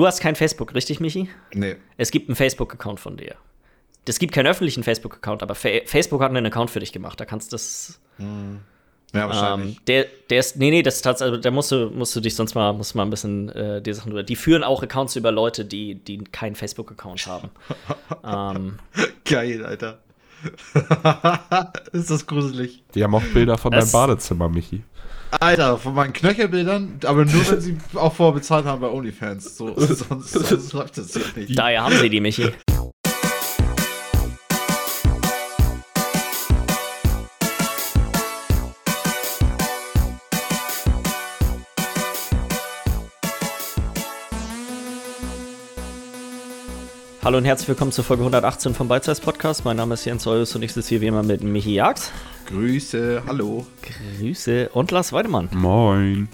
Du 0.00 0.06
hast 0.06 0.20
kein 0.20 0.34
Facebook, 0.34 0.74
richtig, 0.74 0.98
Michi? 0.98 1.28
Nee. 1.52 1.76
Es 1.98 2.10
gibt 2.10 2.30
einen 2.30 2.34
Facebook-Account 2.34 2.98
von 3.00 3.18
dir. 3.18 3.34
Es 4.08 4.18
gibt 4.18 4.32
keinen 4.32 4.46
öffentlichen 4.46 4.82
Facebook-Account, 4.82 5.42
aber 5.42 5.54
Fa 5.54 5.68
Facebook 5.84 6.22
hat 6.22 6.30
einen 6.30 6.46
Account 6.46 6.70
für 6.70 6.80
dich 6.80 6.90
gemacht. 6.90 7.20
Da 7.20 7.26
kannst 7.26 7.52
du 7.52 7.56
das. 7.56 8.00
Ja, 8.18 9.28
wahrscheinlich. 9.28 9.76
Ähm, 9.76 9.82
der, 9.86 10.06
der 10.30 10.40
ist, 10.40 10.56
nee, 10.56 10.70
nee, 10.70 10.82
das 10.82 10.94
ist 10.96 11.02
tatsächlich, 11.02 11.32
also, 11.32 11.42
da 11.42 11.50
musst 11.50 11.70
du, 11.70 11.90
musst 11.90 12.16
du 12.16 12.20
dich 12.20 12.34
sonst 12.34 12.54
mal, 12.54 12.72
musst 12.72 12.94
mal 12.94 13.02
ein 13.02 13.10
bisschen 13.10 13.50
äh, 13.50 13.82
die 13.82 13.92
Sachen 13.92 14.08
drüber. 14.08 14.22
Die 14.22 14.36
führen 14.36 14.64
auch 14.64 14.82
Accounts 14.82 15.16
über 15.16 15.32
Leute, 15.32 15.66
die, 15.66 15.96
die 15.96 16.24
keinen 16.24 16.54
Facebook-Account 16.54 17.26
haben. 17.26 17.50
ähm, 18.24 18.78
Geil, 19.26 19.66
Alter. 19.66 19.98
ist 21.92 22.10
das 22.10 22.26
gruselig. 22.26 22.82
Die 22.94 23.04
haben 23.04 23.14
auch 23.14 23.22
Bilder 23.34 23.58
von 23.58 23.70
deinem 23.70 23.80
Das- 23.80 23.92
Badezimmer, 23.92 24.48
Michi. 24.48 24.82
Alter, 25.38 25.78
von 25.78 25.94
meinen 25.94 26.12
Knöchelbildern, 26.12 27.00
aber 27.04 27.24
nur 27.24 27.50
wenn 27.50 27.60
sie 27.60 27.76
auch 27.94 28.14
vorher 28.14 28.34
bezahlt 28.34 28.64
haben 28.64 28.80
bei 28.80 28.88
OnlyFans. 28.88 29.56
So, 29.56 29.74
sonst, 29.78 30.32
sonst 30.32 30.72
läuft 30.72 30.98
das 30.98 31.12
hier 31.12 31.22
nicht. 31.36 31.58
daher 31.58 31.84
haben 31.84 31.96
sie 31.96 32.10
die, 32.10 32.20
Michi. 32.20 32.50
Hallo 47.30 47.38
und 47.38 47.44
herzlich 47.44 47.68
willkommen 47.68 47.92
zur 47.92 48.02
Folge 48.02 48.22
118 48.24 48.74
vom 48.74 48.88
Beizeis 48.88 49.20
Podcast. 49.20 49.64
Mein 49.64 49.76
Name 49.76 49.94
ist 49.94 50.04
Jens 50.04 50.26
Eulus 50.26 50.56
und 50.56 50.62
ich 50.62 50.72
sitze 50.72 50.88
hier 50.88 51.00
wie 51.00 51.06
immer 51.06 51.22
mit 51.22 51.44
Michi 51.44 51.74
Jags. 51.74 52.10
Grüße, 52.46 53.22
hallo. 53.24 53.64
Grüße 54.18 54.70
und 54.70 54.90
Lars 54.90 55.12
Weidemann. 55.12 55.48
Moin. 55.52 56.28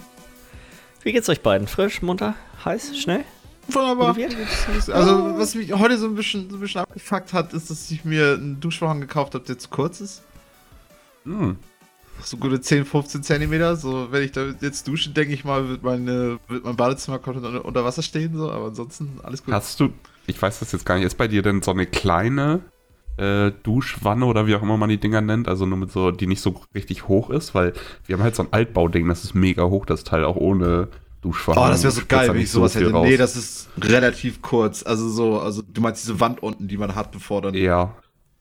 Wie 1.03 1.11
geht's 1.11 1.29
euch 1.29 1.41
beiden? 1.41 1.67
Frisch, 1.67 2.01
munter, 2.01 2.33
heiß, 2.65 2.97
schnell? 2.97 3.25
Wunderbar. 3.67 4.15
Also, 4.91 5.37
was 5.37 5.53
mich 5.53 5.71
heute 5.71 5.99
so 5.99 6.07
ein 6.07 6.15
bisschen, 6.15 6.49
so 6.49 6.57
ein 6.57 6.61
bisschen 6.61 6.81
abgefuckt 6.81 7.31
hat, 7.31 7.53
ist, 7.53 7.69
dass 7.69 7.91
ich 7.91 8.03
mir 8.03 8.33
einen 8.33 8.59
Duschvorhang 8.59 8.99
gekauft 8.99 9.35
habe, 9.35 9.45
der 9.45 9.59
zu 9.59 9.69
kurz 9.69 10.01
ist. 10.01 10.23
Hm. 11.25 11.57
So 12.23 12.37
gute 12.37 12.59
10, 12.59 12.85
15 12.85 13.21
Zentimeter. 13.21 13.75
So, 13.75 14.11
wenn 14.11 14.23
ich 14.23 14.31
da 14.31 14.47
jetzt 14.61 14.87
dusche, 14.87 15.11
denke 15.11 15.35
ich 15.35 15.45
mal, 15.45 15.69
wird, 15.69 15.83
meine, 15.83 16.39
wird 16.47 16.65
mein 16.65 16.75
Badezimmer 16.75 17.19
komplett 17.19 17.45
unter, 17.45 17.63
unter 17.63 17.85
Wasser 17.85 18.01
stehen. 18.01 18.35
So, 18.35 18.49
aber 18.49 18.65
ansonsten 18.65 19.19
alles 19.21 19.43
gut. 19.43 19.53
Hast 19.53 19.79
du, 19.79 19.91
ich 20.27 20.41
weiß 20.41 20.59
das 20.59 20.71
jetzt 20.71 20.85
gar 20.85 20.95
nicht, 20.95 21.05
ist 21.05 21.17
bei 21.17 21.27
dir 21.27 21.41
denn 21.41 21.61
so 21.61 21.71
eine 21.71 21.85
kleine 21.85 22.61
äh, 23.17 23.51
Duschwanne 23.63 24.25
oder 24.25 24.45
wie 24.45 24.55
auch 24.55 24.61
immer 24.61 24.77
man 24.77 24.89
die 24.89 24.99
Dinger 24.99 25.21
nennt, 25.21 25.47
also 25.47 25.65
nur 25.65 25.77
mit 25.77 25.91
so, 25.91 26.11
die 26.11 26.27
nicht 26.27 26.41
so 26.41 26.61
richtig 26.75 27.07
hoch 27.07 27.29
ist, 27.29 27.55
weil 27.55 27.73
wir 28.05 28.15
haben 28.15 28.23
halt 28.23 28.35
so 28.35 28.43
ein 28.43 28.49
Altbauding, 28.51 29.07
das 29.07 29.23
ist 29.23 29.33
mega 29.33 29.63
hoch, 29.63 29.85
das 29.85 30.03
Teil 30.03 30.23
auch 30.23 30.35
ohne 30.35 30.89
Duschvorhang. 31.21 31.63
Oh, 31.63 31.67
das 31.69 31.83
wäre 31.83 31.91
so 31.91 32.01
geil, 32.07 32.29
wenn 32.29 32.41
ich 32.41 32.51
sowas 32.51 32.75
hätte. 32.75 32.91
raus. 32.91 33.07
Nee, 33.07 33.17
das 33.17 33.35
ist 33.35 33.69
relativ 33.81 34.41
kurz. 34.41 34.83
Also 34.83 35.09
so, 35.09 35.39
also 35.39 35.63
du 35.63 35.81
meinst 35.81 36.03
diese 36.03 36.19
Wand 36.19 36.43
unten, 36.43 36.67
die 36.67 36.77
man 36.77 36.93
hat, 36.93 37.11
bevor 37.11 37.41
dann. 37.41 37.55
Ja, 37.55 37.95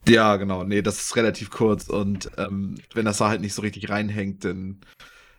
Ja, 0.08 0.36
genau. 0.36 0.62
Nee, 0.62 0.82
das 0.82 1.00
ist 1.00 1.16
relativ 1.16 1.50
kurz. 1.50 1.88
Und 1.88 2.30
ähm, 2.36 2.76
wenn 2.94 3.06
das 3.06 3.18
da 3.18 3.28
halt 3.28 3.40
nicht 3.40 3.54
so 3.54 3.62
richtig 3.62 3.88
reinhängt, 3.88 4.44
dann 4.44 4.80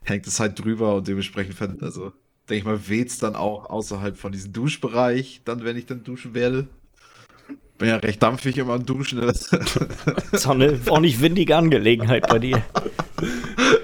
hängt 0.03 0.25
es 0.25 0.39
halt 0.39 0.59
drüber 0.63 0.95
und 0.95 1.07
dementsprechend, 1.07 1.83
also 1.83 2.11
denke 2.49 2.59
ich 2.59 2.63
mal, 2.65 2.87
weht's 2.87 3.19
dann 3.19 3.35
auch 3.35 3.69
außerhalb 3.69 4.17
von 4.17 4.31
diesem 4.31 4.53
Duschbereich, 4.53 5.41
dann, 5.45 5.63
wenn 5.63 5.77
ich 5.77 5.85
dann 5.85 6.03
duschen 6.03 6.33
werde. 6.33 6.67
Bin 7.77 7.89
ja 7.89 7.97
recht 7.97 8.23
dampfig 8.23 8.57
immer 8.57 8.73
am 8.73 8.85
Duschen. 8.85 9.19
ne? 9.19 9.27
Das 9.27 9.49
Das 9.49 10.33
ist 10.33 10.47
auch 10.47 10.51
eine 10.51 10.79
ordentlich 10.89 11.21
windige 11.21 11.55
Angelegenheit 11.55 12.27
bei 12.27 12.39
dir. 12.39 12.63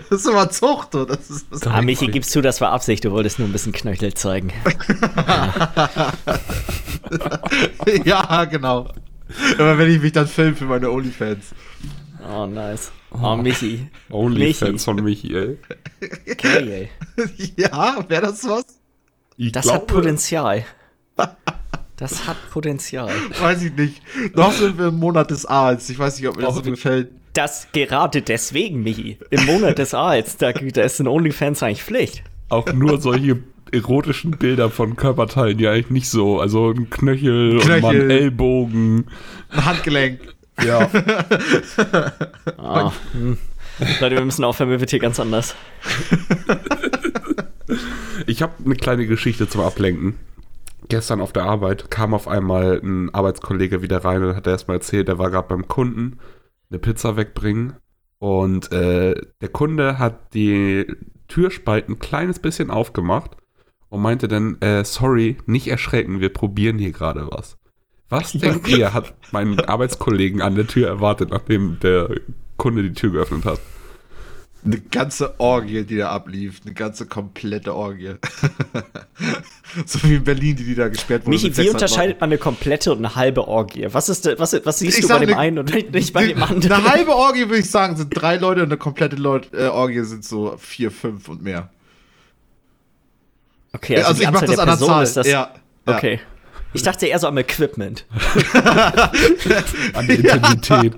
ist 0.10 0.26
immer 0.28 0.50
Zucht, 0.50 0.96
oder? 0.96 1.16
Das 1.16 1.30
ist 1.30 1.46
das 1.52 1.68
Ah, 1.68 1.82
Michi, 1.84 2.08
gibst 2.08 2.32
zu, 2.32 2.42
das 2.42 2.60
war 2.60 2.72
Absicht. 2.72 3.06
Du 3.06 3.12
wolltest 3.12 3.38
nur 3.38 3.48
ein 3.48 3.52
bisschen 3.52 3.72
Knöchel 3.72 4.14
zeigen. 4.16 4.52
Ja, 8.06 8.46
genau. 8.46 8.90
Aber 9.58 9.78
wenn 9.78 9.92
ich 9.92 10.02
mich 10.02 10.12
dann 10.12 10.28
filme 10.28 10.56
für 10.56 10.66
meine 10.66 10.90
Onlyfans. 10.90 11.54
Oh, 12.28 12.46
nice. 12.46 12.92
Oh, 13.22 13.36
Michi. 13.36 13.88
Onlyfans 14.10 14.84
von 14.84 14.96
Michi, 15.04 15.36
ey. 15.36 15.58
Okay, 16.32 16.90
ey. 17.18 17.26
Ja, 17.58 18.04
wäre 18.08 18.24
das 18.24 18.44
was? 18.48 18.66
Ich 19.38 19.52
Das 19.52 19.72
hat 19.72 19.88
Potenzial. 19.88 20.66
Das 21.96 22.28
hat 22.28 22.38
Potenzial. 22.50 23.12
Weiß 23.40 23.62
ich 23.64 23.72
nicht. 23.76 24.02
Noch 24.36 24.52
sind 24.52 24.80
wir 24.80 24.88
im 24.88 25.00
Monat 25.00 25.30
des 25.30 25.46
Aals. 25.46 25.90
Ich 25.92 26.00
weiß 26.00 26.18
nicht, 26.20 26.28
ob 26.28 26.36
mir 26.36 26.42
das 26.42 26.56
so 26.56 26.62
Oh, 26.62 26.64
gefällt. 26.64 27.12
Das 27.34 27.68
gerade 27.72 28.24
deswegen, 28.24 28.82
Michi. 28.82 29.20
Im 29.30 29.46
Monat 29.46 29.78
des 29.78 29.94
Aals, 29.94 30.36
da, 30.38 30.52
da 30.52 30.82
ist 30.82 31.00
ein 31.00 31.08
OnlyFans 31.08 31.62
eigentlich 31.62 31.84
Pflicht. 31.84 32.24
auch 32.50 32.72
nur 32.74 33.00
solche 33.00 33.38
erotischen 33.72 34.32
Bilder 34.32 34.70
von 34.72 34.96
Körperteilen, 34.96 35.58
die 35.58 35.68
eigentlich 35.68 35.92
nicht 35.92 36.10
so, 36.10 36.40
also 36.40 36.72
ein 36.72 36.90
Knöchel, 36.90 37.58
und 37.60 37.68
mal 37.68 37.80
Knöchel. 37.80 38.02
ein 38.02 38.10
Ellbogen. 38.10 39.06
Ein 39.50 39.66
Handgelenk. 39.66 40.20
Ja. 40.62 40.90
Ah, 42.58 42.92
hm. 43.14 43.38
Leute, 44.00 44.16
wir 44.16 44.26
müssen 44.26 44.44
aufhören, 44.44 44.70
mir 44.70 44.80
wird 44.80 44.90
hier 44.90 45.00
ganz 45.00 45.20
anders. 45.20 45.56
Ich 48.28 48.42
habe 48.42 48.54
eine 48.64 48.76
kleine 48.76 49.06
Geschichte 49.06 49.48
zum 49.48 49.62
Ablenken. 49.62 50.16
Gestern 50.90 51.22
auf 51.22 51.34
der 51.34 51.44
Arbeit 51.44 51.90
kam 51.90 52.14
auf 52.14 52.28
einmal 52.28 52.80
ein 52.84 53.14
Arbeitskollege 53.14 53.82
wieder 53.82 54.04
rein 54.04 54.24
und 54.24 54.36
hat 54.36 54.48
erstmal 54.48 54.78
erzählt, 54.78 55.10
er 55.10 55.18
war 55.18 55.30
gerade 55.30 55.48
beim 55.48 55.68
Kunden 55.68 56.20
eine 56.70 56.80
Pizza 56.80 57.16
wegbringen 57.16 57.78
und 58.20 58.72
äh, 58.72 59.16
der 59.42 59.50
Kunde 59.50 60.00
hat 60.00 60.34
die 60.34 60.86
Türspalt 61.28 61.90
ein 61.90 62.00
kleines 62.00 62.40
bisschen 62.40 62.70
aufgemacht 62.70 63.32
und 63.90 64.02
meinte 64.02 64.28
dann, 64.28 64.60
äh, 64.62 64.84
sorry, 64.84 65.38
nicht 65.46 65.68
erschrecken, 65.68 66.20
wir 66.20 66.30
probieren 66.30 66.78
hier 66.78 66.92
gerade 66.92 67.28
was. 67.32 67.58
Was 68.22 68.32
denkt 68.34 68.68
ihr, 68.78 68.94
hat 68.94 69.14
mein 69.32 69.60
Arbeitskollegen 69.60 70.42
an 70.42 70.56
der 70.56 70.68
Tür 70.68 70.88
erwartet, 70.88 71.32
nachdem 71.32 71.80
der 71.82 72.10
Kunde 72.58 72.84
die 72.84 72.94
Tür 72.94 73.12
geöffnet 73.12 73.46
hat? 73.46 73.60
Eine 74.66 74.80
ganze 74.80 75.38
Orgie, 75.42 75.84
die 75.84 75.98
da 75.98 76.12
ablief. 76.12 76.62
Eine 76.64 76.74
ganze 76.74 77.06
komplette 77.06 77.76
Orgie. 77.76 78.14
so 79.86 80.02
wie 80.04 80.16
in 80.16 80.24
Berlin, 80.24 80.56
die, 80.56 80.64
die 80.64 80.76
da 80.76 80.88
gesperrt 80.88 81.24
wurde. 81.26 81.32
Michi, 81.36 81.50
wie 81.50 81.54
600 81.54 81.74
unterscheidet 81.74 82.22
man 82.22 82.30
eine 82.30 82.38
komplette 82.38 82.92
und 82.94 83.00
eine 83.00 83.14
halbe 83.16 83.46
Orgie? 83.46 83.88
Was, 83.92 84.08
ist, 84.08 84.26
de- 84.26 84.40
was, 84.40 84.54
was 84.64 84.80
siehst 84.80 85.00
Ich 85.00 85.06
du 85.06 85.10
bei 85.10 85.20
dem 85.20 85.32
ne- 85.32 85.38
einen 85.38 85.60
und 85.60 85.92
nicht 85.92 86.14
bei 86.14 86.28
dem 86.28 86.42
anderen? 86.42 86.72
Eine 86.72 86.90
halbe 86.90 87.14
Orgie, 87.14 87.42
würde 87.42 87.58
ich 87.58 87.70
sagen, 87.70 87.98
sind 87.98 88.10
drei 88.12 88.38
Leute 88.38 88.62
und 88.62 88.68
eine 88.68 88.78
komplette 88.78 89.18
Leut 89.18 89.50
äh, 89.54 89.66
Orgie 89.68 90.02
sind 90.06 90.24
so 90.24 90.56
vier, 90.58 90.92
fünf 90.92 91.28
und 91.28 91.44
mehr. 91.44 91.70
Okay, 93.74 93.98
also, 93.98 94.08
Also 94.10 94.20
die 94.20 94.24
ich 94.28 94.32
mach 94.32 94.42
Anzahl 94.44 94.56
das 94.56 94.66
der 94.66 94.74
an 94.74 94.80
der 94.80 94.88
Zahl. 94.88 95.04
ist 95.04 95.18
das. 95.18 95.28
Ja, 95.28 95.54
ja. 95.88 95.98
Okay. 95.98 96.20
Ich 96.74 96.82
dachte 96.84 97.06
eher 97.08 97.20
so 97.20 97.28
am 97.28 97.38
Equipment. 97.38 98.06
An 99.94 100.08
der 100.08 100.18
Intensität. 100.18 100.94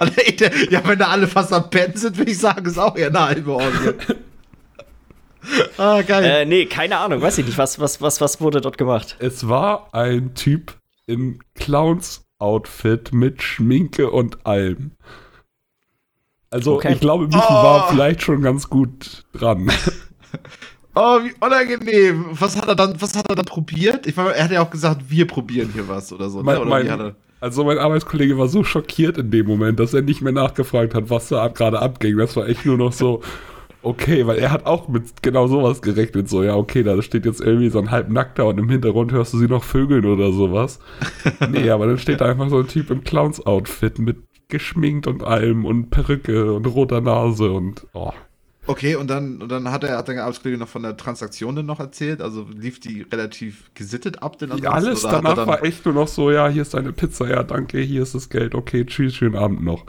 Alter, 0.00 0.50
Ja, 0.70 0.80
wenn 0.86 0.98
da 0.98 1.08
alle 1.08 1.26
fast 1.26 1.52
am 1.52 1.68
Pennen 1.70 1.96
sind, 1.96 2.16
würde 2.16 2.30
ich 2.30 2.38
sagen, 2.38 2.64
ist 2.66 2.78
auch 2.78 2.96
eher 2.96 3.08
eine 3.08 3.20
halbe 3.20 3.52
Orgie. 3.52 3.90
ah, 5.78 6.00
geil. 6.02 6.24
Äh, 6.24 6.44
nee, 6.46 6.66
keine 6.66 6.98
Ahnung, 6.98 7.20
weiß 7.20 7.38
ich 7.38 7.46
nicht. 7.46 7.58
Was, 7.58 7.78
was, 7.78 8.00
was, 8.00 8.20
was 8.20 8.40
wurde 8.40 8.60
dort 8.60 8.78
gemacht? 8.78 9.16
Es 9.18 9.48
war 9.48 9.88
ein 9.92 10.34
Typ 10.34 10.74
im 11.06 11.40
Clowns-Outfit 11.54 13.12
mit 13.12 13.42
Schminke 13.42 14.10
und 14.10 14.46
allem. 14.46 14.92
Also, 16.50 16.76
Okay. 16.76 16.94
ich 16.94 17.00
glaube, 17.00 17.26
Michi 17.26 17.38
Oh. 17.38 17.52
war 17.52 17.88
vielleicht 17.90 18.22
schon 18.22 18.40
ganz 18.42 18.70
gut 18.70 19.24
dran. 19.34 19.70
Oh, 20.94 21.18
wie 21.22 21.34
unangenehm. 21.40 22.26
Was 22.32 22.56
hat 22.56 22.68
er 22.68 22.76
dann, 22.76 23.00
was 23.00 23.16
hat 23.16 23.28
er 23.28 23.34
dann 23.34 23.44
probiert? 23.44 24.06
Ich 24.06 24.16
meine, 24.16 24.34
er 24.34 24.44
hat 24.44 24.50
ja 24.52 24.62
auch 24.62 24.70
gesagt, 24.70 25.02
wir 25.08 25.26
probieren 25.26 25.70
hier 25.72 25.88
was 25.88 26.12
oder 26.12 26.28
so. 26.28 26.38
Ne? 26.38 26.44
Mein, 26.44 26.58
Oder 26.58 26.84
wie 26.84 26.90
hat 26.90 26.98
mein, 26.98 27.14
also, 27.40 27.64
mein 27.64 27.78
Arbeitskollege 27.78 28.38
war 28.38 28.48
so 28.48 28.64
schockiert 28.64 29.18
in 29.18 29.30
dem 29.30 29.46
Moment, 29.46 29.78
dass 29.78 29.92
er 29.92 30.00
nicht 30.00 30.22
mehr 30.22 30.32
nachgefragt 30.32 30.94
hat, 30.94 31.10
was 31.10 31.28
da 31.28 31.48
gerade 31.48 31.78
abging. 31.78 32.16
Das 32.16 32.36
war 32.36 32.48
echt 32.48 32.64
nur 32.64 32.78
noch 32.78 32.92
so, 32.92 33.20
okay, 33.82 34.26
weil 34.26 34.38
er 34.38 34.50
hat 34.50 34.64
auch 34.64 34.88
mit 34.88 35.22
genau 35.22 35.46
sowas 35.46 35.82
gerechnet. 35.82 36.28
So, 36.28 36.42
ja, 36.42 36.56
okay, 36.56 36.82
da 36.82 37.00
steht 37.02 37.26
jetzt 37.26 37.40
irgendwie 37.40 37.68
so 37.68 37.80
ein 37.80 37.90
halbnackter 37.90 38.46
und 38.46 38.58
im 38.58 38.70
Hintergrund 38.70 39.12
hörst 39.12 39.34
du 39.34 39.38
sie 39.38 39.48
noch 39.48 39.62
vögeln 39.62 40.06
oder 40.06 40.32
sowas. 40.32 40.78
nee, 41.50 41.68
aber 41.70 41.86
dann 41.86 41.98
steht 41.98 42.20
da 42.20 42.26
einfach 42.26 42.48
so 42.48 42.60
ein 42.60 42.68
Typ 42.68 42.90
im 42.90 43.04
Clowns-Outfit 43.04 43.98
mit 43.98 44.16
geschminkt 44.48 45.06
und 45.06 45.22
allem 45.22 45.64
und 45.64 45.90
Perücke 45.90 46.52
und 46.52 46.66
roter 46.66 47.00
Nase 47.00 47.50
und 47.50 47.86
oh. 47.92 48.12
Okay, 48.66 48.94
und 48.94 49.08
dann, 49.08 49.42
und 49.42 49.50
dann 49.50 49.70
hat 49.70 49.84
er, 49.84 49.98
hat 49.98 50.08
der 50.08 50.22
Arbeitskollege 50.22 50.58
noch 50.58 50.68
von 50.68 50.82
der 50.82 50.96
Transaktion 50.96 51.54
dann 51.56 51.66
noch 51.66 51.80
erzählt. 51.80 52.22
Also 52.22 52.46
lief 52.56 52.80
die 52.80 53.02
relativ 53.02 53.70
gesittet 53.74 54.22
ab, 54.22 54.38
denn 54.38 54.52
ansonsten, 54.52 54.72
Alles 54.74 55.02
danach 55.02 55.34
dann, 55.34 55.46
war 55.46 55.62
echt 55.62 55.84
nur 55.84 55.94
noch 55.94 56.08
so, 56.08 56.30
ja, 56.30 56.48
hier 56.48 56.62
ist 56.62 56.72
deine 56.74 56.92
Pizza, 56.92 57.28
ja, 57.28 57.42
danke, 57.42 57.78
hier 57.80 58.02
ist 58.02 58.14
das 58.14 58.28
Geld, 58.30 58.54
okay, 58.54 58.84
tschüss, 58.86 59.14
schönen 59.14 59.36
Abend 59.36 59.62
noch. 59.62 59.84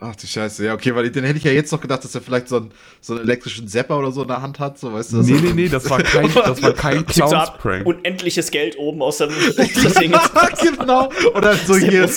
Ach 0.00 0.14
du 0.16 0.26
Scheiße, 0.26 0.66
ja, 0.66 0.74
okay, 0.74 0.94
weil 0.94 1.08
dann 1.10 1.24
hätte 1.24 1.38
ich 1.38 1.44
ja 1.44 1.52
jetzt 1.52 1.70
noch 1.72 1.80
gedacht, 1.80 2.04
dass 2.04 2.14
er 2.14 2.20
vielleicht 2.20 2.48
so 2.48 2.56
einen, 2.56 2.72
so 3.00 3.14
einen 3.14 3.22
elektrischen 3.22 3.68
Zapper 3.68 3.98
oder 3.98 4.10
so 4.12 4.22
in 4.22 4.28
der 4.28 4.42
Hand 4.42 4.58
hat, 4.58 4.78
so 4.78 4.92
weißt 4.92 5.12
du. 5.12 5.22
Nee, 5.22 5.40
nee, 5.40 5.52
nee, 5.54 5.68
das 5.68 5.88
war 5.88 5.98
kein, 6.02 6.30
das 6.34 6.62
war 6.62 6.72
kein 6.72 7.06
Clowns-Prank. 7.06 7.86
unendliches 7.86 8.50
Geld 8.50 8.76
oben 8.76 9.00
aus 9.02 9.20
ist- 9.20 9.30
genau. 10.78 11.10
Oder 11.34 11.54
so 11.54 11.76
hier. 11.76 12.08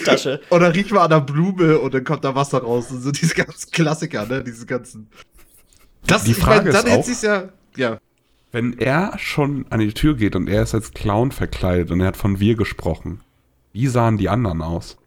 Oder 0.49 0.73
riech 0.73 0.91
mal 0.91 1.03
an 1.03 1.11
der 1.11 1.21
Blume 1.21 1.77
und 1.79 1.93
dann 1.93 2.03
kommt 2.03 2.25
da 2.25 2.35
Wasser 2.35 2.59
raus. 2.59 2.91
Und 2.91 3.01
so 3.03 3.11
diese 3.11 3.35
ganzen 3.35 3.71
Klassiker, 3.71 4.25
ne? 4.25 4.43
Diese 4.43 4.65
ganzen. 4.65 5.09
Das 6.07 6.23
Die 6.23 6.31
ich 6.31 6.37
Frage 6.37 6.71
mein, 6.71 6.83
dann 6.85 6.99
ist 7.01 7.25
auch- 7.25 7.29
ja. 7.29 7.49
Ja. 7.75 7.99
wenn 8.51 8.77
er 8.79 9.17
schon 9.19 9.65
an 9.69 9.79
die 9.79 9.93
Tür 9.93 10.15
geht 10.15 10.35
und 10.35 10.47
er 10.49 10.63
ist 10.63 10.73
als 10.73 10.91
Clown 10.93 11.31
verkleidet 11.31 11.91
und 11.91 11.99
er 12.01 12.07
hat 12.07 12.17
von 12.17 12.39
wir 12.39 12.55
gesprochen, 12.55 13.21
wie 13.73 13.87
sahen 13.87 14.17
die 14.17 14.29
anderen 14.29 14.61
aus? 14.61 14.97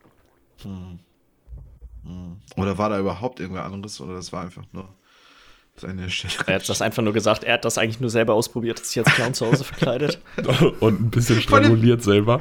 Oder 2.56 2.76
war 2.78 2.88
da 2.90 2.98
überhaupt 2.98 3.40
irgendwer 3.40 3.64
anderes? 3.64 4.00
Oder 4.00 4.14
das 4.14 4.32
war 4.32 4.42
einfach 4.42 4.64
nur 4.72 4.88
seine? 5.80 6.08
Er 6.46 6.54
hat 6.54 6.68
das 6.68 6.82
einfach 6.82 7.02
nur 7.02 7.12
gesagt, 7.12 7.44
er 7.44 7.54
hat 7.54 7.64
das 7.64 7.78
eigentlich 7.78 8.00
nur 8.00 8.10
selber 8.10 8.34
ausprobiert, 8.34 8.84
sich 8.84 8.98
als 8.98 9.14
Clown 9.14 9.34
zu 9.34 9.46
Hause 9.46 9.64
verkleidet. 9.64 10.20
Und 10.80 11.00
ein 11.00 11.10
bisschen 11.10 11.40
stranguliert 11.40 12.02
selber. 12.02 12.40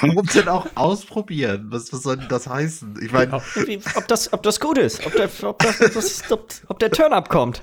Warum 0.00 0.26
denn 0.26 0.48
auch 0.48 0.66
ausprobieren? 0.74 1.66
Was, 1.70 1.92
was 1.92 2.02
soll 2.02 2.16
denn 2.16 2.28
das 2.28 2.46
heißen? 2.48 2.98
Ich 3.02 3.12
meine, 3.12 3.40
Wie, 3.66 3.80
ob, 3.94 4.08
das, 4.08 4.32
ob 4.32 4.42
das 4.42 4.60
gut 4.60 4.78
ist, 4.78 5.06
ob 5.06 5.14
der, 5.14 5.30
ob 5.42 5.58
das, 5.58 5.78
das, 5.78 6.30
ob, 6.30 6.52
ob 6.68 6.78
der 6.78 6.90
Turn-Up 6.90 7.28
kommt. 7.28 7.62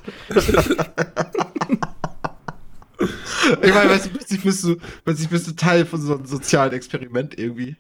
ich 3.62 3.74
meine, 3.74 3.90
weißt 3.90 4.06
du, 4.06 4.10
plötzlich 4.12 4.42
bist 4.42 4.64
du, 4.64 4.78
plötzlich 5.04 5.30
bist 5.30 5.48
du 5.48 5.52
Teil 5.52 5.86
von 5.86 6.02
so 6.02 6.16
einem 6.16 6.26
sozialen 6.26 6.74
Experiment 6.74 7.38
irgendwie. 7.38 7.76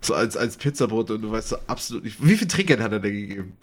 So 0.00 0.14
als, 0.14 0.36
als 0.36 0.56
Pizzabrot 0.56 1.12
und 1.12 1.22
du 1.22 1.30
weißt 1.30 1.50
so 1.50 1.56
absolut 1.68 2.04
nicht. 2.04 2.16
Wie 2.20 2.36
viel 2.36 2.48
Trinkgeld 2.48 2.80
hat 2.80 2.90
er 2.92 2.98
denn 2.98 3.12
gegeben? 3.12 3.56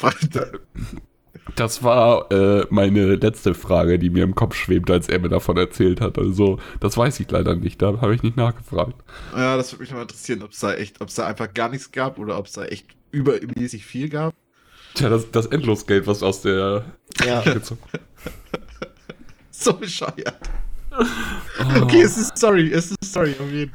Das 1.56 1.84
war 1.84 2.32
äh, 2.32 2.66
meine 2.70 3.16
letzte 3.16 3.54
Frage, 3.54 4.00
die 4.00 4.10
mir 4.10 4.24
im 4.24 4.36
Kopf 4.36 4.56
schwebte, 4.56 4.94
als 4.94 5.10
er 5.10 5.20
mir 5.20 5.30
davon 5.30 5.58
erzählt 5.58 6.02
hat. 6.02 6.18
Also, 6.18 6.60
das 6.80 6.98
weiß 6.98 7.20
ich 7.20 7.30
leider 7.32 7.56
nicht. 7.56 7.82
Da 7.82 8.02
habe 8.02 8.16
ich 8.16 8.24
nicht 8.24 8.38
nachgefragt. 8.38 8.96
Ja, 9.36 9.58
das 9.58 9.74
würde 9.74 9.84
mich 9.84 9.92
noch 9.92 10.02
interessieren, 10.02 10.44
ob 10.44 10.52
es 10.52 10.60
da 10.60 10.74
echt, 10.74 11.02
ob 11.02 11.10
es 11.10 11.16
da 11.16 11.28
einfach 11.28 11.54
gar 11.54 11.70
nichts 11.70 11.92
gab 11.92 12.20
oder 12.20 12.38
ob 12.38 12.46
es 12.46 12.54
da 12.54 12.66
echt 12.66 12.88
übermäßig 13.12 13.86
viel 13.86 14.10
gab. 14.10 14.34
Tja, 14.94 15.10
das, 15.10 15.30
das 15.32 15.48
Endlosgeld, 15.48 16.08
was 16.08 16.24
aus 16.24 16.42
der. 16.42 16.86
Ja. 17.26 17.44
So 19.52 19.74
bescheuert. 19.74 20.40
Okay, 21.82 22.02
es 22.02 22.18
ist 22.18 22.38
sorry, 22.38 22.72
es 22.72 22.92
ist 22.92 23.14
sorry, 23.14 23.36
auf 23.40 23.52
jeden 23.52 23.74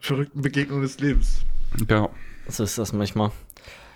verrückten 0.00 0.42
Begegnung 0.42 0.82
des 0.82 0.98
Lebens. 0.98 1.40
Ja. 1.88 2.10
So 2.48 2.64
ist 2.64 2.76
das 2.76 2.92
manchmal. 2.92 3.32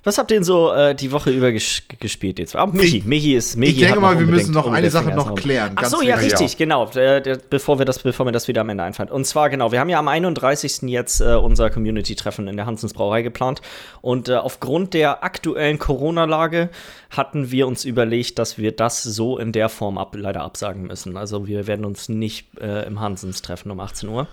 Was 0.08 0.16
habt 0.16 0.30
ihr 0.30 0.38
denn 0.38 0.44
so 0.44 0.72
äh, 0.72 0.94
die 0.94 1.12
Woche 1.12 1.28
über 1.28 1.52
ges 1.52 1.82
gespielt 2.00 2.38
jetzt? 2.38 2.56
Ah, 2.56 2.64
Michi, 2.64 3.02
Michi 3.04 3.36
ist 3.36 3.58
Michi. 3.58 3.72
Ich 3.72 3.80
denke 3.80 4.00
mal, 4.00 4.18
wir 4.18 4.24
müssen 4.24 4.54
noch 4.54 4.72
eine 4.72 4.88
Sache 4.88 5.10
noch 5.10 5.34
klären. 5.34 5.72
Ach 5.74 5.84
so, 5.84 6.00
ja, 6.00 6.14
richtig, 6.14 6.56
genau. 6.56 6.86
Der, 6.86 7.20
bevor, 7.50 7.78
wir 7.78 7.84
das, 7.84 7.98
bevor 7.98 8.24
mir 8.24 8.32
das 8.32 8.48
wieder 8.48 8.62
am 8.62 8.70
Ende 8.70 8.84
einfällt. 8.84 9.10
Und 9.10 9.26
zwar, 9.26 9.50
genau, 9.50 9.70
wir 9.70 9.80
haben 9.80 9.90
ja 9.90 9.98
am 9.98 10.08
31. 10.08 10.88
jetzt 10.88 11.20
äh, 11.20 11.34
unser 11.34 11.68
Community-Treffen 11.68 12.48
in 12.48 12.56
der 12.56 12.64
Hansens 12.64 12.94
Brauerei 12.94 13.20
geplant. 13.20 13.60
Und 14.00 14.30
äh, 14.30 14.36
aufgrund 14.36 14.94
der 14.94 15.24
aktuellen 15.24 15.78
Corona-Lage 15.78 16.70
hatten 17.10 17.50
wir 17.50 17.66
uns 17.66 17.84
überlegt, 17.84 18.38
dass 18.38 18.56
wir 18.56 18.72
das 18.72 19.02
so 19.02 19.36
in 19.36 19.52
der 19.52 19.68
Form 19.68 19.98
ab, 19.98 20.16
leider 20.16 20.40
absagen 20.40 20.86
müssen. 20.86 21.18
Also 21.18 21.46
wir 21.46 21.66
werden 21.66 21.84
uns 21.84 22.08
nicht 22.08 22.46
äh, 22.58 22.86
im 22.86 22.98
Hansens 22.98 23.42
treffen 23.42 23.70
um 23.70 23.78
18 23.78 24.08
Uhr. 24.08 24.26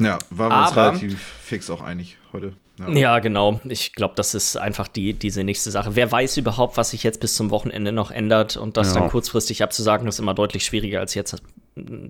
Ja, 0.00 0.18
waren 0.30 0.50
wir 0.50 0.62
uns 0.64 0.76
relativ 0.76 1.22
fix 1.40 1.70
auch 1.70 1.82
einig 1.82 2.18
heute. 2.32 2.54
Ja, 2.92 3.20
genau. 3.20 3.60
Ich 3.64 3.92
glaube, 3.92 4.14
das 4.16 4.34
ist 4.34 4.56
einfach 4.56 4.88
die, 4.88 5.12
diese 5.14 5.44
nächste 5.44 5.70
Sache. 5.70 5.94
Wer 5.94 6.10
weiß 6.10 6.36
überhaupt, 6.38 6.76
was 6.76 6.90
sich 6.90 7.04
jetzt 7.04 7.20
bis 7.20 7.36
zum 7.36 7.50
Wochenende 7.50 7.92
noch 7.92 8.10
ändert 8.10 8.56
und 8.56 8.76
das 8.76 8.94
Ja. 8.94 9.00
dann 9.00 9.10
kurzfristig 9.10 9.62
abzusagen, 9.62 10.08
ist 10.08 10.18
immer 10.18 10.34
deutlich 10.34 10.64
schwieriger 10.64 10.98
als 10.98 11.14
jetzt, 11.14 11.36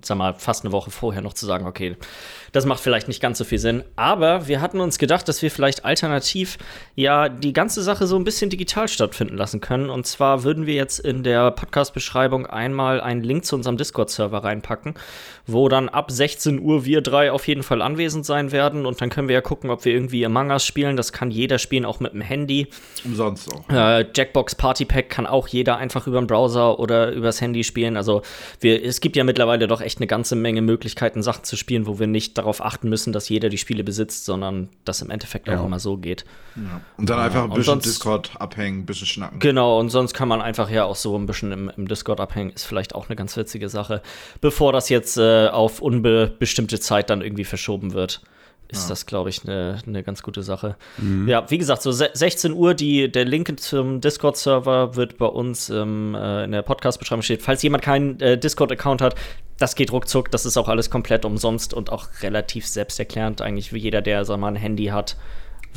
sag 0.03 0.17
mal, 0.17 0.35
fast 0.35 0.65
eine 0.65 0.73
Woche 0.73 0.91
vorher 0.91 1.21
noch 1.21 1.35
zu 1.35 1.45
sagen, 1.45 1.67
okay, 1.67 1.97
das 2.55 2.67
macht 2.67 2.79
vielleicht 2.79 3.09
nicht 3.09 3.21
ganz 3.21 3.39
so 3.39 3.45
viel 3.45 3.59
Sinn. 3.59 3.83
Aber 3.97 4.47
wir 4.47 4.61
hatten 4.61 4.79
uns 4.79 4.99
gedacht, 4.99 5.27
dass 5.29 5.43
wir 5.43 5.51
vielleicht 5.51 5.85
alternativ 5.85 6.57
ja 6.95 7.29
die 7.29 7.53
ganze 7.53 7.83
Sache 7.83 8.07
so 8.07 8.15
ein 8.15 8.23
bisschen 8.23 8.49
digital 8.49 8.87
stattfinden 8.87 9.37
lassen 9.37 9.61
können. 9.61 9.91
Und 9.91 10.07
zwar 10.07 10.45
würden 10.45 10.65
wir 10.65 10.75
jetzt 10.75 11.01
in 11.01 11.25
der 11.25 11.51
Podcast-Beschreibung 11.51 12.47
einmal 12.47 13.01
einen 13.01 13.25
Link 13.25 13.45
zu 13.45 13.57
unserem 13.57 13.77
Discord-Server 13.77 14.45
reinpacken, 14.45 14.95
wo 15.49 15.69
dann 15.69 15.89
ab 15.89 16.13
16 16.13 16.61
Uhr 16.61 16.85
wir 16.85 17.01
drei 17.01 17.33
auf 17.33 17.49
jeden 17.49 17.65
Fall 17.65 17.83
anwesend 17.83 18.25
sein 18.25 18.53
werden. 18.53 18.87
Und 18.87 19.01
dann 19.01 19.11
können 19.11 19.27
wir 19.27 19.35
ja 19.35 19.41
gucken, 19.41 19.71
ob 19.71 19.85
wir 19.85 19.93
irgendwie 19.93 20.25
Among 20.25 20.53
Us 20.53 20.65
spielen. 20.65 20.97
Das 20.97 21.13
kann 21.13 21.33
jeder 21.33 21.59
spielen, 21.59 21.85
auch 21.85 21.99
mit 21.99 22.13
dem 22.13 22.21
Handy. 22.21 22.69
Umsonst 23.05 23.53
auch. 23.53 23.69
Äh, 23.69 24.07
Jackbox 24.15 24.55
Party 24.55 24.85
Pack 24.85 25.11
kann 25.11 25.27
auch 25.27 25.49
jeder 25.49 25.79
einfach 25.79 26.07
über 26.07 26.21
den 26.21 26.29
Browser 26.29 26.79
oder 26.79 27.11
übers 27.11 27.41
Handy 27.41 27.65
spielen. 27.65 27.97
Also 27.97 28.23
wir, 28.61 28.81
es 28.85 29.01
gibt 29.01 29.17
ja 29.17 29.25
mittlerweile 29.25 29.67
doch 29.67 29.81
echt 29.81 29.99
eine 29.99 30.07
ganze 30.07 30.37
Menge 30.37 30.63
Möglichkeiten, 30.63 31.21
Sachen 31.21 31.43
zu 31.43 31.57
spielen, 31.57 31.89
wo 31.89 31.99
wir 31.99 32.07
nicht 32.07 32.44
darauf 32.45 32.65
achten 32.65 32.89
müssen, 32.89 33.13
dass 33.13 33.29
jeder 33.29 33.49
die 33.49 33.59
Spiele 33.59 33.83
besitzt, 33.83 34.25
sondern 34.25 34.69
das 34.85 35.03
im 35.03 35.11
Endeffekt 35.11 35.49
Ja. 35.49 35.59
auch 35.61 35.65
immer 35.67 35.79
so 35.81 35.97
geht. 35.97 36.25
Und 36.97 37.11
dann 37.11 37.19
einfach 37.19 37.43
ein 37.45 37.49
bisschen 37.51 37.65
sonst- 37.65 37.87
Discord 37.87 38.33
abhängen, 38.41 38.81
ein 38.81 38.87
bisschen 38.87 39.07
schnacken. 39.07 39.39
Genau, 39.41 39.81
und 39.81 39.91
sonst 39.91 40.15
kann 40.15 40.29
man 40.29 40.41
einfach 40.41 40.71
ja 40.71 40.85
auch 40.85 40.97
so 40.97 41.17
ein 41.19 41.27
bisschen 41.27 41.51
im, 41.53 41.71
im 41.77 41.89
Discord 41.89 42.21
abhängen. 42.21 42.51
Ist 42.51 42.65
vielleicht 42.67 42.95
auch 42.95 43.09
eine 43.09 43.17
ganz 43.17 43.37
witzige 43.37 43.69
Sache. 43.69 44.03
Bevor 44.41 44.73
das 44.73 44.89
jetzt 44.89 45.17
äh, 45.17 45.49
auf 45.49 45.81
unbestimmte 45.81 46.79
Zeit 46.79 47.11
dann 47.11 47.23
irgendwie 47.23 47.45
verschoben 47.45 47.93
wird, 47.93 48.21
ist 48.79 48.91
das, 48.91 49.07
glaube 49.07 49.31
ich, 49.31 49.45
eine 49.45 49.79
eine 49.87 50.03
ganz 50.03 50.23
gute 50.23 50.43
Sache. 50.43 50.77
Ja, 51.27 51.51
wie 51.51 51.59
gesagt, 51.59 51.83
so 51.83 51.93
se- 51.93 52.11
16 52.13 52.53
Uhr, 52.53 52.75
die, 52.75 53.11
der 53.11 53.25
Link 53.25 53.59
zum 53.61 54.01
Discord-Server 54.01 54.97
wird 54.97 55.19
bei 55.19 55.27
uns 55.27 55.71
ähm, 55.71 56.15
äh, 56.15 56.45
in 56.45 56.53
der 56.53 56.63
Podcast-Beschreibung 56.63 57.23
stehen. 57.23 57.41
Falls 57.41 57.63
jemand 57.63 57.83
keinen 57.83 58.21
äh, 58.21 58.39
Discord-Account 58.39 59.01
hat, 59.03 59.15
das 59.59 59.75
geht 59.77 59.93
ruckzuck. 59.93 60.31
Das 60.31 60.45
ist 60.47 60.57
auch 60.57 60.69
alles 60.69 60.91
komplett 60.91 61.25
umsonst 61.25 61.75
und 61.75 61.91
auch 61.91 62.09
relativ 62.23 62.67
selbsterklärend. 62.67 63.41
Eigentlich 63.41 63.73
wie 63.73 63.79
jeder, 63.79 64.03
der 64.03 64.25
sag 64.25 64.39
mal, 64.41 64.49
ein 64.49 64.57
Handy 64.57 64.87
hat, 64.87 65.17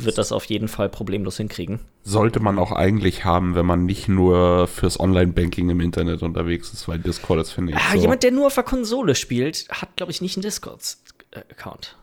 wird 0.00 0.16
das 0.16 0.30
auf 0.32 0.44
jeden 0.44 0.68
Fall 0.68 0.88
problemlos 0.88 1.36
hinkriegen. 1.38 1.80
Sollte 2.04 2.38
man 2.40 2.58
auch 2.58 2.70
eigentlich 2.72 3.24
haben, 3.24 3.54
wenn 3.56 3.66
man 3.66 3.84
nicht 3.84 4.08
nur 4.08 4.66
fürs 4.68 4.98
Online-Banking 5.00 5.70
im 5.70 5.80
Internet 5.80 6.22
unterwegs 6.22 6.72
ist, 6.72 6.86
weil 6.88 6.98
Discord 7.00 7.40
ist, 7.40 7.50
finde 7.52 7.72
ich. 7.72 7.78
Ah, 7.78 7.94
so. 7.94 8.00
Jemand, 8.00 8.22
der 8.22 8.30
nur 8.30 8.46
auf 8.46 8.54
der 8.54 8.62
Konsole 8.64 9.14
spielt, 9.16 9.66
hat, 9.70 9.96
glaube 9.96 10.12
ich, 10.12 10.20
nicht 10.20 10.36
einen 10.36 10.42
Discord-Account. 10.42 11.96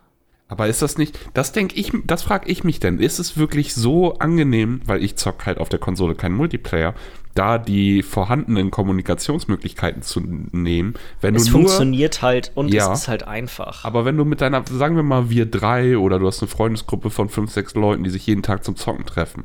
Aber 0.47 0.67
ist 0.67 0.81
das 0.83 0.97
nicht, 0.97 1.17
das 1.33 1.51
denke 1.53 1.75
ich, 1.75 1.91
das 2.05 2.21
frage 2.21 2.49
ich 2.49 2.63
mich 2.63 2.79
denn, 2.79 2.99
ist 2.99 3.17
es 3.17 3.35
wirklich 3.35 3.73
so 3.73 4.19
angenehm, 4.19 4.81
weil 4.85 5.03
ich 5.03 5.15
zock 5.15 5.45
halt 5.47 5.57
auf 5.57 5.69
der 5.69 5.79
Konsole 5.79 6.13
keinen 6.13 6.35
Multiplayer, 6.35 6.93
da 7.33 7.57
die 7.57 8.03
vorhandenen 8.03 8.69
Kommunikationsmöglichkeiten 8.71 10.03
zu 10.03 10.21
nehmen, 10.21 10.93
wenn 11.19 11.35
Es 11.35 11.45
du 11.45 11.51
nur, 11.51 11.61
funktioniert 11.61 12.21
halt 12.21 12.51
und 12.55 12.73
Ja. 12.73 12.93
es 12.93 13.01
ist 13.01 13.07
halt 13.07 13.23
einfach. 13.27 13.83
aber 13.85 14.05
wenn 14.05 14.17
du 14.17 14.23
mit 14.23 14.41
deiner, 14.41 14.63
sagen 14.69 14.95
wir 14.95 15.03
mal 15.03 15.29
wir 15.29 15.45
drei 15.47 15.97
oder 15.97 16.19
du 16.19 16.27
hast 16.27 16.41
eine 16.41 16.49
Freundesgruppe 16.49 17.09
von 17.09 17.27
fünf, 17.29 17.51
sechs 17.51 17.73
Leuten, 17.73 18.03
die 18.03 18.09
sich 18.11 18.27
jeden 18.27 18.43
Tag 18.43 18.63
zum 18.63 18.75
Zocken 18.75 19.05
treffen 19.05 19.43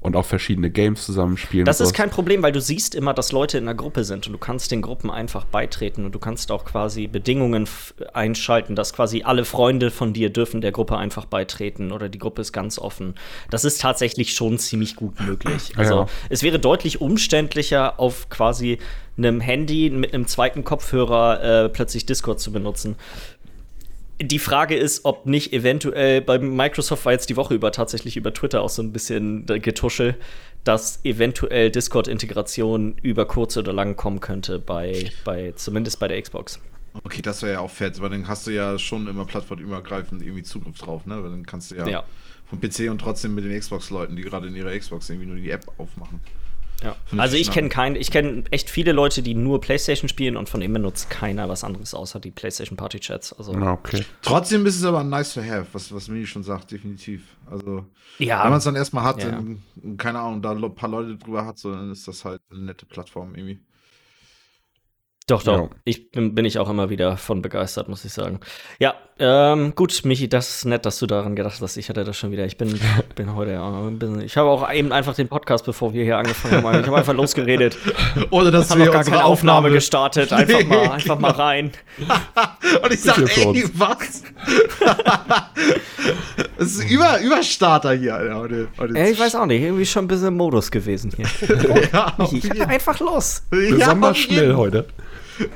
und 0.00 0.16
auch 0.16 0.24
verschiedene 0.24 0.70
Games 0.70 1.04
zusammenspielen. 1.04 1.66
Das 1.66 1.80
ist 1.80 1.92
kein 1.92 2.10
Problem, 2.10 2.42
weil 2.42 2.52
du 2.52 2.60
siehst 2.60 2.94
immer, 2.94 3.12
dass 3.12 3.32
Leute 3.32 3.58
in 3.58 3.64
einer 3.64 3.74
Gruppe 3.74 4.04
sind 4.04 4.26
und 4.26 4.32
du 4.32 4.38
kannst 4.38 4.70
den 4.70 4.80
Gruppen 4.82 5.10
einfach 5.10 5.44
beitreten 5.44 6.04
und 6.06 6.14
du 6.14 6.18
kannst 6.18 6.50
auch 6.50 6.64
quasi 6.64 7.06
Bedingungen 7.06 7.68
einschalten, 8.14 8.74
dass 8.76 8.92
quasi 8.92 9.22
alle 9.22 9.44
Freunde 9.44 9.90
von 9.90 10.12
dir 10.12 10.30
dürfen 10.30 10.60
der 10.62 10.72
Gruppe 10.72 10.96
einfach 10.96 11.26
beitreten 11.26 11.92
oder 11.92 12.08
die 12.08 12.18
Gruppe 12.18 12.40
ist 12.40 12.52
ganz 12.52 12.78
offen. 12.78 13.14
Das 13.50 13.64
ist 13.64 13.80
tatsächlich 13.80 14.32
schon 14.32 14.58
ziemlich 14.58 14.96
gut 14.96 15.20
möglich. 15.20 15.72
Also 15.76 15.94
Ja. 15.94 16.06
es 16.30 16.42
wäre 16.42 16.58
deutlich 16.58 17.00
umständlicher, 17.00 18.00
auf 18.00 18.30
quasi 18.30 18.78
einem 19.18 19.40
Handy 19.40 19.90
mit 19.90 20.14
einem 20.14 20.26
zweiten 20.26 20.64
Kopfhörer 20.64 21.64
äh, 21.64 21.68
plötzlich 21.68 22.06
Discord 22.06 22.40
zu 22.40 22.52
benutzen. 22.52 22.96
Die 24.22 24.38
Frage 24.38 24.76
ist, 24.76 25.06
ob 25.06 25.24
nicht 25.24 25.52
eventuell 25.54 26.20
bei 26.20 26.38
Microsoft 26.38 27.06
war 27.06 27.12
jetzt 27.12 27.30
die 27.30 27.36
Woche 27.36 27.54
über 27.54 27.72
tatsächlich 27.72 28.18
über 28.18 28.34
Twitter 28.34 28.60
auch 28.60 28.68
so 28.68 28.82
ein 28.82 28.92
bisschen 28.92 29.46
Getuschel, 29.46 30.14
dass 30.62 31.02
eventuell 31.04 31.70
Discord-Integration 31.70 32.96
über 33.02 33.24
kurz 33.26 33.56
oder 33.56 33.72
lang 33.72 33.96
kommen 33.96 34.20
könnte 34.20 34.58
bei, 34.58 35.10
bei 35.24 35.52
zumindest 35.56 36.00
bei 36.00 36.08
der 36.08 36.20
Xbox. 36.20 36.60
Okay, 37.04 37.22
das 37.22 37.40
wäre 37.42 37.52
ja 37.52 37.60
auch 37.60 37.70
fett, 37.70 37.98
weil 38.02 38.10
dann 38.10 38.28
hast 38.28 38.46
du 38.46 38.50
ja 38.50 38.78
schon 38.78 39.06
immer 39.06 39.24
plattformübergreifend 39.24 40.22
irgendwie 40.22 40.42
Zugriff 40.42 40.76
drauf, 40.76 41.06
ne? 41.06 41.22
Weil 41.22 41.30
dann 41.30 41.46
kannst 41.46 41.70
du 41.70 41.76
ja, 41.76 41.86
Ja. 41.88 42.04
vom 42.48 42.60
PC 42.60 42.90
und 42.90 42.98
trotzdem 43.00 43.34
mit 43.34 43.44
den 43.44 43.58
Xbox-Leuten, 43.58 44.16
die 44.16 44.22
gerade 44.22 44.48
in 44.48 44.56
ihrer 44.56 44.76
Xbox 44.76 45.08
irgendwie 45.08 45.28
nur 45.28 45.36
die 45.36 45.50
App 45.50 45.64
aufmachen. 45.78 46.20
Ja. 46.82 46.96
Also 47.18 47.36
ich 47.36 47.50
kenne 47.50 47.68
keinen, 47.68 47.96
ich 47.96 48.10
kenne 48.10 48.44
echt 48.50 48.70
viele 48.70 48.92
Leute, 48.92 49.22
die 49.22 49.34
nur 49.34 49.60
PlayStation 49.60 50.08
spielen 50.08 50.36
und 50.36 50.48
von 50.48 50.60
denen 50.60 50.72
benutzt 50.72 51.10
keiner 51.10 51.48
was 51.48 51.62
anderes 51.62 51.94
außer 51.94 52.20
die 52.20 52.30
PlayStation 52.30 52.76
Party 52.76 53.00
Chats. 53.00 53.32
Also 53.32 53.52
okay. 53.52 54.04
Trotzdem 54.22 54.64
ist 54.66 54.76
es 54.76 54.84
aber 54.84 55.04
nice 55.04 55.34
to 55.34 55.42
have, 55.42 55.66
was, 55.72 55.92
was 55.94 56.08
Mini 56.08 56.26
schon 56.26 56.42
sagt, 56.42 56.70
definitiv. 56.70 57.22
Also, 57.50 57.84
ja, 58.18 58.42
wenn 58.44 58.50
man 58.50 58.58
es 58.58 58.64
dann 58.64 58.76
erstmal 58.76 59.04
hat, 59.04 59.22
Ja. 59.22 59.30
dann, 59.30 59.62
keine 59.98 60.20
Ahnung, 60.20 60.40
da 60.40 60.52
ein 60.52 60.74
paar 60.74 60.88
Leute 60.88 61.16
drüber 61.16 61.44
hat, 61.44 61.58
so, 61.58 61.70
dann 61.72 61.90
ist 61.90 62.08
das 62.08 62.24
halt 62.24 62.40
eine 62.50 62.60
nette 62.60 62.86
Plattform 62.86 63.34
irgendwie. 63.34 63.60
Doch, 65.26 65.42
doch. 65.44 65.58
Ja. 65.58 65.70
Ich 65.84 66.10
bin, 66.10 66.34
bin 66.34 66.44
ich 66.44 66.58
auch 66.58 66.68
immer 66.68 66.90
wieder 66.90 67.16
von 67.16 67.40
begeistert, 67.40 67.88
muss 67.88 68.04
ich 68.04 68.12
sagen. 68.12 68.40
Ja, 68.80 68.94
ähm, 69.22 69.74
gut, 69.74 70.00
Michi, 70.04 70.28
das 70.28 70.48
ist 70.48 70.64
nett, 70.64 70.86
dass 70.86 70.98
du 70.98 71.06
daran 71.06 71.36
gedacht 71.36 71.60
hast. 71.60 71.76
Ich 71.76 71.88
hatte 71.90 72.04
das 72.04 72.16
schon 72.16 72.30
wieder. 72.32 72.46
Ich 72.46 72.56
bin, 72.56 72.80
bin 73.14 73.34
heute 73.34 73.52
ja 73.52 73.62
ein 73.68 73.98
bisschen. 73.98 74.22
Ich 74.22 74.36
habe 74.38 74.48
auch 74.48 74.72
eben 74.72 74.92
einfach 74.92 75.14
den 75.14 75.28
Podcast, 75.28 75.66
bevor 75.66 75.92
wir 75.92 76.04
hier 76.04 76.16
angefangen 76.16 76.64
haben. 76.64 76.80
Ich 76.80 76.86
habe 76.86 76.96
einfach 76.96 77.12
losgeredet. 77.12 77.76
Oder 78.30 78.50
dass 78.50 78.70
Haben 78.70 78.78
noch 78.84 78.90
gar 78.90 79.04
keine 79.04 79.24
Aufnahme 79.24 79.70
gestartet. 79.70 80.32
Einfach 80.32 80.64
mal, 80.66 80.80
Nee, 80.84 80.88
einfach 80.90 81.18
mal 81.18 81.32
rein. 81.32 81.70
Und 82.82 82.92
ich 82.92 83.02
sag, 83.02 83.16
Sicher 83.16 83.28
für 83.52 83.58
ey, 83.58 83.64
was? 83.74 84.22
Es 86.58 86.76
ist 86.76 86.90
über, 86.90 87.20
Überstarter 87.20 87.92
hier, 87.92 88.14
Alter. 88.14 88.36
Heute, 88.36 88.68
heute 88.78 88.94
Ey, 88.94 89.12
ich 89.12 89.20
weiß 89.20 89.34
auch 89.34 89.46
nicht, 89.46 89.62
irgendwie 89.62 89.86
schon 89.86 90.04
ein 90.04 90.08
bisschen 90.08 90.28
im 90.28 90.36
Modus 90.36 90.70
gewesen 90.70 91.12
hier. 91.16 91.26
Ja, 91.92 92.14
Michi, 92.18 92.38
ich 92.38 92.50
hatte 92.50 92.68
einfach 92.68 92.98
los. 93.00 93.42
ja, 93.52 93.58
Besonders 93.76 94.18
schnell 94.18 94.54
heute. 94.54 94.86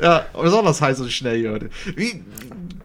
ja, 0.02 0.25
besonders 0.40 0.80
heiß 0.80 1.00
und 1.00 1.11
schnell 1.12 1.38
hier 1.38 1.52
heute. 1.52 1.71
Wie, 1.97 2.23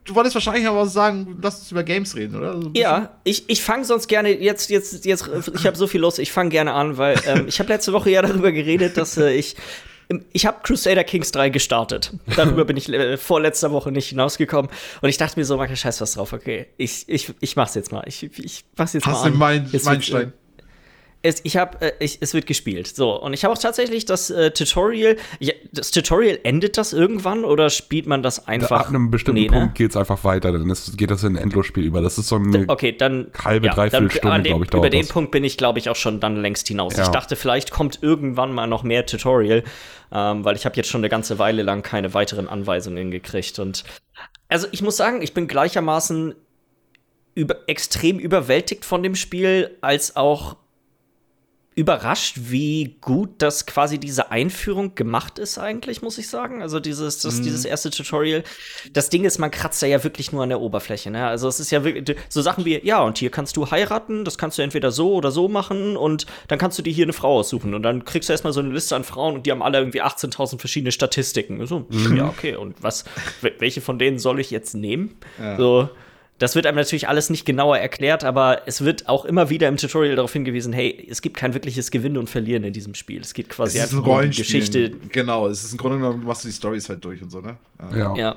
du 0.10 0.16
wolltest 0.16 0.36
wahrscheinlich 0.36 0.68
aber 0.68 0.86
sagen, 0.88 1.38
lass 1.42 1.60
uns 1.60 1.72
über 1.72 1.84
Games 1.84 2.16
reden, 2.16 2.36
oder? 2.36 2.60
So 2.62 2.72
ja, 2.74 3.20
ich, 3.24 3.50
ich 3.50 3.62
fange 3.62 3.86
sonst 3.86 4.08
gerne, 4.08 4.30
jetzt, 4.30 4.70
jetzt, 4.70 5.06
jetzt, 5.06 5.30
ich 5.54 5.66
habe 5.66 5.78
so 5.78 5.88
viel 5.88 6.02
los, 6.02 6.18
ich 6.18 6.32
fange 6.32 6.50
gerne 6.50 6.74
an, 6.74 6.98
weil 6.98 7.20
ähm, 7.28 7.46
ich 7.48 7.60
habe 7.60 7.70
letzte 7.70 7.94
Woche 7.94 8.10
ja 8.10 8.22
darüber 8.22 8.52
geredet, 8.52 8.98
dass 8.98 9.18
äh, 9.18 9.32
ich 9.32 9.56
ich 10.34 10.48
habe 10.48 10.58
Crusader 10.64 11.04
Kings 11.04 11.32
3 11.32 11.50
gestartet. 11.50 12.14
Darüber 12.36 12.66
bin 12.66 12.78
ich 12.78 12.90
äh, 12.90 13.16
vorletzter 13.16 13.72
Woche 13.72 13.92
nicht 13.92 14.10
hinausgekommen. 14.10 14.72
Und 15.02 15.10
ich 15.10 15.18
dachte 15.18 15.40
mir 15.40 15.46
so, 15.46 15.56
mach 15.56 15.74
scheiß 15.74 16.02
was 16.02 16.14
drauf, 16.14 16.34
okay. 16.34 16.66
Ich, 16.78 17.08
ich, 17.08 17.32
ich 17.40 17.56
mach's 17.56 17.76
jetzt 17.76 17.92
mal. 17.92 18.04
Ich, 18.08 18.24
ich 18.24 18.66
mach's 18.76 18.94
jetzt 18.94 19.06
Hast 19.06 19.14
mal. 19.14 19.26
Hast 19.26 19.34
du 19.34 19.38
meinen 19.38 19.82
mein 19.84 20.02
Stein? 20.02 20.34
Es, 21.22 21.42
ich 21.44 21.58
habe, 21.58 21.82
äh, 21.82 21.92
es 22.00 22.34
wird 22.34 22.46
gespielt. 22.46 22.88
So, 22.88 23.22
und 23.22 23.34
ich 23.34 23.44
habe 23.44 23.54
auch 23.54 23.58
tatsächlich 23.58 24.06
das 24.06 24.30
äh, 24.30 24.52
Tutorial. 24.52 25.18
Ja, 25.40 25.54
das 25.74 25.92
Tutorial 25.92 26.40
endet 26.44 26.78
das 26.78 26.94
irgendwann 26.94 27.44
oder 27.44 27.70
spielt 27.70 28.08
man 28.08 28.24
das 28.24 28.48
einfach? 28.48 28.82
Ab 28.82 28.90
einem 28.90 29.12
bestimmten 29.12 29.42
nee, 29.42 29.50
ne? 29.50 29.60
Punkt 29.60 29.76
geht 29.76 29.92
es 29.92 29.98
einfach 29.98 30.24
weiter, 30.24 30.54
dann 30.54 30.70
ist, 30.70 30.98
geht 30.98 31.12
das 31.12 31.24
in 31.24 31.36
ein 31.36 31.44
Endlosspiel 31.44 31.84
über. 31.84 32.02
Das 32.02 32.18
ist 32.18 32.30
so 32.30 32.38
eine 32.38 32.66
okay, 32.70 32.94
dann, 32.94 33.32
halbe, 33.44 33.68
ja, 33.68 33.74
dreiviertel 33.74 34.12
Stunde, 34.12 34.42
glaube 34.44 34.64
ich, 34.64 34.70
dauert 34.70 34.86
Über 34.86 34.90
den 34.90 35.02
das. 35.02 35.10
Punkt 35.10 35.32
bin 35.32 35.44
ich, 35.44 35.58
glaube 35.58 35.80
ich, 35.80 35.90
auch 35.90 35.96
schon 35.98 36.22
dann 36.22 36.38
längst 36.38 36.68
hinaus. 36.70 36.96
Ja. 36.96 37.04
Ich 37.04 37.10
dachte, 37.10 37.36
vielleicht 37.36 37.72
kommt 37.72 38.00
irgendwann 38.02 38.54
mal 38.54 38.68
noch 38.68 38.84
mehr 38.84 39.06
Tutorial, 39.06 39.64
ähm, 40.14 40.46
weil 40.46 40.56
ich 40.56 40.66
habe 40.66 40.78
jetzt 40.78 40.90
schon 40.90 41.02
eine 41.02 41.10
ganze 41.10 41.38
Weile 41.38 41.64
lang 41.64 41.84
keine 41.84 42.14
weiteren 42.14 42.48
Anweisungen 42.48 43.12
gekriegt. 43.12 43.60
Und 43.60 43.84
also 44.48 44.68
ich 44.72 44.82
muss 44.82 44.96
sagen, 44.96 45.22
ich 45.22 45.34
bin 45.34 45.50
gleichermaßen 45.50 46.34
über, 47.36 47.58
extrem 47.68 48.20
überwältigt 48.20 48.86
von 48.86 49.04
dem 49.04 49.16
Spiel, 49.16 49.78
als 49.82 50.16
auch 50.16 50.56
überrascht, 51.80 52.36
wie 52.50 52.98
gut 53.00 53.30
das 53.38 53.66
quasi 53.66 54.00
diese 54.00 54.32
Einführung 54.32 54.96
gemacht 54.96 55.40
ist 55.40 55.58
eigentlich, 55.58 56.02
muss 56.02 56.18
ich 56.18 56.28
sagen. 56.28 56.62
Also 56.62 56.82
dieses, 56.82 57.20
das, 57.20 57.40
mm. 57.40 57.44
dieses 57.44 57.64
erste 57.64 57.90
Tutorial. 57.90 58.44
Das 58.92 59.10
Ding 59.10 59.24
ist, 59.24 59.40
man 59.40 59.50
kratzt 59.50 59.82
da 59.82 59.88
ja 59.88 60.04
wirklich 60.04 60.34
nur 60.34 60.44
an 60.44 60.50
der 60.50 60.60
Oberfläche. 60.60 61.10
Ne? 61.10 61.26
Also 61.26 61.48
es 61.48 61.62
ist 61.62 61.72
ja 61.72 61.86
wirklich 61.86 62.18
so 62.28 62.42
Sachen 62.42 62.66
wie, 62.66 62.86
ja, 62.86 63.02
und 63.02 63.18
hier 63.18 63.32
kannst 63.32 63.56
du 63.56 63.72
heiraten, 63.72 64.26
das 64.26 64.38
kannst 64.38 64.58
du 64.58 64.62
entweder 64.62 64.92
so 64.92 65.14
oder 65.14 65.32
so 65.32 65.48
machen 65.48 65.96
und 65.96 66.26
dann 66.50 66.60
kannst 66.60 66.78
du 66.78 66.82
dir 66.82 66.92
hier 66.92 67.06
eine 67.06 67.14
Frau 67.14 67.40
aussuchen 67.40 67.74
und 67.74 67.84
dann 67.84 68.04
kriegst 68.04 68.28
du 68.28 68.34
erstmal 68.34 68.52
so 68.52 68.60
eine 68.60 68.74
Liste 68.74 68.98
an 68.98 69.06
Frauen 69.06 69.36
und 69.36 69.46
die 69.46 69.52
haben 69.52 69.64
alle 69.64 69.78
irgendwie 69.78 70.04
18.000 70.04 70.60
verschiedene 70.60 70.92
Statistiken. 70.92 71.66
So, 71.66 71.86
mm. 71.88 72.18
ja, 72.18 72.28
okay, 72.28 72.58
und 72.58 72.84
was, 72.84 73.06
welche 73.58 73.80
von 73.80 73.98
denen 73.98 74.20
soll 74.20 74.42
ich 74.42 74.52
jetzt 74.52 74.76
nehmen? 74.76 75.16
Ja. 75.40 75.56
So, 75.56 75.90
das 76.40 76.56
wird 76.56 76.66
einem 76.66 76.78
natürlich 76.78 77.08
alles 77.08 77.30
nicht 77.30 77.46
genauer 77.46 77.78
erklärt, 77.78 78.24
aber 78.24 78.64
es 78.66 78.84
wird 78.84 79.08
auch 79.08 79.26
immer 79.26 79.50
wieder 79.50 79.68
im 79.68 79.78
Tutorial 79.78 80.16
darauf 80.16 80.34
hingewiesen, 80.34 80.74
hey, 80.74 81.08
es 81.10 81.22
gibt 81.22 81.38
kein 81.38 81.54
wirkliches 81.54 81.92
Gewinnen 81.92 82.18
und 82.18 82.30
Verlieren 82.30 82.64
in 82.64 82.74
diesem 82.74 82.96
Spiel. 82.96 83.22
Es 83.22 83.34
geht 83.34 83.50
quasi 83.50 83.78
es 83.78 83.86
ist 83.86 83.94
einfach 83.94 84.08
um 84.08 84.22
die 84.22 84.38
Geschichte. 84.38 84.92
Genau, 85.12 85.48
es 85.48 85.64
ist 85.64 85.74
im 85.74 85.78
Grunde 85.78 85.98
genommen, 85.98 86.24
machst 86.24 86.46
du 86.46 86.48
die 86.48 86.54
Storys 86.54 86.88
halt 86.90 87.04
durch 87.04 87.22
und 87.22 87.30
so, 87.30 87.42
ne? 87.42 87.58
Ja. 87.94 88.16
ja. 88.16 88.36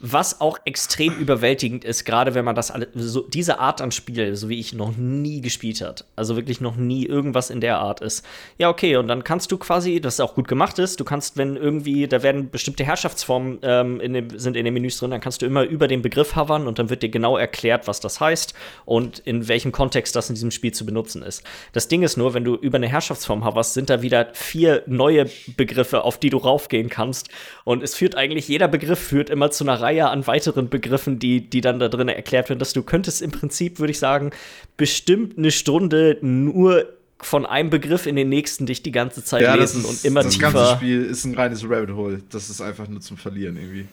Was 0.00 0.40
auch 0.40 0.58
extrem 0.64 1.16
überwältigend 1.16 1.84
ist, 1.84 2.04
gerade 2.04 2.34
wenn 2.34 2.44
man 2.44 2.54
das 2.54 2.70
alle, 2.70 2.86
so 2.94 3.22
diese 3.22 3.58
Art 3.58 3.80
an 3.80 3.90
Spiel, 3.90 4.36
so 4.36 4.48
wie 4.48 4.60
ich 4.60 4.72
noch 4.72 4.96
nie 4.96 5.40
gespielt 5.40 5.80
hat, 5.80 6.04
also 6.14 6.36
wirklich 6.36 6.60
noch 6.60 6.76
nie 6.76 7.04
irgendwas 7.04 7.50
in 7.50 7.60
der 7.60 7.78
Art 7.78 8.00
ist. 8.00 8.24
Ja, 8.58 8.68
okay, 8.68 8.94
und 8.94 9.08
dann 9.08 9.24
kannst 9.24 9.50
du 9.50 9.58
quasi, 9.58 10.00
das 10.00 10.20
auch 10.20 10.36
gut 10.36 10.46
gemacht 10.46 10.78
ist, 10.78 11.00
du 11.00 11.04
kannst, 11.04 11.36
wenn 11.36 11.56
irgendwie, 11.56 12.06
da 12.06 12.22
werden 12.22 12.48
bestimmte 12.48 12.84
Herrschaftsformen 12.84 13.58
ähm, 13.62 14.00
in 14.00 14.12
dem, 14.12 14.38
sind 14.38 14.56
in 14.56 14.64
den 14.64 14.72
Menüs 14.72 14.98
drin, 14.98 15.10
dann 15.10 15.20
kannst 15.20 15.42
du 15.42 15.46
immer 15.46 15.64
über 15.64 15.88
den 15.88 16.00
Begriff 16.00 16.36
hovern 16.36 16.68
und 16.68 16.78
dann 16.78 16.90
wird 16.90 17.02
dir 17.02 17.08
genau 17.08 17.36
erklärt, 17.36 17.88
was 17.88 17.98
das 17.98 18.20
heißt 18.20 18.54
und 18.84 19.18
in 19.18 19.48
welchem 19.48 19.72
Kontext 19.72 20.14
das 20.14 20.28
in 20.28 20.36
diesem 20.36 20.52
Spiel 20.52 20.70
zu 20.70 20.86
benutzen 20.86 21.22
ist. 21.24 21.42
Das 21.72 21.88
Ding 21.88 22.04
ist 22.04 22.16
nur, 22.16 22.34
wenn 22.34 22.44
du 22.44 22.54
über 22.54 22.76
eine 22.76 22.86
Herrschaftsform 22.86 23.44
hoverst, 23.44 23.74
sind 23.74 23.90
da 23.90 24.00
wieder 24.00 24.28
vier 24.32 24.84
neue 24.86 25.28
Begriffe, 25.56 26.04
auf 26.04 26.18
die 26.18 26.30
du 26.30 26.36
raufgehen 26.36 26.88
kannst 26.88 27.30
und 27.64 27.82
es 27.82 27.96
führt 27.96 28.14
eigentlich, 28.14 28.46
jeder 28.46 28.68
Begriff 28.68 29.00
führt 29.00 29.28
immer 29.28 29.50
zu 29.50 29.64
einer 29.64 29.80
Reihe 29.80 29.87
Reihe 29.88 30.08
an 30.08 30.26
weiteren 30.26 30.68
Begriffen, 30.68 31.18
die, 31.18 31.48
die 31.48 31.60
dann 31.60 31.78
da 31.78 31.88
drin 31.88 32.08
erklärt 32.08 32.48
werden, 32.48 32.58
dass 32.58 32.72
du 32.72 32.82
könntest 32.82 33.22
im 33.22 33.30
Prinzip, 33.30 33.78
würde 33.78 33.90
ich 33.90 33.98
sagen, 33.98 34.30
bestimmt 34.76 35.38
eine 35.38 35.50
Stunde 35.50 36.18
nur 36.20 36.86
von 37.20 37.46
einem 37.46 37.70
Begriff 37.70 38.06
in 38.06 38.14
den 38.14 38.28
nächsten 38.28 38.66
dich 38.66 38.82
die 38.82 38.92
ganze 38.92 39.24
Zeit 39.24 39.42
ja, 39.42 39.54
lesen 39.54 39.80
ist, 39.80 39.88
und 39.88 40.04
immer 40.04 40.22
das 40.22 40.34
tiefer. 40.34 40.52
Das 40.52 40.54
ganze 40.54 40.76
Spiel 40.76 41.04
ist 41.04 41.24
ein 41.24 41.34
reines 41.34 41.64
Rabbit 41.64 41.90
Hole. 41.90 42.22
Das 42.30 42.48
ist 42.48 42.60
einfach 42.60 42.86
nur 42.86 43.00
zum 43.00 43.16
Verlieren 43.16 43.56
irgendwie. 43.56 43.86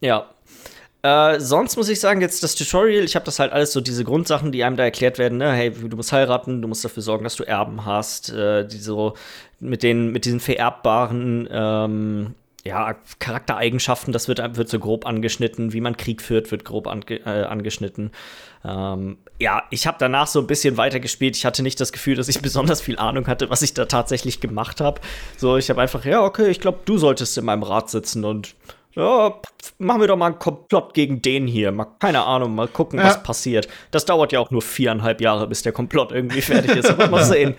Ja. 0.00 0.30
Äh, 1.02 1.40
sonst 1.40 1.76
muss 1.76 1.88
ich 1.88 1.98
sagen, 1.98 2.20
jetzt 2.20 2.42
das 2.42 2.54
Tutorial, 2.54 3.04
ich 3.04 3.14
habe 3.14 3.24
das 3.24 3.38
halt 3.38 3.52
alles 3.52 3.72
so, 3.72 3.80
diese 3.80 4.04
Grundsachen, 4.04 4.52
die 4.52 4.64
einem 4.64 4.76
da 4.76 4.84
erklärt 4.84 5.18
werden, 5.18 5.38
ne? 5.38 5.52
hey, 5.52 5.70
du 5.70 5.96
musst 5.96 6.12
heiraten, 6.12 6.60
du 6.60 6.68
musst 6.68 6.84
dafür 6.84 7.02
sorgen, 7.02 7.24
dass 7.24 7.36
du 7.36 7.44
Erben 7.44 7.86
hast, 7.86 8.30
äh, 8.30 8.66
die 8.66 8.78
so 8.78 9.14
mit 9.60 9.82
den, 9.82 10.12
mit 10.12 10.26
diesen 10.26 10.40
vererbbaren 10.40 11.48
ähm, 11.50 12.34
ja, 12.64 12.94
Charaktereigenschaften, 13.18 14.12
das 14.12 14.28
wird, 14.28 14.56
wird 14.56 14.68
so 14.68 14.78
grob 14.78 15.06
angeschnitten, 15.06 15.72
wie 15.72 15.80
man 15.80 15.96
Krieg 15.96 16.20
führt, 16.20 16.50
wird 16.50 16.64
grob 16.64 16.86
ange, 16.86 17.20
äh, 17.24 17.44
angeschnitten. 17.44 18.10
Ähm, 18.64 19.16
ja, 19.38 19.62
ich 19.70 19.86
habe 19.86 19.96
danach 19.98 20.26
so 20.26 20.40
ein 20.40 20.46
bisschen 20.46 20.76
weitergespielt. 20.76 21.36
Ich 21.36 21.46
hatte 21.46 21.62
nicht 21.62 21.80
das 21.80 21.92
Gefühl, 21.92 22.16
dass 22.16 22.28
ich 22.28 22.40
besonders 22.42 22.82
viel 22.82 22.98
Ahnung 22.98 23.26
hatte, 23.28 23.48
was 23.48 23.62
ich 23.62 23.72
da 23.72 23.86
tatsächlich 23.86 24.40
gemacht 24.40 24.80
habe. 24.80 25.00
So, 25.38 25.56
ich 25.56 25.70
habe 25.70 25.80
einfach, 25.80 26.04
ja, 26.04 26.22
okay, 26.22 26.48
ich 26.48 26.60
glaube, 26.60 26.80
du 26.84 26.98
solltest 26.98 27.38
in 27.38 27.46
meinem 27.46 27.62
Rat 27.62 27.88
sitzen 27.88 28.24
und 28.24 28.54
ja, 28.94 29.34
machen 29.78 30.00
wir 30.00 30.08
doch 30.08 30.16
mal 30.16 30.26
einen 30.26 30.38
Komplott 30.38 30.94
gegen 30.94 31.22
den 31.22 31.46
hier. 31.46 31.72
Mal, 31.72 31.86
keine 31.98 32.24
Ahnung, 32.24 32.54
mal 32.54 32.68
gucken, 32.68 32.98
ja. 32.98 33.06
was 33.06 33.22
passiert. 33.22 33.68
Das 33.90 34.04
dauert 34.04 34.32
ja 34.32 34.40
auch 34.40 34.50
nur 34.50 34.62
viereinhalb 34.62 35.20
Jahre, 35.20 35.46
bis 35.46 35.62
der 35.62 35.72
Komplott 35.72 36.12
irgendwie 36.12 36.42
fertig 36.42 36.72
ist. 36.72 36.90
Aber 36.90 37.08
mal 37.08 37.24
sehen. 37.24 37.54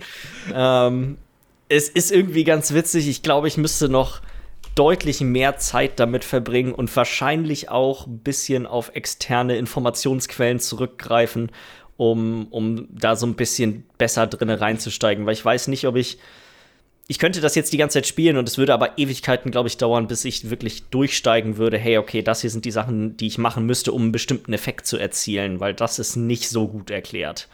ähm, 0.54 1.16
es 1.68 1.88
ist 1.88 2.12
irgendwie 2.12 2.44
ganz 2.44 2.74
witzig. 2.74 3.08
Ich 3.08 3.22
glaube, 3.22 3.48
ich 3.48 3.56
müsste 3.56 3.88
noch 3.88 4.20
deutlich 4.74 5.20
mehr 5.20 5.58
Zeit 5.58 6.00
damit 6.00 6.24
verbringen 6.24 6.72
und 6.72 6.94
wahrscheinlich 6.94 7.68
auch 7.68 8.06
ein 8.06 8.18
bisschen 8.18 8.66
auf 8.66 8.92
externe 8.94 9.56
Informationsquellen 9.56 10.60
zurückgreifen, 10.60 11.50
um, 11.96 12.46
um 12.50 12.88
da 12.90 13.16
so 13.16 13.26
ein 13.26 13.34
bisschen 13.34 13.84
besser 13.98 14.26
drin 14.26 14.50
reinzusteigen. 14.50 15.26
Weil 15.26 15.34
ich 15.34 15.44
weiß 15.44 15.68
nicht, 15.68 15.86
ob 15.86 15.96
ich. 15.96 16.18
Ich 17.08 17.18
könnte 17.18 17.40
das 17.40 17.56
jetzt 17.56 17.72
die 17.72 17.78
ganze 17.78 17.94
Zeit 17.94 18.06
spielen 18.06 18.36
und 18.36 18.48
es 18.48 18.58
würde 18.58 18.72
aber 18.72 18.96
Ewigkeiten, 18.96 19.50
glaube 19.50 19.68
ich, 19.68 19.76
dauern, 19.76 20.06
bis 20.06 20.24
ich 20.24 20.48
wirklich 20.50 20.84
durchsteigen 20.84 21.56
würde. 21.56 21.76
Hey, 21.76 21.98
okay, 21.98 22.22
das 22.22 22.40
hier 22.40 22.48
sind 22.48 22.64
die 22.64 22.70
Sachen, 22.70 23.16
die 23.16 23.26
ich 23.26 23.38
machen 23.38 23.66
müsste, 23.66 23.92
um 23.92 24.02
einen 24.02 24.12
bestimmten 24.12 24.52
Effekt 24.52 24.86
zu 24.86 24.96
erzielen, 24.96 25.58
weil 25.58 25.74
das 25.74 25.98
ist 25.98 26.14
nicht 26.14 26.48
so 26.48 26.68
gut 26.68 26.90
erklärt. 26.90 27.48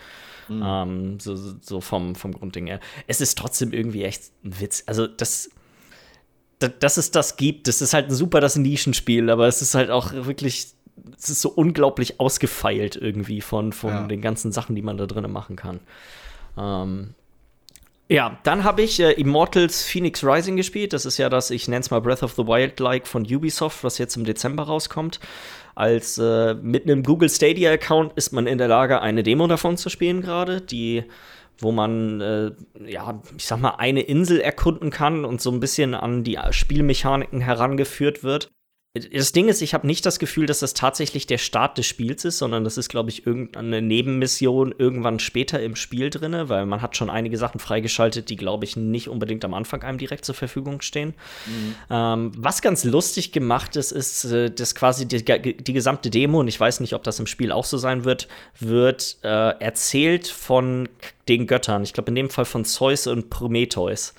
Mhm. 0.49 0.63
Ähm, 0.65 1.21
so, 1.21 1.35
so 1.35 1.81
vom, 1.81 2.15
vom 2.15 2.33
Grundding 2.33 2.67
her. 2.67 2.79
Es 3.07 3.21
ist 3.23 3.39
trotzdem 3.39 3.73
irgendwie 3.73 4.05
echt 4.05 4.25
ein 4.45 4.61
Witz. 4.61 4.85
Also, 4.87 5.07
das 5.07 5.51
dass 6.59 6.97
es 6.97 7.11
das 7.11 7.37
gibt. 7.37 7.69
Das 7.69 7.81
ist 7.81 7.95
halt 7.95 8.09
ein 8.09 8.15
super 8.15 8.41
das 8.41 8.57
Nischenspiel, 8.57 9.31
aber 9.31 9.47
es 9.47 9.63
ist 9.63 9.75
halt 9.75 9.91
auch 9.91 10.13
wirklich, 10.13 10.69
es 11.17 11.31
ist 11.31 11.41
so 11.41 11.51
unglaublich 11.51 12.21
ausgefeilt 12.21 12.97
irgendwie 12.97 13.41
von, 13.41 13.73
von 13.73 13.91
ja. 13.91 14.07
den 14.07 14.21
ganzen 14.21 14.53
Sachen, 14.53 14.75
die 14.75 14.83
man 14.83 14.97
da 14.97 15.07
drinnen 15.07 15.33
machen 15.33 15.57
kann. 15.57 15.81
Ähm, 16.57 17.15
ja, 18.11 18.39
dann 18.43 18.65
habe 18.65 18.83
ich 18.83 19.01
äh, 19.01 19.13
Immortals 19.13 19.85
Phoenix 19.85 20.25
Rising 20.25 20.57
gespielt. 20.57 20.95
Das 20.95 21.05
ist 21.05 21.19
ja 21.19 21.29
das, 21.29 21.51
ich 21.51 21.69
nenne 21.69 21.81
es 21.81 21.91
mal 21.91 22.01
Breath 22.01 22.23
of 22.23 22.33
the 22.35 22.47
Wild-like 22.47 23.07
von 23.07 23.23
Ubisoft, 23.23 23.85
was 23.85 23.99
jetzt 23.99 24.17
im 24.17 24.25
Dezember 24.25 24.63
rauskommt. 24.63 25.21
Als 25.75 26.17
äh, 26.19 26.55
mit 26.55 26.85
einem 26.85 27.03
Google 27.03 27.29
Stadia-Account 27.29 28.15
ist 28.17 28.33
man 28.33 28.47
in 28.47 28.59
der 28.59 28.69
Lage, 28.69 29.03
eine 29.03 29.23
Demo 29.23 29.47
davon 29.47 29.77
zu 29.77 29.91
spielen 29.91 30.23
gerade, 30.23 30.63
die 30.63 31.05
wo 31.59 31.73
man, 31.73 32.21
äh, 32.21 32.53
ja, 32.87 33.21
ich 33.37 33.47
sag 33.47 33.61
mal, 33.61 33.77
eine 33.77 34.03
Insel 34.03 34.41
erkunden 34.41 34.91
kann 34.91 35.25
und 35.25 35.41
so 35.41 35.51
ein 35.51 35.61
bisschen 35.61 35.95
an 35.95 36.25
die 36.25 36.39
Spielmechaniken 36.51 37.41
herangeführt 37.41 38.23
wird. 38.23 38.51
Das 39.01 39.33
Ding 39.33 39.49
ist, 39.49 39.63
ich 39.63 39.75
habe 39.75 39.87
nicht 39.87 40.05
das 40.07 40.19
Gefühl, 40.19 40.47
dass 40.47 40.61
das 40.61 40.75
tatsächlich 40.75 41.27
der 41.27 41.39
Start 41.39 41.79
des 41.79 41.87
Spiels 41.87 42.25
ist, 42.25 42.39
sondern 42.39 42.65
das 42.65 42.79
ist, 42.79 42.89
glaube 42.89 43.11
ich, 43.11 43.27
irgendeine 43.27 43.83
Nebenmission 43.83 44.75
irgendwann 44.77 45.19
später 45.19 45.61
im 45.61 45.77
Spiel 45.77 46.11
drin, 46.11 46.37
weil 46.49 46.67
man 46.67 46.83
hat 46.83 46.97
schon 46.97 47.11
einige 47.11 47.39
Sachen 47.39 47.61
freigeschaltet, 47.61 48.29
die, 48.31 48.37
glaube 48.37 48.65
ich, 48.65 48.77
nicht 48.77 49.09
unbedingt 49.09 49.45
am 49.45 49.55
Anfang 49.55 49.83
einem 49.83 49.99
direkt 49.99 50.25
zur 50.25 50.35
Verfügung 50.35 50.81
stehen. 50.81 51.15
Mhm. 51.47 51.75
Ähm, 51.91 52.33
was 52.37 52.63
ganz 52.63 52.85
lustig 52.85 53.33
gemacht 53.33 53.77
ist, 53.77 53.93
ist, 53.93 54.25
äh, 54.25 54.51
dass 54.51 54.75
quasi 54.75 55.07
die, 55.07 55.25
die, 55.25 55.73
gesamte 55.73 56.11
Demo, 56.11 56.41
und 56.41 56.49
ich 56.49 56.59
weiß 56.59 56.81
nicht, 56.81 56.95
ob 56.95 57.03
das 57.05 57.19
im 57.19 57.27
Spiel 57.27 57.53
auch 57.53 57.65
so 57.65 57.79
sein 57.79 58.05
wird, 58.05 58.29
wird 58.59 59.19
äh, 59.23 59.29
erzählt 59.29 60.27
von 60.27 60.89
den 61.29 61.47
Göttern. 61.47 61.83
Ich 61.83 61.93
glaube, 61.93 62.09
in 62.09 62.15
dem 62.15 62.31
Fall 62.31 62.45
von 62.45 62.65
Zeus 62.65 63.07
und 63.07 63.31
Prometheus. 63.31 64.15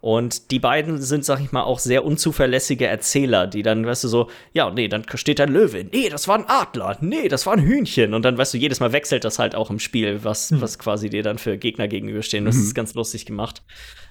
Und 0.00 0.50
die 0.50 0.58
beiden 0.58 1.00
sind, 1.00 1.24
sag 1.24 1.40
ich 1.40 1.52
mal, 1.52 1.62
auch 1.62 1.78
sehr 1.78 2.04
unzuverlässige 2.04 2.86
Erzähler, 2.86 3.46
die 3.46 3.62
dann, 3.62 3.86
weißt 3.86 4.04
du, 4.04 4.08
so, 4.08 4.30
ja, 4.52 4.70
nee, 4.70 4.88
dann 4.88 5.04
steht 5.14 5.38
da 5.38 5.44
ein 5.44 5.52
Löwe, 5.52 5.84
nee, 5.84 6.08
das 6.08 6.26
war 6.26 6.38
ein 6.38 6.48
Adler, 6.48 6.96
nee, 7.00 7.28
das 7.28 7.44
war 7.44 7.52
ein 7.52 7.62
Hühnchen. 7.62 8.14
Und 8.14 8.24
dann, 8.24 8.38
weißt 8.38 8.54
du, 8.54 8.58
jedes 8.58 8.80
Mal 8.80 8.92
wechselt 8.92 9.24
das 9.24 9.38
halt 9.38 9.54
auch 9.54 9.70
im 9.70 9.78
Spiel, 9.78 10.24
was, 10.24 10.50
mhm. 10.50 10.62
was 10.62 10.78
quasi 10.78 11.10
dir 11.10 11.22
dann 11.22 11.38
für 11.38 11.58
Gegner 11.58 11.86
gegenüberstehen. 11.86 12.46
Das 12.46 12.56
mhm. 12.56 12.62
ist 12.62 12.74
ganz 12.74 12.94
lustig 12.94 13.26
gemacht. 13.26 13.62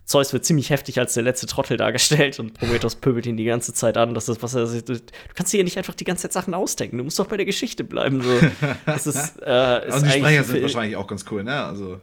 Zeus 0.05 0.33
wird 0.33 0.43
ziemlich 0.43 0.71
heftig 0.71 0.99
als 0.99 1.13
der 1.13 1.23
letzte 1.23 1.45
Trottel 1.45 1.77
dargestellt 1.77 2.39
und 2.39 2.55
Prometheus 2.55 2.95
pöbelt 2.95 3.27
ihn 3.27 3.37
die 3.37 3.45
ganze 3.45 3.73
Zeit 3.73 3.95
an. 3.95 4.13
Das 4.13 4.27
ist, 4.27 4.41
was 4.41 4.55
er, 4.55 4.65
du, 4.65 4.99
kannst 5.35 5.53
dir 5.53 5.63
nicht 5.63 5.77
einfach 5.77 5.93
die 5.93 6.03
ganze 6.03 6.23
Zeit 6.23 6.33
Sachen 6.33 6.53
ausdenken. 6.55 6.97
Du 6.97 7.03
musst 7.03 7.19
doch 7.19 7.27
bei 7.27 7.37
der 7.37 7.45
Geschichte 7.45 7.83
bleiben. 7.83 8.21
So. 8.21 8.39
Das 8.87 9.05
ist, 9.05 9.39
äh, 9.45 9.87
ist 9.87 9.95
und 9.95 10.05
die 10.05 10.19
Sprecher 10.19 10.43
sind 10.43 10.61
wahrscheinlich 10.63 10.97
auch 10.97 11.07
ganz 11.07 11.25
cool, 11.29 11.43
ne? 11.43 11.63
Also. 11.63 11.99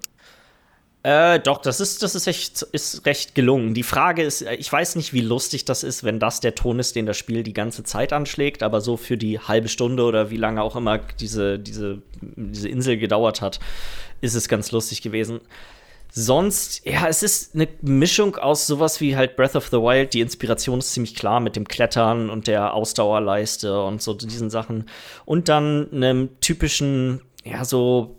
Äh, 1.06 1.38
doch, 1.38 1.58
das 1.58 1.78
ist, 1.78 2.02
das 2.02 2.16
ist 2.16 2.26
echt 2.26 2.62
ist 2.62 3.06
recht 3.06 3.36
gelungen. 3.36 3.74
Die 3.74 3.84
Frage 3.84 4.24
ist, 4.24 4.42
äh, 4.42 4.54
ich 4.54 4.72
weiß 4.72 4.96
nicht, 4.96 5.12
wie 5.12 5.20
lustig 5.20 5.64
das 5.64 5.84
ist, 5.84 6.02
wenn 6.02 6.18
das 6.18 6.40
der 6.40 6.56
Ton 6.56 6.80
ist, 6.80 6.96
den 6.96 7.06
das 7.06 7.16
Spiel 7.16 7.44
die 7.44 7.52
ganze 7.52 7.84
Zeit 7.84 8.12
anschlägt, 8.12 8.64
aber 8.64 8.80
so 8.80 8.96
für 8.96 9.16
die 9.16 9.38
halbe 9.38 9.68
Stunde 9.68 10.02
oder 10.02 10.30
wie 10.30 10.36
lange 10.36 10.62
auch 10.62 10.74
immer 10.74 10.98
diese, 10.98 11.60
diese, 11.60 12.02
diese 12.22 12.68
Insel 12.68 12.96
gedauert 12.96 13.40
hat, 13.40 13.60
ist 14.20 14.34
es 14.34 14.48
ganz 14.48 14.72
lustig 14.72 15.00
gewesen. 15.00 15.38
Sonst, 16.10 16.84
ja, 16.84 17.06
es 17.06 17.22
ist 17.22 17.54
eine 17.54 17.68
Mischung 17.82 18.34
aus 18.34 18.66
sowas 18.66 19.00
wie 19.00 19.16
halt 19.16 19.36
Breath 19.36 19.54
of 19.54 19.68
the 19.68 19.76
Wild. 19.76 20.12
Die 20.12 20.22
Inspiration 20.22 20.80
ist 20.80 20.92
ziemlich 20.92 21.14
klar 21.14 21.38
mit 21.38 21.54
dem 21.54 21.68
Klettern 21.68 22.30
und 22.30 22.48
der 22.48 22.74
Ausdauerleiste 22.74 23.80
und 23.80 24.02
so 24.02 24.12
diesen 24.12 24.50
Sachen. 24.50 24.88
Und 25.24 25.48
dann 25.48 25.86
einem 25.92 26.30
typischen, 26.40 27.20
ja, 27.44 27.64
so 27.64 28.15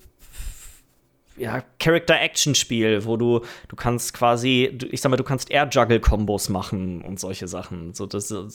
ja, 1.37 1.63
Character-Action-Spiel, 1.79 3.05
wo 3.05 3.17
du, 3.17 3.41
du 3.67 3.75
kannst 3.75 4.13
quasi, 4.13 4.77
ich 4.91 5.01
sag 5.01 5.09
mal, 5.09 5.17
du 5.17 5.23
kannst 5.23 5.51
Air-Juggle-Kombos 5.51 6.49
machen 6.49 7.01
und 7.01 7.19
solche 7.19 7.47
Sachen. 7.47 7.93
So, 7.93 8.05
das, 8.05 8.27
so, 8.27 8.47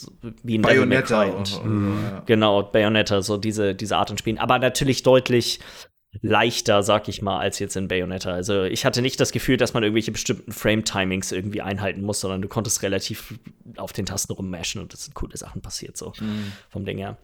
wie 0.42 0.56
in 0.56 0.62
Bayonetta. 0.62 1.22
Und, 1.24 1.60
und, 1.62 1.64
mhm. 1.64 2.04
ja. 2.04 2.22
Genau, 2.26 2.62
Bayonetta, 2.62 3.22
so 3.22 3.36
diese, 3.36 3.74
diese 3.74 3.96
Art 3.96 4.08
von 4.08 4.18
Spielen. 4.18 4.38
Aber 4.38 4.58
natürlich 4.58 5.02
deutlich 5.02 5.60
leichter, 6.20 6.82
sag 6.82 7.08
ich 7.08 7.22
mal, 7.22 7.38
als 7.38 7.58
jetzt 7.58 7.76
in 7.76 7.88
Bayonetta. 7.88 8.32
Also 8.32 8.64
ich 8.64 8.84
hatte 8.84 9.00
nicht 9.00 9.18
das 9.18 9.32
Gefühl, 9.32 9.56
dass 9.56 9.72
man 9.72 9.82
irgendwelche 9.82 10.12
bestimmten 10.12 10.52
Frame-Timings 10.52 11.32
irgendwie 11.32 11.62
einhalten 11.62 12.02
muss, 12.02 12.20
sondern 12.20 12.42
du 12.42 12.48
konntest 12.48 12.82
relativ 12.82 13.38
auf 13.76 13.92
den 13.92 14.04
Tasten 14.04 14.34
rummashen 14.34 14.82
und 14.82 14.92
es 14.92 15.04
sind 15.04 15.14
coole 15.14 15.36
Sachen 15.36 15.62
passiert, 15.62 15.96
so 15.96 16.12
mhm. 16.20 16.52
vom 16.68 16.84
Ding 16.84 16.98
her. 16.98 17.16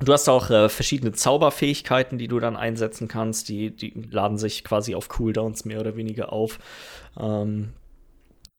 Du 0.00 0.12
hast 0.12 0.28
auch 0.28 0.50
äh, 0.50 0.68
verschiedene 0.68 1.12
Zauberfähigkeiten, 1.12 2.18
die 2.18 2.28
du 2.28 2.38
dann 2.38 2.56
einsetzen 2.56 3.08
kannst. 3.08 3.48
Die, 3.48 3.74
die 3.74 3.92
laden 4.10 4.38
sich 4.38 4.62
quasi 4.62 4.94
auf 4.94 5.08
Cooldowns 5.08 5.64
mehr 5.64 5.80
oder 5.80 5.96
weniger 5.96 6.32
auf. 6.32 6.58
Ähm, 7.18 7.72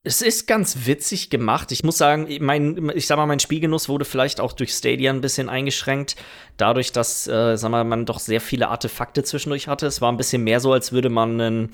es 0.02 0.22
ist 0.22 0.46
ganz 0.46 0.86
witzig 0.86 1.28
gemacht. 1.28 1.72
Ich 1.72 1.84
muss 1.84 1.98
sagen, 1.98 2.26
mein, 2.40 2.90
ich 2.94 3.06
sag 3.06 3.16
mal, 3.18 3.26
mein 3.26 3.40
Spielgenuss 3.40 3.88
wurde 3.88 4.06
vielleicht 4.06 4.40
auch 4.40 4.52
durch 4.52 4.72
Stadia 4.72 5.12
ein 5.12 5.20
bisschen 5.20 5.50
eingeschränkt. 5.50 6.16
Dadurch, 6.56 6.92
dass, 6.92 7.26
äh, 7.26 7.56
sag 7.56 7.70
mal, 7.70 7.84
man 7.84 8.06
doch 8.06 8.18
sehr 8.18 8.40
viele 8.40 8.68
Artefakte 8.68 9.24
zwischendurch 9.24 9.68
hatte. 9.68 9.86
Es 9.86 10.00
war 10.00 10.10
ein 10.10 10.16
bisschen 10.16 10.42
mehr 10.42 10.60
so, 10.60 10.72
als 10.72 10.92
würde 10.92 11.10
man 11.10 11.38
einen, 11.38 11.70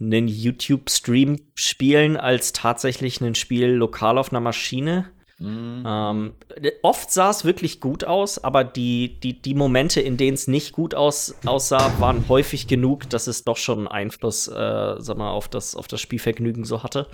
einen 0.00 0.28
YouTube-Stream 0.28 1.38
spielen, 1.54 2.16
als 2.16 2.52
tatsächlich 2.52 3.20
ein 3.20 3.34
Spiel 3.34 3.68
lokal 3.68 4.16
auf 4.16 4.30
einer 4.30 4.40
Maschine. 4.40 5.10
Mhm. 5.38 5.84
Ähm, 5.86 6.34
oft 6.82 7.10
sah 7.10 7.30
es 7.30 7.44
wirklich 7.44 7.80
gut 7.80 8.04
aus, 8.04 8.42
aber 8.42 8.64
die, 8.64 9.20
die, 9.20 9.40
die 9.40 9.54
Momente, 9.54 10.00
in 10.00 10.16
denen 10.16 10.34
es 10.34 10.48
nicht 10.48 10.72
gut 10.72 10.94
aus, 10.94 11.34
aussah, 11.44 11.92
waren 12.00 12.26
häufig 12.28 12.66
genug, 12.66 13.10
dass 13.10 13.26
es 13.26 13.44
doch 13.44 13.58
schon 13.58 13.80
einen 13.80 13.88
Einfluss 13.88 14.48
äh, 14.48 14.94
sag 14.98 15.18
mal, 15.18 15.30
auf, 15.30 15.48
das, 15.48 15.76
auf 15.76 15.88
das 15.88 16.00
Spielvergnügen 16.00 16.64
so 16.64 16.82
hatte. 16.82 17.08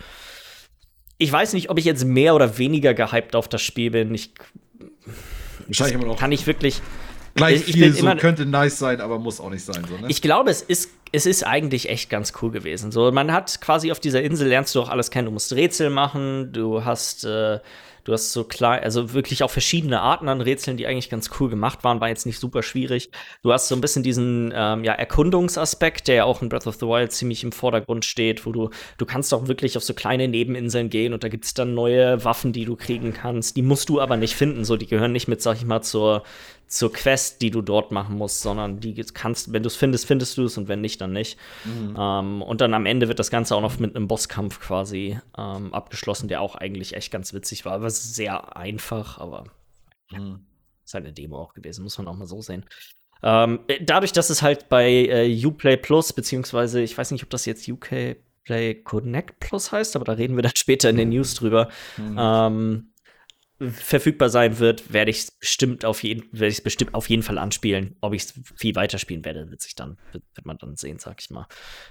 Ich 1.18 1.32
weiß 1.32 1.52
nicht, 1.52 1.70
ob 1.70 1.78
ich 1.78 1.84
jetzt 1.84 2.04
mehr 2.04 2.34
oder 2.34 2.58
weniger 2.58 2.94
gehypt 2.94 3.34
auf 3.34 3.48
das 3.48 3.62
Spiel 3.62 3.90
bin. 3.90 4.14
Ich, 4.14 4.32
Wahrscheinlich 5.66 5.94
immer 5.94 6.06
noch. 6.06 6.18
Kann 6.18 6.32
ich 6.32 6.46
wirklich. 6.46 6.80
Gleich 7.34 7.66
ich, 7.66 7.72
viel, 7.74 7.92
so 7.92 8.00
immer, 8.00 8.16
könnte 8.16 8.44
nice 8.44 8.78
sein, 8.78 9.00
aber 9.00 9.18
muss 9.18 9.40
auch 9.40 9.48
nicht 9.48 9.64
sein. 9.64 9.82
So, 9.88 9.96
ne? 9.96 10.06
Ich 10.08 10.20
glaube, 10.20 10.50
es 10.50 10.60
ist, 10.60 10.90
es 11.12 11.24
ist 11.24 11.46
eigentlich 11.46 11.88
echt 11.88 12.10
ganz 12.10 12.34
cool 12.42 12.50
gewesen. 12.50 12.92
So, 12.92 13.10
man 13.10 13.32
hat 13.32 13.60
quasi 13.62 13.90
auf 13.90 14.00
dieser 14.00 14.22
Insel 14.22 14.48
lernst 14.48 14.74
du 14.74 14.82
auch 14.82 14.90
alles 14.90 15.10
kennen. 15.10 15.26
Du 15.26 15.32
musst 15.32 15.52
Rätsel 15.54 15.88
machen, 15.88 16.52
du 16.52 16.84
hast 16.84 17.24
äh, 17.24 17.60
Du 18.04 18.12
hast 18.12 18.32
so 18.32 18.44
klar, 18.44 18.80
also 18.82 19.12
wirklich 19.12 19.42
auch 19.42 19.50
verschiedene 19.50 20.00
Arten 20.00 20.28
an 20.28 20.40
Rätseln, 20.40 20.76
die 20.76 20.86
eigentlich 20.86 21.08
ganz 21.08 21.30
cool 21.38 21.48
gemacht 21.48 21.84
waren, 21.84 22.00
war 22.00 22.08
jetzt 22.08 22.26
nicht 22.26 22.38
super 22.38 22.62
schwierig. 22.62 23.10
Du 23.42 23.52
hast 23.52 23.68
so 23.68 23.76
ein 23.76 23.80
bisschen 23.80 24.02
diesen 24.02 24.52
ähm, 24.54 24.82
ja, 24.82 24.92
Erkundungsaspekt, 24.92 26.08
der 26.08 26.14
ja 26.16 26.24
auch 26.24 26.42
in 26.42 26.48
Breath 26.48 26.66
of 26.66 26.76
the 26.76 26.86
Wild 26.86 27.12
ziemlich 27.12 27.44
im 27.44 27.52
Vordergrund 27.52 28.04
steht, 28.04 28.44
wo 28.44 28.52
du, 28.52 28.70
du 28.98 29.06
kannst 29.06 29.32
auch 29.32 29.46
wirklich 29.46 29.76
auf 29.76 29.84
so 29.84 29.94
kleine 29.94 30.26
Nebeninseln 30.26 30.90
gehen 30.90 31.12
und 31.12 31.22
da 31.22 31.28
gibt 31.28 31.44
es 31.44 31.54
dann 31.54 31.74
neue 31.74 32.24
Waffen, 32.24 32.52
die 32.52 32.64
du 32.64 32.74
kriegen 32.74 33.12
kannst. 33.12 33.56
Die 33.56 33.62
musst 33.62 33.88
du 33.88 34.00
aber 34.00 34.16
nicht 34.16 34.34
finden, 34.34 34.64
so 34.64 34.76
die 34.76 34.86
gehören 34.86 35.12
nicht 35.12 35.28
mit, 35.28 35.40
sag 35.40 35.56
ich 35.56 35.64
mal, 35.64 35.82
zur, 35.82 36.24
zur 36.66 36.92
Quest, 36.92 37.42
die 37.42 37.50
du 37.50 37.60
dort 37.60 37.92
machen 37.92 38.16
musst, 38.16 38.40
sondern 38.40 38.80
die 38.80 38.94
kannst, 38.94 39.52
wenn 39.52 39.62
du 39.62 39.66
es 39.66 39.76
findest, 39.76 40.06
findest 40.06 40.38
du 40.38 40.44
es 40.44 40.56
und 40.56 40.68
wenn 40.68 40.80
nicht, 40.80 41.00
dann 41.00 41.12
nicht. 41.12 41.38
Mhm. 41.64 41.96
Ähm, 41.98 42.42
und 42.42 42.60
dann 42.60 42.74
am 42.74 42.86
Ende 42.86 43.08
wird 43.08 43.18
das 43.18 43.30
Ganze 43.30 43.54
auch 43.54 43.60
noch 43.60 43.78
mit 43.78 43.94
einem 43.94 44.08
Bosskampf 44.08 44.60
quasi 44.60 45.18
ähm, 45.36 45.74
abgeschlossen, 45.74 46.28
der 46.28 46.40
auch 46.40 46.54
eigentlich 46.54 46.94
echt 46.94 47.12
ganz 47.12 47.34
witzig 47.34 47.64
war. 47.64 47.74
Aber 47.74 47.90
sehr 47.90 48.56
einfach, 48.56 49.18
aber 49.18 49.44
mhm. 50.10 50.40
ist 50.84 50.94
halt 50.94 51.04
eine 51.04 51.12
Demo 51.12 51.38
auch 51.38 51.54
gewesen, 51.54 51.82
muss 51.82 51.98
man 51.98 52.08
auch 52.08 52.16
mal 52.16 52.26
so 52.26 52.40
sehen. 52.40 52.64
Ähm, 53.22 53.60
dadurch, 53.82 54.12
dass 54.12 54.30
es 54.30 54.42
halt 54.42 54.68
bei 54.68 54.88
äh, 54.90 55.46
Uplay 55.46 55.76
Plus, 55.76 56.12
beziehungsweise 56.12 56.80
ich 56.80 56.96
weiß 56.96 57.10
nicht, 57.12 57.22
ob 57.22 57.30
das 57.30 57.46
jetzt 57.46 57.68
UK 57.68 58.16
Play 58.44 58.74
Connect 58.74 59.38
Plus 59.40 59.70
heißt, 59.70 59.94
aber 59.94 60.04
da 60.04 60.12
reden 60.12 60.36
wir 60.36 60.42
dann 60.42 60.52
später 60.56 60.90
in 60.90 60.96
den 60.96 61.10
News 61.10 61.34
drüber. 61.34 61.68
Mhm. 61.96 62.16
Ähm, 62.18 62.91
verfügbar 63.70 64.28
sein 64.28 64.58
wird, 64.58 64.92
werde 64.92 65.10
ich 65.10 65.28
bestimmt 65.38 65.84
auf 65.84 66.02
jeden, 66.02 66.24
werde 66.32 66.52
ich 66.52 66.62
bestimmt 66.62 66.94
auf 66.94 67.08
jeden 67.08 67.22
Fall 67.22 67.38
anspielen. 67.38 67.96
Ob 68.00 68.12
ich 68.14 68.24
es 68.24 68.34
viel 68.56 68.74
weiterspielen 68.74 69.24
werde, 69.24 69.50
wird 69.50 69.60
sich 69.60 69.74
dann, 69.74 69.98
wird, 70.12 70.24
wird, 70.34 70.46
man 70.46 70.58
dann 70.58 70.76
sehen, 70.76 70.98
sag 70.98 71.20
ich 71.20 71.30
mal. 71.30 71.46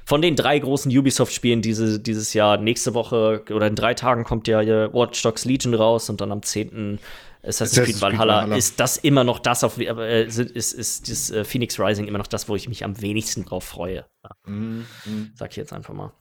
Von 0.06 0.22
den 0.22 0.36
drei 0.36 0.60
großen 0.60 0.96
Ubisoft-Spielen 0.96 1.62
diese, 1.62 2.00
dieses 2.00 2.34
Jahr, 2.34 2.58
nächste 2.58 2.94
Woche 2.94 3.44
oder 3.50 3.68
in 3.68 3.76
drei 3.76 3.94
Tagen 3.94 4.24
kommt 4.24 4.48
ja 4.48 4.60
Watch 4.94 5.22
Dogs 5.22 5.46
Legion 5.46 5.74
raus 5.74 6.10
und 6.10 6.22
dann 6.22 6.32
am 6.32 6.44
10. 6.44 7.00
Assassin's 7.44 7.86
Creed 7.86 8.02
Valhalla, 8.02 8.36
Valhalla, 8.36 8.56
ist 8.56 8.80
das 8.80 8.98
immer 8.98 9.24
noch 9.24 9.40
das, 9.40 9.64
auf, 9.64 9.78
äh, 9.80 10.26
ist, 10.26 10.38
ist, 10.38 10.74
ist 10.74 11.10
das 11.10 11.32
äh, 11.32 11.44
Phoenix 11.44 11.80
Rising 11.80 12.08
immer 12.08 12.20
noch 12.20 12.28
das, 12.28 12.48
wo 12.48 12.56
ich 12.56 12.70
mich 12.70 12.84
am 12.84 13.02
wenigsten 13.02 13.46
drauf 13.46 13.64
freue. 13.64 14.06
Ja. 14.24 14.52
Mm, 14.52 14.86
mm. 15.06 15.32
Sag 15.34 15.52
ich 15.52 15.58
jetzt 15.58 15.74
einfach 15.74 15.94
mal. 15.94 16.14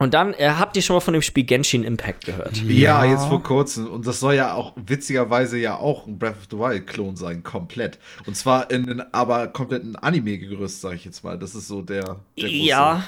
Und 0.00 0.14
dann 0.14 0.32
äh, 0.32 0.48
habt 0.58 0.76
ihr 0.76 0.82
schon 0.82 0.96
mal 0.96 1.00
von 1.00 1.12
dem 1.12 1.20
Spiel 1.20 1.44
Genshin 1.44 1.84
Impact 1.84 2.24
gehört? 2.24 2.56
Ja. 2.56 3.04
ja, 3.04 3.04
jetzt 3.04 3.26
vor 3.26 3.42
kurzem. 3.42 3.86
Und 3.86 4.06
das 4.06 4.18
soll 4.18 4.34
ja 4.34 4.54
auch 4.54 4.72
witzigerweise 4.74 5.58
ja 5.58 5.76
auch 5.76 6.06
ein 6.06 6.18
Breath 6.18 6.36
of 6.38 6.46
the 6.50 6.56
Wild-Klon 6.56 7.16
sein, 7.16 7.42
komplett. 7.42 7.98
Und 8.24 8.34
zwar 8.34 8.70
in 8.70 8.88
einen, 8.88 9.12
aber 9.12 9.48
komplett 9.48 9.84
ein 9.84 9.96
Anime-Gerüst, 9.96 10.80
sag 10.80 10.94
ich 10.94 11.04
jetzt 11.04 11.22
mal. 11.22 11.38
Das 11.38 11.54
ist 11.54 11.68
so 11.68 11.82
der. 11.82 12.16
der 12.38 12.48
ja, 12.48 13.04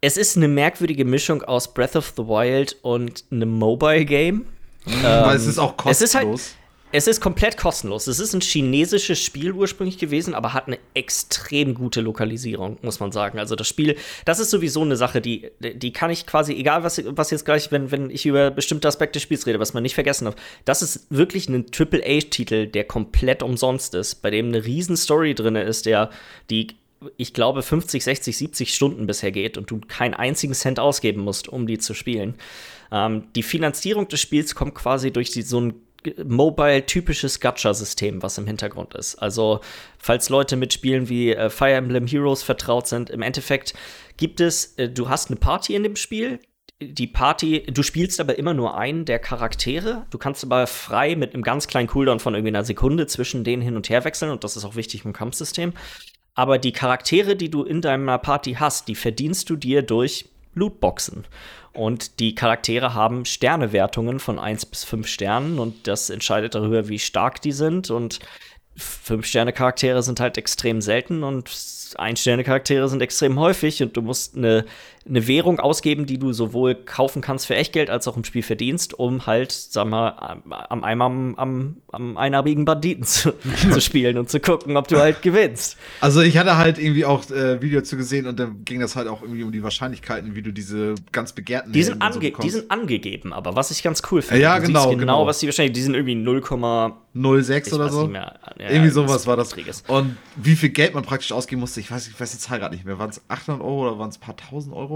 es 0.00 0.16
ist 0.16 0.36
eine 0.36 0.48
merkwürdige 0.48 1.04
Mischung 1.04 1.44
aus 1.44 1.72
Breath 1.72 1.94
of 1.94 2.12
the 2.16 2.24
Wild 2.24 2.76
und 2.82 3.22
einem 3.30 3.52
Mobile-Game. 3.52 4.46
Mhm, 4.84 4.92
ähm, 4.92 5.02
weil 5.02 5.36
es 5.36 5.46
ist 5.46 5.60
auch 5.60 5.76
kostenlos. 5.76 6.00
Es 6.00 6.02
ist 6.02 6.14
halt, 6.16 6.56
es 6.92 7.06
ist 7.06 7.20
komplett 7.20 7.56
kostenlos. 7.56 8.06
Es 8.06 8.20
ist 8.20 8.32
ein 8.32 8.40
chinesisches 8.40 9.20
Spiel 9.20 9.52
ursprünglich 9.52 9.98
gewesen, 9.98 10.34
aber 10.34 10.54
hat 10.54 10.68
eine 10.68 10.78
extrem 10.94 11.74
gute 11.74 12.00
Lokalisierung, 12.00 12.78
muss 12.82 13.00
man 13.00 13.12
sagen. 13.12 13.38
Also 13.38 13.56
das 13.56 13.66
Spiel, 13.66 13.96
das 14.24 14.38
ist 14.38 14.50
sowieso 14.50 14.82
eine 14.82 14.96
Sache, 14.96 15.20
die, 15.20 15.50
die 15.60 15.92
kann 15.92 16.10
ich 16.10 16.26
quasi, 16.26 16.54
egal 16.54 16.84
was, 16.84 17.02
was 17.04 17.30
jetzt 17.30 17.44
gleich, 17.44 17.72
wenn, 17.72 17.90
wenn 17.90 18.10
ich 18.10 18.24
über 18.24 18.50
bestimmte 18.50 18.88
Aspekte 18.88 19.18
des 19.18 19.24
Spiels 19.24 19.46
rede, 19.46 19.58
was 19.58 19.74
man 19.74 19.82
nicht 19.82 19.94
vergessen 19.94 20.26
darf, 20.26 20.36
das 20.64 20.80
ist 20.80 21.06
wirklich 21.10 21.48
ein 21.48 21.66
Triple-A-Titel, 21.66 22.68
der 22.68 22.84
komplett 22.84 23.42
umsonst 23.42 23.94
ist, 23.94 24.22
bei 24.22 24.30
dem 24.30 24.46
eine 24.46 24.64
riesen 24.64 24.96
Story 24.96 25.34
drin 25.34 25.56
ist, 25.56 25.86
der 25.86 26.10
die 26.50 26.68
ich 27.18 27.34
glaube, 27.34 27.62
50, 27.62 28.02
60, 28.02 28.36
70 28.36 28.74
Stunden 28.74 29.06
bisher 29.06 29.30
geht 29.30 29.58
und 29.58 29.70
du 29.70 29.80
keinen 29.86 30.14
einzigen 30.14 30.54
Cent 30.54 30.80
ausgeben 30.80 31.20
musst, 31.20 31.46
um 31.46 31.66
die 31.66 31.78
zu 31.78 31.92
spielen. 31.92 32.36
Ähm, 32.90 33.24
die 33.36 33.42
Finanzierung 33.42 34.08
des 34.08 34.20
Spiels 34.20 34.54
kommt 34.54 34.74
quasi 34.74 35.10
durch 35.10 35.30
die, 35.30 35.42
so 35.42 35.60
ein 35.60 35.74
Mobile-typisches 36.24 37.40
Gacha-System, 37.40 38.22
was 38.22 38.38
im 38.38 38.46
Hintergrund 38.46 38.94
ist. 38.94 39.16
Also, 39.16 39.60
falls 39.98 40.28
Leute 40.28 40.56
mit 40.56 40.72
Spielen 40.72 41.08
wie 41.08 41.32
äh, 41.32 41.50
Fire 41.50 41.72
Emblem 41.72 42.06
Heroes 42.06 42.42
vertraut 42.42 42.86
sind, 42.86 43.10
im 43.10 43.22
Endeffekt 43.22 43.74
gibt 44.16 44.40
es, 44.40 44.74
äh, 44.76 44.88
du 44.88 45.08
hast 45.08 45.30
eine 45.30 45.38
Party 45.38 45.74
in 45.74 45.82
dem 45.82 45.96
Spiel. 45.96 46.40
Die 46.80 47.06
Party, 47.06 47.62
du 47.62 47.82
spielst 47.82 48.20
aber 48.20 48.38
immer 48.38 48.52
nur 48.52 48.76
einen 48.76 49.06
der 49.06 49.18
Charaktere. 49.18 50.06
Du 50.10 50.18
kannst 50.18 50.44
aber 50.44 50.66
frei 50.66 51.16
mit 51.16 51.32
einem 51.32 51.42
ganz 51.42 51.68
kleinen 51.68 51.88
Cooldown 51.88 52.20
von 52.20 52.34
irgendwie 52.34 52.50
einer 52.50 52.64
Sekunde 52.64 53.06
zwischen 53.06 53.44
denen 53.44 53.62
hin 53.62 53.76
und 53.76 53.88
her 53.88 54.04
wechseln 54.04 54.30
und 54.30 54.44
das 54.44 54.56
ist 54.56 54.64
auch 54.64 54.76
wichtig 54.76 55.04
im 55.04 55.14
Kampfsystem. 55.14 55.72
Aber 56.34 56.58
die 56.58 56.72
Charaktere, 56.72 57.34
die 57.34 57.50
du 57.50 57.64
in 57.64 57.80
deiner 57.80 58.18
Party 58.18 58.54
hast, 58.60 58.88
die 58.88 58.94
verdienst 58.94 59.48
du 59.48 59.56
dir 59.56 59.80
durch 59.80 60.26
Lootboxen. 60.56 61.24
Und 61.72 62.18
die 62.18 62.34
Charaktere 62.34 62.94
haben 62.94 63.24
Sternewertungen 63.24 64.18
von 64.18 64.38
1 64.38 64.66
bis 64.66 64.82
5 64.84 65.06
Sternen 65.06 65.58
und 65.58 65.86
das 65.86 66.10
entscheidet 66.10 66.54
darüber, 66.54 66.88
wie 66.88 66.98
stark 66.98 67.40
die 67.42 67.52
sind. 67.52 67.90
Und 67.90 68.18
5-Sterne-Charaktere 68.78 70.02
sind 70.02 70.20
halt 70.20 70.36
extrem 70.36 70.80
selten 70.80 71.22
und 71.22 71.50
Ein-Sterne-Charaktere 71.96 72.88
sind 72.88 73.02
extrem 73.02 73.38
häufig 73.38 73.82
und 73.82 73.96
du 73.96 74.02
musst 74.02 74.36
eine 74.36 74.64
eine 75.08 75.26
Währung 75.26 75.60
ausgeben, 75.60 76.06
die 76.06 76.18
du 76.18 76.32
sowohl 76.32 76.74
kaufen 76.74 77.22
kannst 77.22 77.46
für 77.46 77.54
Echtgeld 77.54 77.90
als 77.90 78.08
auch 78.08 78.16
im 78.16 78.24
Spiel 78.24 78.42
verdienst, 78.42 78.98
um 78.98 79.26
halt, 79.26 79.52
sag 79.52 79.86
mal, 79.86 80.10
am, 80.10 80.82
am, 80.82 81.34
am, 81.36 81.76
am 81.92 82.16
einarmigen 82.16 82.64
Banditen 82.64 83.04
zu, 83.04 83.32
zu, 83.72 83.80
spielen 83.80 84.18
und 84.18 84.28
zu 84.28 84.40
gucken, 84.40 84.76
ob 84.76 84.88
du 84.88 84.98
halt 84.98 85.22
gewinnst. 85.22 85.76
Also 86.00 86.20
ich 86.20 86.38
hatte 86.38 86.56
halt 86.56 86.78
irgendwie 86.78 87.04
auch 87.04 87.28
äh, 87.30 87.60
Video 87.62 87.82
zu 87.82 87.96
gesehen 87.96 88.26
und 88.26 88.38
dann 88.38 88.64
ging 88.64 88.80
das 88.80 88.96
halt 88.96 89.08
auch 89.08 89.22
irgendwie 89.22 89.44
um 89.44 89.52
die 89.52 89.62
Wahrscheinlichkeiten, 89.62 90.34
wie 90.34 90.42
du 90.42 90.52
diese 90.52 90.94
ganz 91.12 91.32
begehrten 91.32 91.72
die 91.72 91.82
sind, 91.82 92.02
ange 92.02 92.14
so 92.14 92.42
die 92.42 92.50
sind 92.50 92.70
angegeben, 92.70 93.32
aber 93.32 93.54
was 93.54 93.70
ich 93.70 93.82
ganz 93.82 94.02
cool 94.10 94.22
finde. 94.22 94.42
Ja, 94.42 94.58
genau, 94.58 94.90
genau, 94.90 94.98
genau. 94.98 95.26
was 95.26 95.38
die 95.38 95.46
wahrscheinlich, 95.46 95.74
die 95.74 95.82
sind 95.82 95.94
irgendwie 95.94 96.14
0,06 96.14 97.74
oder 97.74 97.90
so. 97.90 98.10
Ja, 98.10 98.34
irgendwie 98.58 98.90
sowas 98.90 99.26
war 99.26 99.36
das. 99.36 99.54
Und 99.86 100.16
wie 100.36 100.56
viel 100.56 100.70
Geld 100.70 100.94
man 100.94 101.04
praktisch 101.04 101.32
ausgeben 101.32 101.60
musste, 101.60 101.80
ich 101.80 101.90
weiß, 101.90 102.08
ich 102.08 102.18
weiß 102.18 102.32
die 102.32 102.38
Zahl 102.38 102.58
gerade 102.58 102.74
nicht 102.74 102.84
mehr. 102.84 102.98
Waren 102.98 103.10
es 103.10 103.20
800 103.28 103.62
Euro 103.62 103.88
oder 103.88 103.98
waren 103.98 104.10
es 104.10 104.16
ein 104.16 104.20
paar 104.20 104.36
tausend 104.36 104.74
Euro? 104.74 104.95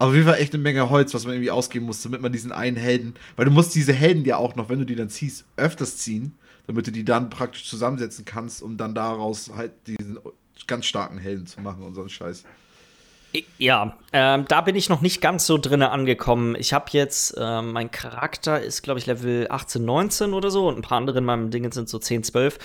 Auf 0.00 0.14
jeden 0.14 0.26
Fall 0.26 0.38
echt 0.38 0.54
eine 0.54 0.62
Menge 0.62 0.88
Holz, 0.88 1.12
was 1.12 1.24
man 1.24 1.34
irgendwie 1.34 1.50
ausgeben 1.50 1.86
muss, 1.86 2.02
damit 2.02 2.22
man 2.22 2.32
diesen 2.32 2.52
einen 2.52 2.76
Helden, 2.76 3.14
weil 3.36 3.44
du 3.44 3.50
musst 3.50 3.74
diese 3.74 3.92
Helden 3.92 4.24
ja 4.24 4.38
auch 4.38 4.56
noch, 4.56 4.70
wenn 4.70 4.78
du 4.78 4.86
die 4.86 4.96
dann 4.96 5.10
ziehst, 5.10 5.44
öfters 5.56 5.98
ziehen, 5.98 6.34
damit 6.66 6.86
du 6.86 6.90
die 6.90 7.04
dann 7.04 7.28
praktisch 7.28 7.68
zusammensetzen 7.68 8.24
kannst, 8.24 8.62
um 8.62 8.78
dann 8.78 8.94
daraus 8.94 9.52
halt 9.54 9.72
diesen 9.86 10.18
ganz 10.66 10.86
starken 10.86 11.18
Helden 11.18 11.46
zu 11.46 11.60
machen 11.60 11.82
und 11.82 11.94
so 11.94 12.00
einen 12.00 12.08
Scheiß. 12.08 12.44
Ja, 13.58 13.96
ähm, 14.12 14.46
da 14.48 14.60
bin 14.60 14.74
ich 14.74 14.88
noch 14.88 15.02
nicht 15.02 15.20
ganz 15.20 15.46
so 15.46 15.56
drinne 15.56 15.90
angekommen. 15.90 16.56
Ich 16.58 16.72
habe 16.72 16.86
jetzt, 16.92 17.36
äh, 17.38 17.62
mein 17.62 17.90
Charakter 17.90 18.60
ist, 18.60 18.82
glaube 18.82 18.98
ich, 18.98 19.06
Level 19.06 19.46
18, 19.48 19.84
19 19.84 20.32
oder 20.32 20.50
so 20.50 20.66
und 20.66 20.78
ein 20.78 20.82
paar 20.82 20.98
andere 20.98 21.18
in 21.18 21.24
meinem 21.24 21.50
Ding 21.50 21.70
sind 21.70 21.88
so 21.88 21.98
10, 21.98 22.24
12. 22.24 22.58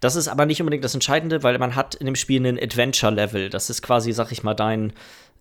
Das 0.00 0.16
ist 0.16 0.28
aber 0.28 0.44
nicht 0.44 0.60
unbedingt 0.60 0.84
das 0.84 0.92
Entscheidende, 0.92 1.42
weil 1.42 1.58
man 1.58 1.74
hat 1.74 1.94
in 1.94 2.04
dem 2.04 2.16
Spiel 2.16 2.40
einen 2.40 2.58
Adventure-Level. 2.58 3.48
Das 3.48 3.70
ist 3.70 3.80
quasi, 3.80 4.12
sag 4.12 4.30
ich 4.30 4.42
mal, 4.42 4.54
dein 4.54 4.92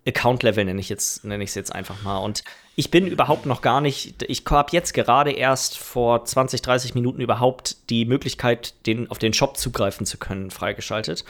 Account-Level 0.07 0.65
nenne 0.65 0.79
ich 0.79 0.89
jetzt, 0.89 1.23
nenne 1.23 1.43
ich 1.43 1.49
es 1.49 1.55
jetzt 1.55 1.73
einfach 1.73 2.01
mal. 2.03 2.17
Und 2.17 2.43
ich 2.75 2.89
bin 2.91 3.07
überhaupt 3.07 3.45
noch 3.45 3.61
gar 3.61 3.81
nicht, 3.81 4.23
ich 4.23 4.43
habe 4.49 4.69
jetzt 4.71 4.93
gerade 4.93 5.31
erst 5.31 5.77
vor 5.77 6.23
20, 6.23 6.61
30 6.61 6.95
Minuten 6.95 7.19
überhaupt 7.19 7.89
die 7.89 8.05
Möglichkeit, 8.05 8.73
den, 8.85 9.11
auf 9.11 9.19
den 9.19 9.33
Shop 9.33 9.57
zugreifen 9.57 10.05
zu 10.05 10.17
können, 10.17 10.49
freigeschaltet. 10.49 11.25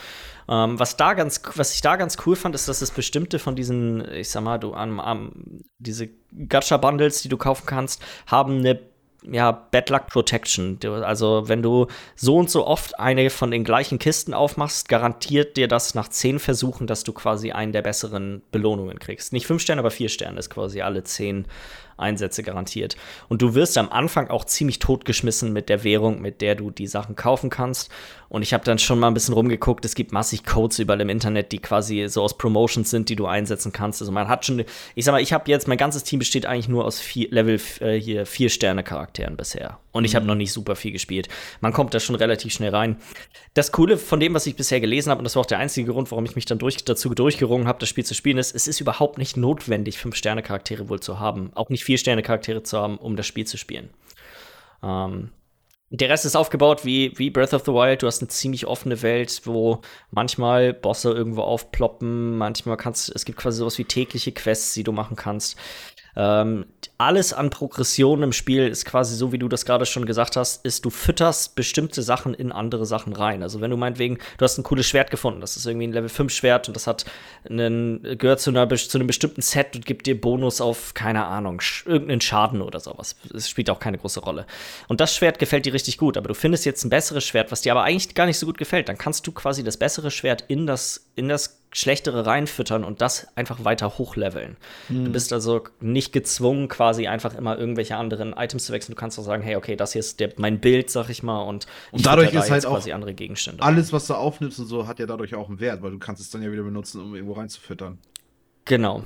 Ähm, 0.48 0.80
was 0.80 0.96
da 0.96 1.16
ganz, 1.16 1.42
was 1.56 1.74
ich 1.74 1.82
da 1.82 1.96
ganz 1.96 2.18
cool 2.26 2.36
fand, 2.36 2.54
ist, 2.54 2.68
dass 2.68 2.82
es 2.82 2.92
bestimmte 2.92 3.40
von 3.40 3.56
diesen, 3.56 4.08
ich 4.14 4.30
sag 4.30 4.44
mal, 4.44 4.60
du, 4.60 4.76
um, 4.76 5.00
um, 5.00 5.32
diese 5.80 6.10
Gacha-Bundles, 6.48 7.24
die 7.24 7.30
du 7.30 7.38
kaufen 7.38 7.66
kannst, 7.66 8.02
haben 8.28 8.60
eine 8.60 8.80
ja, 9.24 9.52
Bad 9.52 9.90
Luck 9.90 10.08
Protection. 10.08 10.80
Also, 11.04 11.48
wenn 11.48 11.62
du 11.62 11.88
so 12.16 12.38
und 12.38 12.50
so 12.50 12.66
oft 12.66 13.00
eine 13.00 13.30
von 13.30 13.52
den 13.52 13.64
gleichen 13.64 14.00
Kisten 14.00 14.34
aufmachst, 14.34 14.90
garantiert 14.90 15.58
dir 15.58 15.68
das 15.68 15.96
nach 15.96 16.08
zehn 16.08 16.40
Versuchen, 16.40 16.88
dass 16.88 17.04
du 17.04 17.14
quasi 17.14 17.52
einen 17.52 17.72
der 17.72 17.82
besseren 17.82 18.42
Belohnungen 18.52 19.00
kriegst. 19.00 19.34
Nicht 19.34 19.48
fünf 19.48 19.62
Sterne, 19.62 19.80
aber 19.80 19.92
vier 19.92 20.10
Sterne 20.10 20.40
ist 20.40 20.50
quasi 20.50 20.82
alle 20.82 21.04
zehn 21.04 21.48
Einsätze 22.00 22.44
garantiert. 22.44 22.96
Und 23.28 23.42
du 23.42 23.56
wirst 23.56 23.78
am 23.78 23.90
Anfang 23.90 24.30
auch 24.30 24.46
ziemlich 24.46 24.80
totgeschmissen 24.80 25.54
mit 25.54 25.70
der 25.70 25.84
Währung, 25.84 26.22
mit 26.22 26.42
der 26.42 26.56
du 26.56 26.72
die 26.72 26.88
Sachen 26.88 27.16
kaufen 27.16 27.50
kannst. 27.50 27.92
Und 28.30 28.44
ich 28.44 28.54
habe 28.54 28.64
dann 28.64 28.78
schon 28.78 29.00
mal 29.00 29.08
ein 29.08 29.14
bisschen 29.16 29.34
rumgeguckt. 29.34 29.84
Es 29.86 29.96
gibt 29.96 30.12
massig 30.12 30.46
Codes 30.46 30.78
überall 30.80 31.02
im 31.02 31.10
Internet, 31.10 31.52
die 31.52 31.60
quasi 31.60 32.06
so 32.08 32.22
aus 32.22 32.38
Promotions 32.38 32.90
sind, 32.90 33.10
die 33.10 33.16
du 33.16 33.26
einsetzen 33.26 33.72
kannst. 33.72 34.02
Also 34.02 34.12
man 34.12 34.28
hat 34.28 34.46
schon, 34.46 34.64
ich 34.96 35.06
sag 35.06 35.14
mal, 35.14 35.22
ich 35.22 35.34
habe 35.34 35.50
jetzt, 35.50 35.68
mein 35.68 35.78
ganzes 35.78 36.04
Team 36.04 36.20
besteht 36.20 36.46
eigentlich 36.46 36.70
nur 36.70 36.86
aus 36.86 37.00
vier, 37.00 37.30
Level 37.32 37.60
äh, 37.80 38.00
hier 38.00 38.26
vier 38.28 38.50
Sterne 38.50 38.84
Charakteren 38.84 39.36
bisher. 39.36 39.80
Und 39.92 40.06
ich 40.06 40.14
habe 40.16 40.24
mhm. 40.24 40.28
noch 40.28 40.36
nicht 40.36 40.52
super 40.52 40.76
viel 40.76 40.92
gespielt. 40.92 41.28
Man 41.62 41.74
kommt 41.74 41.94
da 41.96 42.00
schon 42.00 42.16
relativ 42.16 42.54
schnell 42.54 42.70
rein. 42.70 42.98
Das 43.56 43.72
Coole 43.72 43.98
von 43.98 44.20
dem, 44.20 44.36
was 44.36 44.46
ich 44.46 44.56
bisher 44.56 44.80
gelesen 44.80 45.10
habe, 45.10 45.20
und 45.20 45.24
das 45.24 45.36
war 45.36 45.42
auch 45.42 45.48
der 45.48 45.58
einzige 45.58 45.92
Grund, 45.92 46.12
warum 46.12 46.26
ich 46.26 46.36
mich 46.36 46.46
dann 46.46 46.60
durch, 46.60 46.78
dazu 46.84 47.10
durchgerungen 47.16 47.68
habe, 47.68 47.80
das 47.80 47.90
Spiel 47.90 48.06
zu 48.06 48.14
spielen, 48.14 48.38
ist, 48.38 48.56
es 48.56 48.68
ist 48.68 48.80
überhaupt 48.80 49.18
nicht 49.18 49.38
notwendig, 49.38 49.98
fünf 49.98 50.16
Sterne 50.16 50.44
Charaktere 50.44 50.90
wohl 50.90 51.00
zu 51.00 51.20
haben. 51.20 51.52
Auch 51.56 51.70
nicht 51.70 51.84
vier 51.90 51.98
Sterne 51.98 52.22
Charaktere 52.22 52.62
zu 52.62 52.78
haben, 52.78 53.00
um 53.00 53.16
das 53.16 53.26
Spiel 53.26 53.48
zu 53.48 53.58
spielen. 53.58 53.90
Ähm, 54.84 55.32
der 55.90 56.10
Rest 56.10 56.24
ist 56.24 56.36
aufgebaut 56.36 56.86
wie, 56.86 57.18
wie 57.18 57.32
Breath 57.32 57.56
of 57.56 57.66
the 57.66 57.72
Wild. 57.72 58.04
Du 58.04 58.06
hast 58.06 58.22
eine 58.22 58.28
ziemlich 58.28 58.68
offene 58.68 59.02
Welt, 59.02 59.42
wo 59.46 59.82
manchmal 60.12 60.72
Bosse 60.72 61.12
irgendwo 61.12 61.42
aufploppen, 61.42 62.38
manchmal 62.38 62.78
kannst 62.78 63.12
es 63.16 63.26
gibt 63.26 63.40
quasi 63.40 63.58
sowas 63.58 63.80
wie 63.80 63.86
tägliche 63.86 64.32
Quests, 64.32 64.76
die 64.76 64.84
du 64.84 64.92
machen 64.92 65.16
kannst. 65.16 65.58
Ähm, 66.20 66.66
alles 66.98 67.32
an 67.32 67.50
Progression 67.50 68.24
im 68.24 68.34
Spiel 68.34 68.68
ist 68.68 68.84
quasi 68.84 69.16
so, 69.16 69.32
wie 69.32 69.38
du 69.38 69.48
das 69.48 69.64
gerade 69.64 69.86
schon 69.86 70.06
gesagt 70.06 70.36
hast, 70.36 70.66
ist, 70.66 70.84
du 70.84 70.90
fütterst 70.90 71.56
bestimmte 71.56 72.02
Sachen 72.04 72.34
in 72.34 72.52
andere 72.52 72.86
Sachen 72.86 73.14
rein. 73.14 73.42
Also 73.42 73.62
wenn 73.62 73.72
du 73.72 73.78
meinetwegen, 73.78 74.18
du 74.38 74.44
hast 74.44 74.58
ein 74.58 74.64
cooles 74.64 74.86
Schwert 74.86 75.12
gefunden, 75.12 75.40
das 75.40 75.56
ist 75.56 75.66
irgendwie 75.66 75.88
ein 75.88 75.94
Level 75.94 76.10
5 76.10 76.34
Schwert 76.34 76.68
und 76.68 76.76
das 76.76 76.88
hat 76.88 77.06
einen, 77.50 78.18
gehört 78.18 78.42
zu, 78.42 78.50
einer, 78.50 78.68
zu 78.68 78.98
einem 78.98 79.08
bestimmten 79.08 79.42
Set 79.42 79.78
und 79.78 79.86
gibt 79.86 80.08
dir 80.08 80.20
Bonus 80.20 80.60
auf, 80.60 80.94
keine 80.94 81.24
Ahnung, 81.24 81.62
irgendeinen 81.86 82.20
Schaden 82.20 82.62
oder 82.62 82.82
sowas. 82.82 83.16
Es 83.34 83.50
spielt 83.50 83.70
auch 83.70 83.80
keine 83.80 83.98
große 83.98 84.20
Rolle. 84.20 84.46
Und 84.90 85.00
das 85.00 85.16
Schwert 85.16 85.40
gefällt 85.40 85.66
dir 85.66 85.74
richtig 85.74 85.98
gut, 86.00 86.18
aber 86.18 86.28
du 86.28 86.34
findest 86.34 86.66
jetzt 86.66 86.84
ein 86.84 86.90
besseres 86.90 87.24
Schwert, 87.24 87.50
was 87.50 87.62
dir 87.62 87.72
aber 87.72 87.84
eigentlich 87.84 88.14
gar 88.14 88.26
nicht 88.26 88.40
so 88.40 88.46
gut 88.46 88.58
gefällt. 88.58 88.90
Dann 88.90 88.98
kannst 88.98 89.26
du 89.26 89.32
quasi 89.32 89.64
das 89.64 89.78
bessere 89.78 90.12
Schwert 90.12 90.44
in 90.50 90.68
das, 90.68 91.06
in 91.16 91.30
das 91.30 91.62
schlechtere 91.72 92.26
reinfüttern 92.26 92.84
und 92.84 93.02
das 93.02 93.28
einfach 93.36 93.64
weiter 93.64 93.98
hochleveln. 93.98 94.58
Mhm. 94.90 95.06
Du 95.06 95.12
bist 95.12 95.32
also 95.32 95.64
nicht 95.80 96.12
gezwungen, 96.12 96.68
quasi 96.68 97.08
einfach 97.08 97.36
immer 97.36 97.58
irgendwelche 97.58 97.96
anderen 97.96 98.34
Items 98.34 98.66
zu 98.66 98.74
wechseln. 98.74 98.96
Du 98.96 99.00
kannst 99.00 99.20
auch 99.20 99.24
sagen, 99.24 99.44
hey, 99.44 99.56
okay, 99.56 99.76
das 99.76 99.94
hier 99.94 100.00
ist 100.00 100.20
der, 100.20 100.34
mein 100.38 100.60
Bild, 100.60 100.90
sag 100.90 101.10
ich 101.10 101.22
mal, 101.22 101.42
und, 101.42 101.68
und 101.92 102.06
dadurch 102.06 102.34
ist 102.34 102.50
halt 102.50 102.66
auch 102.66 102.76
quasi 102.76 102.92
andere 102.92 103.14
Gegenstände. 103.14 103.62
Alles, 103.62 103.94
was 103.94 104.08
du 104.08 104.16
aufnimmst 104.16 104.60
und 104.60 104.66
so, 104.66 104.88
hat 104.88 105.00
ja 105.00 105.06
dadurch 105.06 105.36
auch 105.36 105.48
einen 105.48 105.60
Wert, 105.60 105.82
weil 105.84 105.92
du 105.92 106.00
kannst 106.00 106.22
es 106.22 106.30
dann 106.32 106.42
ja 106.42 106.52
wieder 106.52 106.64
benutzen, 106.64 107.02
um 107.02 107.14
irgendwo 107.14 107.34
reinzufüttern. 107.34 108.00
Genau. 108.66 109.04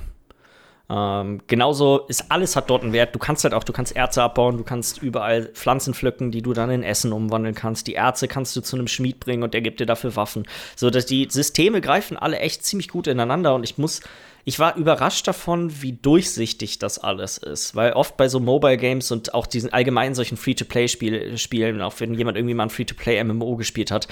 Ähm, 0.90 1.40
genauso 1.46 2.00
ist 2.08 2.30
alles 2.30 2.56
hat 2.56 2.68
dort 2.68 2.82
einen 2.82 2.92
Wert. 2.92 3.14
Du 3.14 3.18
kannst 3.18 3.44
halt 3.44 3.54
auch, 3.54 3.64
du 3.64 3.72
kannst 3.72 3.96
Erze 3.96 4.22
abbauen, 4.22 4.58
du 4.58 4.64
kannst 4.64 5.02
überall 5.02 5.46
Pflanzen 5.46 5.94
pflücken, 5.94 6.30
die 6.30 6.42
du 6.42 6.52
dann 6.52 6.70
in 6.70 6.82
Essen 6.82 7.12
umwandeln 7.12 7.54
kannst. 7.54 7.86
Die 7.86 7.94
Erze 7.94 8.28
kannst 8.28 8.54
du 8.56 8.60
zu 8.60 8.76
einem 8.76 8.88
Schmied 8.88 9.20
bringen 9.20 9.42
und 9.42 9.54
der 9.54 9.62
gibt 9.62 9.80
dir 9.80 9.86
dafür 9.86 10.14
Waffen. 10.16 10.46
So 10.76 10.90
dass 10.90 11.06
die 11.06 11.26
Systeme 11.30 11.80
greifen 11.80 12.16
alle 12.16 12.38
echt 12.38 12.64
ziemlich 12.64 12.88
gut 12.88 13.06
ineinander 13.06 13.54
und 13.54 13.64
ich 13.64 13.78
muss 13.78 14.02
ich 14.46 14.58
war 14.58 14.76
überrascht 14.76 15.26
davon, 15.26 15.82
wie 15.82 15.92
durchsichtig 15.92 16.78
das 16.78 16.98
alles 16.98 17.38
ist. 17.38 17.74
Weil 17.74 17.94
oft 17.94 18.18
bei 18.18 18.28
so 18.28 18.40
Mobile 18.40 18.76
Games 18.76 19.10
und 19.10 19.32
auch 19.32 19.46
diesen 19.46 19.72
allgemeinen 19.72 20.14
solchen 20.14 20.36
Free-to-Play-Spielen, 20.36 21.80
auch 21.80 21.94
wenn 21.98 22.12
jemand 22.12 22.36
irgendwie 22.36 22.52
mal 22.52 22.64
ein 22.64 22.70
Free-to-Play-MMO 22.70 23.56
gespielt 23.56 23.90
hat, 23.90 24.06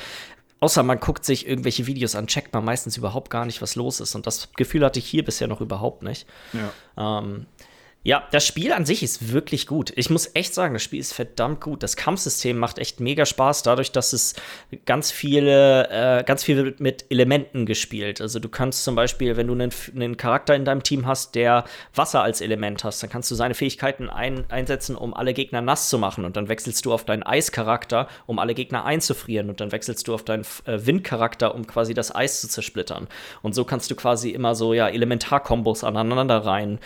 außer 0.62 0.84
man 0.84 1.00
guckt 1.00 1.24
sich 1.24 1.48
irgendwelche 1.48 1.88
Videos 1.88 2.14
an, 2.14 2.28
checkt 2.28 2.54
man 2.54 2.64
meistens 2.64 2.96
überhaupt 2.96 3.30
gar 3.30 3.44
nicht, 3.46 3.60
was 3.60 3.74
los 3.74 3.98
ist. 3.98 4.14
Und 4.14 4.28
das 4.28 4.52
Gefühl 4.52 4.84
hatte 4.84 5.00
ich 5.00 5.06
hier 5.06 5.24
bisher 5.24 5.48
noch 5.48 5.60
überhaupt 5.60 6.04
nicht. 6.04 6.24
Ja. 6.52 7.18
Ähm, 7.18 7.46
ja, 8.04 8.26
das 8.32 8.44
Spiel 8.44 8.72
an 8.72 8.84
sich 8.84 9.04
ist 9.04 9.32
wirklich 9.32 9.68
gut. 9.68 9.92
Ich 9.94 10.10
muss 10.10 10.30
echt 10.34 10.54
sagen, 10.54 10.74
das 10.74 10.82
Spiel 10.82 10.98
ist 10.98 11.12
verdammt 11.12 11.60
gut. 11.60 11.84
Das 11.84 11.94
Kampfsystem 11.94 12.58
macht 12.58 12.78
echt 12.78 12.98
mega 12.98 13.24
Spaß, 13.24 13.62
dadurch, 13.62 13.92
dass 13.92 14.12
es 14.12 14.34
ganz 14.86 15.12
viele, 15.12 15.88
äh, 15.88 16.24
ganz 16.24 16.42
viel 16.42 16.74
mit 16.78 17.04
Elementen 17.10 17.64
gespielt. 17.64 18.20
Also 18.20 18.40
du 18.40 18.48
kannst 18.48 18.82
zum 18.82 18.96
Beispiel, 18.96 19.36
wenn 19.36 19.46
du 19.46 19.52
einen, 19.52 19.70
einen 19.94 20.16
Charakter 20.16 20.56
in 20.56 20.64
deinem 20.64 20.82
Team 20.82 21.06
hast, 21.06 21.36
der 21.36 21.64
Wasser 21.94 22.24
als 22.24 22.40
Element 22.40 22.82
hast, 22.82 23.04
dann 23.04 23.10
kannst 23.10 23.30
du 23.30 23.36
seine 23.36 23.54
Fähigkeiten 23.54 24.10
ein, 24.10 24.50
einsetzen, 24.50 24.96
um 24.96 25.14
alle 25.14 25.32
Gegner 25.32 25.60
nass 25.60 25.88
zu 25.88 25.96
machen. 25.96 26.24
Und 26.24 26.36
dann 26.36 26.48
wechselst 26.48 26.84
du 26.84 26.92
auf 26.92 27.04
deinen 27.04 27.22
Eischarakter, 27.22 28.08
um 28.26 28.40
alle 28.40 28.54
Gegner 28.54 28.84
einzufrieren. 28.84 29.48
Und 29.48 29.60
dann 29.60 29.70
wechselst 29.70 30.08
du 30.08 30.14
auf 30.14 30.24
deinen 30.24 30.44
äh, 30.64 30.86
Windcharakter, 30.86 31.54
um 31.54 31.68
quasi 31.68 31.94
das 31.94 32.12
Eis 32.12 32.40
zu 32.40 32.48
zersplittern. 32.48 33.06
Und 33.42 33.54
so 33.54 33.64
kannst 33.64 33.92
du 33.92 33.94
quasi 33.94 34.30
immer 34.30 34.56
so 34.56 34.74
ja 34.74 34.88
Elementarkombos 34.88 35.84
aneinander 35.84 36.38
rein, 36.38 36.80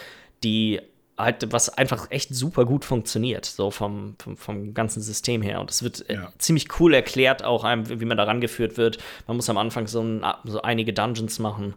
die 0.44 0.82
halt, 1.18 1.52
was 1.52 1.70
einfach 1.70 2.10
echt 2.10 2.34
super 2.34 2.64
gut 2.64 2.84
funktioniert, 2.84 3.44
so 3.44 3.70
vom, 3.70 4.16
vom, 4.18 4.36
vom 4.36 4.74
ganzen 4.74 5.02
System 5.02 5.42
her. 5.42 5.60
Und 5.60 5.70
es 5.70 5.82
wird 5.82 6.08
äh, 6.10 6.14
ja. 6.14 6.32
ziemlich 6.38 6.80
cool 6.80 6.94
erklärt, 6.94 7.42
auch 7.42 7.64
einem, 7.64 8.00
wie 8.00 8.04
man 8.04 8.16
da 8.16 8.24
rangeführt 8.24 8.76
wird. 8.76 8.98
Man 9.26 9.36
muss 9.36 9.48
am 9.48 9.58
Anfang 9.58 9.86
so, 9.86 10.02
ein, 10.02 10.24
so 10.44 10.62
einige 10.62 10.92
Dungeons 10.92 11.38
machen. 11.38 11.74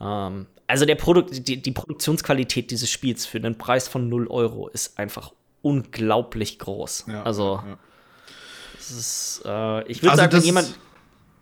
Ähm, 0.00 0.46
also 0.66 0.84
der 0.84 0.94
Produkt, 0.94 1.48
die, 1.48 1.60
die 1.60 1.72
Produktionsqualität 1.72 2.70
dieses 2.70 2.90
Spiels 2.90 3.26
für 3.26 3.38
einen 3.38 3.58
Preis 3.58 3.88
von 3.88 4.08
0 4.08 4.26
Euro 4.28 4.68
ist 4.68 4.98
einfach 4.98 5.32
unglaublich 5.62 6.58
groß. 6.58 7.06
Ja, 7.08 7.22
also, 7.22 7.62
ja. 7.66 7.78
Ist, 8.78 9.42
äh, 9.44 9.82
ich 9.90 10.02
würde 10.02 10.12
also 10.12 10.22
sagen, 10.22 10.32
wenn 10.32 10.42
jemand 10.42 10.78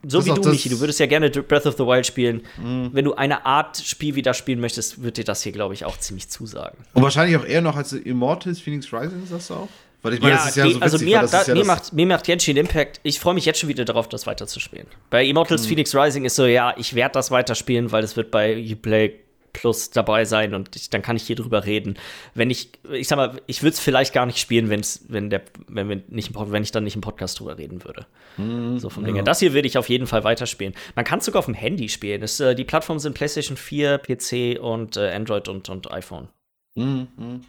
so 0.06 0.24
wie 0.24 0.30
du, 0.30 0.48
Michi, 0.48 0.68
du 0.68 0.80
würdest 0.80 1.00
ja 1.00 1.06
gerne 1.06 1.30
Breath 1.30 1.66
of 1.66 1.76
the 1.76 1.84
Wild 1.84 2.06
spielen. 2.06 2.42
Mhm. 2.62 2.90
Wenn 2.92 3.04
du 3.04 3.14
eine 3.14 3.44
Art 3.46 3.76
Spiel 3.78 4.14
wieder 4.14 4.34
spielen 4.34 4.60
möchtest, 4.60 5.02
wird 5.02 5.16
dir 5.16 5.24
das 5.24 5.42
hier, 5.42 5.52
glaube 5.52 5.74
ich, 5.74 5.84
auch 5.84 5.98
ziemlich 5.98 6.28
zusagen. 6.28 6.78
Und 6.94 7.02
wahrscheinlich 7.02 7.36
auch 7.36 7.44
eher 7.44 7.60
noch 7.60 7.76
als 7.76 7.92
Immortals 7.92 8.60
Phoenix 8.60 8.92
Rising, 8.92 9.26
sagst 9.26 9.50
du 9.50 9.54
auch? 9.54 9.68
Weil 10.02 10.14
ich 10.14 10.20
meine, 10.20 10.34
ja, 10.34 10.38
das 10.38 10.48
ist 10.50 10.56
ja 10.56 10.64
die, 10.66 10.72
so 10.74 10.80
also 10.80 11.00
witzig, 11.00 11.16
also 11.16 11.36
mir, 11.36 11.44
da, 11.44 11.48
ja 11.48 11.54
mir, 11.54 11.64
macht, 11.64 11.92
mir 11.92 12.06
macht 12.06 12.24
Genshin 12.24 12.56
Impact, 12.56 13.00
ich 13.02 13.18
freue 13.18 13.34
mich 13.34 13.44
jetzt 13.44 13.58
schon 13.58 13.68
wieder 13.68 13.84
darauf, 13.84 14.08
das 14.08 14.26
weiterzuspielen. 14.26 14.86
Bei 15.10 15.24
Immortals 15.24 15.64
mhm. 15.64 15.68
Phoenix 15.68 15.94
Rising 15.96 16.24
ist 16.24 16.36
so, 16.36 16.46
ja, 16.46 16.74
ich 16.76 16.94
werde 16.94 17.14
das 17.14 17.30
weiterspielen, 17.30 17.90
weil 17.90 18.04
es 18.04 18.16
wird 18.16 18.30
bei 18.30 18.56
Uplay 18.56 19.14
Plus 19.56 19.90
dabei 19.90 20.26
sein 20.26 20.54
und 20.54 20.76
ich, 20.76 20.90
dann 20.90 21.00
kann 21.00 21.16
ich 21.16 21.22
hier 21.22 21.36
drüber 21.36 21.64
reden. 21.64 21.94
Wenn 22.34 22.50
ich, 22.50 22.70
ich 22.92 23.08
sag 23.08 23.16
mal, 23.16 23.40
ich 23.46 23.62
würde 23.62 23.72
es 23.72 23.80
vielleicht 23.80 24.12
gar 24.12 24.26
nicht 24.26 24.38
spielen, 24.38 24.68
wenn's, 24.68 25.06
wenn 25.08 25.30
der, 25.30 25.42
wenn 25.66 25.88
wir 25.88 26.02
nicht, 26.08 26.32
wenn 26.34 26.62
ich 26.62 26.72
dann 26.72 26.84
nicht 26.84 26.94
im 26.94 27.00
Podcast 27.00 27.40
drüber 27.40 27.56
reden 27.56 27.82
würde. 27.82 28.06
Mhm, 28.36 28.78
so 28.78 28.90
vom 28.90 29.06
ja. 29.06 29.12
Ding 29.12 29.24
Das 29.24 29.40
hier 29.40 29.54
würde 29.54 29.66
ich 29.66 29.78
auf 29.78 29.88
jeden 29.88 30.06
Fall 30.06 30.24
weiterspielen. 30.24 30.74
Man 30.94 31.06
kann 31.06 31.20
es 31.20 31.24
sogar 31.24 31.38
auf 31.38 31.46
dem 31.46 31.54
Handy 31.54 31.88
spielen. 31.88 32.20
Das, 32.20 32.38
äh, 32.38 32.54
die 32.54 32.64
Plattformen 32.64 33.00
sind 33.00 33.14
PlayStation 33.14 33.56
4, 33.56 33.98
PC 33.98 34.60
und 34.60 34.98
äh, 34.98 35.10
Android 35.12 35.48
und, 35.48 35.70
und 35.70 35.90
iPhone. 35.90 36.28
Mhm, 36.74 37.08
mh. 37.16 37.40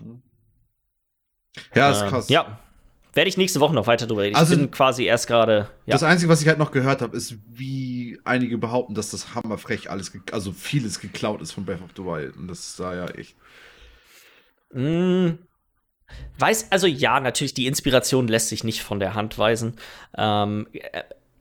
Ja, 1.75 1.91
ist 1.91 2.03
äh, 2.03 2.07
krass. 2.07 2.29
Ja, 2.29 2.59
werde 3.17 3.27
ich 3.29 3.35
nächste 3.35 3.59
Woche 3.59 3.73
noch 3.73 3.87
weiter 3.87 4.07
drüber 4.07 4.21
reden. 4.21 4.35
Also, 4.37 4.53
ich 4.53 4.59
bin 4.59 4.71
quasi 4.71 5.03
erst 5.03 5.27
gerade. 5.27 5.69
Ja. 5.85 5.93
Das 5.93 6.03
Einzige, 6.03 6.31
was 6.31 6.41
ich 6.41 6.47
halt 6.47 6.59
noch 6.59 6.71
gehört 6.71 7.01
habe, 7.01 7.17
ist, 7.17 7.35
wie 7.49 8.19
einige 8.23 8.57
behaupten, 8.57 8.93
dass 8.93 9.11
das 9.11 9.35
hammerfrech 9.35 9.89
alles, 9.89 10.13
also 10.31 10.53
vieles 10.53 10.99
geklaut 10.99 11.41
ist 11.41 11.51
von 11.51 11.65
Breath 11.65 11.81
of 11.81 11.89
the 11.97 12.03
Wild. 12.03 12.37
Und 12.37 12.47
das 12.47 12.77
sah 12.77 12.95
ja 12.95 13.07
echt. 13.07 13.35
Mm, 14.71 15.31
weiß, 16.37 16.71
also 16.71 16.87
ja, 16.87 17.19
natürlich, 17.19 17.53
die 17.53 17.65
Inspiration 17.65 18.27
lässt 18.27 18.49
sich 18.49 18.63
nicht 18.63 18.81
von 18.83 18.99
der 18.99 19.15
Hand 19.15 19.37
weisen. 19.37 19.75
Ähm, 20.15 20.67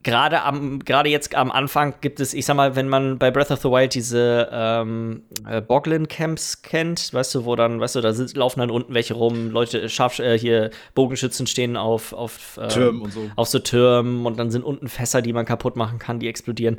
gerade 0.07 0.43
am, 0.43 0.79
gerade 0.79 1.11
jetzt 1.11 1.35
am 1.35 1.51
Anfang 1.51 1.95
gibt 2.01 2.21
es, 2.21 2.33
ich 2.33 2.47
sag 2.47 2.55
mal, 2.55 2.77
wenn 2.77 2.89
man 2.89 3.19
bei 3.19 3.33
Breath 3.33 3.51
of 3.51 3.61
the 3.61 3.69
Wild 3.69 3.93
diese 3.93 4.49
ähm, 4.53 5.25
äh, 5.49 5.61
Boglin-Camps 5.61 6.63
kennt, 6.63 7.13
weißt 7.13 7.35
du, 7.35 7.45
wo 7.45 7.57
dann, 7.57 7.81
weißt 7.81 7.97
du, 7.97 8.01
da 8.01 8.13
sind, 8.13 8.37
laufen 8.37 8.61
dann 8.61 8.71
unten 8.71 8.95
welche 8.95 9.15
rum, 9.15 9.51
Leute, 9.51 9.89
Scharf, 9.89 10.21
äh, 10.21 10.39
hier 10.39 10.71
Bogenschützen 10.95 11.49
stehen 11.49 11.77
auf, 11.77 12.13
auf 12.13 12.57
ähm, 12.63 12.69
Türmen 12.69 13.03
und 13.03 13.13
so. 13.13 13.31
Auf 13.35 13.49
so 13.49 13.59
Türmen 13.59 14.25
und 14.25 14.39
dann 14.39 14.53
sind 14.53 14.63
unten 14.63 14.89
Fässer, 14.89 15.23
die 15.23 15.33
man 15.33 15.45
kaputt 15.45 15.75
machen 15.75 15.99
kann, 15.99 16.21
die 16.21 16.29
explodieren. 16.29 16.79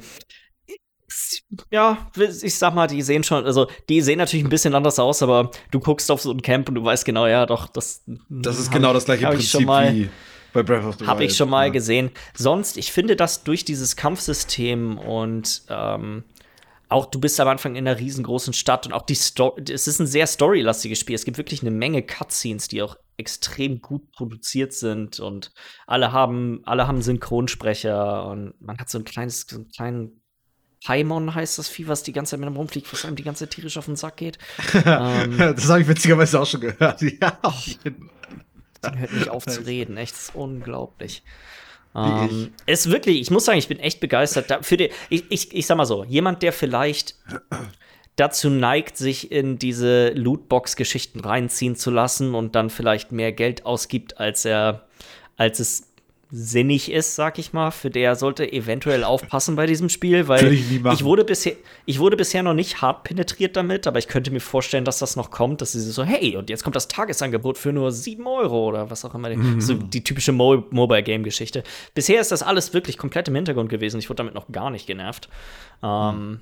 Ja, 1.69 2.09
ich 2.15 2.55
sag 2.55 2.75
mal, 2.75 2.87
die 2.87 3.01
sehen 3.01 3.25
schon, 3.25 3.45
also 3.45 3.67
die 3.89 3.99
sehen 3.99 4.19
natürlich 4.19 4.45
ein 4.45 4.49
bisschen 4.49 4.73
anders 4.73 4.99
aus, 4.99 5.21
aber 5.21 5.51
du 5.71 5.81
guckst 5.81 6.09
auf 6.11 6.21
so 6.21 6.31
ein 6.31 6.41
Camp 6.41 6.69
und 6.69 6.75
du 6.75 6.83
weißt 6.83 7.03
genau, 7.03 7.27
ja, 7.27 7.45
doch, 7.45 7.67
das. 7.67 8.03
Das 8.29 8.57
ist 8.57 8.71
genau 8.71 8.93
das 8.93 9.03
gleiche 9.03 9.27
Prinzip 9.27 9.67
wie 9.67 10.09
bei 10.53 10.63
Breath 10.63 10.85
of 10.85 10.95
the 10.95 11.01
Wild. 11.01 11.09
Habe 11.09 11.23
ich 11.23 11.35
schon 11.35 11.49
mal 11.49 11.67
ja. 11.67 11.71
gesehen. 11.71 12.11
Sonst, 12.33 12.77
ich 12.77 12.91
finde, 12.91 13.15
dass 13.15 13.43
durch 13.43 13.65
dieses 13.65 13.95
Kampfsystem 13.95 14.97
und 14.97 15.63
ähm, 15.69 16.23
auch 16.89 17.05
du 17.07 17.19
bist 17.19 17.39
am 17.39 17.47
Anfang 17.47 17.75
in 17.75 17.87
einer 17.87 17.99
riesengroßen 17.99 18.53
Stadt 18.53 18.85
und 18.85 18.93
auch 18.93 19.01
die 19.01 19.15
Story, 19.15 19.63
es 19.69 19.87
ist 19.87 19.99
ein 19.99 20.07
sehr 20.07 20.25
storylastiges 20.25 20.99
Spiel. 20.99 21.15
Es 21.15 21.25
gibt 21.25 21.37
wirklich 21.37 21.61
eine 21.61 21.71
Menge 21.71 22.01
Cutscenes, 22.01 22.67
die 22.69 22.81
auch 22.81 22.95
extrem 23.17 23.81
gut 23.81 24.11
produziert 24.11 24.73
sind 24.73 25.19
und 25.19 25.51
alle 25.85 26.11
haben, 26.11 26.61
alle 26.65 26.87
haben 26.87 27.01
Synchronsprecher 27.01 28.25
und 28.27 28.53
man 28.61 28.77
hat 28.77 28.89
so 28.89 28.99
ein 28.99 29.03
kleines, 29.03 29.47
so 29.49 29.57
einen 29.57 29.69
kleinen 29.69 30.21
Paimon 30.85 31.33
heißt 31.33 31.57
das 31.57 31.67
Vieh, 31.67 31.87
was 31.87 32.03
die 32.03 32.13
ganze 32.13 32.31
Zeit 32.31 32.39
mit 32.39 32.47
einem 32.47 32.55
rumfliegt, 32.55 32.91
was 32.93 33.03
einem 33.03 33.15
die 33.15 33.23
ganze 33.23 33.45
Zeit 33.45 33.55
tierisch 33.55 33.77
auf 33.77 33.85
den 33.85 33.95
Sack 33.95 34.17
geht. 34.17 34.37
ähm, 34.85 35.37
das 35.37 35.67
habe 35.69 35.81
ich 35.81 35.87
witzigerweise 35.87 36.39
auch 36.39 36.45
schon 36.45 36.61
gehört. 36.61 37.01
Ja, 37.21 37.39
auf 37.41 37.65
jeden 37.83 38.09
den 38.85 38.99
hört 38.99 39.13
nicht 39.13 39.29
auf 39.29 39.45
zu 39.45 39.65
reden. 39.65 39.97
Echt, 39.97 40.15
ist 40.15 40.35
unglaublich. 40.35 41.23
Ähm, 41.95 42.53
ist 42.65 42.91
wirklich, 42.91 43.21
ich 43.21 43.31
muss 43.31 43.45
sagen, 43.45 43.57
ich 43.57 43.67
bin 43.67 43.79
echt 43.79 43.99
begeistert. 43.99 44.65
Für 44.65 44.77
die, 44.77 44.91
ich, 45.09 45.23
ich, 45.29 45.55
ich 45.55 45.65
sag 45.65 45.77
mal 45.77 45.85
so, 45.85 46.03
jemand, 46.03 46.43
der 46.43 46.53
vielleicht 46.53 47.15
dazu 48.15 48.49
neigt, 48.49 48.97
sich 48.97 49.31
in 49.31 49.57
diese 49.57 50.09
Lootbox-Geschichten 50.09 51.19
reinziehen 51.21 51.75
zu 51.75 51.89
lassen 51.89 52.35
und 52.35 52.55
dann 52.55 52.69
vielleicht 52.69 53.11
mehr 53.11 53.31
Geld 53.31 53.65
ausgibt, 53.65 54.19
als 54.19 54.45
er, 54.45 54.87
als 55.37 55.59
es 55.59 55.87
sinnig 56.29 56.91
ist, 56.91 57.15
sag 57.15 57.39
ich 57.39 57.53
mal, 57.53 57.71
für 57.71 57.89
der 57.89 58.15
sollte 58.15 58.51
eventuell 58.51 59.05
aufpassen 59.05 59.55
bei 59.55 59.65
diesem 59.65 59.87
Spiel, 59.87 60.27
weil 60.27 60.51
ich, 60.51 60.83
ich, 60.85 61.03
wurde 61.03 61.23
bisher, 61.23 61.53
ich 61.85 61.99
wurde 61.99 62.17
bisher 62.17 62.43
noch 62.43 62.53
nicht 62.53 62.81
hart 62.81 63.05
penetriert 63.05 63.55
damit, 63.55 63.87
aber 63.87 63.97
ich 63.99 64.09
könnte 64.09 64.31
mir 64.31 64.41
vorstellen, 64.41 64.83
dass 64.83 64.99
das 64.99 65.15
noch 65.15 65.31
kommt, 65.31 65.61
dass 65.61 65.71
sie 65.71 65.79
so, 65.79 66.03
hey, 66.03 66.35
und 66.35 66.49
jetzt 66.49 66.63
kommt 66.63 66.75
das 66.75 66.89
Tagesangebot 66.89 67.57
für 67.57 67.71
nur 67.71 67.93
7 67.93 68.27
Euro 68.27 68.67
oder 68.67 68.89
was 68.89 69.05
auch 69.05 69.15
immer. 69.15 69.29
Mhm. 69.29 69.61
So 69.61 69.75
die 69.75 70.03
typische 70.03 70.33
Mo 70.33 70.63
Mobile 70.69 71.03
Game-Geschichte. 71.03 71.63
Bisher 71.93 72.19
ist 72.19 72.31
das 72.31 72.43
alles 72.43 72.73
wirklich 72.73 72.97
komplett 72.97 73.29
im 73.29 73.35
Hintergrund 73.35 73.69
gewesen. 73.69 73.99
Ich 73.99 74.09
wurde 74.09 74.17
damit 74.17 74.33
noch 74.33 74.51
gar 74.51 74.69
nicht 74.69 74.85
genervt. 74.85 75.29
Ähm, 75.81 76.29
mhm. 76.29 76.39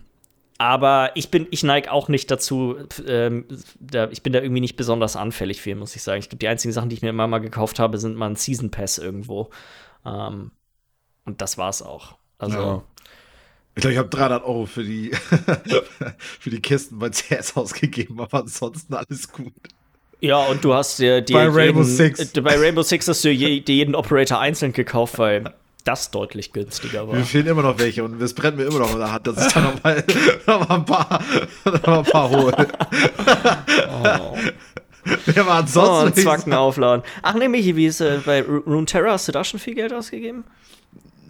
Aber 0.57 1.11
ich 1.15 1.31
bin, 1.31 1.47
ich 1.51 1.63
neige 1.63 1.91
auch 1.91 2.07
nicht 2.07 2.31
dazu, 2.31 2.77
ähm, 3.05 3.45
da, 3.79 4.09
ich 4.09 4.23
bin 4.23 4.31
da 4.31 4.39
irgendwie 4.39 4.61
nicht 4.61 4.77
besonders 4.77 5.17
anfällig 5.17 5.61
für, 5.61 5.75
muss 5.75 5.95
ich 5.95 6.01
sagen. 6.01 6.19
Ich 6.19 6.29
glaube, 6.29 6.39
die 6.39 6.47
einzigen 6.47 6.71
Sachen, 6.71 6.89
die 6.89 6.95
ich 6.95 7.01
mir 7.01 7.09
immer 7.09 7.27
mal 7.27 7.39
gekauft 7.39 7.79
habe, 7.79 7.97
sind 7.97 8.15
mal 8.15 8.29
ein 8.29 8.37
Season 8.37 8.71
Pass 8.71 8.97
irgendwo. 8.97 9.49
Ähm, 10.05 10.51
und 11.25 11.41
das 11.41 11.57
war's 11.57 11.81
auch. 11.81 12.15
Also. 12.37 12.57
Ja. 12.57 12.83
Ich 13.77 13.81
glaube, 13.81 13.93
ich 13.93 13.99
habe 13.99 14.07
300 14.07 14.43
Euro 14.45 14.65
für 14.65 14.83
die, 14.83 15.11
für 16.17 16.49
die 16.49 16.61
Kisten 16.61 16.99
bei 16.99 17.09
CS 17.09 17.57
ausgegeben, 17.57 18.21
aber 18.21 18.39
ansonsten 18.39 18.93
alles 18.93 19.29
gut. 19.29 19.51
Ja, 20.21 20.45
und 20.45 20.63
du 20.63 20.73
hast 20.73 20.97
dir, 20.99 21.21
dir 21.21 21.33
bei 21.33 21.47
Rainbow 21.49 21.81
jeden, 21.81 21.95
Six. 21.95 22.33
Äh, 22.33 22.41
bei 22.41 22.57
Rainbow 22.57 22.83
Six 22.83 23.09
hast 23.09 23.25
du 23.25 23.29
je, 23.29 23.61
jeden 23.67 23.93
Operator 23.93 24.39
einzeln 24.39 24.71
gekauft, 24.71 25.19
weil 25.19 25.53
das 25.85 26.11
deutlich 26.11 26.51
günstiger 26.51 27.07
war. 27.07 27.15
Mir 27.15 27.23
fehlen 27.23 27.47
immer 27.47 27.61
noch 27.61 27.79
welche 27.79 28.03
und 28.03 28.21
es 28.21 28.33
brennt 28.33 28.57
mir 28.57 28.65
immer 28.65 28.79
noch 28.79 28.91
in 28.91 28.99
der 28.99 29.13
Hand, 29.13 29.27
dass 29.27 29.47
ich 29.47 29.53
da 29.53 29.61
noch 29.61 29.83
mal, 29.83 30.03
noch 30.47 30.67
mal 30.67 30.75
ein 30.75 30.85
paar, 30.85 31.23
noch 31.63 31.85
mal 31.85 31.99
ein 31.99 32.05
paar 32.05 32.29
hole. 32.29 32.67
oh. 33.89 34.37
Wer 35.25 35.45
war 35.45 35.59
ansonsten? 35.59 36.19
Oh, 36.19 36.23
Zwacken 36.23 36.53
aufladen. 36.53 37.03
Ach 37.21 37.35
nee, 37.35 37.47
Michi, 37.47 37.75
wie 37.75 37.85
ist 37.85 38.01
äh, 38.01 38.19
bei 38.25 38.41
Rune 38.41 38.85
Terror? 38.85 39.11
Hast 39.11 39.27
du 39.27 39.31
da 39.31 39.43
schon 39.43 39.59
viel 39.59 39.75
Geld 39.75 39.93
ausgegeben? 39.93 40.43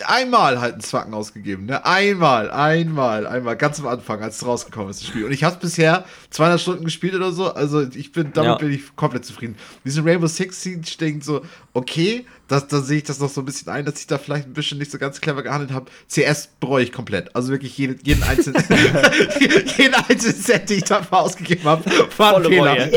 Einmal 0.05 0.59
halt 0.59 0.73
einen 0.73 0.81
Zwacken 0.81 1.13
ausgegeben, 1.13 1.65
ne? 1.65 1.85
Einmal, 1.85 2.51
einmal, 2.51 3.27
einmal, 3.27 3.55
ganz 3.55 3.79
am 3.79 3.87
Anfang, 3.87 4.21
als 4.21 4.37
es 4.37 4.45
rausgekommen 4.45 4.89
ist, 4.89 5.01
das 5.01 5.07
Spiel. 5.07 5.25
Und 5.25 5.31
ich 5.31 5.43
habe 5.43 5.57
bisher 5.59 6.05
200 6.31 6.59
Stunden 6.59 6.85
gespielt 6.85 7.15
oder 7.15 7.31
so, 7.31 7.53
also 7.53 7.81
ich 7.81 8.11
bin, 8.11 8.31
damit 8.33 8.51
ja. 8.51 8.55
bin 8.55 8.71
ich 8.71 8.95
komplett 8.95 9.25
zufrieden. 9.25 9.55
Diese 9.83 10.03
Rainbow 10.03 10.27
Six 10.27 10.61
Siege 10.61 10.97
denkt 10.99 11.23
so, 11.23 11.41
okay, 11.73 12.25
da 12.47 12.59
sehe 12.59 12.97
ich 12.97 13.03
das 13.03 13.19
noch 13.19 13.29
so 13.29 13.41
ein 13.41 13.45
bisschen 13.45 13.69
ein, 13.69 13.85
dass 13.85 13.99
ich 13.99 14.07
da 14.07 14.17
vielleicht 14.17 14.47
ein 14.47 14.53
bisschen 14.53 14.77
nicht 14.77 14.91
so 14.91 14.97
ganz 14.97 15.19
clever 15.19 15.41
gehandelt 15.41 15.71
habe. 15.71 15.89
CS 16.07 16.49
bereue 16.59 16.83
ich 16.83 16.91
komplett. 16.91 17.35
Also 17.35 17.49
wirklich 17.49 17.77
jeden, 17.77 17.99
jeden 18.03 18.21
einzelnen, 18.23 18.63
jeden 19.77 19.95
einzelnen 19.95 20.35
Set, 20.35 20.69
den 20.69 20.77
ich 20.77 20.83
dafür 20.83 21.19
ausgegeben 21.19 21.63
habe, 21.63 21.83
war 22.17 22.37
ein 22.37 22.43
Fehler. 22.43 22.89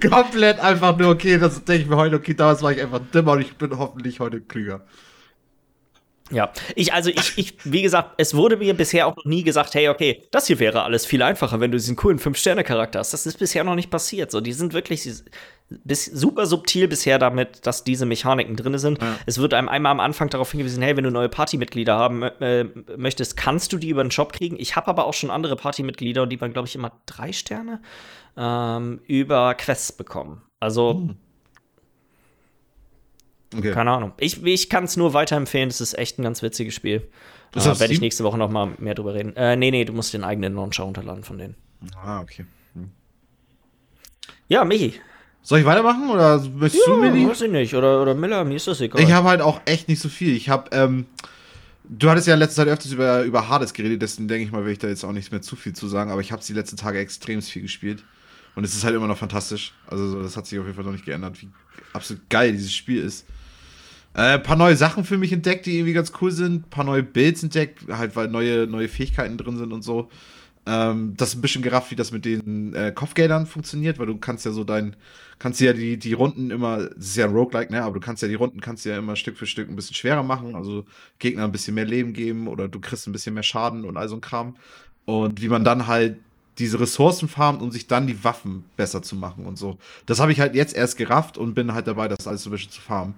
komplett 0.10 0.58
einfach 0.58 0.96
nur, 0.98 1.10
okay, 1.10 1.38
das 1.38 1.62
denke 1.64 1.82
ich 1.82 1.88
mir 1.88 1.96
heute, 1.96 2.16
okay, 2.16 2.34
damals 2.34 2.62
war 2.62 2.72
ich 2.72 2.80
einfach 2.80 3.00
dümmer 3.14 3.32
und 3.32 3.42
ich 3.42 3.56
bin 3.56 3.76
hoffentlich 3.78 4.18
heute 4.18 4.40
klüger. 4.40 4.80
Ja, 6.30 6.52
ich, 6.76 6.92
also 6.92 7.10
ich, 7.10 7.36
ich, 7.36 7.54
wie 7.64 7.82
gesagt, 7.82 8.14
es 8.18 8.34
wurde 8.34 8.56
mir 8.56 8.74
bisher 8.74 9.06
auch 9.06 9.16
noch 9.16 9.24
nie 9.24 9.42
gesagt, 9.42 9.74
hey, 9.74 9.88
okay, 9.88 10.24
das 10.30 10.46
hier 10.46 10.58
wäre 10.60 10.84
alles 10.84 11.04
viel 11.04 11.22
einfacher, 11.22 11.60
wenn 11.60 11.72
du 11.72 11.78
diesen 11.78 11.96
coolen 11.96 12.18
Fünf-Sterne-Charakter 12.18 13.00
hast. 13.00 13.12
Das 13.12 13.26
ist 13.26 13.38
bisher 13.38 13.64
noch 13.64 13.74
nicht 13.74 13.90
passiert. 13.90 14.30
So, 14.30 14.40
die 14.40 14.52
sind 14.52 14.72
wirklich 14.72 15.08
bis, 15.68 16.04
super 16.04 16.46
subtil 16.46 16.88
bisher 16.88 17.18
damit, 17.18 17.66
dass 17.66 17.84
diese 17.84 18.06
Mechaniken 18.06 18.56
drin 18.56 18.78
sind. 18.78 19.00
Ja. 19.02 19.16
Es 19.26 19.38
wird 19.38 19.54
einem 19.54 19.68
einmal 19.68 19.92
am 19.92 20.00
Anfang 20.00 20.28
darauf 20.28 20.50
hingewiesen, 20.52 20.82
hey, 20.82 20.96
wenn 20.96 21.04
du 21.04 21.10
neue 21.10 21.28
Partymitglieder 21.28 21.96
haben 21.96 22.22
äh, 22.22 22.64
möchtest, 22.96 23.36
kannst 23.36 23.72
du 23.72 23.78
die 23.78 23.88
über 23.88 24.04
den 24.04 24.10
Shop 24.10 24.32
kriegen. 24.32 24.56
Ich 24.58 24.76
habe 24.76 24.88
aber 24.88 25.06
auch 25.06 25.14
schon 25.14 25.30
andere 25.30 25.56
Partymitglieder 25.56 26.22
und 26.22 26.30
die 26.30 26.40
waren, 26.40 26.52
glaube 26.52 26.68
ich, 26.68 26.74
immer 26.74 26.92
drei 27.06 27.32
Sterne 27.32 27.80
ähm, 28.36 29.00
über 29.06 29.54
Quests 29.54 29.92
bekommen. 29.92 30.42
Also. 30.60 30.94
Hm 30.94 31.16
Okay. 33.56 33.72
Keine 33.72 33.90
Ahnung. 33.90 34.12
Ich, 34.18 34.44
ich 34.44 34.70
kann 34.70 34.84
es 34.84 34.96
nur 34.96 35.12
weiterempfehlen. 35.12 35.68
Es 35.68 35.80
ist 35.80 35.98
echt 35.98 36.18
ein 36.18 36.22
ganz 36.22 36.42
witziges 36.42 36.74
Spiel. 36.74 37.08
Da 37.52 37.60
äh, 37.60 37.80
werde 37.80 37.92
ich 37.92 38.00
nächste 38.00 38.22
Woche 38.22 38.38
noch 38.38 38.50
mal 38.50 38.72
mehr 38.78 38.94
drüber 38.94 39.14
reden. 39.14 39.34
Äh, 39.36 39.56
nee, 39.56 39.70
nee, 39.70 39.84
du 39.84 39.92
musst 39.92 40.14
den 40.14 40.22
eigenen 40.22 40.54
Launcher 40.54 40.84
runterladen 40.84 41.24
von 41.24 41.38
denen. 41.38 41.56
Ah, 41.96 42.20
okay. 42.20 42.44
Hm. 42.74 42.90
Ja, 44.48 44.64
Michi. 44.64 44.94
Soll 45.42 45.60
ich 45.60 45.64
weitermachen 45.64 46.10
oder 46.10 46.38
möchtest 46.38 46.86
ja, 46.86 46.94
du, 46.94 47.00
Milli? 47.00 47.26
Weiß 47.26 47.40
ich 47.40 47.50
nicht. 47.50 47.74
Oder, 47.74 48.02
oder 48.02 48.14
Miller, 48.14 48.44
mir 48.44 48.56
ist 48.56 48.66
das 48.66 48.80
egal. 48.80 49.00
Ich 49.00 49.10
habe 49.10 49.28
halt 49.28 49.40
auch 49.40 49.60
echt 49.64 49.88
nicht 49.88 50.00
so 50.00 50.08
viel. 50.08 50.36
Ich 50.36 50.48
habe, 50.48 50.70
ähm, 50.72 51.06
du 51.88 52.10
hattest 52.10 52.28
ja 52.28 52.34
in 52.34 52.40
letzter 52.40 52.62
Zeit 52.62 52.68
öfters 52.68 52.92
über, 52.92 53.22
über 53.22 53.48
Hades 53.48 53.72
geredet, 53.72 54.02
deswegen 54.02 54.28
denke 54.28 54.44
ich 54.44 54.52
mal, 54.52 54.64
will 54.64 54.72
ich 54.72 54.78
da 54.78 54.88
jetzt 54.88 55.02
auch 55.02 55.12
nichts 55.12 55.30
mehr 55.30 55.40
zu 55.40 55.56
viel 55.56 55.72
zu 55.72 55.88
sagen, 55.88 56.10
aber 56.10 56.20
ich 56.20 56.30
habe 56.30 56.42
die 56.44 56.52
letzten 56.52 56.76
Tage 56.76 56.98
extrem 56.98 57.40
viel 57.40 57.62
gespielt. 57.62 58.04
Und 58.54 58.64
es 58.64 58.74
ist 58.74 58.84
halt 58.84 58.94
immer 58.94 59.06
noch 59.06 59.16
fantastisch. 59.16 59.72
Also, 59.86 60.22
das 60.22 60.36
hat 60.36 60.46
sich 60.46 60.58
auf 60.58 60.66
jeden 60.66 60.76
Fall 60.76 60.84
noch 60.84 60.92
nicht 60.92 61.06
geändert, 61.06 61.40
wie 61.40 61.48
absolut 61.92 62.28
geil 62.28 62.52
dieses 62.52 62.74
Spiel 62.74 63.02
ist. 63.02 63.24
Ein 64.12 64.40
äh, 64.40 64.42
paar 64.42 64.56
neue 64.56 64.76
Sachen 64.76 65.04
für 65.04 65.18
mich 65.18 65.32
entdeckt, 65.32 65.66
die 65.66 65.76
irgendwie 65.76 65.92
ganz 65.92 66.12
cool 66.20 66.32
sind. 66.32 66.66
Ein 66.66 66.70
paar 66.70 66.84
neue 66.84 67.02
Builds 67.02 67.42
entdeckt, 67.42 67.84
halt 67.88 68.16
weil 68.16 68.28
neue, 68.28 68.66
neue 68.66 68.88
Fähigkeiten 68.88 69.36
drin 69.36 69.56
sind 69.56 69.72
und 69.72 69.82
so. 69.82 70.08
Ähm, 70.66 71.14
das 71.16 71.30
ist 71.30 71.34
ein 71.36 71.40
bisschen 71.40 71.62
gerafft, 71.62 71.90
wie 71.90 71.96
das 71.96 72.12
mit 72.12 72.24
den 72.24 72.74
äh, 72.74 72.92
Kopfgeldern 72.92 73.46
funktioniert, 73.46 73.98
weil 73.98 74.06
du 74.06 74.18
kannst 74.18 74.44
ja 74.44 74.52
so 74.52 74.64
dein, 74.64 74.94
kannst 75.38 75.60
ja 75.60 75.72
die, 75.72 75.96
die 75.96 76.12
Runden 76.12 76.50
immer, 76.50 76.88
das 76.88 77.06
ist 77.06 77.16
ja 77.16 77.26
ein 77.26 77.32
Roguelike, 77.32 77.72
ne, 77.72 77.82
aber 77.82 77.94
du 77.94 78.00
kannst 78.00 78.22
ja 78.22 78.28
die 78.28 78.34
Runden 78.34 78.60
kannst 78.60 78.84
ja 78.84 78.98
immer 78.98 79.16
Stück 79.16 79.38
für 79.38 79.46
Stück 79.46 79.70
ein 79.70 79.76
bisschen 79.76 79.94
schwerer 79.94 80.22
machen, 80.22 80.54
also 80.54 80.84
Gegner 81.18 81.44
ein 81.44 81.52
bisschen 81.52 81.74
mehr 81.74 81.86
Leben 81.86 82.12
geben 82.12 82.46
oder 82.46 82.68
du 82.68 82.78
kriegst 82.78 83.06
ein 83.06 83.12
bisschen 83.12 83.32
mehr 83.34 83.42
Schaden 83.42 83.84
und 83.84 83.96
all 83.96 84.08
so 84.08 84.16
ein 84.16 84.20
Kram. 84.20 84.56
Und 85.06 85.40
wie 85.40 85.48
man 85.48 85.64
dann 85.64 85.86
halt 85.86 86.18
diese 86.58 86.78
Ressourcen 86.78 87.26
farmt, 87.28 87.62
um 87.62 87.70
sich 87.70 87.86
dann 87.86 88.06
die 88.06 88.22
Waffen 88.22 88.64
besser 88.76 89.02
zu 89.02 89.16
machen 89.16 89.46
und 89.46 89.56
so. 89.56 89.78
Das 90.04 90.20
habe 90.20 90.30
ich 90.30 90.40
halt 90.40 90.54
jetzt 90.54 90.76
erst 90.76 90.98
gerafft 90.98 91.38
und 91.38 91.54
bin 91.54 91.72
halt 91.72 91.86
dabei, 91.86 92.06
das 92.06 92.26
alles 92.26 92.42
so 92.42 92.50
ein 92.50 92.52
bisschen 92.52 92.70
zu 92.70 92.82
farmen. 92.82 93.14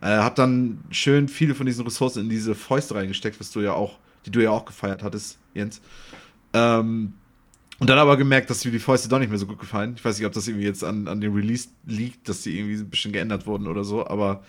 Äh, 0.00 0.06
hab 0.08 0.34
dann 0.34 0.80
schön 0.90 1.28
viele 1.28 1.54
von 1.54 1.66
diesen 1.66 1.84
Ressourcen 1.84 2.20
in 2.20 2.28
diese 2.28 2.54
Fäuste 2.54 2.94
reingesteckt, 2.94 3.38
was 3.40 3.50
du 3.50 3.60
ja 3.60 3.72
auch, 3.72 3.98
die 4.26 4.30
du 4.30 4.42
ja 4.42 4.50
auch 4.50 4.64
gefeiert 4.64 5.02
hattest, 5.02 5.38
Jens. 5.54 5.80
Ähm, 6.52 7.14
und 7.80 7.90
dann 7.90 7.98
aber 7.98 8.16
gemerkt, 8.16 8.50
dass 8.50 8.64
mir 8.64 8.70
die 8.70 8.78
Fäuste 8.78 9.08
doch 9.08 9.18
nicht 9.18 9.30
mehr 9.30 9.38
so 9.38 9.46
gut 9.46 9.58
gefallen. 9.58 9.94
Ich 9.96 10.04
weiß 10.04 10.18
nicht, 10.18 10.26
ob 10.26 10.32
das 10.32 10.46
irgendwie 10.46 10.66
jetzt 10.66 10.84
an, 10.84 11.08
an 11.08 11.20
dem 11.20 11.34
Release 11.34 11.68
liegt, 11.86 12.28
dass 12.28 12.42
die 12.42 12.58
irgendwie 12.58 12.76
ein 12.76 12.88
bisschen 12.88 13.12
geändert 13.12 13.46
wurden 13.46 13.66
oder 13.66 13.82
so, 13.82 14.06
aber 14.06 14.44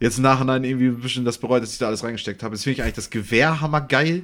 jetzt 0.00 0.18
im 0.18 0.24
Nachhinein 0.24 0.64
irgendwie 0.64 0.88
ein 0.88 1.00
bisschen 1.00 1.24
das 1.24 1.38
bereut, 1.38 1.62
dass 1.62 1.72
ich 1.72 1.78
da 1.78 1.86
alles 1.86 2.02
reingesteckt 2.02 2.42
habe. 2.42 2.54
Jetzt 2.54 2.64
finde 2.64 2.74
ich 2.74 2.82
eigentlich 2.82 2.94
das 2.94 3.10
Gewehr 3.10 3.60
hammergeil. 3.60 4.22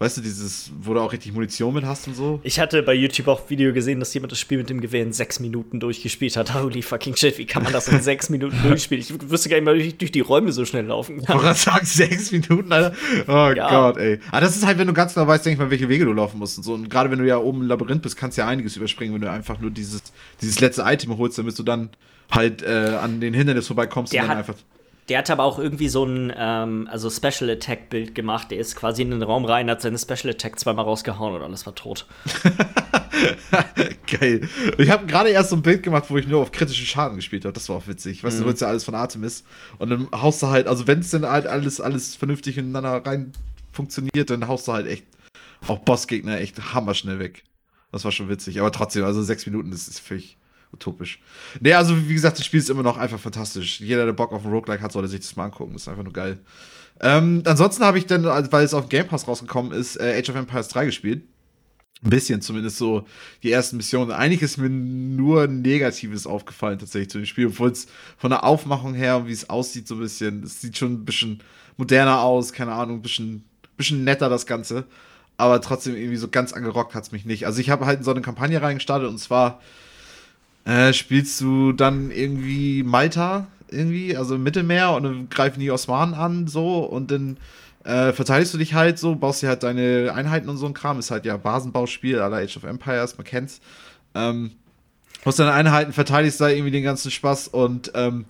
Weißt 0.00 0.16
du, 0.16 0.20
dieses, 0.20 0.70
wo 0.80 0.94
du 0.94 1.00
auch 1.00 1.12
richtig 1.12 1.32
Munition 1.32 1.74
mit 1.74 1.84
hast 1.84 2.06
und 2.06 2.14
so. 2.14 2.38
Ich 2.44 2.60
hatte 2.60 2.84
bei 2.84 2.94
YouTube 2.94 3.26
auch 3.26 3.40
ein 3.40 3.50
Video 3.50 3.72
gesehen, 3.72 3.98
dass 3.98 4.14
jemand 4.14 4.30
das 4.30 4.38
Spiel 4.38 4.58
mit 4.58 4.70
dem 4.70 4.80
Gewehr 4.80 5.02
in 5.02 5.12
sechs 5.12 5.40
Minuten 5.40 5.80
durchgespielt 5.80 6.36
hat. 6.36 6.54
Holy 6.62 6.82
fucking 6.82 7.16
shit, 7.16 7.36
wie 7.36 7.46
kann 7.46 7.64
man 7.64 7.72
das 7.72 7.88
in 7.88 8.00
sechs 8.00 8.30
Minuten 8.30 8.56
durchspielen? 8.62 9.02
Ich 9.02 9.30
wüsste 9.30 9.48
gar 9.48 9.56
nicht 9.56 9.64
mal, 9.64 9.74
wie 9.74 9.80
ich 9.80 9.98
durch 9.98 10.12
die 10.12 10.20
Räume 10.20 10.52
so 10.52 10.64
schnell 10.64 10.86
laufen 10.86 11.24
kann. 11.24 11.38
Ich 11.50 11.58
sagen, 11.58 11.84
sechs 11.84 12.30
Minuten, 12.30 12.70
Alter. 12.70 12.94
Oh 13.26 13.52
ja. 13.56 13.68
Gott, 13.68 13.96
ey. 13.96 14.20
Aber 14.30 14.40
das 14.40 14.56
ist 14.56 14.64
halt, 14.64 14.78
wenn 14.78 14.86
du 14.86 14.92
ganz 14.92 15.14
genau 15.14 15.26
weißt, 15.26 15.44
denke 15.44 15.54
ich 15.54 15.58
mal, 15.58 15.70
welche 15.70 15.88
Wege 15.88 16.04
du 16.04 16.12
laufen 16.12 16.38
musst 16.38 16.58
und 16.58 16.62
so. 16.62 16.74
Und 16.74 16.88
gerade 16.88 17.10
wenn 17.10 17.18
du 17.18 17.26
ja 17.26 17.38
oben 17.38 17.62
im 17.62 17.66
Labyrinth 17.66 18.02
bist, 18.02 18.16
kannst 18.16 18.38
du 18.38 18.42
ja 18.42 18.48
einiges 18.48 18.76
überspringen, 18.76 19.14
wenn 19.14 19.22
du 19.22 19.30
einfach 19.30 19.58
nur 19.58 19.72
dieses, 19.72 20.02
dieses 20.40 20.60
letzte 20.60 20.82
Item 20.82 21.18
holst, 21.18 21.38
damit 21.38 21.58
du 21.58 21.64
dann 21.64 21.90
halt 22.30 22.62
äh, 22.62 22.96
an 23.02 23.20
den 23.20 23.34
Hindernis 23.34 23.66
vorbeikommst 23.66 24.12
der 24.12 24.22
und 24.22 24.28
dann 24.28 24.38
einfach 24.38 24.54
Der 25.08 25.18
hat 25.18 25.30
aber 25.30 25.44
auch 25.44 25.58
irgendwie 25.58 25.88
so 25.88 26.04
ein 26.04 26.32
ähm, 26.36 26.88
also 26.90 27.08
Special 27.08 27.48
Attack 27.50 27.88
Bild 27.88 28.14
gemacht. 28.14 28.50
Der 28.50 28.58
ist 28.58 28.76
quasi 28.76 29.02
in 29.02 29.10
den 29.10 29.22
Raum 29.22 29.46
rein, 29.46 29.70
hat 29.70 29.80
seine 29.80 29.98
Special 29.98 30.30
Attack 30.30 30.60
zweimal 30.60 30.84
rausgehauen 30.84 31.34
und 31.34 31.42
alles 31.42 31.64
war 31.64 31.74
tot. 31.74 32.06
Geil. 34.06 34.48
Ich 34.76 34.90
habe 34.90 35.06
gerade 35.06 35.30
erst 35.30 35.50
so 35.50 35.56
ein 35.56 35.62
Bild 35.62 35.82
gemacht, 35.82 36.04
wo 36.08 36.18
ich 36.18 36.26
nur 36.26 36.42
auf 36.42 36.52
kritischen 36.52 36.84
Schaden 36.84 37.16
gespielt 37.16 37.44
habe. 37.44 37.54
Das 37.54 37.68
war 37.68 37.76
auch 37.76 37.86
witzig. 37.86 38.22
Weißt 38.22 38.40
mhm. 38.40 38.44
du, 38.44 38.52
du 38.52 38.58
ja 38.58 38.68
alles 38.68 38.84
von 38.84 38.94
Artemis. 38.94 39.44
Und 39.78 39.90
dann 39.90 40.08
haust 40.12 40.42
du 40.42 40.48
halt, 40.48 40.66
also 40.66 40.86
wenn 40.86 40.98
es 40.98 41.10
denn 41.10 41.24
halt 41.24 41.46
alles, 41.46 41.80
alles 41.80 42.14
vernünftig 42.14 42.58
ineinander 42.58 43.04
rein 43.06 43.32
funktioniert, 43.72 44.28
dann 44.28 44.46
haust 44.46 44.68
du 44.68 44.72
halt 44.72 44.86
echt 44.86 45.06
auch 45.66 45.78
Bossgegner 45.78 46.38
echt 46.38 46.74
hammerschnell 46.74 47.18
weg. 47.18 47.44
Das 47.92 48.04
war 48.04 48.12
schon 48.12 48.28
witzig. 48.28 48.60
Aber 48.60 48.70
trotzdem, 48.72 49.04
also 49.04 49.22
sechs 49.22 49.46
Minuten, 49.46 49.70
das 49.70 49.88
ist 49.88 50.00
völlig 50.00 50.36
utopisch. 50.72 51.20
Nee, 51.60 51.74
also 51.74 52.08
wie 52.08 52.14
gesagt, 52.14 52.38
das 52.38 52.46
Spiel 52.46 52.60
ist 52.60 52.70
immer 52.70 52.82
noch 52.82 52.96
einfach 52.96 53.18
fantastisch. 53.18 53.80
Jeder, 53.80 54.04
der 54.04 54.12
Bock 54.12 54.32
auf 54.32 54.44
ein 54.44 54.50
Roguelike 54.52 54.82
hat, 54.82 54.92
sollte 54.92 55.08
sich 55.08 55.20
das 55.20 55.36
mal 55.36 55.44
angucken. 55.44 55.72
Das 55.72 55.82
ist 55.82 55.88
einfach 55.88 56.04
nur 56.04 56.12
geil. 56.12 56.38
Ähm, 57.00 57.42
ansonsten 57.46 57.84
habe 57.84 57.98
ich 57.98 58.06
dann, 58.06 58.24
weil 58.24 58.64
es 58.64 58.74
auf 58.74 58.88
Game 58.88 59.06
Pass 59.06 59.28
rausgekommen 59.28 59.72
ist, 59.72 59.96
äh, 59.96 60.18
Age 60.18 60.30
of 60.30 60.36
Empires 60.36 60.68
3 60.68 60.86
gespielt. 60.86 61.22
Ein 62.02 62.10
bisschen 62.10 62.40
zumindest 62.40 62.76
so 62.76 63.06
die 63.42 63.50
ersten 63.50 63.76
Missionen. 63.76 64.12
Eigentlich 64.12 64.42
ist 64.42 64.56
mir 64.56 64.68
nur 64.68 65.48
Negatives 65.48 66.26
aufgefallen 66.28 66.78
tatsächlich 66.78 67.10
zu 67.10 67.18
dem 67.18 67.26
Spiel, 67.26 67.48
obwohl 67.48 67.70
es 67.70 67.88
von 68.16 68.30
der 68.30 68.44
Aufmachung 68.44 68.94
her 68.94 69.16
und 69.16 69.26
wie 69.26 69.32
es 69.32 69.50
aussieht 69.50 69.88
so 69.88 69.96
ein 69.96 70.00
bisschen, 70.00 70.44
es 70.44 70.60
sieht 70.60 70.78
schon 70.78 70.92
ein 70.92 71.04
bisschen 71.04 71.42
moderner 71.76 72.20
aus, 72.20 72.52
keine 72.52 72.72
Ahnung, 72.72 72.98
ein 72.98 73.02
bisschen, 73.02 73.44
bisschen 73.76 74.04
netter 74.04 74.28
das 74.28 74.46
Ganze. 74.46 74.86
Aber 75.36 75.60
trotzdem 75.60 75.96
irgendwie 75.96 76.16
so 76.16 76.28
ganz 76.28 76.52
angerockt 76.52 76.94
hat 76.94 77.04
es 77.04 77.12
mich 77.12 77.24
nicht. 77.24 77.46
Also 77.46 77.60
ich 77.60 77.70
habe 77.70 77.86
halt 77.86 77.98
in 77.98 78.04
so 78.04 78.12
eine 78.12 78.22
Kampagne 78.22 78.60
reingestartet 78.62 79.08
und 79.08 79.18
zwar 79.18 79.60
äh, 80.68 80.92
spielst 80.92 81.40
du 81.40 81.72
dann 81.72 82.10
irgendwie 82.10 82.82
Malta 82.82 83.46
irgendwie, 83.70 84.16
also 84.16 84.34
im 84.34 84.42
Mittelmeer 84.42 84.92
und 84.92 85.02
dann 85.02 85.28
greifen 85.30 85.60
die 85.60 85.70
Osmanen 85.70 86.14
an 86.14 86.46
so 86.46 86.80
und 86.80 87.10
dann 87.10 87.38
äh, 87.84 88.12
verteidigst 88.12 88.52
du 88.52 88.58
dich 88.58 88.74
halt 88.74 88.98
so, 88.98 89.14
baust 89.14 89.40
dir 89.42 89.48
halt 89.48 89.62
deine 89.62 90.12
Einheiten 90.14 90.48
und 90.48 90.58
so 90.58 90.66
ein 90.66 90.74
Kram. 90.74 90.98
Ist 90.98 91.10
halt 91.10 91.24
ja 91.24 91.38
Basenbauspiel 91.38 92.18
aller 92.18 92.36
Age 92.36 92.58
of 92.58 92.64
Empires, 92.64 93.16
man 93.16 93.24
kennt's. 93.24 93.60
Ähm, 94.14 94.50
musst 95.24 95.38
deine 95.38 95.52
Einheiten, 95.52 95.94
verteidigst 95.94 96.38
da 96.38 96.48
irgendwie 96.48 96.70
den 96.70 96.84
ganzen 96.84 97.10
Spaß 97.10 97.48
und 97.48 97.90
ähm, 97.94 98.26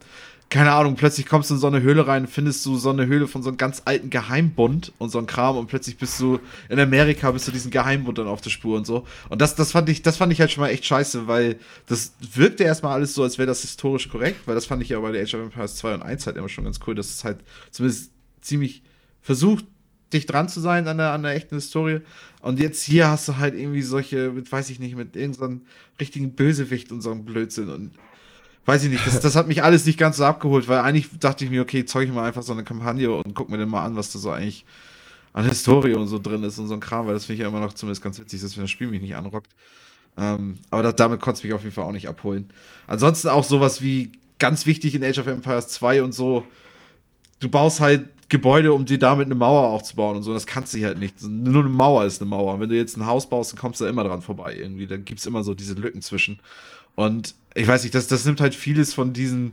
keine 0.50 0.72
Ahnung, 0.72 0.96
plötzlich 0.96 1.26
kommst 1.26 1.50
du 1.50 1.54
in 1.54 1.60
so 1.60 1.66
eine 1.66 1.82
Höhle 1.82 2.06
rein, 2.06 2.26
findest 2.26 2.64
du 2.64 2.76
so 2.76 2.88
eine 2.88 3.06
Höhle 3.06 3.26
von 3.26 3.42
so 3.42 3.50
einem 3.50 3.58
ganz 3.58 3.82
alten 3.84 4.08
Geheimbund 4.08 4.92
und 4.96 5.10
so 5.10 5.18
ein 5.18 5.26
Kram 5.26 5.58
und 5.58 5.66
plötzlich 5.66 5.98
bist 5.98 6.18
du 6.20 6.40
in 6.70 6.80
Amerika, 6.80 7.30
bist 7.30 7.46
du 7.48 7.52
diesen 7.52 7.70
Geheimbund 7.70 8.16
dann 8.16 8.28
auf 8.28 8.40
der 8.40 8.48
Spur 8.48 8.78
und 8.78 8.86
so. 8.86 9.06
Und 9.28 9.42
das, 9.42 9.56
das 9.56 9.72
fand 9.72 9.90
ich, 9.90 10.00
das 10.00 10.16
fand 10.16 10.32
ich 10.32 10.40
halt 10.40 10.50
schon 10.50 10.62
mal 10.62 10.70
echt 10.70 10.86
scheiße, 10.86 11.26
weil 11.26 11.58
das 11.86 12.14
wirkte 12.32 12.64
erstmal 12.64 12.94
alles 12.94 13.12
so, 13.12 13.22
als 13.22 13.36
wäre 13.36 13.46
das 13.46 13.60
historisch 13.60 14.08
korrekt, 14.08 14.40
weil 14.46 14.54
das 14.54 14.64
fand 14.64 14.82
ich 14.82 14.88
ja 14.88 15.00
bei 15.00 15.12
der 15.12 15.22
Age 15.22 15.34
of 15.34 15.42
Empires 15.42 15.76
2 15.76 15.94
und 15.94 16.02
1 16.02 16.26
halt 16.26 16.36
immer 16.38 16.48
schon 16.48 16.64
ganz 16.64 16.80
cool, 16.86 16.94
dass 16.94 17.10
es 17.10 17.24
halt 17.24 17.40
zumindest 17.70 18.10
ziemlich 18.40 18.82
versucht, 19.20 19.66
dich 20.14 20.24
dran 20.24 20.48
zu 20.48 20.60
sein 20.60 20.88
an 20.88 20.96
der, 20.96 21.12
an 21.12 21.24
der 21.24 21.34
echten 21.34 21.56
Historie. 21.56 22.00
Und 22.40 22.58
jetzt 22.58 22.82
hier 22.82 23.08
hast 23.08 23.28
du 23.28 23.36
halt 23.36 23.54
irgendwie 23.54 23.82
solche, 23.82 24.30
mit, 24.30 24.50
weiß 24.50 24.70
ich 24.70 24.78
nicht, 24.78 24.96
mit 24.96 25.14
irgendeinem 25.14 25.62
richtigen 26.00 26.32
Bösewicht 26.32 26.90
und 26.90 27.02
so 27.02 27.10
einem 27.10 27.26
Blödsinn. 27.26 27.68
Und 27.68 27.90
weiß 28.68 28.84
ich 28.84 28.90
nicht, 28.90 29.06
das, 29.06 29.18
das 29.20 29.34
hat 29.34 29.48
mich 29.48 29.62
alles 29.62 29.86
nicht 29.86 29.98
ganz 29.98 30.18
so 30.18 30.24
abgeholt, 30.26 30.68
weil 30.68 30.80
eigentlich 30.80 31.08
dachte 31.18 31.42
ich 31.42 31.50
mir, 31.50 31.62
okay, 31.62 31.86
zeug 31.86 32.06
ich 32.06 32.14
mal 32.14 32.26
einfach 32.26 32.42
so 32.42 32.52
eine 32.52 32.64
Kampagne 32.64 33.10
und 33.10 33.34
guck 33.34 33.48
mir 33.48 33.56
dann 33.56 33.70
mal 33.70 33.82
an, 33.82 33.96
was 33.96 34.12
da 34.12 34.18
so 34.18 34.30
eigentlich 34.30 34.66
an 35.32 35.46
Historie 35.46 35.94
und 35.94 36.06
so 36.06 36.18
drin 36.18 36.42
ist 36.42 36.58
und 36.58 36.66
so 36.66 36.74
ein 36.74 36.80
Kram, 36.80 37.06
weil 37.06 37.14
das 37.14 37.24
finde 37.24 37.34
ich 37.36 37.40
ja 37.40 37.48
immer 37.48 37.60
noch 37.60 37.72
zumindest 37.72 38.02
ganz 38.02 38.20
witzig, 38.20 38.42
dass 38.42 38.58
wenn 38.58 38.64
das 38.64 38.70
Spiel 38.70 38.88
mich 38.88 39.00
nicht 39.00 39.16
anrockt. 39.16 39.50
Ähm, 40.18 40.58
aber 40.68 40.82
das, 40.82 40.96
damit 40.96 41.22
konnte 41.22 41.38
es 41.38 41.44
mich 41.44 41.54
auf 41.54 41.62
jeden 41.62 41.74
Fall 41.74 41.84
auch 41.84 41.92
nicht 41.92 42.08
abholen. 42.08 42.50
Ansonsten 42.86 43.28
auch 43.28 43.44
sowas 43.44 43.80
wie 43.80 44.12
ganz 44.38 44.66
wichtig 44.66 44.94
in 44.94 45.02
Age 45.02 45.18
of 45.18 45.28
Empires 45.28 45.68
2 45.68 46.02
und 46.02 46.12
so, 46.12 46.44
du 47.40 47.48
baust 47.48 47.80
halt 47.80 48.10
Gebäude, 48.28 48.74
um 48.74 48.84
dir 48.84 48.98
damit 48.98 49.26
eine 49.26 49.34
Mauer 49.34 49.68
aufzubauen 49.68 50.18
und 50.18 50.22
so. 50.22 50.34
Das 50.34 50.46
kannst 50.46 50.74
du 50.74 50.84
halt 50.84 50.98
nicht. 50.98 51.22
Nur 51.22 51.62
eine 51.62 51.70
Mauer 51.70 52.04
ist 52.04 52.20
eine 52.20 52.28
Mauer. 52.28 52.60
Wenn 52.60 52.68
du 52.68 52.76
jetzt 52.76 52.98
ein 52.98 53.06
Haus 53.06 53.30
baust, 53.30 53.52
dann 53.52 53.58
kommst 53.58 53.80
du 53.80 53.84
da 53.84 53.90
immer 53.90 54.04
dran 54.04 54.20
vorbei 54.20 54.54
irgendwie. 54.54 54.86
Dann 54.86 55.06
gibt 55.06 55.20
es 55.20 55.26
immer 55.26 55.42
so 55.42 55.54
diese 55.54 55.72
Lücken 55.72 56.02
zwischen. 56.02 56.38
Und 56.98 57.36
ich 57.54 57.68
weiß 57.68 57.84
nicht, 57.84 57.94
das, 57.94 58.08
das 58.08 58.24
nimmt 58.24 58.40
halt 58.40 58.56
vieles 58.56 58.92
von 58.92 59.12
diesen. 59.12 59.52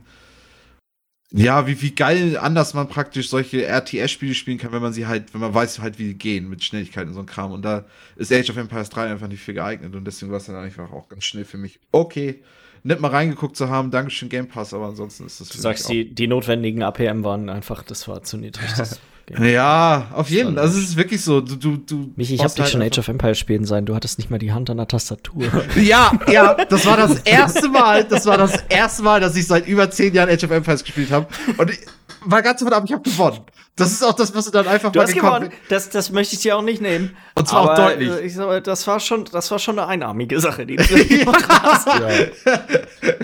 Ja, 1.30 1.68
wie, 1.68 1.80
wie 1.80 1.92
geil 1.92 2.36
anders 2.36 2.74
man 2.74 2.88
praktisch 2.88 3.28
solche 3.28 3.64
RTS-Spiele 3.64 4.34
spielen 4.34 4.58
kann, 4.58 4.72
wenn 4.72 4.82
man 4.82 4.92
sie 4.92 5.06
halt, 5.06 5.32
wenn 5.32 5.40
man 5.40 5.54
weiß 5.54 5.78
halt, 5.78 6.00
wie 6.00 6.08
die 6.08 6.18
gehen 6.18 6.50
mit 6.50 6.64
Schnelligkeit 6.64 7.06
und 7.06 7.14
so 7.14 7.20
ein 7.20 7.26
Kram. 7.26 7.52
Und 7.52 7.64
da 7.64 7.84
ist 8.16 8.32
Age 8.32 8.50
of 8.50 8.56
Empires 8.56 8.90
3 8.90 9.12
einfach 9.12 9.28
nicht 9.28 9.42
für 9.42 9.54
geeignet 9.54 9.94
und 9.94 10.04
deswegen 10.04 10.32
war 10.32 10.38
es 10.38 10.46
dann 10.46 10.56
einfach 10.56 10.90
auch 10.90 11.08
ganz 11.08 11.22
schnell 11.24 11.44
für 11.44 11.56
mich. 11.56 11.78
Okay, 11.92 12.42
nicht 12.82 13.00
mal 13.00 13.12
reingeguckt 13.12 13.56
zu 13.56 13.68
haben. 13.68 13.92
Dankeschön 13.92 14.28
Game 14.28 14.48
Pass, 14.48 14.74
aber 14.74 14.86
ansonsten 14.86 15.26
ist 15.26 15.40
das. 15.40 15.48
Du 15.50 15.58
sagst, 15.58 15.88
die, 15.88 16.12
die 16.12 16.26
notwendigen 16.26 16.82
APM 16.82 17.22
waren 17.22 17.48
einfach, 17.48 17.84
das 17.84 18.08
war 18.08 18.24
zu 18.24 18.38
niedrig. 18.38 18.68
ja, 19.38 20.06
auf 20.12 20.30
jeden 20.30 20.54
Fall. 20.54 20.64
Also 20.64 20.78
es 20.78 20.90
ist 20.90 20.96
wirklich 20.96 21.22
so. 21.22 21.40
Du, 21.40 21.56
du, 21.56 21.76
du 21.76 22.12
Michi, 22.16 22.34
ich 22.34 22.44
hab 22.44 22.54
dich 22.54 22.60
halt 22.60 22.70
schon 22.70 22.82
Age 22.82 22.98
of 22.98 23.08
Empires 23.08 23.38
spielen 23.38 23.64
sein. 23.64 23.84
Du 23.84 23.94
hattest 23.94 24.18
nicht 24.18 24.30
mal 24.30 24.38
die 24.38 24.52
Hand 24.52 24.70
an 24.70 24.76
der 24.76 24.86
Tastatur. 24.86 25.44
ja, 25.76 26.12
ja, 26.30 26.54
das 26.54 26.86
war 26.86 26.96
das 26.96 27.18
erste 27.20 27.68
Mal, 27.68 28.04
das 28.04 28.26
war 28.26 28.38
das 28.38 28.54
erste 28.68 29.02
Mal, 29.02 29.20
dass 29.20 29.34
ich 29.34 29.46
seit 29.46 29.66
über 29.66 29.90
zehn 29.90 30.14
Jahren 30.14 30.30
Age 30.30 30.44
of 30.44 30.50
Empires 30.52 30.84
gespielt 30.84 31.10
habe. 31.10 31.26
Und 31.58 31.70
ich 31.70 31.78
war 32.24 32.42
ganz 32.42 32.60
verdammt, 32.60 32.88
ich 32.88 32.94
habe 32.94 33.08
gewonnen. 33.08 33.40
Das 33.74 33.92
ist 33.92 34.02
auch 34.02 34.14
das, 34.14 34.34
was 34.34 34.46
du 34.46 34.50
dann 34.52 34.66
einfach 34.68 34.90
du 34.90 34.98
mal 34.98 35.06
hast 35.06 35.14
gewonnen. 35.14 35.50
Das, 35.68 35.90
das 35.90 36.10
möchte 36.10 36.34
ich 36.34 36.42
dir 36.42 36.56
auch 36.56 36.62
nicht 36.62 36.80
nehmen. 36.80 37.14
Und 37.34 37.46
zwar 37.48 37.62
Aber, 37.62 37.72
auch 37.72 37.88
deutlich. 37.88 38.08
Äh, 38.08 38.26
ich 38.26 38.34
sag, 38.34 38.64
das 38.64 38.86
war 38.86 39.00
schon, 39.00 39.26
das 39.30 39.50
war 39.50 39.58
schon 39.58 39.78
eine 39.78 39.88
einarmige 39.88 40.40
Sache, 40.40 40.64
die 40.64 40.76
du 40.76 40.84
hast. 41.48 41.86
ja. 41.86 42.60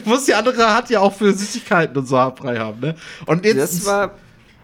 Muss 0.04 0.26
die 0.26 0.34
andere 0.34 0.74
hat 0.74 0.90
ja 0.90 1.00
auch 1.00 1.14
für 1.14 1.32
Süßigkeiten 1.32 1.96
und 1.96 2.06
so 2.06 2.16
frei 2.36 2.58
haben, 2.58 2.80
ne? 2.80 2.94
Und 3.26 3.44
jetzt. 3.44 3.58
Das 3.58 3.86
war 3.86 4.14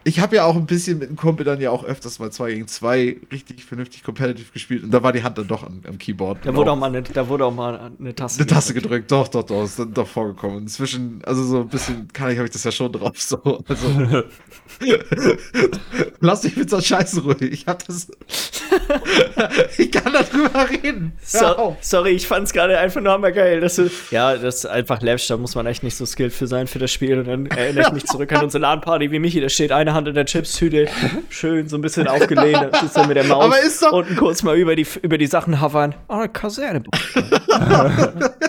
ich 0.09 0.21
habe 0.21 0.37
ja 0.37 0.45
auch 0.45 0.57
ein 0.57 0.67
bisschen 0.67 0.99
mit 0.99 1.11
dem 1.11 1.17
Kumpel 1.17 1.45
dann 1.45 1.61
ja 1.61 1.71
auch 1.71 1.85
öfters 1.85 2.19
mal 2.19 2.31
2 2.31 2.53
gegen 2.53 2.67
2 2.67 3.17
richtig 3.31 3.65
vernünftig 3.65 4.03
competitive 4.03 4.51
gespielt 4.53 4.83
und 4.83 4.91
da 4.91 5.03
war 5.03 5.13
die 5.13 5.23
Hand 5.23 5.37
dann 5.37 5.47
doch 5.47 5.63
am, 5.63 5.83
am 5.87 5.99
Keyboard. 5.99 6.39
Da 6.45 6.55
wurde, 6.55 6.73
auch 6.73 6.77
mal 6.77 6.87
eine, 6.87 7.03
da 7.03 7.29
wurde 7.29 7.45
auch 7.45 7.55
mal 7.55 7.93
eine 7.99 8.15
Taste 8.15 8.41
Eine 8.41 8.47
Taste 8.47 8.73
gedrückt, 8.73 9.13
doch, 9.13 9.29
doch, 9.29 9.43
doch, 9.43 9.65
ist 9.65 9.79
dann 9.79 9.93
doch 9.93 10.09
vorgekommen. 10.09 10.61
Inzwischen, 10.61 11.21
also 11.25 11.45
so 11.45 11.61
ein 11.61 11.69
bisschen 11.69 12.09
kann 12.13 12.31
ich, 12.31 12.39
habe 12.39 12.47
ich 12.47 12.53
das 12.53 12.65
ja 12.65 12.73
schon 12.73 12.91
drauf. 12.91 13.21
So. 13.21 13.63
Also, 13.69 14.25
lass 16.21 16.43
dich 16.43 16.57
mit 16.57 16.71
so 16.71 16.81
Scheiße 16.81 17.23
ruhig. 17.23 17.43
Ich 17.43 17.67
hab 17.67 17.87
das. 17.87 18.09
ich 19.79 19.91
kann 19.91 20.13
darüber 20.13 20.71
reden. 20.71 21.13
So, 21.23 21.77
sorry, 21.81 22.11
ich 22.11 22.27
fand's 22.27 22.53
gerade 22.53 22.79
einfach 22.79 23.01
nur 23.01 23.13
hammergeil. 23.13 23.61
Dass 23.61 23.77
du, 23.77 23.91
ja, 24.11 24.37
das 24.37 24.57
ist 24.57 24.67
einfach 24.67 25.03
Labs, 25.03 25.27
da 25.27 25.37
muss 25.37 25.55
man 25.55 25.67
echt 25.67 25.83
nicht 25.83 25.97
so 25.97 26.07
skilled 26.07 26.33
für 26.33 26.47
sein 26.47 26.67
für 26.67 26.79
das 26.79 26.93
Spiel. 26.93 27.19
Und 27.19 27.29
dann 27.29 27.47
erinnere 27.47 27.89
ich 27.89 27.93
mich 27.93 28.05
zurück 28.07 28.33
an 28.33 28.45
unsere 28.45 28.63
LAN-Party, 28.63 29.11
wie 29.11 29.19
Michi, 29.19 29.41
da 29.41 29.49
steht 29.49 29.73
eine 29.73 29.95
Hand 29.95 29.98
in 30.07 30.15
der 30.15 30.27
Chipstüte, 30.27 30.89
schön 31.31 31.69
so 31.69 31.77
ein 31.77 31.81
bisschen 31.81 32.07
aufgelehnt, 32.07 32.77
sitzt 32.81 32.97
dann 32.97 33.09
mit 33.09 33.17
der 33.17 33.25
Maus 33.25 33.45
Aber 33.45 33.61
ist 33.61 33.83
doch 33.83 33.93
unten 33.93 34.17
kurz 34.17 34.43
mal 34.43 34.57
über 34.57 34.77
die, 34.77 34.87
über 35.03 35.19
die 35.19 35.27
Sachen 35.27 35.61
hovern. 35.61 35.95
Oh, 36.09 36.15
eine 36.15 36.29
Kaserne. 36.29 36.83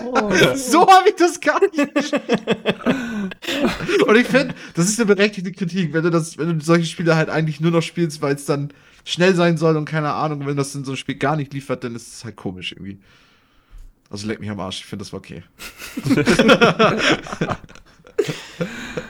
oh. 0.04 0.30
So 0.54 0.80
habe 0.82 1.08
ich 1.08 1.16
das 1.16 1.40
gar 1.40 1.60
nicht. 1.60 2.12
Und 4.06 4.16
ich 4.16 4.26
finde, 4.26 4.54
das 4.74 4.88
ist 4.88 5.00
eine 5.00 5.06
berechtigte 5.06 5.52
Kritik, 5.52 5.92
wenn 5.92 6.02
du 6.02 6.10
das, 6.10 6.38
wenn 6.38 6.58
du 6.58 6.64
solche 6.64 6.86
Spiele 6.86 7.16
halt 7.16 7.30
eigentlich 7.30 7.60
nur 7.60 7.70
noch 7.70 7.82
spielst, 7.82 8.22
weil 8.22 8.34
es 8.34 8.44
dann 8.44 8.72
schnell 9.04 9.34
sein 9.34 9.56
soll 9.56 9.76
und 9.76 9.86
keine 9.86 10.12
Ahnung, 10.12 10.46
wenn 10.46 10.56
das 10.56 10.74
in 10.74 10.84
so 10.84 10.92
einem 10.92 10.96
Spiel 10.96 11.16
gar 11.16 11.36
nicht 11.36 11.52
liefert, 11.52 11.84
dann 11.84 11.94
ist 11.94 12.14
es 12.14 12.24
halt 12.24 12.36
komisch 12.36 12.72
irgendwie. 12.72 12.98
Also 14.10 14.26
leck 14.26 14.40
mich 14.40 14.50
am 14.50 14.58
Arsch, 14.58 14.80
ich 14.80 14.86
finde 14.86 15.04
das 15.04 15.12
war 15.12 15.20
okay. 15.20 15.44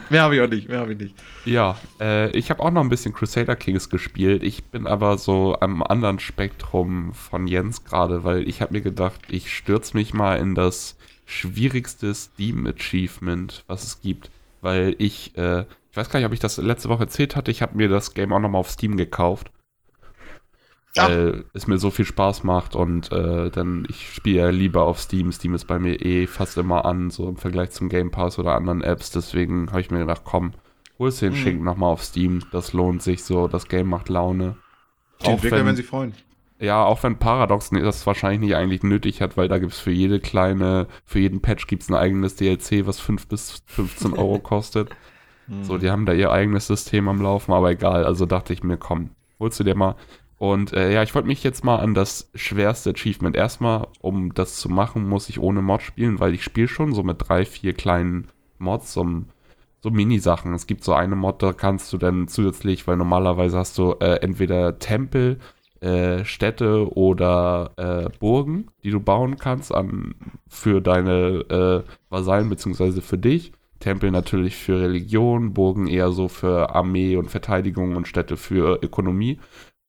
mehr 0.09 0.23
habe 0.23 0.35
ich 0.35 0.41
auch 0.41 0.49
nicht, 0.49 0.67
mehr 0.69 0.79
habe 0.79 0.93
ich 0.93 0.99
nicht. 0.99 1.15
Ja, 1.45 1.77
äh, 1.99 2.29
ich 2.37 2.49
habe 2.49 2.61
auch 2.61 2.71
noch 2.71 2.81
ein 2.81 2.89
bisschen 2.89 3.13
Crusader 3.13 3.55
Kings 3.55 3.89
gespielt. 3.89 4.43
Ich 4.43 4.63
bin 4.65 4.87
aber 4.87 5.17
so 5.17 5.57
am 5.59 5.83
anderen 5.83 6.19
Spektrum 6.19 7.13
von 7.13 7.47
Jens 7.47 7.83
gerade, 7.83 8.23
weil 8.23 8.47
ich 8.47 8.61
habe 8.61 8.73
mir 8.73 8.81
gedacht, 8.81 9.21
ich 9.29 9.53
stürze 9.53 9.95
mich 9.97 10.13
mal 10.13 10.37
in 10.37 10.55
das 10.55 10.97
schwierigste 11.25 12.13
Steam-Achievement, 12.13 13.63
was 13.67 13.83
es 13.83 14.01
gibt. 14.01 14.29
Weil 14.61 14.95
ich, 14.99 15.35
äh, 15.37 15.61
ich 15.61 15.97
weiß 15.97 16.09
gar 16.09 16.19
nicht, 16.19 16.27
ob 16.27 16.33
ich 16.33 16.39
das 16.39 16.57
letzte 16.57 16.89
Woche 16.89 17.03
erzählt 17.03 17.35
hatte, 17.35 17.51
ich 17.51 17.61
habe 17.61 17.77
mir 17.77 17.89
das 17.89 18.13
Game 18.13 18.33
auch 18.33 18.39
nochmal 18.39 18.59
auf 18.59 18.69
Steam 18.69 18.97
gekauft. 18.97 19.51
Weil 20.95 21.45
es 21.53 21.67
mir 21.67 21.77
so 21.77 21.89
viel 21.89 22.05
Spaß 22.05 22.43
macht 22.43 22.75
und 22.75 23.11
äh, 23.11 23.49
dann, 23.49 23.85
ich 23.89 24.13
spiele 24.13 24.39
ja 24.39 24.49
lieber 24.49 24.83
auf 24.83 24.99
Steam. 24.99 25.31
Steam 25.31 25.53
ist 25.53 25.65
bei 25.65 25.79
mir 25.79 26.01
eh 26.01 26.27
fast 26.27 26.57
immer 26.57 26.85
an, 26.85 27.09
so 27.11 27.29
im 27.29 27.37
Vergleich 27.37 27.71
zum 27.71 27.87
Game 27.87 28.11
Pass 28.11 28.37
oder 28.39 28.55
anderen 28.55 28.81
Apps. 28.81 29.11
Deswegen 29.11 29.69
habe 29.69 29.81
ich 29.81 29.89
mir 29.89 29.99
gedacht, 29.99 30.23
komm, 30.25 30.51
holst 30.99 31.21
den 31.21 31.31
mhm. 31.31 31.37
Schinken 31.37 31.63
nochmal 31.63 31.93
auf 31.93 32.03
Steam. 32.03 32.41
Das 32.51 32.73
lohnt 32.73 33.01
sich 33.01 33.23
so, 33.23 33.47
das 33.47 33.67
Game 33.67 33.87
macht 33.87 34.09
Laune. 34.09 34.57
Die 35.21 35.27
auch 35.27 35.31
Entwickler, 35.31 35.59
wenn, 35.59 35.67
wenn 35.67 35.75
sie 35.77 35.83
freuen. 35.83 36.13
Ja, 36.59 36.83
auch 36.85 37.01
wenn 37.01 37.17
Paradox 37.17 37.71
das 37.71 38.05
wahrscheinlich 38.05 38.41
nicht 38.41 38.55
eigentlich 38.55 38.83
nötig 38.83 39.21
hat, 39.21 39.35
weil 39.35 39.47
da 39.47 39.57
gibt 39.57 39.71
es 39.71 39.79
für 39.79 39.91
jede 39.91 40.19
kleine, 40.19 40.87
für 41.05 41.19
jeden 41.19 41.41
Patch 41.41 41.65
gibt 41.65 41.81
es 41.81 41.89
ein 41.89 41.95
eigenes 41.95 42.35
DLC, 42.35 42.85
was 42.85 42.99
5 42.99 43.27
bis 43.27 43.63
15 43.65 44.13
Euro 44.13 44.37
kostet. 44.43 44.89
Mhm. 45.47 45.63
So, 45.63 45.79
die 45.79 45.89
haben 45.89 46.05
da 46.05 46.13
ihr 46.13 46.31
eigenes 46.31 46.67
System 46.67 47.07
am 47.07 47.19
Laufen, 47.19 47.51
aber 47.51 47.71
egal. 47.71 48.05
Also 48.05 48.27
dachte 48.27 48.53
ich 48.53 48.61
mir, 48.61 48.77
komm, 48.77 49.09
holst 49.39 49.59
du 49.59 49.63
dir 49.63 49.75
mal. 49.75 49.95
Und 50.41 50.73
äh, 50.73 50.91
ja, 50.91 51.03
ich 51.03 51.13
wollte 51.13 51.27
mich 51.27 51.43
jetzt 51.43 51.63
mal 51.63 51.75
an 51.75 51.93
das 51.93 52.31
schwerste 52.33 52.89
Achievement. 52.89 53.35
Erstmal, 53.35 53.85
um 53.99 54.33
das 54.33 54.57
zu 54.57 54.69
machen, 54.69 55.07
muss 55.07 55.29
ich 55.29 55.39
ohne 55.39 55.61
Mod 55.61 55.83
spielen, 55.83 56.19
weil 56.19 56.33
ich 56.33 56.43
spiele 56.43 56.67
schon 56.67 56.95
so 56.95 57.03
mit 57.03 57.17
drei, 57.19 57.45
vier 57.45 57.73
kleinen 57.73 58.27
Mods, 58.57 58.97
um 58.97 59.27
so 59.81 59.91
Mini-Sachen. 59.91 60.55
Es 60.55 60.65
gibt 60.65 60.83
so 60.83 60.93
eine 60.93 61.15
Mod, 61.15 61.43
da 61.43 61.53
kannst 61.53 61.93
du 61.93 61.99
dann 61.99 62.27
zusätzlich, 62.27 62.87
weil 62.87 62.97
normalerweise 62.97 63.55
hast 63.55 63.77
du 63.77 63.91
äh, 63.99 64.15
entweder 64.23 64.79
Tempel, 64.79 65.37
äh, 65.79 66.25
Städte 66.25 66.91
oder 66.91 67.73
äh, 67.77 68.09
Burgen, 68.17 68.71
die 68.83 68.89
du 68.89 68.99
bauen 68.99 69.37
kannst 69.37 69.71
an, 69.71 70.15
für 70.49 70.81
deine 70.81 71.85
äh, 71.85 71.91
Vasallen 72.09 72.49
beziehungsweise 72.49 73.03
für 73.03 73.19
dich. 73.19 73.51
Tempel 73.79 74.09
natürlich 74.09 74.55
für 74.55 74.79
Religion, 74.81 75.53
Burgen 75.53 75.85
eher 75.85 76.11
so 76.11 76.29
für 76.29 76.73
Armee 76.73 77.15
und 77.15 77.29
Verteidigung 77.29 77.95
und 77.95 78.07
Städte 78.07 78.37
für 78.37 78.79
Ökonomie. 78.81 79.39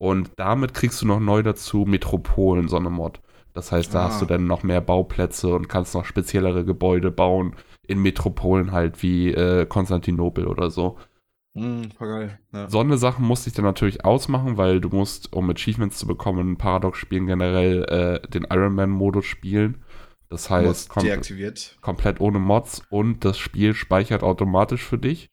Und 0.03 0.33
damit 0.35 0.75
kriegst 0.75 1.01
du 1.01 1.07
noch 1.07 1.21
neu 1.21 1.45
dazu 1.45 1.85
Metropolen, 1.87 2.67
so 2.67 2.77
eine 2.77 2.91
Mod. 2.91 3.21
Das 3.53 3.71
heißt, 3.71 3.95
da 3.95 4.01
ah. 4.01 4.09
hast 4.09 4.21
du 4.21 4.27
dann 4.27 4.49
noch 4.49 4.65
mehr 4.65 4.81
Bauplätze 4.81 5.55
und 5.55 5.69
kannst 5.69 5.95
noch 5.95 6.05
speziellere 6.05 6.65
Gebäude 6.65 7.13
bauen 7.13 7.55
in 7.87 8.03
Metropolen 8.03 8.73
halt 8.73 9.01
wie 9.05 9.31
äh, 9.31 9.65
Konstantinopel 9.65 10.49
oder 10.49 10.71
so. 10.71 10.99
Mm, 11.55 11.83
voll 11.97 12.09
geil. 12.09 12.39
Ja. 12.53 12.69
So 12.69 12.81
eine 12.81 12.99
Sache 12.99 13.23
musste 13.23 13.49
ich 13.49 13.55
dann 13.55 13.65
natürlich 13.65 14.05
ausmachen, 14.05 14.57
weil 14.57 14.81
du 14.81 14.89
musst, 14.89 15.33
um 15.33 15.49
Achievements 15.49 15.99
zu 15.99 16.09
bekommen, 16.09 16.57
Paradox 16.57 16.99
spielen 16.99 17.29
generell 17.29 17.85
äh, 17.85 18.29
den 18.29 18.43
Ironman-Modus 18.51 19.25
spielen. 19.25 19.85
Das 20.29 20.51
heißt, 20.51 20.89
kom 20.89 21.07
komplett 21.81 22.21
ohne 22.21 22.41
Mods 22.41 22.83
und 22.91 23.25
das 23.25 23.39
Spiel 23.39 23.73
speichert 23.73 24.25
automatisch 24.25 24.83
für 24.83 24.99
dich. 24.99 25.31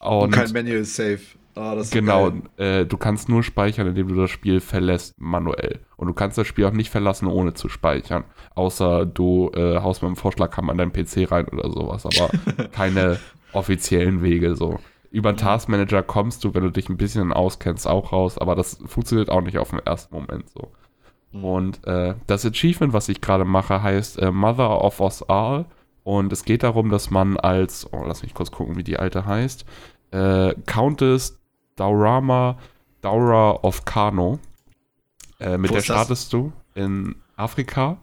Und, 0.00 0.22
und 0.22 0.30
kein 0.32 0.50
Manual 0.50 0.84
Save. 0.84 1.20
Oh, 1.58 1.82
genau, 1.90 2.32
äh, 2.58 2.84
du 2.84 2.98
kannst 2.98 3.30
nur 3.30 3.42
speichern, 3.42 3.86
indem 3.86 4.08
du 4.08 4.14
das 4.14 4.30
Spiel 4.30 4.60
verlässt 4.60 5.14
manuell. 5.18 5.80
Und 5.96 6.06
du 6.06 6.12
kannst 6.12 6.36
das 6.36 6.46
Spiel 6.46 6.66
auch 6.66 6.72
nicht 6.72 6.90
verlassen, 6.90 7.26
ohne 7.28 7.54
zu 7.54 7.70
speichern. 7.70 8.24
Außer 8.54 9.06
du 9.06 9.50
äh, 9.54 9.78
haust 9.78 10.02
mit 10.02 10.10
dem 10.10 10.16
Vorschlaghammer 10.16 10.72
an 10.72 10.78
deinen 10.78 10.92
PC 10.92 11.32
rein 11.32 11.48
oder 11.48 11.70
sowas. 11.70 12.04
Aber 12.04 12.68
keine 12.72 13.18
offiziellen 13.52 14.22
Wege 14.22 14.54
so. 14.54 14.78
Über 15.10 15.32
den 15.32 15.38
Taskmanager 15.38 16.02
kommst 16.02 16.44
du, 16.44 16.52
wenn 16.54 16.62
du 16.62 16.70
dich 16.70 16.90
ein 16.90 16.98
bisschen 16.98 17.32
auskennst, 17.32 17.86
auch 17.86 18.12
raus. 18.12 18.36
Aber 18.36 18.54
das 18.54 18.78
funktioniert 18.84 19.30
auch 19.30 19.40
nicht 19.40 19.56
auf 19.56 19.70
den 19.70 19.78
ersten 19.78 20.14
Moment 20.14 20.50
so. 20.50 20.72
Mhm. 21.32 21.44
Und 21.44 21.86
äh, 21.86 22.16
das 22.26 22.44
Achievement, 22.44 22.92
was 22.92 23.08
ich 23.08 23.22
gerade 23.22 23.46
mache, 23.46 23.82
heißt 23.82 24.18
äh, 24.18 24.30
Mother 24.30 24.84
of 24.84 25.00
Us 25.00 25.22
All. 25.22 25.64
Und 26.04 26.32
es 26.34 26.44
geht 26.44 26.62
darum, 26.62 26.90
dass 26.90 27.10
man 27.10 27.38
als, 27.38 27.88
oh, 27.92 28.04
lass 28.06 28.22
mich 28.22 28.34
kurz 28.34 28.50
gucken, 28.50 28.76
wie 28.76 28.84
die 28.84 28.98
alte 28.98 29.24
heißt, 29.24 29.64
äh, 30.12 30.54
Countess 30.66 31.40
Daurama 31.76 32.58
Daura 33.00 33.52
of 33.62 33.84
Kano. 33.84 34.38
Äh, 35.38 35.58
mit 35.58 35.70
Wo 35.70 35.74
der 35.74 35.82
startest 35.82 36.32
du 36.32 36.52
in 36.74 37.16
Afrika 37.36 37.98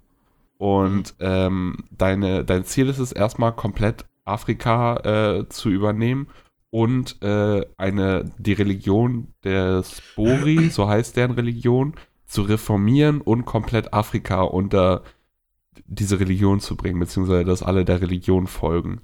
und 0.57 1.15
ähm, 1.19 1.83
deine, 1.91 2.45
dein 2.45 2.63
Ziel 2.63 2.87
ist 2.87 2.99
es 2.99 3.11
erstmal 3.11 3.53
komplett 3.53 4.05
Afrika 4.23 4.95
äh, 4.97 5.49
zu 5.49 5.69
übernehmen 5.69 6.27
und 6.69 7.21
äh, 7.21 7.65
eine, 7.77 8.31
die 8.37 8.53
Religion 8.53 9.27
der 9.43 9.83
Spori, 9.83 10.69
so 10.71 10.87
heißt 10.87 11.17
deren 11.17 11.31
Religion, 11.31 11.95
zu 12.25 12.43
reformieren 12.43 13.21
und 13.21 13.45
komplett 13.45 13.93
Afrika 13.93 14.41
unter 14.41 15.03
diese 15.85 16.19
Religion 16.19 16.59
zu 16.59 16.75
bringen, 16.75 16.99
beziehungsweise 16.99 17.45
dass 17.45 17.61
alle 17.61 17.85
der 17.85 18.01
Religion 18.01 18.47
folgen. 18.47 19.01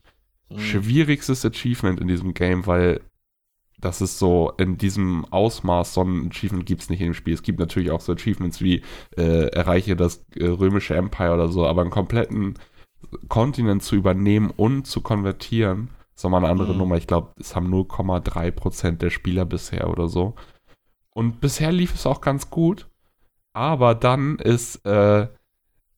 Mhm. 0.49 0.59
Schwierigstes 0.59 1.45
Achievement 1.45 1.99
in 1.99 2.07
diesem 2.07 2.33
Game, 2.33 2.65
weil 2.65 3.01
das 3.79 4.01
ist 4.01 4.19
so 4.19 4.51
in 4.57 4.77
diesem 4.77 5.25
Ausmaß, 5.25 5.93
so 5.93 6.03
ein 6.03 6.29
Achievement 6.29 6.65
gibt 6.65 6.81
es 6.81 6.89
nicht 6.89 6.99
in 6.99 7.07
dem 7.07 7.13
Spiel. 7.13 7.33
Es 7.33 7.43
gibt 7.43 7.59
natürlich 7.59 7.91
auch 7.91 8.01
so 8.01 8.13
Achievements 8.13 8.61
wie 8.61 8.81
äh, 9.17 9.47
erreiche 9.47 9.95
das 9.95 10.25
äh, 10.35 10.45
römische 10.45 10.95
Empire 10.95 11.33
oder 11.33 11.47
so, 11.47 11.65
aber 11.65 11.81
einen 11.81 11.89
kompletten 11.89 12.55
Kontinent 13.29 13.83
zu 13.83 13.95
übernehmen 13.95 14.51
und 14.55 14.85
zu 14.85 15.01
konvertieren, 15.01 15.89
ist 16.15 16.23
nochmal 16.23 16.43
eine 16.43 16.51
andere 16.51 16.73
mhm. 16.73 16.79
Nummer. 16.79 16.97
Ich 16.97 17.07
glaube, 17.07 17.31
es 17.39 17.55
haben 17.55 17.73
0,3% 17.73 18.97
der 18.97 19.09
Spieler 19.09 19.45
bisher 19.45 19.89
oder 19.89 20.07
so. 20.07 20.35
Und 21.11 21.39
bisher 21.39 21.71
lief 21.71 21.95
es 21.95 22.05
auch 22.05 22.21
ganz 22.21 22.49
gut. 22.49 22.87
Aber 23.53 23.95
dann 23.95 24.37
ist 24.37 24.85
äh, 24.85 25.27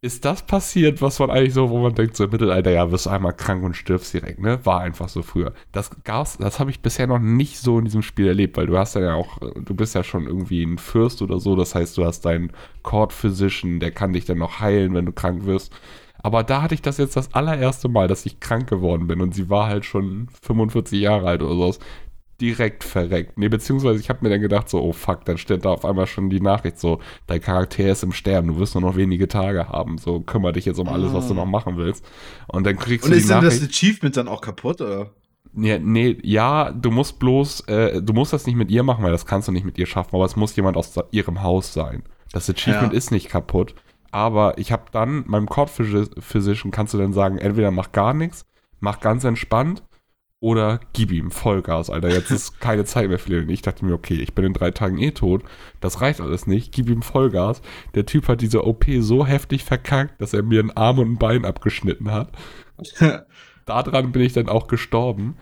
ist 0.04 0.26
das 0.26 0.42
passiert, 0.42 1.00
was 1.02 1.20
man 1.20 1.30
eigentlich 1.30 1.54
so, 1.54 1.70
wo 1.70 1.78
man 1.80 1.94
denkt, 1.94 2.18
so 2.18 2.24
im 2.24 2.32
Mittelalter, 2.32 2.72
ja, 2.72 2.92
wirst 2.92 3.06
du 3.06 3.12
einmal 3.12 3.34
krank 3.34 3.64
und 3.64 3.76
stirbst 3.76 4.12
direkt, 4.14 4.40
ne? 4.40 4.66
War 4.66 4.82
einfach 4.82 5.10
so 5.10 5.22
früher. 5.22 5.54
Das 5.72 5.92
gab's, 6.04 6.38
das 6.38 6.60
habe 6.60 6.72
ich 6.72 6.82
bisher 6.82 7.06
noch 7.06 7.20
nicht 7.20 7.60
so 7.60 7.78
in 7.78 7.86
diesem 7.86 8.02
Spiel 8.02 8.28
erlebt, 8.28 8.58
weil 8.58 8.66
du 8.66 8.78
hast 8.80 8.96
ja 8.96 9.14
auch, 9.14 9.38
du 9.56 9.76
bist 9.76 9.94
ja 9.94 10.04
schon 10.04 10.26
irgendwie 10.26 10.64
ein 10.64 10.80
Fürst 10.80 11.22
oder 11.22 11.40
so, 11.40 11.56
das 11.56 11.76
heißt, 11.76 11.96
du 11.98 12.06
hast 12.06 12.26
deinen 12.26 12.52
Court 12.82 13.14
Physician, 13.14 13.80
der 13.80 13.92
kann 13.92 14.14
dich 14.14 14.26
dann 14.26 14.40
noch 14.40 14.60
heilen, 14.60 14.96
wenn 14.96 15.06
du 15.06 15.12
krank 15.12 15.46
wirst. 15.46 15.72
Aber 16.24 16.44
da 16.44 16.64
hatte 16.64 16.76
ich 16.76 16.82
das 16.82 16.98
jetzt 16.98 17.16
das 17.16 17.34
allererste 17.34 17.88
Mal, 17.88 18.08
dass 18.08 18.26
ich 18.26 18.40
krank 18.40 18.68
geworden 18.68 19.08
bin 19.08 19.22
und 19.22 19.36
sie 19.36 19.50
war 19.50 19.68
halt 19.68 19.86
schon 19.86 20.30
45 20.42 21.00
Jahre 21.00 21.28
alt 21.28 21.44
oder 21.44 21.56
so 21.74 21.80
direkt 22.42 22.84
verreckt. 22.84 23.38
Nee, 23.38 23.50
beziehungsweise 23.50 24.00
ich 24.00 24.10
habe 24.10 24.20
mir 24.24 24.30
dann 24.30 24.42
gedacht, 24.42 24.68
so, 24.68 24.82
oh 24.82 24.94
fuck, 24.94 25.24
dann 25.26 25.38
steht 25.38 25.64
da 25.64 25.70
auf 25.70 25.86
einmal 25.86 26.08
schon 26.08 26.30
die 26.30 26.42
Nachricht 26.42 26.80
so, 26.80 27.00
dein 27.28 27.40
Charakter 27.40 27.88
ist 27.88 28.04
im 28.04 28.12
Sterben, 28.12 28.48
du 28.48 28.58
wirst 28.58 28.74
nur 28.74 28.82
noch 28.82 28.96
wenige 28.96 29.28
Tage 29.28 29.70
haben, 29.70 30.00
so 30.00 30.20
kümmere 30.20 30.54
dich 30.54 30.66
jetzt 30.66 30.80
um 30.80 30.90
alles, 30.90 31.14
was 31.14 31.28
du 31.28 31.36
noch 31.36 31.46
machen 31.46 31.78
willst. 31.78 32.04
Und 32.48 32.66
dann 32.66 32.78
kriegst 32.78 33.06
Und 33.06 33.14
du 33.14 33.20
die 33.20 33.26
Nachricht. 33.26 33.44
Und 33.44 33.48
ist 33.48 33.60
denn 33.62 33.68
das 33.68 33.78
Achievement 33.78 34.18
dann 34.18 34.28
auch 34.28 34.42
kaputt, 34.42 34.82
oder? 34.82 35.12
Nee, 35.54 35.80
nee, 35.80 36.18
ja, 36.24 36.72
du 36.72 36.92
musst 36.92 37.20
bloß, 37.20 37.62
äh, 37.68 38.02
du 38.02 38.14
musst 38.14 38.34
das 38.34 38.48
nicht 38.48 38.56
mit 38.56 38.72
ihr 38.72 38.84
machen, 38.84 39.04
weil 39.04 39.12
das 39.12 39.26
kannst 39.26 39.48
du 39.48 39.52
nicht 39.52 39.66
mit 39.66 39.78
ihr 39.78 39.86
schaffen, 39.86 40.16
aber 40.16 40.26
es 40.26 40.36
muss 40.36 40.56
jemand 40.56 40.78
aus 40.78 40.96
ihrem 41.12 41.44
Haus 41.44 41.74
sein. 41.74 42.04
Das 42.32 42.50
Achievement 42.50 42.94
ja. 42.94 42.98
ist 42.98 43.12
nicht 43.12 43.30
kaputt, 43.30 43.76
aber 44.12 44.58
ich 44.58 44.72
habe 44.72 44.86
dann, 44.92 45.26
meinem 45.28 45.48
Court 45.48 45.70
Physician 45.70 46.72
kannst 46.72 46.94
du 46.94 46.98
dann 46.98 47.14
sagen, 47.14 47.38
entweder 47.38 47.70
mach 47.70 47.92
gar 47.92 48.14
nichts, 48.14 48.46
mach 48.80 49.00
ganz 49.00 49.26
entspannt 49.26 49.84
oder 50.42 50.80
gib 50.92 51.12
ihm 51.12 51.30
Vollgas, 51.30 51.90
Alter. 51.90 52.10
Jetzt 52.10 52.32
ist 52.32 52.60
keine 52.60 52.84
Zeit 52.84 53.08
mehr 53.08 53.20
für 53.20 53.42
ihn. 53.42 53.50
Ich 53.50 53.62
dachte 53.62 53.86
mir, 53.86 53.94
okay, 53.94 54.16
ich 54.16 54.34
bin 54.34 54.44
in 54.44 54.54
drei 54.54 54.72
Tagen 54.72 54.98
eh 54.98 55.12
tot. 55.12 55.44
Das 55.80 56.02
reicht 56.02 56.20
alles 56.20 56.48
nicht. 56.48 56.74
Gib 56.74 56.90
ihm 56.90 57.04
Vollgas. 57.04 57.62
Der 57.94 58.08
Typ 58.08 58.28
hat 58.28 58.42
diese 58.42 58.66
OP 58.66 58.86
so 59.00 59.26
heftig 59.26 59.64
verkackt, 59.64 60.20
dass 60.20 60.34
er 60.34 60.44
mir 60.44 60.60
einen 60.60 60.72
Arm 60.72 61.00
und 61.00 61.12
ein 61.12 61.18
Bein 61.18 61.46
abgeschnitten 61.46 62.12
hat. 62.12 62.32
Daran 63.66 64.12
bin 64.12 64.24
ich 64.24 64.34
dann 64.34 64.50
auch 64.50 64.68
gestorben. 64.68 65.38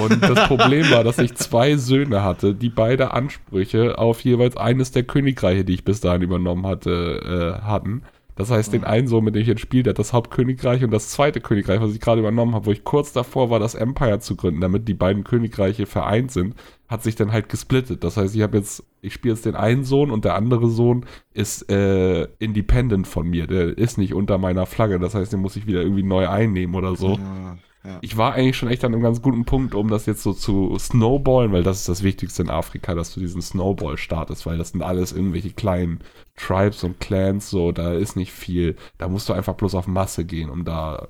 Und 0.00 0.22
das 0.22 0.46
Problem 0.48 0.88
war, 0.90 1.02
dass 1.02 1.18
ich 1.18 1.34
zwei 1.34 1.76
Söhne 1.76 2.22
hatte, 2.22 2.54
die 2.54 2.68
beide 2.68 3.12
Ansprüche 3.12 3.98
auf 3.98 4.20
jeweils 4.20 4.56
eines 4.56 4.92
der 4.92 5.02
Königreiche, 5.02 5.64
die 5.64 5.74
ich 5.74 5.84
bis 5.84 6.00
dahin 6.00 6.22
übernommen 6.22 6.66
hatte, 6.66 7.58
äh, 7.60 7.64
hatten. 7.64 8.02
Das 8.36 8.50
heißt, 8.50 8.72
den 8.72 8.84
einen 8.84 9.06
Sohn, 9.06 9.24
mit 9.24 9.34
dem 9.34 9.42
ich 9.42 9.48
jetzt 9.48 9.60
spiele, 9.60 9.84
der 9.84 9.90
hat 9.90 9.98
das 9.98 10.12
Hauptkönigreich 10.12 10.82
und 10.82 10.90
das 10.90 11.08
zweite 11.08 11.40
Königreich, 11.40 11.80
was 11.80 11.94
ich 11.94 12.00
gerade 12.00 12.20
übernommen 12.20 12.54
habe, 12.54 12.66
wo 12.66 12.72
ich 12.72 12.82
kurz 12.82 13.12
davor 13.12 13.48
war, 13.50 13.60
das 13.60 13.74
Empire 13.76 14.18
zu 14.18 14.34
gründen, 14.34 14.60
damit 14.60 14.88
die 14.88 14.94
beiden 14.94 15.22
Königreiche 15.22 15.86
vereint 15.86 16.32
sind, 16.32 16.54
hat 16.88 17.02
sich 17.02 17.14
dann 17.14 17.32
halt 17.32 17.48
gesplittet. 17.48 18.02
Das 18.02 18.16
heißt, 18.16 18.34
ich 18.34 18.42
habe 18.42 18.58
jetzt, 18.58 18.82
ich 19.02 19.14
spiele 19.14 19.34
jetzt 19.34 19.46
den 19.46 19.54
einen 19.54 19.84
Sohn 19.84 20.10
und 20.10 20.24
der 20.24 20.34
andere 20.34 20.68
Sohn 20.68 21.06
ist 21.32 21.70
äh, 21.70 22.24
independent 22.38 23.06
von 23.06 23.28
mir. 23.28 23.46
Der 23.46 23.78
ist 23.78 23.98
nicht 23.98 24.14
unter 24.14 24.38
meiner 24.38 24.66
Flagge. 24.66 24.98
Das 24.98 25.14
heißt, 25.14 25.32
den 25.32 25.40
muss 25.40 25.56
ich 25.56 25.66
wieder 25.66 25.82
irgendwie 25.82 26.02
neu 26.02 26.28
einnehmen 26.28 26.74
oder 26.74 26.96
so. 26.96 27.12
Ja. 27.12 27.56
Ich 28.00 28.16
war 28.16 28.32
eigentlich 28.32 28.56
schon 28.56 28.70
echt 28.70 28.82
an 28.84 28.94
einem 28.94 29.02
ganz 29.02 29.20
guten 29.20 29.44
Punkt, 29.44 29.74
um 29.74 29.88
das 29.88 30.06
jetzt 30.06 30.22
so 30.22 30.32
zu 30.32 30.76
snowballen, 30.78 31.52
weil 31.52 31.62
das 31.62 31.80
ist 31.80 31.88
das 31.88 32.02
Wichtigste 32.02 32.42
in 32.42 32.50
Afrika, 32.50 32.94
dass 32.94 33.12
du 33.12 33.20
diesen 33.20 33.42
Snowball 33.42 33.98
startest, 33.98 34.46
weil 34.46 34.56
das 34.56 34.70
sind 34.70 34.82
alles 34.82 35.12
irgendwelche 35.12 35.50
kleinen 35.50 36.00
Tribes 36.34 36.82
und 36.82 36.98
Clans, 36.98 37.50
so, 37.50 37.72
da 37.72 37.92
ist 37.92 38.16
nicht 38.16 38.32
viel. 38.32 38.76
Da 38.96 39.08
musst 39.08 39.28
du 39.28 39.34
einfach 39.34 39.54
bloß 39.54 39.74
auf 39.74 39.86
Masse 39.86 40.24
gehen, 40.24 40.48
um 40.48 40.64
da 40.64 41.08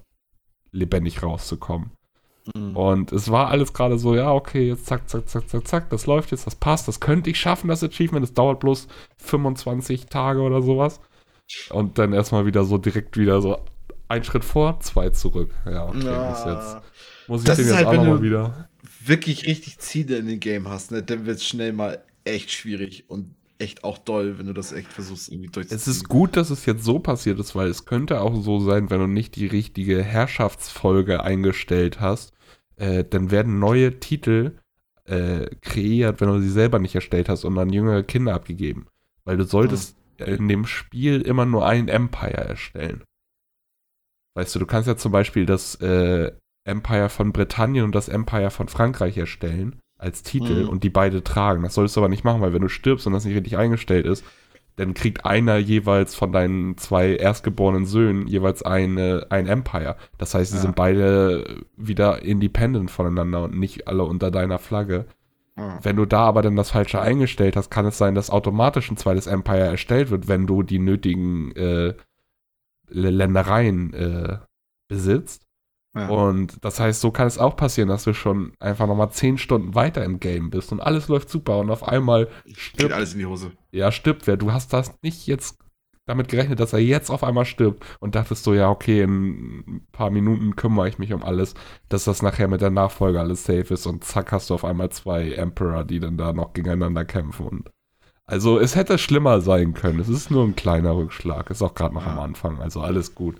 lebendig 0.72 1.22
rauszukommen. 1.22 1.92
Mhm. 2.54 2.76
Und 2.76 3.12
es 3.12 3.30
war 3.30 3.48
alles 3.48 3.72
gerade 3.72 3.96
so, 3.96 4.14
ja, 4.16 4.32
okay, 4.32 4.68
jetzt 4.68 4.86
zack, 4.86 5.08
zack, 5.08 5.28
zack, 5.28 5.48
zack, 5.48 5.68
zack, 5.68 5.90
das 5.90 6.06
läuft 6.06 6.32
jetzt, 6.32 6.46
das 6.46 6.56
passt, 6.56 6.88
das 6.88 7.00
könnte 7.00 7.30
ich 7.30 7.38
schaffen, 7.38 7.68
das 7.68 7.84
Achievement, 7.84 8.22
das 8.24 8.34
dauert 8.34 8.60
bloß 8.60 8.88
25 9.18 10.06
Tage 10.06 10.40
oder 10.40 10.60
sowas. 10.60 11.00
Und 11.70 11.98
dann 11.98 12.12
erstmal 12.12 12.46
wieder 12.46 12.64
so 12.64 12.78
direkt 12.78 13.16
wieder 13.16 13.40
so 13.40 13.58
ein 14.08 14.24
Schritt 14.24 14.44
vor, 14.44 14.80
zwei 14.80 15.10
zurück. 15.10 15.50
Ja, 15.66 15.88
okay, 15.88 16.04
ja. 16.04 16.30
Muss, 16.30 16.44
jetzt, 16.44 17.28
muss 17.28 17.40
ich 17.42 17.46
das 17.46 17.56
den 17.56 17.66
jetzt 17.66 17.76
halt, 17.76 17.86
auch 17.86 17.94
nochmal 17.94 18.22
wieder. 18.22 18.68
Wirklich 19.04 19.46
richtig 19.46 19.78
Ziele 19.78 20.16
in 20.16 20.26
dem 20.26 20.40
Game 20.40 20.68
hast, 20.68 20.90
ne, 20.90 21.02
dann 21.02 21.26
wird 21.26 21.38
es 21.38 21.46
schnell 21.46 21.72
mal 21.72 22.02
echt 22.24 22.50
schwierig 22.50 23.04
und 23.08 23.34
echt 23.58 23.84
auch 23.84 23.98
doll, 23.98 24.38
wenn 24.38 24.46
du 24.46 24.52
das 24.52 24.72
echt 24.72 24.92
versuchst 24.92 25.30
irgendwie 25.30 25.48
durchzuziehen. 25.48 25.76
Es 25.76 25.86
ist 25.86 26.08
gut, 26.08 26.36
dass 26.36 26.50
es 26.50 26.66
jetzt 26.66 26.84
so 26.84 26.98
passiert 26.98 27.38
ist, 27.38 27.54
weil 27.54 27.68
es 27.68 27.84
könnte 27.84 28.20
auch 28.20 28.34
so 28.42 28.60
sein, 28.60 28.90
wenn 28.90 29.00
du 29.00 29.06
nicht 29.06 29.36
die 29.36 29.46
richtige 29.46 30.02
Herrschaftsfolge 30.02 31.22
eingestellt 31.22 32.00
hast, 32.00 32.32
äh, 32.76 33.04
dann 33.04 33.30
werden 33.30 33.58
neue 33.58 34.00
Titel 34.00 34.58
äh, 35.04 35.46
kreiert, 35.60 36.20
wenn 36.20 36.28
du 36.28 36.40
sie 36.40 36.50
selber 36.50 36.78
nicht 36.78 36.94
erstellt 36.94 37.28
hast 37.28 37.44
und 37.44 37.58
an 37.58 37.72
jüngere 37.72 38.02
Kinder 38.02 38.34
abgegeben. 38.34 38.86
Weil 39.24 39.36
du 39.36 39.44
solltest 39.44 39.96
hm. 40.18 40.34
in 40.34 40.48
dem 40.48 40.66
Spiel 40.66 41.20
immer 41.20 41.46
nur 41.46 41.66
ein 41.66 41.88
Empire 41.88 42.48
erstellen. 42.48 43.02
Weißt 44.34 44.54
du, 44.54 44.58
du 44.58 44.66
kannst 44.66 44.88
ja 44.88 44.96
zum 44.96 45.12
Beispiel 45.12 45.46
das 45.46 45.76
äh, 45.76 46.32
Empire 46.64 47.08
von 47.08 47.32
Britannien 47.32 47.84
und 47.84 47.94
das 47.94 48.08
Empire 48.08 48.50
von 48.50 48.68
Frankreich 48.68 49.16
erstellen 49.16 49.80
als 49.98 50.22
Titel 50.22 50.64
mhm. 50.64 50.68
und 50.68 50.84
die 50.84 50.90
beide 50.90 51.22
tragen. 51.22 51.62
Das 51.62 51.74
solltest 51.74 51.96
du 51.96 52.00
aber 52.00 52.08
nicht 52.08 52.24
machen, 52.24 52.40
weil 52.40 52.52
wenn 52.52 52.62
du 52.62 52.68
stirbst 52.68 53.06
und 53.06 53.12
das 53.12 53.24
nicht 53.24 53.36
richtig 53.36 53.56
eingestellt 53.56 54.06
ist, 54.06 54.24
dann 54.76 54.92
kriegt 54.92 55.24
einer 55.24 55.56
jeweils 55.56 56.16
von 56.16 56.32
deinen 56.32 56.76
zwei 56.78 57.14
erstgeborenen 57.14 57.86
Söhnen 57.86 58.26
jeweils 58.26 58.62
eine, 58.62 59.26
ein 59.30 59.46
Empire. 59.46 59.96
Das 60.18 60.34
heißt, 60.34 60.50
sie 60.50 60.56
Ja. 60.56 60.62
sind 60.62 60.74
beide 60.74 61.62
wieder 61.76 62.22
independent 62.22 62.90
voneinander 62.90 63.44
und 63.44 63.56
nicht 63.56 63.86
alle 63.86 64.02
unter 64.02 64.32
deiner 64.32 64.58
Flagge. 64.58 65.06
Wenn 65.82 65.94
du 65.94 66.04
da 66.04 66.22
aber 66.24 66.42
dann 66.42 66.56
das 66.56 66.72
Falsche 66.72 67.00
eingestellt 67.00 67.54
hast, 67.54 67.70
kann 67.70 67.86
es 67.86 67.96
sein, 67.96 68.16
dass 68.16 68.30
automatisch 68.30 68.90
ein 68.90 68.96
zweites 68.96 69.28
Empire 69.28 69.60
erstellt 69.60 70.10
wird, 70.10 70.26
wenn 70.26 70.48
du 70.48 70.64
die 70.64 70.80
nötigen 70.80 71.52
äh, 71.52 71.94
Ländereien 72.94 73.92
äh, 73.94 74.38
besitzt. 74.88 75.44
Ja. 75.96 76.08
Und 76.08 76.64
das 76.64 76.80
heißt, 76.80 77.00
so 77.00 77.12
kann 77.12 77.28
es 77.28 77.38
auch 77.38 77.56
passieren, 77.56 77.88
dass 77.88 78.04
du 78.04 78.14
schon 78.14 78.52
einfach 78.58 78.86
nochmal 78.86 79.10
zehn 79.10 79.38
Stunden 79.38 79.74
weiter 79.76 80.04
im 80.04 80.18
Game 80.18 80.50
bist 80.50 80.72
und 80.72 80.80
alles 80.80 81.06
läuft 81.08 81.30
super 81.30 81.58
und 81.58 81.70
auf 81.70 81.86
einmal 81.86 82.28
Geht 82.44 82.58
stirbt, 82.58 82.92
alles 82.92 83.12
in 83.12 83.20
die 83.20 83.26
Hose. 83.26 83.52
ja, 83.70 83.92
stirbt 83.92 84.26
wer. 84.26 84.36
Du 84.36 84.52
hast 84.52 84.72
das 84.72 84.92
nicht 85.02 85.26
jetzt 85.28 85.58
damit 86.06 86.28
gerechnet, 86.28 86.60
dass 86.60 86.72
er 86.72 86.80
jetzt 86.80 87.10
auf 87.10 87.24
einmal 87.24 87.44
stirbt 87.44 87.84
und 88.00 88.14
dachtest 88.14 88.46
du, 88.46 88.52
ja, 88.54 88.68
okay, 88.68 89.02
in 89.02 89.58
ein 89.58 89.86
paar 89.92 90.10
Minuten 90.10 90.56
kümmere 90.56 90.88
ich 90.88 90.98
mich 90.98 91.12
um 91.12 91.22
alles, 91.22 91.54
dass 91.88 92.04
das 92.04 92.22
nachher 92.22 92.48
mit 92.48 92.60
der 92.60 92.70
Nachfolge 92.70 93.20
alles 93.20 93.44
safe 93.44 93.72
ist 93.72 93.86
und 93.86 94.04
zack, 94.04 94.32
hast 94.32 94.50
du 94.50 94.54
auf 94.54 94.64
einmal 94.64 94.90
zwei 94.90 95.32
Emperor, 95.32 95.84
die 95.84 96.00
dann 96.00 96.18
da 96.18 96.32
noch 96.32 96.52
gegeneinander 96.52 97.04
kämpfen 97.04 97.46
und 97.46 97.70
also 98.26 98.58
es 98.58 98.74
hätte 98.76 98.98
schlimmer 98.98 99.40
sein 99.40 99.74
können. 99.74 100.00
Es 100.00 100.08
ist 100.08 100.30
nur 100.30 100.44
ein 100.44 100.56
kleiner 100.56 100.96
Rückschlag. 100.96 101.50
Ist 101.50 101.62
auch 101.62 101.74
gerade 101.74 101.94
noch 101.94 102.06
Ja. 102.06 102.12
am 102.12 102.20
Anfang. 102.20 102.60
Also 102.60 102.80
alles 102.80 103.14
gut. 103.14 103.36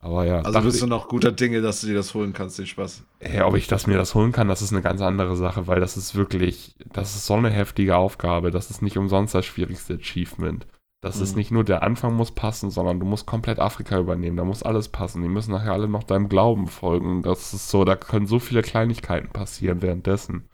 Aber 0.00 0.24
ja, 0.24 0.42
Also 0.42 0.60
bist 0.60 0.80
du 0.80 0.86
noch 0.86 1.08
guter 1.08 1.32
Dinge, 1.32 1.60
dass 1.60 1.80
du 1.80 1.88
dir 1.88 1.94
das 1.96 2.14
holen 2.14 2.32
kannst, 2.32 2.56
den 2.58 2.66
Spaß. 2.66 3.02
Hey, 3.18 3.42
ob 3.42 3.56
ich 3.56 3.66
das 3.66 3.88
mir 3.88 3.96
das 3.96 4.14
holen 4.14 4.30
kann, 4.30 4.46
das 4.46 4.62
ist 4.62 4.72
eine 4.72 4.80
ganz 4.80 5.00
andere 5.00 5.34
Sache, 5.36 5.66
weil 5.66 5.80
das 5.80 5.96
ist 5.96 6.14
wirklich, 6.14 6.76
das 6.92 7.16
ist 7.16 7.26
so 7.26 7.34
eine 7.34 7.50
heftige 7.50 7.96
Aufgabe. 7.96 8.52
Das 8.52 8.70
ist 8.70 8.80
nicht 8.80 8.96
umsonst 8.96 9.34
das 9.34 9.44
schwierigste 9.44 9.94
Achievement. 9.94 10.68
Das 11.00 11.20
ist 11.20 11.32
Mhm. 11.32 11.38
nicht 11.38 11.50
nur 11.50 11.64
der 11.64 11.82
Anfang 11.82 12.14
muss 12.14 12.30
passen, 12.32 12.70
sondern 12.70 13.00
du 13.00 13.06
musst 13.06 13.26
komplett 13.26 13.58
Afrika 13.58 13.98
übernehmen. 13.98 14.36
Da 14.36 14.44
muss 14.44 14.62
alles 14.62 14.88
passen. 14.88 15.20
Die 15.22 15.28
müssen 15.28 15.50
nachher 15.50 15.72
alle 15.72 15.88
noch 15.88 16.04
deinem 16.04 16.28
Glauben 16.28 16.68
folgen. 16.68 17.22
Das 17.22 17.52
ist 17.52 17.68
so, 17.68 17.84
da 17.84 17.96
können 17.96 18.26
so 18.28 18.38
viele 18.38 18.62
Kleinigkeiten 18.62 19.28
passieren 19.30 19.82
währenddessen. 19.82 20.44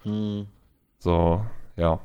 So, 0.99 1.45
ja. 1.77 2.01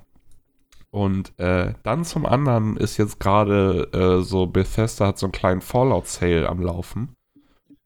Und 0.91 1.37
äh, 1.39 1.73
dann 1.83 2.03
zum 2.03 2.25
anderen 2.25 2.77
ist 2.77 2.97
jetzt 2.97 3.19
gerade 3.19 3.89
äh, 3.93 4.23
so, 4.23 4.47
Bethesda 4.47 5.07
hat 5.07 5.19
so 5.19 5.27
einen 5.27 5.33
kleinen 5.33 5.61
Fallout-Sale 5.61 6.49
am 6.49 6.61
Laufen. 6.61 7.15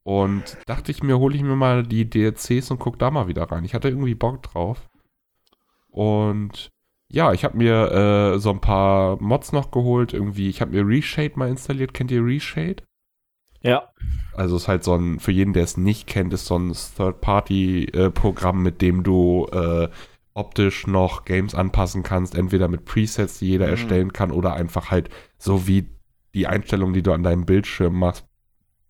Und 0.03 0.57
dachte 0.65 0.91
ich 0.91 1.03
mir, 1.03 1.19
hole 1.19 1.35
ich 1.35 1.43
mir 1.43 1.55
mal 1.55 1.83
die 1.83 2.09
DLCs 2.09 2.71
und 2.71 2.79
guck 2.79 2.99
da 2.99 3.11
mal 3.11 3.27
wieder 3.27 3.43
rein. 3.43 3.63
Ich 3.63 3.73
hatte 3.73 3.89
irgendwie 3.89 4.15
Bock 4.15 4.43
drauf. 4.43 4.89
Und 5.89 6.71
ja, 7.09 7.31
ich 7.31 7.43
habe 7.43 7.57
mir 7.57 7.91
äh, 7.91 8.39
so 8.39 8.49
ein 8.49 8.59
paar 8.59 9.21
Mods 9.21 9.51
noch 9.51 9.71
geholt. 9.71 10.13
Irgendwie, 10.13 10.49
ich 10.49 10.61
habe 10.61 10.71
mir 10.71 10.87
Reshade 10.87 11.33
mal 11.35 11.49
installiert. 11.49 11.93
Kennt 11.93 12.11
ihr 12.11 12.25
Reshade? 12.25 12.83
Ja. 13.61 13.89
Also 14.35 14.55
es 14.55 14.63
ist 14.63 14.67
halt 14.67 14.83
so 14.83 14.95
ein, 14.95 15.19
für 15.19 15.31
jeden, 15.31 15.53
der 15.53 15.63
es 15.63 15.77
nicht 15.77 16.07
kennt, 16.07 16.33
ist 16.33 16.47
so 16.47 16.57
ein 16.57 16.73
Third-Party-Programm, 16.73 18.61
mit 18.61 18.81
dem 18.81 19.03
du 19.03 19.47
äh, 19.51 19.89
optisch 20.35 20.87
noch 20.87 21.25
Games 21.25 21.53
anpassen 21.55 22.03
kannst, 22.03 22.35
entweder 22.35 22.67
mit 22.67 22.85
Presets, 22.85 23.39
die 23.39 23.47
jeder 23.47 23.65
Mhm. 23.65 23.71
erstellen 23.71 24.13
kann, 24.13 24.31
oder 24.31 24.53
einfach 24.53 24.91
halt 24.91 25.09
so 25.37 25.67
wie 25.67 25.89
die 26.33 26.47
Einstellungen, 26.47 26.93
die 26.93 27.03
du 27.03 27.11
an 27.13 27.23
deinem 27.23 27.45
Bildschirm 27.45 27.97
machst, 27.97 28.25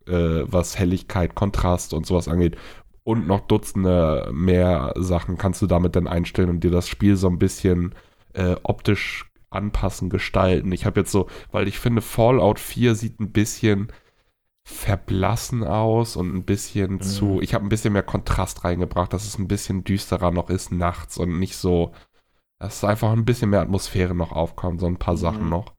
äh, 0.07 0.43
was 0.45 0.77
Helligkeit, 0.79 1.35
Kontrast 1.35 1.93
und 1.93 2.05
sowas 2.05 2.27
angeht. 2.27 2.55
Und 3.03 3.27
noch 3.27 3.41
Dutzende 3.41 4.29
mehr 4.31 4.93
Sachen 4.95 5.37
kannst 5.37 5.61
du 5.61 5.67
damit 5.67 5.95
dann 5.97 6.07
einstellen 6.07 6.49
und 6.49 6.63
dir 6.63 6.71
das 6.71 6.87
Spiel 6.87 7.17
so 7.17 7.27
ein 7.27 7.39
bisschen 7.39 7.93
äh, 8.33 8.55
optisch 8.63 9.25
anpassen, 9.49 10.09
gestalten. 10.09 10.71
Ich 10.71 10.85
habe 10.85 11.01
jetzt 11.01 11.11
so, 11.11 11.27
weil 11.51 11.67
ich 11.67 11.77
finde, 11.79 12.01
Fallout 12.01 12.59
4 12.59 12.95
sieht 12.95 13.19
ein 13.19 13.31
bisschen 13.31 13.91
verblassen 14.63 15.63
aus 15.63 16.15
und 16.15 16.33
ein 16.33 16.43
bisschen 16.43 17.01
zu. 17.01 17.41
Ich 17.41 17.53
habe 17.53 17.65
ein 17.65 17.69
bisschen 17.69 17.93
mehr 17.93 18.03
Kontrast 18.03 18.63
reingebracht, 18.63 19.11
dass 19.13 19.25
es 19.25 19.37
ein 19.37 19.47
bisschen 19.47 19.83
düsterer 19.83 20.31
noch 20.31 20.49
ist 20.49 20.71
nachts 20.71 21.17
und 21.17 21.37
nicht 21.39 21.57
so, 21.57 21.91
dass 22.59 22.83
einfach 22.83 23.11
ein 23.11 23.25
bisschen 23.25 23.49
mehr 23.49 23.61
Atmosphäre 23.61 24.15
noch 24.15 24.31
aufkommt, 24.31 24.79
so 24.79 24.87
ein 24.87 24.97
paar 24.97 25.15
Mhm. 25.15 25.19
Sachen 25.19 25.49
noch. 25.49 25.73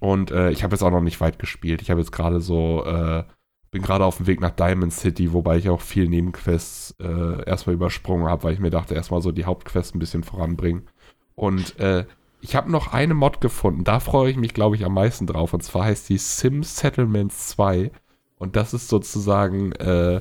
Und 0.00 0.30
äh, 0.30 0.50
ich 0.50 0.62
habe 0.64 0.74
jetzt 0.74 0.82
auch 0.82 0.90
noch 0.90 1.00
nicht 1.02 1.20
weit 1.20 1.38
gespielt. 1.38 1.82
Ich 1.82 1.90
habe 1.90 2.00
jetzt 2.00 2.12
gerade 2.12 2.40
so, 2.40 2.84
äh, 2.84 3.24
bin 3.70 3.82
gerade 3.82 4.04
auf 4.04 4.18
dem 4.18 4.26
Weg 4.26 4.40
nach 4.40 4.50
Diamond 4.50 4.92
City, 4.92 5.32
wobei 5.32 5.56
ich 5.58 5.68
auch 5.68 5.80
viel 5.80 6.08
Nebenquests 6.08 6.94
äh, 7.00 7.44
erstmal 7.44 7.74
übersprungen 7.74 8.28
habe, 8.28 8.44
weil 8.44 8.54
ich 8.54 8.60
mir 8.60 8.70
dachte, 8.70 8.94
erstmal 8.94 9.20
so 9.22 9.32
die 9.32 9.44
Hauptquests 9.44 9.94
ein 9.94 9.98
bisschen 9.98 10.22
voranbringen. 10.22 10.88
Und 11.34 11.78
äh, 11.80 12.06
ich 12.40 12.54
habe 12.56 12.70
noch 12.70 12.92
eine 12.92 13.14
Mod 13.14 13.40
gefunden, 13.40 13.84
da 13.84 14.00
freue 14.00 14.30
ich 14.30 14.36
mich, 14.36 14.54
glaube 14.54 14.76
ich, 14.76 14.84
am 14.84 14.94
meisten 14.94 15.26
drauf. 15.26 15.52
Und 15.54 15.62
zwar 15.62 15.84
heißt 15.86 16.08
die 16.08 16.18
Sims 16.18 16.76
Settlements 16.76 17.48
2. 17.48 17.90
Und 18.44 18.56
das 18.56 18.74
ist 18.74 18.88
sozusagen 18.88 19.72
äh, 19.72 20.20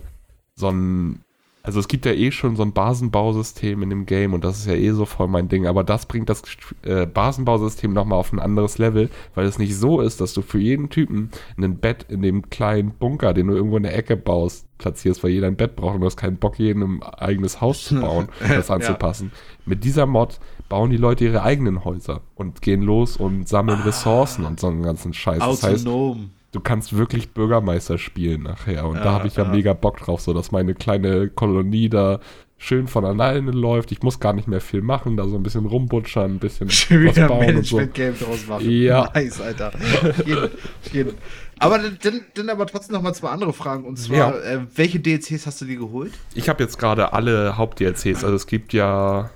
so 0.55 0.69
ein. 0.69 1.19
Also 1.65 1.79
es 1.79 1.87
gibt 1.87 2.05
ja 2.05 2.11
eh 2.11 2.31
schon 2.31 2.57
so 2.57 2.63
ein 2.63 2.73
Basenbausystem 2.73 3.83
in 3.83 3.89
dem 3.89 4.05
Game 4.05 4.33
und 4.33 4.43
das 4.43 4.57
ist 4.59 4.65
ja 4.65 4.73
eh 4.73 4.91
so 4.91 5.05
voll 5.05 5.29
mein 5.29 5.47
Ding, 5.47 5.65
aber 5.65 5.85
das 5.85 6.07
bringt 6.07 6.27
das 6.29 6.41
äh, 6.81 7.05
Basenbausystem 7.05 7.93
nochmal 7.93 8.19
auf 8.19 8.33
ein 8.33 8.39
anderes 8.39 8.79
Level, 8.79 9.09
weil 9.33 9.45
es 9.45 9.59
nicht 9.59 9.77
so 9.77 10.01
ist, 10.01 10.19
dass 10.19 10.33
du 10.33 10.41
für 10.41 10.59
jeden 10.59 10.89
Typen 10.89 11.29
ein 11.57 11.77
Bett 11.77 12.05
in 12.09 12.21
dem 12.21 12.49
kleinen 12.49 12.91
Bunker, 12.91 13.33
den 13.33 13.47
du 13.47 13.55
irgendwo 13.55 13.77
in 13.77 13.83
der 13.83 13.95
Ecke 13.97 14.17
baust, 14.17 14.65
platzierst, 14.77 15.23
weil 15.23 15.31
jeder 15.31 15.47
ein 15.47 15.55
Bett 15.55 15.77
braucht 15.77 15.95
und 15.95 16.01
du 16.01 16.05
hast 16.07 16.17
keinen 16.17 16.35
Bock, 16.35 16.59
jedem 16.59 17.01
ein 17.01 17.03
eigenes 17.13 17.61
Haus 17.61 17.85
zu 17.85 17.95
bauen, 18.01 18.27
das 18.41 18.67
Ja. 18.67 18.75
anzupassen. 18.75 19.31
Mit 19.65 19.85
dieser 19.85 20.05
Mod 20.05 20.41
bauen 20.67 20.89
die 20.89 20.97
Leute 20.97 21.23
ihre 21.23 21.43
eigenen 21.43 21.85
Häuser 21.85 22.19
und 22.35 22.61
gehen 22.61 22.81
los 22.81 23.15
und 23.15 23.47
sammeln 23.47 23.79
Ressourcen 23.83 24.43
und 24.43 24.59
so 24.59 24.67
einen 24.67 24.83
ganzen 24.83 25.13
Scheiß. 25.13 25.39
Das 25.39 25.63
heißt, 25.63 25.87
Autonom. 25.87 26.31
Du 26.53 26.59
kannst 26.61 26.95
wirklich 26.95 27.31
Bürgermeister 27.31 27.97
spielen 27.97 28.43
nachher. 28.43 28.87
Und 28.87 28.95
Ja, 28.97 29.03
da 29.03 29.11
habe 29.11 29.27
ich 29.27 29.35
ja, 29.35 29.43
ja. 29.43 29.49
mega 29.49 29.73
Bock 29.73 29.97
drauf, 29.97 30.21
so 30.21 30.33
dass 30.33 30.51
meine 30.51 30.73
kleine 30.73 31.27
Kolonie 31.29 31.89
da 31.89 32.19
schön 32.57 32.87
von 32.87 33.03
alleine 33.03 33.51
läuft. 33.51 33.91
Ich 33.91 34.01
muss 34.03 34.21
gar 34.21 34.31
nicht 34.31 34.47
mehr 34.47 34.61
viel 34.61 34.81
machen, 34.81 35.17
da 35.17 35.27
so 35.27 35.35
ein 35.35 35.43
bisschen 35.43 35.65
rumbutschern, 35.65 36.35
ein 36.35 36.39
bisschen 36.39 36.69
Schon 36.69 37.05
was 37.07 37.15
wieder 37.17 37.27
bauen 37.27 37.57
und 37.57 37.65
so. 37.65 37.75
Management-Game 37.75 38.19
draus 38.19 38.47
machen. 38.47 38.69
Ja. 38.71 39.11
Nice, 39.13 39.41
Alter. 39.41 39.73
Auf 39.75 40.25
jeden, 40.25 40.43
auf 40.45 40.93
jeden. 40.93 41.13
Aber 41.59 41.77
dann, 41.79 42.21
dann, 42.35 42.49
aber 42.49 42.65
trotzdem 42.65 42.95
noch 42.95 43.01
mal 43.01 43.13
zwei 43.13 43.29
andere 43.29 43.51
Fragen. 43.51 43.83
Und 43.85 43.97
zwar, 43.97 44.17
Ja. 44.17 44.31
äh, 44.39 44.59
welche 44.75 44.99
DLCs 44.99 45.45
hast 45.45 45.59
du 45.59 45.65
dir 45.65 45.77
geholt? 45.77 46.13
Ich 46.35 46.47
habe 46.47 46.63
jetzt 46.63 46.79
gerade 46.79 47.11
alle 47.13 47.57
Haupt-DLCs, 47.57 48.23
also 48.23 48.35
es 48.35 48.47
gibt 48.47 48.71
ja 48.73 49.29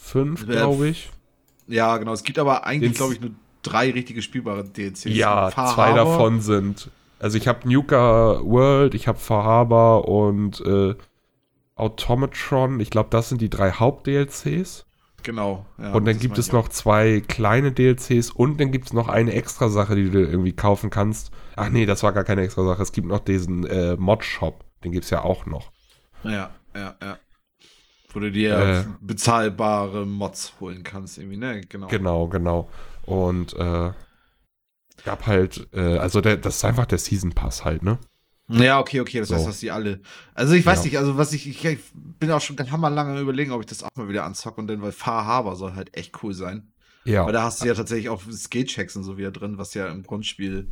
fünf, 0.00 0.40
Ja, 0.48 0.54
glaube 0.54 0.88
ich. 0.88 1.10
Ja, 1.68 1.96
genau. 1.98 2.12
Es 2.14 2.22
gibt 2.24 2.38
aber 2.38 2.64
eigentlich, 2.66 2.94
glaube 2.94 3.12
ich, 3.14 3.20
nur 3.20 3.30
drei 3.62 3.90
richtige 3.90 4.22
spielbare 4.22 4.64
DLCs. 4.64 5.04
Ja, 5.04 5.50
Far 5.50 5.74
zwei 5.74 5.92
davon 5.92 6.40
sind. 6.40 6.90
Also 7.18 7.36
ich 7.38 7.48
habe 7.48 7.68
Nuka 7.68 8.40
World, 8.42 8.94
ich 8.94 9.08
habe 9.08 9.18
Far 9.18 9.44
Harbor 9.44 10.08
und 10.08 10.60
äh, 10.60 10.94
Automatron. 11.74 12.80
Ich 12.80 12.90
glaube, 12.90 13.08
das 13.10 13.28
sind 13.28 13.40
die 13.40 13.50
drei 13.50 13.72
Haupt-DLCs. 13.72 14.84
Genau. 15.24 15.66
Ja, 15.78 15.92
und 15.92 16.04
dann 16.04 16.18
gibt 16.18 16.38
es 16.38 16.52
noch 16.52 16.68
zwei 16.68 17.22
kleine 17.26 17.72
DLCs 17.72 18.30
und 18.30 18.60
dann 18.60 18.70
gibt 18.70 18.86
es 18.86 18.92
noch 18.92 19.08
eine 19.08 19.32
extra 19.32 19.68
Sache, 19.68 19.96
die 19.96 20.10
du 20.10 20.20
irgendwie 20.20 20.52
kaufen 20.52 20.90
kannst. 20.90 21.32
Ach 21.56 21.68
nee, 21.70 21.86
das 21.86 22.02
war 22.02 22.12
gar 22.12 22.24
keine 22.24 22.42
extra 22.42 22.64
Sache. 22.64 22.82
Es 22.82 22.92
gibt 22.92 23.08
noch 23.08 23.18
diesen 23.20 23.66
äh, 23.66 23.96
Mod-Shop. 23.96 24.64
Den 24.84 24.92
gibt 24.92 25.04
es 25.04 25.10
ja 25.10 25.22
auch 25.24 25.44
noch. 25.44 25.72
Ja, 26.22 26.50
ja, 26.74 26.94
ja. 27.02 27.18
Wo 28.12 28.20
du 28.20 28.30
dir 28.30 28.58
Äh. 28.58 28.84
bezahlbare 29.00 30.06
Mods 30.06 30.54
holen 30.60 30.82
kannst, 30.82 31.18
irgendwie, 31.18 31.36
ne? 31.36 31.60
Genau. 31.68 31.88
Genau, 31.88 32.28
genau. 32.28 32.68
Und 33.08 33.54
äh, 33.54 33.92
gab 35.04 35.26
halt, 35.26 35.66
äh, 35.72 35.96
also 35.98 36.20
der, 36.20 36.36
das 36.36 36.56
ist 36.56 36.64
einfach 36.64 36.84
der 36.84 36.98
Season 36.98 37.32
Pass 37.32 37.64
halt, 37.64 37.82
ne? 37.82 37.98
Ja, 38.50 38.80
okay, 38.80 39.00
okay, 39.00 39.20
das 39.20 39.28
So. 39.28 39.34
heißt, 39.36 39.46
dass 39.46 39.60
die 39.60 39.70
alle. 39.70 40.00
Also 40.34 40.54
ich 40.54 40.64
weiß 40.66 40.80
Ja. 40.80 40.84
nicht, 40.84 40.98
also 40.98 41.16
was 41.16 41.32
ich, 41.32 41.48
ich, 41.48 41.64
ich 41.64 41.78
bin 41.94 42.30
auch 42.30 42.40
schon 42.40 42.56
ganz 42.56 42.70
hammerlange 42.70 43.12
am 43.12 43.18
überlegen, 43.22 43.52
ob 43.52 43.60
ich 43.60 43.66
das 43.66 43.82
auch 43.82 43.90
mal 43.96 44.08
wieder 44.08 44.24
anzocke 44.24 44.60
und 44.60 44.66
dann, 44.68 44.82
weil 44.82 44.92
Far 44.92 45.24
Harbor 45.24 45.56
soll 45.56 45.74
halt 45.74 45.96
echt 45.96 46.22
cool 46.22 46.34
sein. 46.34 46.68
Ja. 47.04 47.24
Weil 47.24 47.32
da 47.32 47.44
hast 47.44 47.62
du 47.62 47.66
ja 47.66 47.74
tatsächlich 47.74 48.10
auch 48.10 48.22
Skill-Checks 48.30 48.96
und 48.96 49.04
so 49.04 49.16
wieder 49.16 49.30
drin, 49.30 49.56
was 49.56 49.72
ja 49.72 49.88
im 49.88 50.02
Grundspiel 50.02 50.66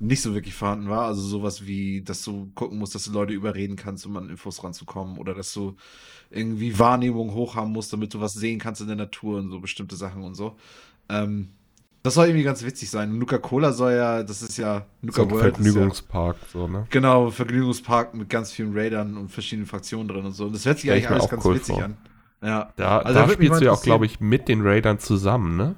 nicht 0.00 0.22
so 0.22 0.34
wirklich 0.34 0.54
vorhanden 0.54 0.88
war. 0.88 1.06
Also 1.06 1.20
sowas 1.22 1.66
wie, 1.66 2.02
dass 2.02 2.22
du 2.24 2.50
gucken 2.54 2.78
musst, 2.78 2.94
dass 2.94 3.04
du 3.04 3.12
Leute 3.12 3.34
überreden 3.34 3.76
kannst, 3.76 4.06
um 4.06 4.16
an 4.16 4.30
Infos 4.30 4.64
ranzukommen. 4.64 5.18
Oder 5.18 5.34
dass 5.34 5.52
du 5.52 5.76
irgendwie 6.30 6.78
Wahrnehmung 6.78 7.34
hoch 7.34 7.54
haben 7.54 7.72
musst, 7.72 7.92
damit 7.92 8.14
du 8.14 8.20
was 8.20 8.32
sehen 8.34 8.58
kannst 8.58 8.80
in 8.80 8.86
der 8.86 8.96
Natur 8.96 9.38
und 9.38 9.50
so 9.50 9.60
bestimmte 9.60 9.96
Sachen 9.96 10.22
und 10.22 10.34
so. 10.34 10.56
Ähm, 11.08 11.50
das 12.04 12.14
soll 12.14 12.26
irgendwie 12.28 12.44
ganz 12.44 12.62
witzig 12.64 12.90
sein. 12.90 13.18
Nuka 13.18 13.38
Cola 13.38 13.72
soll 13.72 13.94
ja, 13.94 14.22
das 14.22 14.42
ist 14.42 14.56
ja 14.58 14.86
Nuka 15.02 15.24
so 15.24 15.30
World. 15.30 15.58
ist 15.58 15.74
ja, 15.74 15.88
Vergnügungspark, 15.90 16.36
so, 16.52 16.68
ne? 16.68 16.86
Genau, 16.90 17.30
Vergnügungspark 17.30 18.14
mit 18.14 18.28
ganz 18.30 18.52
vielen 18.52 18.76
Raidern 18.76 19.16
und 19.16 19.30
verschiedenen 19.30 19.66
Fraktionen 19.66 20.08
drin 20.08 20.24
und 20.26 20.32
so. 20.32 20.46
Und 20.46 20.54
das 20.54 20.66
hört 20.66 20.78
sich 20.78 20.90
eigentlich 20.92 21.10
alles 21.10 21.24
auch 21.24 21.30
ganz 21.30 21.44
cool 21.44 21.56
witzig 21.56 21.76
vor. 21.76 21.82
an. 21.82 21.96
Ja, 22.42 22.72
Da, 22.76 22.98
Also, 23.00 23.20
da 23.20 23.26
da 23.26 23.28
spielst 23.28 23.60
du 23.60 23.64
ja 23.64 23.72
auch, 23.72 23.82
glaube 23.82 24.06
ich, 24.06 24.20
mit 24.20 24.48
den 24.48 24.62
Raidern 24.62 24.98
zusammen, 25.00 25.56
ne? 25.56 25.76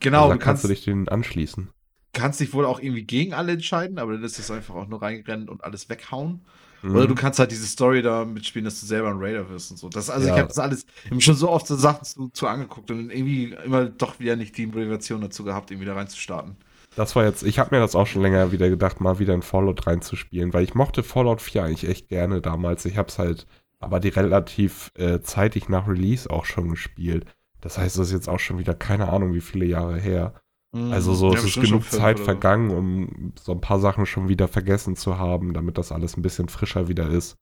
genau. 0.00 0.24
Also 0.24 0.28
da 0.28 0.34
du 0.34 0.38
kannst 0.38 0.62
kannst, 0.62 0.64
du 0.64 0.68
dich 0.68 0.84
denen 0.84 1.08
anschließen. 1.08 1.70
kannst 2.12 2.40
dich 2.40 2.52
wohl 2.54 2.64
auch 2.64 2.80
irgendwie 2.80 3.04
gegen 3.04 3.34
alle 3.34 3.52
entscheiden, 3.52 3.98
aber 3.98 4.12
dann 4.14 4.24
ist 4.24 4.38
es 4.38 4.50
einfach 4.50 4.74
auch 4.74 4.88
nur 4.88 5.02
reinrennen 5.02 5.48
und 5.48 5.64
alles 5.64 5.88
weghauen. 5.88 6.44
Mhm. 6.88 6.96
Oder 6.96 7.06
du 7.06 7.14
kannst 7.14 7.38
halt 7.38 7.50
diese 7.50 7.66
Story 7.66 8.02
da 8.02 8.24
mitspielen, 8.24 8.64
dass 8.64 8.80
du 8.80 8.86
selber 8.86 9.08
ein 9.10 9.18
Raider 9.18 9.48
wirst 9.50 9.70
und 9.70 9.76
so. 9.76 9.88
Das, 9.88 10.10
also 10.10 10.26
Ja. 10.28 10.34
ich 10.34 10.38
habe 10.38 10.48
das 10.48 10.58
alles 10.58 10.86
schon 11.18 11.34
so 11.34 11.50
oft 11.50 11.66
so 11.66 11.76
Sachen 11.76 12.04
zu, 12.04 12.28
zu 12.30 12.46
angeguckt 12.46 12.90
und 12.90 13.10
irgendwie 13.10 13.54
immer 13.64 13.86
doch 13.86 14.18
wieder 14.20 14.36
nicht 14.36 14.56
die 14.56 14.66
Motivation 14.66 15.20
dazu 15.20 15.44
gehabt, 15.44 15.70
irgendwie 15.70 15.86
da 15.86 15.94
reinzustarten. 15.94 16.56
das 16.96 17.14
war 17.16 17.24
jetzt, 17.24 17.42
ich 17.42 17.58
habe 17.58 17.74
mir 17.74 17.80
das 17.80 17.94
auch 17.94 18.06
schon 18.06 18.22
länger 18.22 18.52
wieder 18.52 18.70
gedacht, 18.70 19.00
mal 19.00 19.18
wieder 19.18 19.34
in 19.34 19.42
Fallout 19.42 19.86
reinzuspielen, 19.86 20.52
weil 20.54 20.64
ich 20.64 20.74
mochte 20.74 21.02
Fallout 21.02 21.42
4 21.42 21.64
eigentlich 21.64 21.88
echt 21.90 22.08
gerne 22.08 22.40
damals. 22.40 22.84
Ich 22.86 22.96
habe 22.96 23.08
es 23.08 23.18
halt 23.18 23.46
aber 23.78 24.00
die 24.00 24.08
relativ 24.08 24.90
äh, 24.96 25.20
zeitig 25.20 25.68
nach 25.68 25.86
Release 25.86 26.30
auch 26.30 26.46
schon 26.46 26.70
gespielt. 26.70 27.26
Das 27.60 27.76
heißt, 27.78 27.98
das 27.98 28.06
ist 28.08 28.12
jetzt 28.14 28.28
auch 28.28 28.38
schon 28.38 28.58
wieder 28.58 28.74
keine 28.74 29.10
Ahnung, 29.10 29.34
wie 29.34 29.40
viele 29.42 29.66
Jahre 29.66 29.98
her. 29.98 30.32
Mhm. 30.76 30.92
Also 30.92 31.14
so, 31.14 31.32
Ja, 31.32 31.38
es 31.38 31.44
ist 31.44 31.60
genug 31.60 31.84
Zeit 31.90 32.18
vergangen, 32.20 32.70
um 32.70 33.32
so 33.40 33.52
ein 33.52 33.60
paar 33.60 33.80
Sachen 33.80 34.06
schon 34.06 34.28
wieder 34.28 34.48
vergessen 34.48 34.96
zu 34.96 35.18
haben, 35.18 35.52
damit 35.54 35.78
das 35.78 35.92
alles 35.92 36.16
ein 36.16 36.22
bisschen 36.22 36.48
frischer 36.48 36.88
wieder 36.88 37.08
ist. 37.08 37.36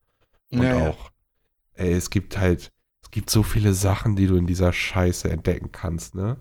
Und 0.52 0.62
Ja, 0.62 0.78
ja. 0.78 0.88
auch, 0.88 1.10
ey, 1.74 1.92
es 1.92 2.10
gibt 2.10 2.38
halt, 2.38 2.70
es 3.02 3.10
gibt 3.10 3.30
so 3.30 3.42
viele 3.42 3.74
Sachen, 3.74 4.16
die 4.16 4.26
du 4.26 4.36
in 4.36 4.46
dieser 4.46 4.72
Scheiße 4.72 5.30
entdecken 5.30 5.72
kannst, 5.72 6.14
ne? 6.14 6.38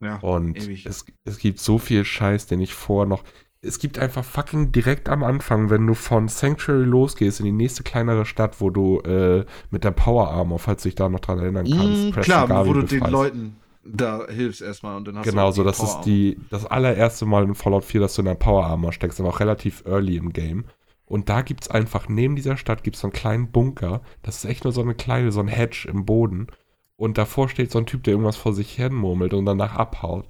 Ja, 0.00 0.16
Und 0.18 0.56
ewig. 0.56 0.86
es, 0.86 1.06
es 1.24 1.38
gibt 1.38 1.58
so 1.60 1.78
viel 1.78 2.04
Scheiß, 2.04 2.46
den 2.46 2.60
ich 2.60 2.74
vorher 2.74 3.08
noch. 3.08 3.24
Es 3.60 3.80
gibt 3.80 3.98
einfach 3.98 4.24
fucking 4.24 4.70
direkt 4.70 5.08
am 5.08 5.24
Anfang, 5.24 5.70
wenn 5.70 5.84
du 5.86 5.94
von 5.94 6.28
Sanctuary 6.28 6.84
losgehst 6.84 7.40
in 7.40 7.46
die 7.46 7.52
nächste 7.52 7.82
kleinere 7.82 8.24
Stadt, 8.24 8.60
wo 8.60 8.70
du 8.70 9.00
äh, 9.00 9.44
mit 9.70 9.82
der 9.82 9.90
Power 9.90 10.30
Armor, 10.30 10.60
falls 10.60 10.82
du 10.84 10.88
dich 10.88 10.94
da 10.94 11.08
noch 11.08 11.18
dran 11.20 11.40
erinnern 11.40 11.68
kannst, 11.68 12.06
Mhm, 12.06 12.10
Preston 12.12 12.22
klar, 12.22 12.66
wo 12.66 12.72
du 12.72 12.82
den 12.82 12.88
befreist. 13.00 13.12
Leuten 13.12 13.56
da 13.90 14.26
hilfst 14.28 14.60
erstmal 14.60 14.96
und 14.96 15.06
dann 15.06 15.16
hast 15.16 15.26
du 15.26 15.30
Genau, 15.30 15.48
auch 15.48 15.52
so 15.52 15.64
das 15.64 15.80
ist 15.80 16.00
die 16.02 16.38
das 16.50 16.66
allererste 16.66 17.26
Mal 17.26 17.44
in 17.44 17.54
Fallout 17.54 17.84
4, 17.84 18.00
dass 18.00 18.14
du 18.14 18.22
in 18.22 18.26
der 18.26 18.34
Power 18.34 18.66
Armor 18.66 18.92
steckst, 18.92 19.20
aber 19.20 19.30
auch 19.30 19.40
relativ 19.40 19.84
early 19.86 20.16
im 20.16 20.32
Game. 20.32 20.64
Und 21.06 21.28
da 21.30 21.40
gibt's 21.40 21.68
einfach, 21.68 22.08
neben 22.08 22.36
dieser 22.36 22.56
Stadt 22.56 22.82
gibt's 22.84 23.00
so 23.00 23.06
einen 23.06 23.12
kleinen 23.12 23.50
Bunker. 23.50 24.02
Das 24.22 24.36
ist 24.36 24.44
echt 24.44 24.64
nur 24.64 24.72
so 24.72 24.82
eine 24.82 24.94
kleine, 24.94 25.32
so 25.32 25.40
ein 25.40 25.48
Hedge 25.48 25.88
im 25.90 26.04
Boden. 26.04 26.48
Und 26.96 27.16
davor 27.16 27.48
steht 27.48 27.70
so 27.70 27.78
ein 27.78 27.86
Typ, 27.86 28.02
der 28.04 28.12
irgendwas 28.12 28.36
vor 28.36 28.52
sich 28.52 28.74
hin 28.74 28.94
murmelt 28.94 29.32
und 29.32 29.46
danach 29.46 29.74
abhaut. 29.74 30.26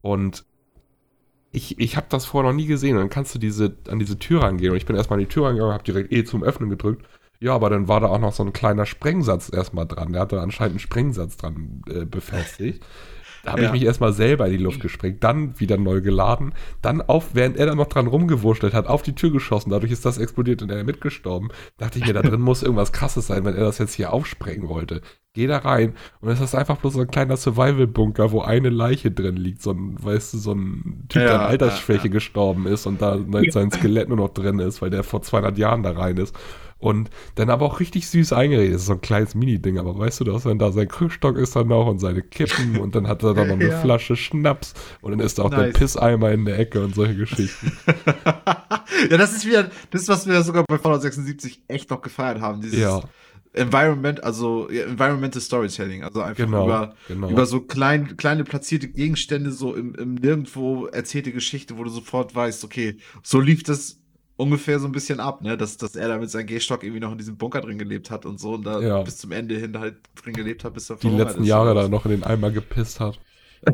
Und 0.00 0.44
ich, 1.52 1.78
ich 1.78 1.96
habe 1.96 2.06
das 2.08 2.26
vorher 2.26 2.50
noch 2.50 2.56
nie 2.56 2.66
gesehen. 2.66 2.96
Und 2.96 3.02
dann 3.02 3.10
kannst 3.10 3.34
du 3.34 3.38
diese, 3.38 3.76
an 3.88 4.00
diese 4.00 4.18
Tür 4.18 4.42
rangehen. 4.42 4.72
Und 4.72 4.78
ich 4.78 4.86
bin 4.86 4.96
erstmal 4.96 5.18
an 5.18 5.24
die 5.24 5.32
Tür 5.32 5.46
rangegangen, 5.46 5.72
habe 5.72 5.84
direkt 5.84 6.12
E 6.12 6.24
zum 6.24 6.42
Öffnen 6.42 6.70
gedrückt. 6.70 7.06
Ja, 7.42 7.54
aber 7.54 7.70
dann 7.70 7.88
war 7.88 8.00
da 8.00 8.08
auch 8.08 8.18
noch 8.20 8.32
so 8.32 8.42
ein 8.44 8.52
kleiner 8.52 8.84
Sprengsatz 8.86 9.50
erstmal 9.52 9.86
dran. 9.86 10.12
Der 10.12 10.22
hatte 10.22 10.40
anscheinend 10.40 10.72
einen 10.72 10.78
Sprengsatz 10.80 11.36
dran 11.38 11.82
äh, 11.88 12.04
befestigt. 12.04 12.84
Da 13.42 13.52
habe 13.52 13.62
Ja. 13.62 13.68
ich 13.68 13.72
mich 13.72 13.84
erstmal 13.84 14.12
selber 14.12 14.44
in 14.46 14.52
die 14.52 14.62
Luft 14.62 14.80
gesprengt, 14.80 15.24
dann 15.24 15.58
wieder 15.58 15.78
neu 15.78 16.02
geladen, 16.02 16.52
dann 16.82 17.00
auf, 17.00 17.34
während 17.34 17.56
er 17.56 17.64
da 17.64 17.74
noch 17.74 17.86
dran 17.86 18.06
rumgewurschtelt 18.06 18.74
hat, 18.74 18.86
auf 18.86 19.00
die 19.02 19.14
Tür 19.14 19.30
geschossen. 19.32 19.70
Dadurch 19.70 19.90
ist 19.92 20.04
das 20.04 20.18
explodiert 20.18 20.60
und 20.60 20.70
er 20.70 20.84
mitgestorben. 20.84 21.48
Dachte 21.78 21.98
ich 21.98 22.06
mir, 22.06 22.12
da 22.12 22.20
drin 22.20 22.42
muss 22.42 22.62
irgendwas 22.62 22.92
krasses 22.92 23.28
sein, 23.28 23.46
wenn 23.46 23.54
er 23.54 23.64
das 23.64 23.78
jetzt 23.78 23.94
hier 23.94 24.12
aufsprengen 24.12 24.68
wollte. 24.68 25.00
Geh 25.32 25.46
da 25.46 25.56
rein 25.56 25.94
und 26.20 26.28
es 26.28 26.40
ist 26.42 26.54
einfach 26.54 26.76
bloß 26.76 26.92
so 26.92 27.00
ein 27.00 27.10
kleiner 27.10 27.38
Survival-Bunker, 27.38 28.30
wo 28.32 28.42
eine 28.42 28.68
Leiche 28.68 29.10
drin 29.10 29.36
liegt. 29.36 29.62
So 29.62 29.70
ein, 29.70 29.96
weißt 29.98 30.34
du, 30.34 30.38
so 30.38 30.52
ein 30.52 31.06
Typ, 31.08 31.22
der 31.22 31.30
Ja, 31.30 31.38
an 31.38 31.46
Altersschwäche 31.46 32.08
ja, 32.08 32.12
gestorben 32.12 32.66
ist 32.66 32.84
und 32.84 33.00
da 33.00 33.18
sein 33.48 33.70
Skelett 33.70 34.08
nur 34.08 34.18
noch 34.18 34.34
drin 34.34 34.58
ist, 34.58 34.82
weil 34.82 34.90
der 34.90 35.02
vor 35.02 35.22
200 35.22 35.56
Jahren 35.56 35.82
da 35.82 35.92
rein 35.92 36.18
ist. 36.18 36.36
Und 36.80 37.10
dann 37.34 37.50
aber 37.50 37.66
auch 37.66 37.78
richtig 37.78 38.08
süß 38.08 38.32
eingeredet. 38.32 38.74
Das 38.74 38.80
ist 38.82 38.86
so 38.86 38.94
ein 38.94 39.00
kleines 39.02 39.34
Mini-Ding, 39.34 39.78
aber 39.78 39.98
weißt 39.98 40.20
du, 40.20 40.24
dass 40.24 40.44
dann 40.44 40.58
da 40.58 40.72
sein 40.72 40.88
Krückstock 40.88 41.36
ist 41.36 41.54
dann 41.54 41.68
noch 41.68 41.86
und 41.86 41.98
seine 41.98 42.22
Kippen 42.22 42.78
und 42.80 42.94
dann 42.94 43.06
hat 43.06 43.22
er 43.22 43.34
da 43.34 43.44
noch 43.44 43.54
eine 43.54 43.68
Ja. 43.68 43.80
Flasche 43.80 44.16
Schnaps 44.16 44.72
und 45.02 45.12
dann 45.12 45.20
ist 45.20 45.38
da 45.38 45.42
auch 45.44 45.50
der 45.50 45.66
Nice. 45.66 45.74
Pisseimer 45.78 46.32
in 46.32 46.46
der 46.46 46.58
Ecke 46.58 46.82
und 46.82 46.94
solche 46.94 47.16
Geschichten. 47.16 47.72
ja, 49.10 49.16
das 49.16 49.32
ist 49.32 49.46
wieder 49.46 49.70
das, 49.90 50.08
was 50.08 50.26
wir 50.26 50.42
sogar 50.42 50.64
bei 50.66 50.78
Fallout 50.78 51.02
76 51.02 51.62
echt 51.68 51.90
noch 51.90 52.00
gefeiert 52.02 52.40
haben. 52.40 52.60
Dieses 52.60 52.78
Ja. 52.78 53.00
Environment, 53.52 54.22
also 54.22 54.70
ja, 54.70 54.84
Environmental 54.84 55.40
Storytelling, 55.42 56.04
also 56.04 56.20
einfach 56.22 56.44
Genau, 56.44 56.66
über, 56.66 56.94
genau. 57.08 57.30
über 57.30 57.46
so 57.46 57.60
klein, 57.60 58.16
kleine 58.16 58.44
platzierte 58.44 58.86
Gegenstände, 58.88 59.50
so 59.50 59.74
im, 59.74 59.94
im 59.96 60.14
nirgendwo 60.14 60.86
erzählte 60.86 61.32
Geschichte, 61.32 61.76
wo 61.76 61.82
du 61.82 61.90
sofort 61.90 62.32
weißt, 62.34 62.62
okay, 62.64 62.96
so 63.24 63.40
lief 63.40 63.64
das 63.64 63.99
ungefähr 64.40 64.78
so 64.80 64.86
ein 64.86 64.92
bisschen 64.92 65.20
ab, 65.20 65.42
ne, 65.42 65.56
dass, 65.56 65.76
dass 65.76 65.94
er 65.96 66.08
da 66.08 66.18
mit 66.18 66.30
seinem 66.30 66.46
Gehstock 66.46 66.82
irgendwie 66.82 67.00
noch 67.00 67.12
in 67.12 67.18
diesem 67.18 67.36
Bunker 67.36 67.60
drin 67.60 67.78
gelebt 67.78 68.10
hat 68.10 68.26
und 68.26 68.40
so 68.40 68.54
und 68.54 68.64
da 68.64 68.80
Ja. 68.80 69.02
bis 69.02 69.18
zum 69.18 69.32
Ende 69.32 69.56
hin 69.56 69.78
halt 69.78 69.96
drin 70.22 70.32
gelebt 70.34 70.64
hat, 70.64 70.74
bis 70.74 70.90
er 70.90 70.96
Die 70.96 71.08
letzten 71.10 71.44
Jahre 71.44 71.74
da 71.74 71.88
noch 71.88 72.04
in 72.06 72.12
den 72.12 72.24
Eimer 72.24 72.50
gepisst 72.50 73.00
hat. 73.00 73.18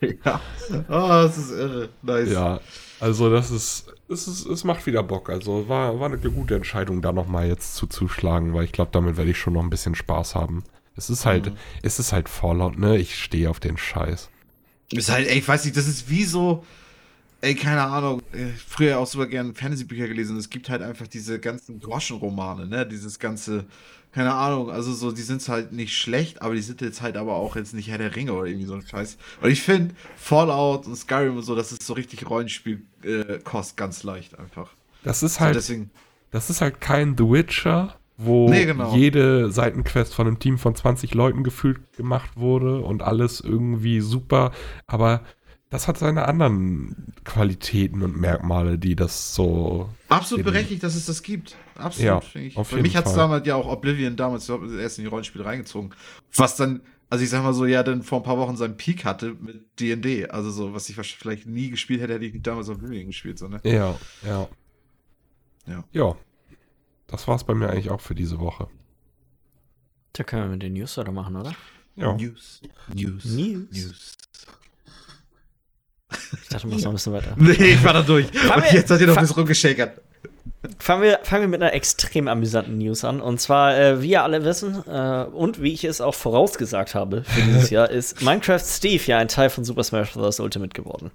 Ja. 0.00 0.40
Oh, 0.88 1.08
das 1.08 1.38
ist 1.38 1.50
irre. 1.52 1.88
Nice. 2.02 2.30
Ja, 2.30 2.60
also 3.00 3.30
das 3.30 3.50
ist, 3.50 3.86
es 4.10 4.28
ist, 4.28 4.44
es 4.46 4.62
macht 4.62 4.84
wieder 4.86 5.02
Bock. 5.02 5.30
Also 5.30 5.68
war, 5.70 5.98
war 5.98 6.06
eine 6.06 6.18
gute 6.18 6.54
Entscheidung, 6.54 7.00
da 7.00 7.12
nochmal 7.12 7.48
jetzt 7.48 7.76
zuzuschlagen, 7.76 8.52
weil 8.52 8.64
ich 8.64 8.72
glaube, 8.72 8.90
damit 8.92 9.16
werde 9.16 9.30
ich 9.30 9.38
schon 9.38 9.54
noch 9.54 9.62
ein 9.62 9.70
bisschen 9.70 9.94
Spaß 9.94 10.34
haben. 10.34 10.64
Es 10.96 11.08
ist 11.08 11.24
halt, 11.24 11.46
Mhm. 11.46 11.56
es 11.82 11.98
ist 11.98 12.12
halt 12.12 12.28
Fallout, 12.28 12.78
ne? 12.78 12.98
Ich 12.98 13.18
stehe 13.18 13.48
auf 13.48 13.58
den 13.58 13.78
Scheiß. 13.78 14.28
Ist 14.92 15.10
halt, 15.10 15.28
ey, 15.28 15.38
ich 15.38 15.48
weiß 15.48 15.64
nicht, 15.64 15.76
das 15.78 15.88
ist 15.88 16.10
wie 16.10 16.24
so, 16.24 16.62
ey, 17.40 17.54
keine 17.54 17.82
Ahnung, 17.82 18.22
äh, 18.32 18.46
früher 18.66 18.98
auch 18.98 19.06
super 19.06 19.26
gern 19.26 19.54
Fantasy-Bücher 19.54 20.08
gelesen 20.08 20.36
es 20.36 20.50
gibt 20.50 20.68
halt 20.68 20.82
einfach 20.82 21.06
diese 21.06 21.38
ganzen 21.38 21.80
Groschenromane, 21.80 22.66
ne, 22.66 22.86
dieses 22.86 23.18
ganze, 23.18 23.66
keine 24.12 24.34
Ahnung, 24.34 24.70
also 24.70 24.92
so, 24.92 25.12
die 25.12 25.22
sind 25.22 25.46
halt 25.48 25.72
nicht 25.72 25.96
schlecht, 25.96 26.42
aber 26.42 26.54
die 26.54 26.62
sind 26.62 26.80
jetzt 26.80 27.02
halt 27.02 27.16
aber 27.16 27.34
auch 27.34 27.56
jetzt 27.56 27.74
nicht 27.74 27.88
Herr 27.88 27.98
der 27.98 28.16
Ringe 28.16 28.32
oder 28.32 28.46
irgendwie 28.46 28.66
so 28.66 28.74
ein 28.74 28.82
Scheiß. 28.86 29.18
Und 29.42 29.50
ich 29.50 29.62
finde, 29.62 29.94
Fallout 30.16 30.86
und 30.86 30.96
Skyrim 30.96 31.36
und 31.36 31.42
so, 31.42 31.54
das 31.54 31.72
ist 31.72 31.82
so 31.84 31.92
richtig 31.94 32.28
Rollenspiel, 32.28 32.82
äh, 33.02 33.38
kost 33.44 33.76
ganz 33.76 34.02
leicht 34.02 34.38
einfach. 34.38 34.70
Das 35.02 35.22
ist 35.22 35.38
So, 35.38 35.40
halt, 35.40 35.54
deswegen, 35.54 35.90
das 36.30 36.50
ist 36.50 36.60
halt 36.60 36.80
kein 36.80 37.16
The 37.16 37.24
Witcher, 37.24 37.98
wo 38.16 38.48
Nee, 38.48 38.64
genau. 38.64 38.96
jede 38.96 39.50
Seitenquest 39.50 40.14
von 40.14 40.26
einem 40.26 40.38
Team 40.38 40.58
von 40.58 40.74
20 40.74 41.14
Leuten 41.14 41.44
gefühlt 41.44 41.92
gemacht 41.96 42.30
wurde 42.36 42.80
und 42.80 43.02
alles 43.02 43.40
irgendwie 43.40 44.00
super, 44.00 44.52
aber 44.86 45.22
das 45.70 45.88
hat 45.88 45.98
seine 45.98 46.26
anderen 46.28 47.12
Qualitäten 47.24 48.02
und 48.02 48.16
Merkmale, 48.20 48.78
die 48.78 48.94
das 48.94 49.34
so 49.34 49.90
absolut 50.08 50.44
berechtigt, 50.44 50.82
dass 50.82 50.94
es 50.94 51.06
das 51.06 51.22
gibt. 51.22 51.56
Absolut, 51.74 52.06
Ja, 52.06 52.20
finde 52.20 52.46
ich. 52.48 52.56
auf 52.56 52.70
Bei 52.70 52.76
jeden 52.76 52.82
mich 52.84 52.96
hat 52.96 53.06
es 53.06 53.14
damals 53.14 53.46
ja 53.46 53.56
auch 53.56 53.66
Oblivion 53.66 54.16
damals 54.16 54.48
überhaupt 54.48 54.70
erst 54.72 54.98
in 54.98 55.04
die 55.04 55.08
Rollenspiele 55.10 55.44
reingezogen. 55.44 55.92
Was 56.36 56.56
dann, 56.56 56.82
also 57.10 57.24
ich 57.24 57.30
sag 57.30 57.42
mal 57.42 57.52
so, 57.52 57.66
ja, 57.66 57.82
dann 57.82 58.02
vor 58.02 58.20
ein 58.20 58.24
paar 58.24 58.38
Wochen 58.38 58.56
seinen 58.56 58.76
Peak 58.76 59.04
hatte 59.04 59.34
mit 59.40 59.80
D&D. 59.80 60.28
Also 60.28 60.50
so, 60.50 60.72
was 60.72 60.88
ich 60.88 60.96
wahrscheinlich 60.96 61.18
vielleicht 61.20 61.46
nie 61.46 61.70
gespielt 61.70 62.00
hätte, 62.00 62.14
hätte 62.14 62.24
ich 62.24 62.32
nicht 62.32 62.46
damals 62.46 62.68
Oblivion 62.68 63.08
gespielt, 63.08 63.38
so, 63.38 63.48
ne? 63.48 63.60
Ja, 63.64 63.98
ja. 64.24 64.48
Ja. 65.66 65.84
Ja. 65.90 66.16
Das 67.08 67.26
war's 67.26 67.44
bei 67.44 67.54
mir 67.54 67.70
eigentlich 67.70 67.90
auch 67.90 68.00
für 68.00 68.14
diese 68.14 68.38
Woche. 68.38 68.68
Da 70.12 70.24
können 70.24 70.42
wir 70.44 70.48
mit 70.50 70.62
den 70.62 70.72
News 70.74 70.96
oder 70.96 71.12
machen, 71.12 71.36
oder? 71.36 71.54
Ja. 71.96 72.14
News. 72.14 72.60
News. 72.94 73.24
News. 73.24 73.68
News. 73.72 74.12
Ich 76.42 76.48
dachte, 76.48 76.64
wir 76.64 76.70
machen 76.72 76.82
noch 76.82 76.90
ein 76.90 76.94
bisschen 76.94 77.12
weiter. 77.12 77.34
Nee, 77.36 77.52
ich 77.52 77.84
war 77.84 77.92
da 77.92 78.02
durch. 78.02 78.26
Fangen 78.26 78.62
Und 78.62 78.64
wir- 78.72 78.78
jetzt 78.80 78.90
hat 78.90 79.00
ihr 79.00 79.06
noch 79.06 79.14
fa- 79.14 79.20
ein 79.20 79.24
bisschen 79.26 79.36
rumgeschäkert. 79.38 80.00
Fangen 80.78 81.02
wir, 81.02 81.20
fangen 81.22 81.42
wir 81.42 81.48
mit 81.48 81.62
einer 81.62 81.72
extrem 81.72 82.28
amüsanten 82.28 82.78
News 82.78 83.04
an. 83.04 83.20
Und 83.20 83.40
zwar, 83.40 83.76
äh, 83.78 84.02
wie 84.02 84.10
ihr 84.10 84.22
alle 84.22 84.44
wissen, 84.44 84.82
äh, 84.88 85.24
und 85.32 85.62
wie 85.62 85.72
ich 85.72 85.84
es 85.84 86.00
auch 86.00 86.14
vorausgesagt 86.14 86.94
habe 86.94 87.24
für 87.24 87.40
dieses 87.42 87.70
Jahr, 87.70 87.90
ist 87.90 88.22
Minecraft 88.22 88.60
Steve 88.60 89.02
ja 89.06 89.18
ein 89.18 89.28
Teil 89.28 89.50
von 89.50 89.64
Super 89.64 89.84
Smash 89.84 90.12
Bros. 90.12 90.40
Ultimate 90.40 90.74
geworden. 90.74 91.10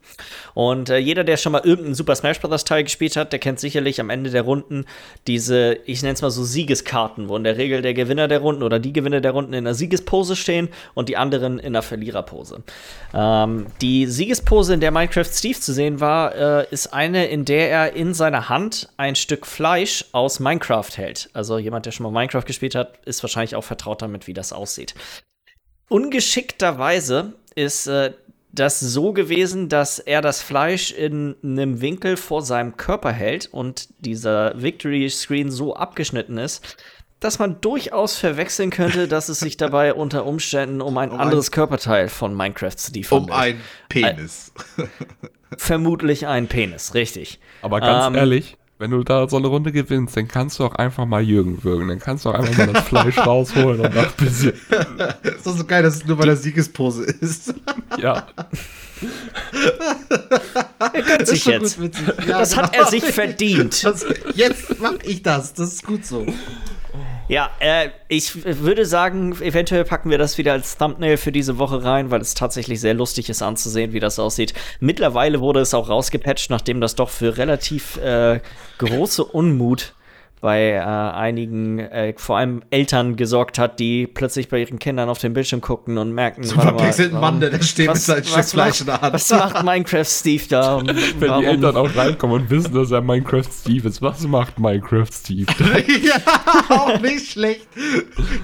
Und 0.53 0.89
äh, 0.89 0.97
jeder, 0.97 1.23
der 1.23 1.37
schon 1.37 1.51
mal 1.51 1.61
irgendeinen 1.63 1.95
Super 1.95 2.15
Smash 2.15 2.39
Bros. 2.39 2.63
Teil 2.63 2.83
gespielt 2.83 3.15
hat, 3.15 3.31
der 3.31 3.39
kennt 3.39 3.59
sicherlich 3.59 3.99
am 3.99 4.09
Ende 4.09 4.29
der 4.29 4.43
Runden 4.43 4.85
diese, 5.27 5.77
ich 5.85 6.01
nenne 6.01 6.13
es 6.13 6.21
mal 6.21 6.31
so 6.31 6.43
Siegeskarten, 6.43 7.29
wo 7.29 7.37
in 7.37 7.43
der 7.43 7.57
Regel 7.57 7.81
der 7.81 7.93
Gewinner 7.93 8.27
der 8.27 8.39
Runden 8.39 8.63
oder 8.63 8.79
die 8.79 8.93
Gewinner 8.93 9.21
der 9.21 9.31
Runden 9.31 9.53
in 9.53 9.65
einer 9.65 9.73
Siegespose 9.73 10.35
stehen 10.35 10.69
und 10.93 11.09
die 11.09 11.17
anderen 11.17 11.59
in 11.59 11.67
einer 11.67 11.81
Verliererpose. 11.81 12.63
Ähm, 13.13 13.67
die 13.81 14.07
Siegespose, 14.07 14.73
in 14.73 14.79
der 14.79 14.91
Minecraft 14.91 15.25
Steve 15.25 15.59
zu 15.59 15.73
sehen 15.73 15.99
war, 15.99 16.35
äh, 16.35 16.65
ist 16.71 16.93
eine, 16.93 17.27
in 17.27 17.45
der 17.45 17.69
er 17.69 17.93
in 17.93 18.13
seiner 18.13 18.49
Hand 18.49 18.89
ein 18.97 19.15
Stück 19.15 19.40
Fleisch 19.45 20.05
aus 20.11 20.39
Minecraft 20.39 20.89
hält. 20.95 21.29
Also 21.33 21.57
jemand, 21.57 21.85
der 21.85 21.91
schon 21.91 22.03
mal 22.03 22.11
Minecraft 22.11 22.45
gespielt 22.45 22.75
hat, 22.75 22.99
ist 23.05 23.23
wahrscheinlich 23.23 23.55
auch 23.55 23.63
vertraut 23.63 24.01
damit, 24.01 24.27
wie 24.27 24.33
das 24.33 24.53
aussieht. 24.53 24.93
Ungeschickterweise 25.89 27.33
ist 27.55 27.87
äh, 27.87 28.13
das 28.53 28.79
so 28.79 29.13
gewesen, 29.13 29.69
dass 29.69 29.99
er 29.99 30.21
das 30.21 30.41
Fleisch 30.41 30.91
in 30.91 31.35
einem 31.43 31.79
Winkel 31.81 32.17
vor 32.17 32.41
seinem 32.41 32.75
Körper 32.75 33.11
hält 33.11 33.47
und 33.51 33.87
dieser 33.99 34.61
Victory 34.61 35.09
Screen 35.09 35.51
so 35.51 35.75
abgeschnitten 35.75 36.37
ist, 36.37 36.77
dass 37.19 37.39
man 37.39 37.61
durchaus 37.61 38.17
verwechseln 38.17 38.71
könnte, 38.71 39.07
dass 39.07 39.29
es 39.29 39.39
sich 39.39 39.55
dabei 39.57 39.93
unter 39.95 40.25
Umständen 40.25 40.81
um 40.81 40.97
ein 40.97 41.11
Um 41.11 41.19
anderes 41.19 41.49
ein- 41.49 41.51
Körperteil 41.53 42.09
von 42.09 42.35
Minecraft 42.35 42.75
Steve 42.77 43.13
Um 43.15 43.31
ein 43.31 43.61
Penis. 43.89 44.51
Vermutlich 45.57 46.25
ein 46.27 46.47
Penis, 46.47 46.93
richtig. 46.93 47.39
Aber 47.61 47.79
ganz 47.79 48.07
Ähm, 48.07 48.15
ehrlich, 48.15 48.57
wenn 48.81 48.91
du 48.91 49.03
da 49.03 49.29
so 49.29 49.37
eine 49.37 49.47
Runde 49.47 49.71
gewinnst, 49.71 50.17
dann 50.17 50.27
kannst 50.27 50.59
du 50.59 50.65
auch 50.65 50.73
einfach 50.75 51.05
mal 51.05 51.21
Jürgen 51.21 51.63
würgen. 51.63 51.87
Dann 51.87 51.99
kannst 51.99 52.25
du 52.25 52.29
auch 52.29 52.33
einfach 52.33 52.57
mal 52.57 52.73
das 52.73 52.83
Fleisch 52.83 53.17
rausholen 53.25 53.79
und 53.79 53.93
noch 53.95 54.03
ein 54.03 54.11
bisschen. 54.17 54.53
ist 55.21 55.45
doch 55.45 55.55
so 55.55 55.63
geil, 55.63 55.83
dass 55.83 55.97
es 55.97 56.05
nur 56.05 56.17
bei 56.17 56.25
der 56.25 56.35
Siegespose 56.35 57.03
ist. 57.03 57.53
Ja, 57.99 58.27
Er 60.93 61.01
gönnt 61.03 61.27
sich 61.27 61.45
jetzt. 61.45 61.77
Ja, 62.27 62.39
Das 62.39 62.57
hat 62.57 62.71
genau. 62.73 62.85
er 62.85 62.89
sich 62.89 63.03
verdient. 63.03 63.83
Das, 63.83 64.05
jetzt 64.35 64.79
mach 64.79 64.95
ich 65.03 65.21
das. 65.21 65.53
Das 65.53 65.73
ist 65.73 65.85
gut 65.85 66.05
so. 66.05 66.25
Ja, 67.31 67.49
äh, 67.59 67.91
ich 68.09 68.43
würde 68.43 68.85
sagen, 68.85 69.41
eventuell 69.41 69.85
packen 69.85 70.09
wir 70.09 70.17
das 70.17 70.37
wieder 70.37 70.51
als 70.51 70.75
Thumbnail 70.75 71.15
für 71.15 71.31
diese 71.31 71.57
Woche 71.57 71.81
rein, 71.81 72.11
weil 72.11 72.19
es 72.19 72.33
tatsächlich 72.33 72.81
sehr 72.81 72.93
lustig 72.93 73.29
ist 73.29 73.41
anzusehen, 73.41 73.93
wie 73.93 74.01
das 74.01 74.19
aussieht. 74.19 74.53
Mittlerweile 74.81 75.39
wurde 75.39 75.61
es 75.61 75.73
auch 75.73 75.87
rausgepatcht, 75.87 76.49
nachdem 76.49 76.81
das 76.81 76.95
doch 76.95 77.09
für 77.09 77.37
relativ 77.37 77.95
äh, 77.95 78.41
große 78.79 79.23
Unmut 79.23 79.93
bei 80.41 80.71
äh, 80.71 80.79
einigen, 80.79 81.77
äh, 81.77 82.15
vor 82.17 82.37
allem 82.37 82.63
Eltern 82.71 83.15
gesorgt 83.15 83.59
hat, 83.59 83.79
die 83.79 84.07
plötzlich 84.07 84.49
bei 84.49 84.59
ihren 84.59 84.79
Kindern 84.79 85.07
auf 85.07 85.19
den 85.19 85.33
Bildschirm 85.33 85.61
gucken 85.61 85.99
und 85.99 86.13
merken, 86.13 86.43
so 86.43 86.59
verpixelten 86.59 87.19
Mann, 87.19 87.39
der 87.39 87.61
steht 87.61 87.87
was, 87.87 88.07
mit 88.07 88.17
seinem 88.17 88.23
Stück 88.23 88.45
Fleisch 88.45 88.79
in 88.81 88.87
der 88.87 89.01
Hand. 89.01 89.13
Was 89.13 89.29
macht 89.29 89.63
Minecraft 89.63 90.03
Steve 90.03 90.43
da? 90.49 90.75
Und 90.77 90.87
Wenn 91.19 91.29
warum? 91.29 91.43
die 91.43 91.47
Eltern 91.47 91.77
auch 91.77 91.95
reinkommen 91.95 92.41
und 92.41 92.49
wissen, 92.49 92.73
dass 92.73 92.89
er 92.89 93.01
Minecraft 93.01 93.45
Steve 93.51 93.87
ist, 93.87 94.01
was 94.01 94.23
macht 94.23 94.57
Minecraft 94.57 95.11
Steve? 95.13 95.45
ja, 96.03 96.19
auch 96.69 96.99
nicht 96.99 97.31
schlecht. 97.31 97.67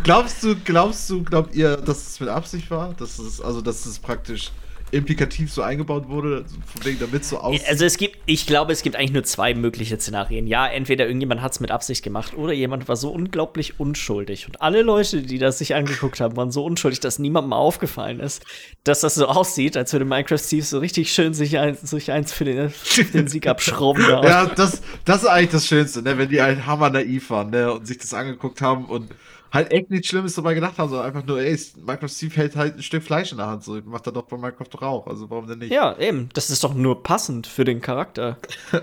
Glaubst 0.04 0.44
du, 0.44 0.56
glaubst 0.64 1.10
du, 1.10 1.24
glaubt 1.24 1.56
ihr, 1.56 1.78
dass 1.78 2.10
es 2.12 2.20
mit 2.20 2.30
Absicht 2.30 2.70
war? 2.70 2.94
Dass 2.94 3.18
es, 3.18 3.42
also, 3.42 3.62
dass 3.62 3.88
es 3.88 3.98
praktisch 3.98 4.52
implikativ 4.92 5.52
so 5.52 5.62
eingebaut 5.62 6.08
wurde, 6.08 6.46
von 6.66 6.86
wegen 6.86 7.00
damit 7.00 7.26
so 7.26 7.40
aus. 7.40 7.60
Also 7.68 7.86
es 7.86 7.98
gibt, 7.98 8.18
ich 8.26 8.46
glaube, 8.46 8.72
es 8.72 8.82
gibt 8.82 8.96
eigentlich 8.96 9.12
nur 9.12 9.24
zwei 9.24 9.54
mögliche 9.54 10.00
Szenarien. 10.00 10.48
Ja, 10.48 10.68
entweder 10.68 11.06
irgendjemand 11.06 11.42
hat 11.42 11.52
es 11.52 11.60
mit 11.60 11.72
Absicht 11.72 12.04
gemacht 12.04 12.36
oder 12.36 12.54
jemand 12.54 12.88
war 12.88 12.96
so 12.96 13.10
unglaublich 13.10 13.80
unschuldig. 13.80 14.48
Und 14.48 14.62
alle 14.62 14.82
Leute, 14.84 15.22
die 15.22 15.40
das 15.40 15.58
sich 15.58 15.76
angeguckt 15.76 16.22
haben, 16.22 16.38
waren 16.38 16.52
so 16.52 16.64
unschuldig, 16.64 17.02
dass 17.02 17.20
niemandem 17.20 17.54
aufgefallen 17.54 18.20
ist, 18.20 18.44
dass 18.86 19.02
das 19.02 19.16
so 19.16 19.28
aussieht, 19.28 19.76
als 19.76 19.92
würde 19.92 20.06
Minecraft 20.06 20.38
Steve 20.38 20.64
so 20.64 20.80
richtig 20.80 21.12
schön 21.12 21.34
sich, 21.34 21.58
ein, 21.58 21.76
sich 21.76 22.12
eins 22.12 22.32
für 22.32 22.46
den, 22.46 22.70
für 22.70 23.04
den 23.04 23.28
Sieg 23.28 23.48
abschrauben. 23.48 24.04
Ja, 24.10 24.46
das, 24.46 24.82
das 25.04 25.24
ist 25.24 25.30
eigentlich 25.30 25.52
das 25.52 25.68
Schönste, 25.68 26.02
ne? 26.02 26.18
wenn 26.18 26.30
die 26.30 26.42
halt 26.42 26.66
hammer 26.66 26.90
naiv 26.90 27.30
waren 27.30 27.50
ne? 27.50 27.74
und 27.74 27.86
sich 27.86 27.98
das 27.98 28.14
angeguckt 28.14 28.62
haben 28.62 28.86
und 28.86 29.12
halt 29.52 29.72
echt 29.72 29.90
nichts 29.90 30.08
Schlimmes 30.08 30.36
dabei 30.36 30.54
gedacht 30.54 30.78
haben, 30.78 30.90
sondern 30.90 31.08
einfach 31.08 31.26
nur, 31.26 31.40
ey, 31.40 31.58
Minecraft 31.78 32.10
Steve 32.10 32.36
hält 32.36 32.56
halt 32.56 32.76
ein 32.78 32.84
Stück 32.84 33.04
Fleisch 33.04 33.32
in 33.32 33.38
der 33.38 33.48
Hand, 33.48 33.64
so 33.64 33.80
macht 33.86 34.06
er 34.08 34.12
doch 34.12 34.24
bei 34.24 34.38
Minecraft 34.38 34.68
doch 34.72 34.82
auch, 34.82 35.08
also 35.08 35.30
warum 35.30 35.48
denn 35.48 35.60
nicht? 35.60 35.72
Ja, 35.72 35.98
eben. 35.98 36.30
Das 36.34 36.50
ist 36.50 36.64
doch 36.64 36.74
nur 36.74 37.04
passend 37.04 37.48
für 37.48 37.64
den 37.64 37.82
Charakter. 37.82 38.38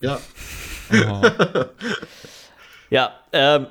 Ja. 0.00 0.18
Oh. 0.92 1.22
Ja, 2.90 3.12
ähm, 3.32 3.66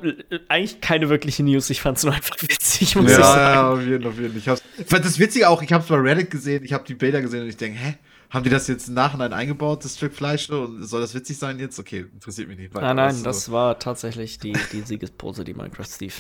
eigentlich 0.48 0.82
keine 0.82 1.10
wirkliche 1.10 1.44
News. 1.44 1.70
Ich 1.70 1.82
fand 1.82 1.98
es 1.98 2.04
nur 2.04 2.14
einfach 2.14 2.36
witzig, 2.42 2.96
muss 2.96 3.12
Ja, 3.12 3.18
ich 3.20 3.24
sagen. 3.24 3.54
ja, 3.54 3.72
auf 3.72 3.82
jeden, 3.82 4.08
auf 4.08 4.18
jeden. 4.20 4.38
Ich, 4.38 4.48
hab's, 4.48 4.64
ich 4.78 4.88
fand 4.88 5.06
das 5.06 5.20
Witzige 5.20 5.48
auch, 5.48 5.62
ich 5.62 5.72
hab's 5.72 5.88
bei 5.88 5.96
Reddit 5.96 6.32
gesehen, 6.32 6.64
ich 6.66 6.74
habe 6.74 6.84
die 6.86 6.96
Bilder 6.96 7.22
gesehen 7.22 7.44
und 7.44 7.50
ich 7.50 7.58
denke, 7.58 7.78
hä? 7.80 7.96
Haben 8.32 8.44
die 8.46 8.50
das 8.50 8.68
jetzt 8.68 8.88
im 8.88 8.94
Nachhinein 8.94 9.34
eingebaut, 9.34 9.84
das 9.84 9.98
Stück 9.98 10.14
Fleisch? 10.14 10.50
Und 10.50 10.82
soll 10.86 11.02
das 11.02 11.14
witzig 11.14 11.38
sein 11.38 11.60
jetzt? 11.60 11.78
Okay, 11.78 12.06
interessiert 12.14 12.48
mich 12.48 12.58
nicht. 12.58 12.74
weiter. 12.74 12.86
Nein, 12.88 12.96
nein, 12.96 13.08
Also, 13.08 13.24
das 13.26 13.52
war 13.52 13.78
tatsächlich 13.78 14.40
die, 14.40 14.54
die 14.72 14.82
Siegespose, 14.82 15.44
die 15.44 15.54
Minecraft 15.54 15.84
Steve 15.86 16.14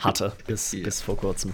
hatte, 0.00 0.32
bis, 0.46 0.72
Ja. 0.72 0.84
bis 0.84 1.02
vor 1.02 1.18
kurzem. 1.18 1.52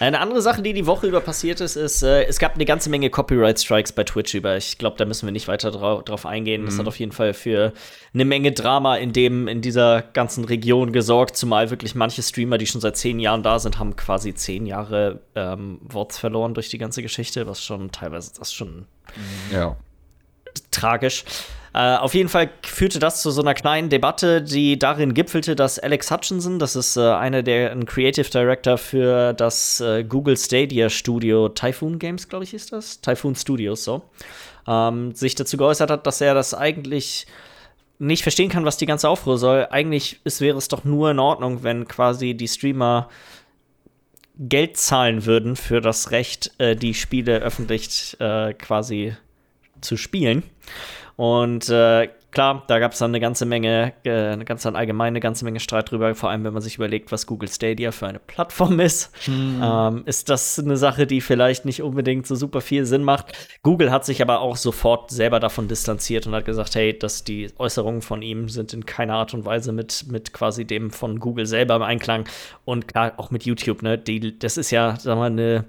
Eine 0.00 0.18
andere 0.18 0.42
Sache, 0.42 0.60
die 0.60 0.72
die 0.72 0.86
Woche 0.86 1.06
über 1.06 1.20
passiert 1.20 1.60
ist, 1.60 1.76
ist, 1.76 2.02
äh, 2.02 2.24
es 2.24 2.40
gab 2.40 2.56
eine 2.56 2.64
ganze 2.64 2.90
Menge 2.90 3.10
Copyright-Strikes 3.10 3.92
bei 3.92 4.02
Twitch 4.02 4.34
über. 4.34 4.56
Ich 4.56 4.76
glaube, 4.76 4.96
da 4.96 5.04
müssen 5.04 5.26
wir 5.26 5.32
nicht 5.32 5.46
weiter 5.46 5.70
drau 5.70 6.02
drauf 6.02 6.26
eingehen. 6.26 6.64
Das 6.66 6.76
hat 6.78 6.88
auf 6.88 6.98
jeden 6.98 7.12
Fall 7.12 7.32
für 7.32 7.72
eine 8.12 8.24
Menge 8.24 8.50
Drama 8.50 8.96
in, 8.96 9.12
dem, 9.12 9.46
in 9.46 9.60
dieser 9.60 10.02
ganzen 10.02 10.44
Region 10.46 10.92
gesorgt, 10.92 11.36
zumal 11.36 11.70
wirklich 11.70 11.94
manche 11.94 12.24
Streamer, 12.24 12.58
die 12.58 12.66
schon 12.66 12.80
seit 12.80 12.96
zehn 12.96 13.20
Jahren 13.20 13.44
da 13.44 13.60
sind, 13.60 13.78
haben 13.78 13.94
quasi 13.94 14.34
zehn 14.34 14.66
Jahre 14.66 15.20
ähm, 15.36 15.78
Worts 15.82 16.18
verloren 16.18 16.54
durch 16.54 16.70
die 16.70 16.78
ganze 16.78 17.02
Geschichte, 17.02 17.46
was 17.46 17.62
schon 17.62 17.92
teilweise, 17.92 18.32
das 18.36 18.52
schon 18.52 18.86
Ja. 19.52 19.76
tragisch. 20.70 21.24
Äh, 21.74 21.96
auf 21.96 22.14
jeden 22.14 22.28
Fall 22.28 22.50
führte 22.62 22.98
das 22.98 23.22
zu 23.22 23.30
so 23.30 23.42
einer 23.42 23.54
kleinen 23.54 23.88
Debatte, 23.88 24.42
die 24.42 24.78
darin 24.78 25.14
gipfelte, 25.14 25.54
dass 25.54 25.78
Alex 25.78 26.10
Hutchinson, 26.10 26.58
das 26.58 26.76
ist 26.76 26.96
äh, 26.96 27.00
einer 27.00 27.42
der 27.42 27.72
ein 27.72 27.86
Creative 27.86 28.28
Director 28.28 28.78
für 28.78 29.32
das 29.34 29.80
äh, 29.80 30.02
Google 30.02 30.36
Stadia 30.36 30.88
Studio 30.88 31.48
Typhoon 31.48 31.98
Games, 31.98 32.28
glaube 32.28 32.44
ich, 32.44 32.54
ist 32.54 32.72
das. 32.72 33.00
Typhoon 33.00 33.36
Studios, 33.36 33.84
so. 33.84 34.02
Ähm, 34.66 35.14
sich 35.14 35.34
dazu 35.34 35.56
geäußert 35.56 35.90
hat, 35.90 36.06
dass 36.06 36.20
er 36.20 36.34
das 36.34 36.54
eigentlich 36.54 37.26
nicht 37.98 38.22
verstehen 38.22 38.48
kann, 38.48 38.64
was 38.64 38.76
die 38.76 38.86
ganze 38.86 39.08
Aufruhr 39.08 39.38
soll. 39.38 39.66
Eigentlich 39.70 40.20
wäre 40.24 40.58
es 40.58 40.68
doch 40.68 40.84
nur 40.84 41.10
in 41.10 41.18
Ordnung, 41.18 41.62
wenn 41.62 41.86
quasi 41.86 42.34
die 42.34 42.48
Streamer 42.48 43.08
Geld 44.38 44.76
zahlen 44.76 45.26
würden 45.26 45.56
für 45.56 45.80
das 45.80 46.10
Recht, 46.12 46.52
äh, 46.58 46.76
die 46.76 46.94
Spiele 46.94 47.38
öffentlich 47.38 48.16
äh, 48.20 48.54
quasi 48.54 49.16
zu 49.80 49.96
spielen. 49.96 50.42
Und 51.16 51.68
äh, 51.68 52.08
klar, 52.30 52.64
da 52.66 52.78
gab 52.78 52.92
es 52.92 52.98
dann 52.98 53.10
eine 53.10 53.20
ganze 53.20 53.46
Menge, 53.46 53.92
äh, 54.04 54.10
eine 54.10 54.44
ganze 54.44 54.74
allgemeine 54.74 55.08
eine 55.08 55.20
ganze 55.20 55.44
Menge 55.44 55.60
Streit 55.60 55.90
drüber, 55.90 56.14
vor 56.14 56.30
allem 56.30 56.44
wenn 56.44 56.52
man 56.52 56.62
sich 56.62 56.76
überlegt, 56.76 57.10
was 57.10 57.26
Google 57.26 57.48
Stadia 57.48 57.92
für 57.92 58.06
eine 58.06 58.18
Plattform 58.18 58.80
ist. 58.88 59.12
Ähm, 59.28 60.02
ist 60.06 60.28
das 60.28 60.58
eine 60.58 60.76
Sache, 60.76 61.06
die 61.06 61.20
vielleicht 61.20 61.64
nicht 61.64 61.82
unbedingt 61.82 62.26
so 62.26 62.34
super 62.34 62.60
viel 62.60 62.84
Sinn 62.84 63.02
macht? 63.02 63.32
Google 63.62 63.90
hat 63.90 64.04
sich 64.04 64.22
aber 64.22 64.40
auch 64.40 64.56
sofort 64.56 65.10
selber 65.10 65.40
davon 65.40 65.68
distanziert 65.68 66.26
und 66.26 66.34
hat 66.34 66.44
gesagt, 66.44 66.74
hey, 66.74 66.98
dass 66.98 67.24
die 67.24 67.50
Äußerungen 67.58 68.02
von 68.02 68.22
ihm 68.22 68.48
sind 68.48 68.72
in 68.74 68.86
keiner 68.86 69.14
Art 69.14 69.34
und 69.34 69.44
Weise 69.44 69.72
mit, 69.72 70.06
mit 70.08 70.32
quasi 70.32 70.64
dem 70.64 70.90
von 70.90 71.20
Google 71.20 71.46
selber 71.46 71.76
im 71.76 71.82
Einklang. 71.82 72.28
Und 72.64 72.88
klar, 72.88 73.14
auch 73.16 73.30
mit 73.30 73.44
YouTube, 73.44 73.82
ne? 73.82 73.98
Die, 73.98 74.38
das 74.38 74.56
ist 74.56 74.70
ja, 74.70 74.96
sag 74.98 75.16
mal, 75.16 75.26
eine 75.26 75.64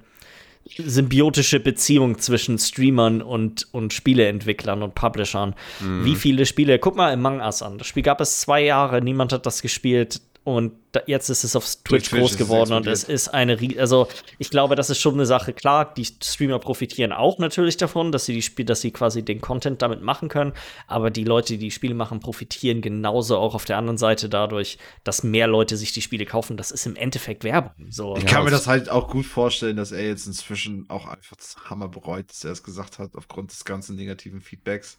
symbiotische 0.66 1.60
Beziehung 1.60 2.20
zwischen 2.20 2.58
Streamern 2.58 3.22
und, 3.22 3.68
und 3.72 3.94
Spieleentwicklern 3.94 4.84
und 4.84 4.96
Publishern. 4.96 5.56
Wie 6.04 6.16
viele 6.16 6.46
Spiele, 6.46 6.80
guck 6.80 6.96
mal 6.96 7.12
Among 7.12 7.40
Us 7.40 7.62
an. 7.62 7.78
Das 7.78 7.88
Spiel 7.88 8.04
gab 8.04 8.22
es 8.22 8.40
zwei 8.40 8.64
Jahre, 8.64 9.02
niemand 9.02 9.34
hat 9.34 9.46
das 9.46 9.62
gespielt 9.62 10.22
und 10.44 10.74
da, 10.94 11.02
jetzt 11.06 11.30
ist 11.30 11.44
es 11.44 11.56
auf 11.56 11.66
Twitch 11.66 12.10
Twitch 12.10 12.12
groß 12.12 12.38
geworden 12.38 12.74
und 12.74 12.88
es 12.88 13.04
ist 13.04 13.28
eine, 13.28 13.58
also 13.78 14.08
ich 14.40 14.50
glaube, 14.50 14.76
das 14.76 14.90
ist 14.90 15.00
schon 15.00 15.14
eine 15.14 15.26
Sache. 15.26 15.54
Klar, 15.54 15.94
die 15.94 16.06
Streamer 16.06 16.60
profitieren 16.60 17.12
auch 17.12 17.38
natürlich 17.38 17.78
davon, 17.78 18.12
dass 18.12 18.26
sie 18.26 18.34
die 18.34 18.42
Spiel, 18.42 18.66
dass 18.66 18.82
sie 18.82 18.92
quasi 18.92 19.24
den 19.24 19.42
Content 19.42 19.82
damit 19.82 20.02
machen 20.02 20.30
können, 20.30 20.54
aber 20.88 21.12
die 21.12 21.26
Leute, 21.26 21.54
die 21.54 21.60
die 21.60 21.72
Spiele 21.72 21.94
machen, 21.94 22.20
profitieren 22.20 22.82
genauso 22.82 23.38
auch 23.38 23.54
auf 23.54 23.66
der 23.66 23.78
anderen 23.78 23.98
Seite 23.98 24.30
dadurch, 24.30 24.78
dass 25.04 25.24
mehr 25.24 25.48
Leute 25.48 25.78
sich 25.78 25.92
die 25.92 26.02
Spiele 26.02 26.26
kaufen. 26.26 26.58
Das 26.58 26.72
ist 26.72 26.88
im 26.88 26.96
Endeffekt 26.96 27.44
Werbung. 27.44 27.74
So. 27.90 28.16
Ich 28.16 28.26
kann 28.26 28.44
mir 28.44 28.52
das 28.52 28.66
halt 28.66 28.90
auch 28.90 29.10
gut 29.10 29.26
vorstellen, 29.26 29.78
dass 29.78 29.92
er 29.92 30.06
jetzt 30.06 30.26
inzwischen 30.26 30.90
auch 30.90 31.06
einfach 31.06 31.36
das 31.36 31.58
Hammer 31.70 31.90
bereut, 31.90 32.30
dass 32.30 32.44
er 32.44 32.52
es 32.52 32.64
gesagt 32.64 32.98
hat, 32.98 33.16
aufgrund 33.16 33.52
des 33.52 33.66
ganzen 33.66 33.96
negativen 33.96 34.42
Feedbacks. 34.42 34.98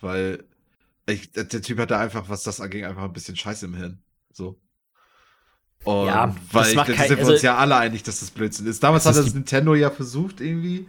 Weil 0.00 0.44
ich, 1.06 1.32
der 1.32 1.48
Typ 1.48 1.78
hatte 1.78 1.98
einfach, 1.98 2.28
was 2.28 2.42
das 2.42 2.60
angeht, 2.60 2.84
einfach 2.84 3.02
ein 3.02 3.12
bisschen 3.12 3.36
Scheiße 3.36 3.66
im 3.66 3.74
Hirn. 3.74 4.02
So. 4.32 4.58
Und 5.84 6.06
Ja, 6.06 6.34
weil 6.52 6.74
das 6.74 6.88
ich, 6.88 6.94
kein- 6.96 7.08
sind 7.08 7.10
wir 7.10 7.18
also- 7.18 7.32
uns 7.32 7.42
ja 7.42 7.56
alle 7.56 7.76
einig, 7.76 8.02
dass 8.02 8.20
das 8.20 8.30
Blödsinn 8.30 8.66
ist. 8.66 8.82
Damals 8.82 9.04
Das 9.04 9.16
hat 9.16 9.24
das 9.26 9.34
Nintendo 9.34 9.74
ja 9.74 9.90
versucht 9.90 10.40
irgendwie. 10.40 10.86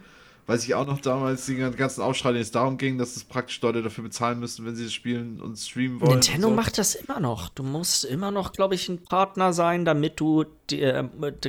Weiß 0.48 0.64
ich 0.64 0.74
auch 0.74 0.84
noch 0.86 1.00
damals, 1.00 1.46
die 1.46 1.54
ganzen 1.54 2.02
Aufschrei, 2.02 2.32
denen 2.32 2.42
es 2.42 2.50
darum 2.50 2.76
ging, 2.76 2.98
dass 2.98 3.14
es 3.14 3.22
praktisch 3.22 3.60
Leute 3.62 3.80
dafür 3.80 4.02
bezahlen 4.02 4.40
müssen, 4.40 4.66
wenn 4.66 4.74
sie 4.74 4.82
das 4.82 4.92
spielen 4.92 5.40
und 5.40 5.56
streamen 5.56 6.00
wollen. 6.00 6.14
Nintendo 6.14 6.48
so. 6.48 6.54
macht 6.54 6.78
das 6.78 6.96
immer 6.96 7.20
noch. 7.20 7.48
Du 7.50 7.62
musst 7.62 8.04
immer 8.04 8.32
noch, 8.32 8.52
glaube 8.52 8.74
ich, 8.74 8.88
ein 8.88 8.98
Partner 9.04 9.52
sein, 9.52 9.84
damit 9.84 10.18
du, 10.18 10.44
äh, 10.72 11.04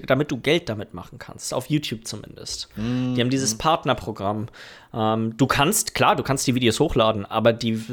damit 0.05 0.29
du 0.31 0.37
Geld 0.37 0.69
damit 0.69 0.93
machen 0.93 1.17
kannst. 1.17 1.55
Auf 1.55 1.71
YouTube 1.71 2.05
zumindest. 2.07 2.69
Die 2.77 3.19
haben 3.19 3.31
dieses 3.31 3.55
Partnerprogramm. 3.55 4.45
Ähm, 4.93 5.35
du 5.37 5.47
kannst, 5.47 5.95
klar, 5.95 6.15
du 6.15 6.21
kannst 6.21 6.45
die 6.45 6.53
Videos 6.53 6.79
hochladen, 6.79 7.25
aber 7.25 7.51
die, 7.51 7.83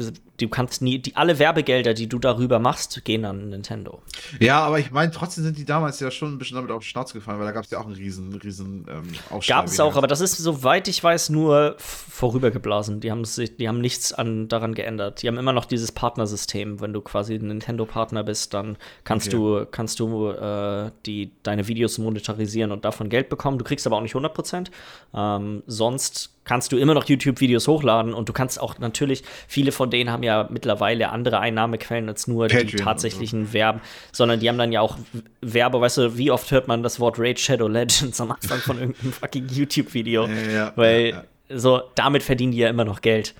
du 0.45 0.49
kannst 0.49 0.81
nie, 0.81 0.99
die, 0.99 1.15
alle 1.15 1.39
Werbegelder, 1.39 1.93
die 1.93 2.07
du 2.07 2.19
darüber 2.19 2.59
machst, 2.59 3.03
gehen 3.05 3.25
an 3.25 3.49
Nintendo. 3.49 4.01
Ja, 4.39 4.59
aber 4.61 4.79
ich 4.79 4.91
meine, 4.91 5.11
trotzdem 5.11 5.43
sind 5.43 5.57
die 5.57 5.65
damals 5.65 5.99
ja 5.99 6.11
schon 6.11 6.33
ein 6.33 6.37
bisschen 6.37 6.55
damit 6.55 6.71
auf 6.71 6.83
die 6.83 6.89
Schnauze 6.89 7.13
gefallen, 7.13 7.39
weil 7.39 7.45
da 7.45 7.51
gab 7.51 7.63
es 7.63 7.71
ja 7.71 7.79
auch 7.79 7.85
einen 7.85 7.95
riesen, 7.95 8.33
riesen 8.35 8.85
ähm, 8.89 9.03
Aufschrei. 9.29 9.55
Gab 9.55 9.65
es 9.65 9.79
auch, 9.79 9.95
aber 9.95 10.07
das 10.07 10.21
ist, 10.21 10.37
soweit 10.37 10.87
ich 10.87 11.03
weiß, 11.03 11.29
nur 11.29 11.75
vorübergeblasen. 11.77 12.99
Die 12.99 13.11
haben, 13.11 13.25
sich, 13.25 13.57
die 13.57 13.67
haben 13.67 13.81
nichts 13.81 14.13
an, 14.13 14.47
daran 14.47 14.75
geändert. 14.75 15.21
Die 15.21 15.27
haben 15.27 15.37
immer 15.37 15.53
noch 15.53 15.65
dieses 15.65 15.91
Partnersystem. 15.91 16.81
Wenn 16.81 16.93
du 16.93 17.01
quasi 17.01 17.35
ein 17.35 17.47
Nintendo-Partner 17.47 18.23
bist, 18.23 18.53
dann 18.53 18.77
kannst 19.03 19.27
Okay. 19.27 19.37
du, 19.37 19.65
kannst 19.69 19.99
du 19.99 20.29
äh, 20.29 20.91
die, 21.05 21.31
deine 21.43 21.67
Videos 21.67 21.97
monetarisieren 21.97 22.71
und 22.71 22.85
davon 22.85 23.09
Geld 23.09 23.29
bekommen. 23.29 23.57
Du 23.57 23.63
kriegst 23.63 23.85
aber 23.85 23.97
auch 23.97 24.01
nicht 24.01 24.15
100%. 24.15 24.71
Ähm, 25.13 25.63
sonst 25.67 26.33
kannst 26.51 26.73
du 26.73 26.77
immer 26.77 26.93
noch 26.93 27.05
YouTube-Videos 27.05 27.69
hochladen 27.69 28.13
und 28.13 28.27
du 28.27 28.33
kannst 28.33 28.59
auch 28.59 28.77
natürlich, 28.77 29.23
viele 29.47 29.71
von 29.71 29.89
denen 29.89 30.11
haben 30.11 30.21
ja 30.21 30.49
mittlerweile 30.51 31.07
andere 31.07 31.39
Einnahmequellen 31.39 32.09
als 32.09 32.27
nur 32.27 32.47
Patreon 32.47 32.67
die 32.67 32.73
und 32.73 32.79
so. 32.79 32.83
tatsächlichen 32.83 33.47
Verben, 33.47 33.79
sondern 34.11 34.41
die 34.41 34.49
haben 34.49 34.57
dann 34.57 34.73
ja 34.73 34.81
auch 34.81 34.97
Werbe, 35.39 35.79
weißt 35.79 35.99
du, 35.99 36.17
wie 36.17 36.29
oft 36.29 36.51
hört 36.51 36.67
man 36.67 36.83
das 36.83 36.99
Wort 36.99 37.17
Raid 37.17 37.39
Shadow 37.39 37.69
Legends 37.69 38.19
am 38.19 38.33
Anfang 38.33 38.59
von 38.59 38.77
irgendeinem 38.77 39.13
fucking 39.13 39.47
YouTube-Video? 39.47 40.27
Ja, 40.27 40.51
ja, 40.51 40.73
Weil 40.75 41.23
ja, 41.49 41.57
so, 41.57 41.83
damit 41.95 42.21
verdienen 42.21 42.51
die 42.51 42.57
ja 42.57 42.67
immer 42.67 42.83
noch 42.83 42.99
Geld. 42.99 43.33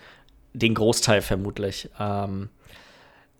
Den 0.53 0.73
Großteil 0.73 1.21
vermutlich. 1.21 1.89
Ähm, 1.99 2.47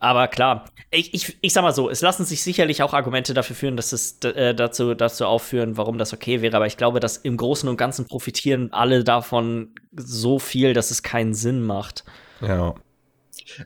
aber 0.02 0.28
klar, 0.28 0.66
ich, 0.90 1.14
ich, 1.14 1.38
ich 1.42 1.54
sag 1.54 1.62
mal 1.62 1.76
so, 1.76 1.88
es 1.88 2.02
lassen 2.02 2.26
sich 2.26 2.42
sicherlich 2.42 2.82
auch 2.82 2.96
Argumente 2.96 3.36
dafür 3.36 3.56
führen, 3.56 3.78
dass 3.78 3.94
es 3.94 4.18
äh, 4.24 4.56
dazu, 4.56 4.96
dazu 4.96 5.28
aufführen, 5.28 5.78
warum 5.78 6.00
das 6.00 6.12
okay 6.12 6.42
wäre. 6.42 6.58
Aber 6.58 6.66
ich 6.66 6.76
glaube, 6.76 7.00
dass 7.00 7.18
im 7.18 7.38
Großen 7.38 7.70
und 7.70 7.78
Ganzen 7.78 8.08
profitieren 8.08 8.74
alle 8.74 9.04
davon 9.04 9.76
so 9.96 10.40
viel, 10.40 10.74
dass 10.74 10.90
es 10.90 11.04
keinen 11.04 11.36
Sinn 11.36 11.62
macht. 11.62 12.04
Ja. 12.42 12.74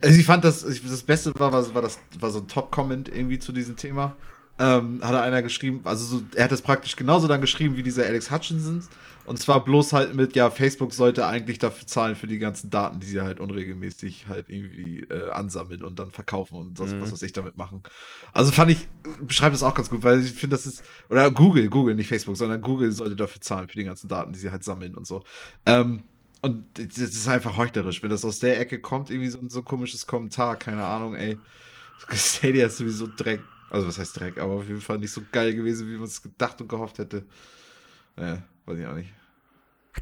Also 0.02 0.20
ich 0.20 0.26
fand 0.26 0.44
das, 0.44 0.60
das 0.62 1.02
Beste 1.02 1.32
war, 1.38 1.52
war, 1.52 1.74
war, 1.74 1.80
das, 1.80 1.98
war 2.20 2.30
so 2.30 2.40
ein 2.40 2.48
Top-Comment 2.48 3.08
irgendwie 3.08 3.38
zu 3.38 3.52
diesem 3.52 3.76
Thema. 3.76 4.14
Ähm, 4.58 5.00
hat 5.02 5.14
er 5.14 5.22
einer 5.22 5.40
geschrieben, 5.40 5.80
also 5.84 6.04
so, 6.04 6.22
er 6.34 6.44
hat 6.44 6.52
es 6.52 6.60
praktisch 6.60 6.96
genauso 6.96 7.28
dann 7.28 7.40
geschrieben 7.40 7.78
wie 7.78 7.82
dieser 7.82 8.04
Alex 8.04 8.30
Hutchinson. 8.30 8.86
Und 9.26 9.38
zwar 9.38 9.64
bloß 9.64 9.92
halt 9.92 10.14
mit, 10.14 10.36
ja, 10.36 10.50
Facebook 10.50 10.92
sollte 10.92 11.26
eigentlich 11.26 11.58
dafür 11.58 11.86
zahlen 11.86 12.14
für 12.14 12.26
die 12.26 12.38
ganzen 12.38 12.70
Daten, 12.70 13.00
die 13.00 13.06
sie 13.06 13.20
halt 13.20 13.40
unregelmäßig 13.40 14.28
halt 14.28 14.48
irgendwie 14.48 15.00
äh, 15.00 15.30
ansammeln 15.30 15.82
und 15.82 15.98
dann 15.98 16.12
verkaufen 16.12 16.56
und 16.56 16.78
das, 16.78 16.92
mhm. 16.92 17.00
was 17.00 17.12
weiß 17.12 17.22
ich 17.22 17.32
damit 17.32 17.56
machen. 17.56 17.82
Also 18.32 18.52
fand 18.52 18.70
ich, 18.70 18.86
beschreibt 19.20 19.54
das 19.54 19.62
auch 19.62 19.74
ganz 19.74 19.90
gut, 19.90 20.04
weil 20.04 20.20
ich 20.20 20.32
finde, 20.32 20.56
das 20.56 20.66
ist, 20.66 20.84
oder 21.10 21.30
Google, 21.30 21.68
Google, 21.68 21.96
nicht 21.96 22.08
Facebook, 22.08 22.36
sondern 22.36 22.60
Google 22.60 22.92
sollte 22.92 23.16
dafür 23.16 23.40
zahlen 23.40 23.68
für 23.68 23.78
die 23.78 23.84
ganzen 23.84 24.08
Daten, 24.08 24.32
die 24.32 24.38
sie 24.38 24.50
halt 24.50 24.62
sammeln 24.62 24.94
und 24.94 25.06
so. 25.06 25.24
Ähm, 25.66 26.04
und 26.42 26.64
das 26.78 26.98
ist 26.98 27.28
einfach 27.28 27.56
heuchlerisch, 27.56 28.02
wenn 28.02 28.10
das 28.10 28.24
aus 28.24 28.38
der 28.38 28.60
Ecke 28.60 28.80
kommt, 28.80 29.10
irgendwie 29.10 29.30
so, 29.30 29.40
so 29.48 29.58
ein 29.58 29.64
komisches 29.64 30.06
Kommentar, 30.06 30.56
keine 30.56 30.84
Ahnung, 30.84 31.16
ey. 31.16 31.38
Stadia 32.12 32.66
ist 32.66 32.76
sowieso 32.76 33.08
Dreck. 33.08 33.40
Also 33.70 33.88
was 33.88 33.98
heißt 33.98 34.20
Dreck, 34.20 34.38
aber 34.38 34.52
auf 34.52 34.68
jeden 34.68 34.80
Fall 34.80 34.98
nicht 34.98 35.10
so 35.10 35.22
geil 35.32 35.54
gewesen, 35.54 35.88
wie 35.88 35.96
man 35.96 36.04
es 36.04 36.22
gedacht 36.22 36.60
und 36.60 36.68
gehofft 36.68 36.98
hätte. 36.98 37.24
Naja, 38.14 38.42
weiß 38.66 38.78
ich 38.78 38.86
auch 38.86 38.94
nicht. 38.94 39.12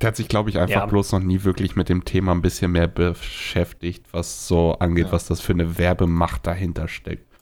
Der 0.01 0.09
hat 0.09 0.17
sich, 0.17 0.27
glaube 0.27 0.51
ich, 0.51 0.59
einfach 0.59 0.75
ja. 0.75 0.87
bloß 0.87 1.13
noch 1.13 1.21
nie 1.21 1.45
wirklich 1.45 1.77
mit 1.77 1.89
dem 1.89 2.05
Thema 2.05 2.33
ein 2.33 2.43
bisschen 2.43 2.73
mehr 2.73 2.89
beschäftigt, 2.89 4.07
was 4.11 4.49
so 4.49 4.73
angeht, 4.79 5.07
ja. 5.07 5.13
was 5.13 5.27
das 5.27 5.41
für 5.41 5.53
eine 5.53 5.79
Werbemacht 5.79 6.47
dahinter 6.47 6.89
steckt. 6.89 7.33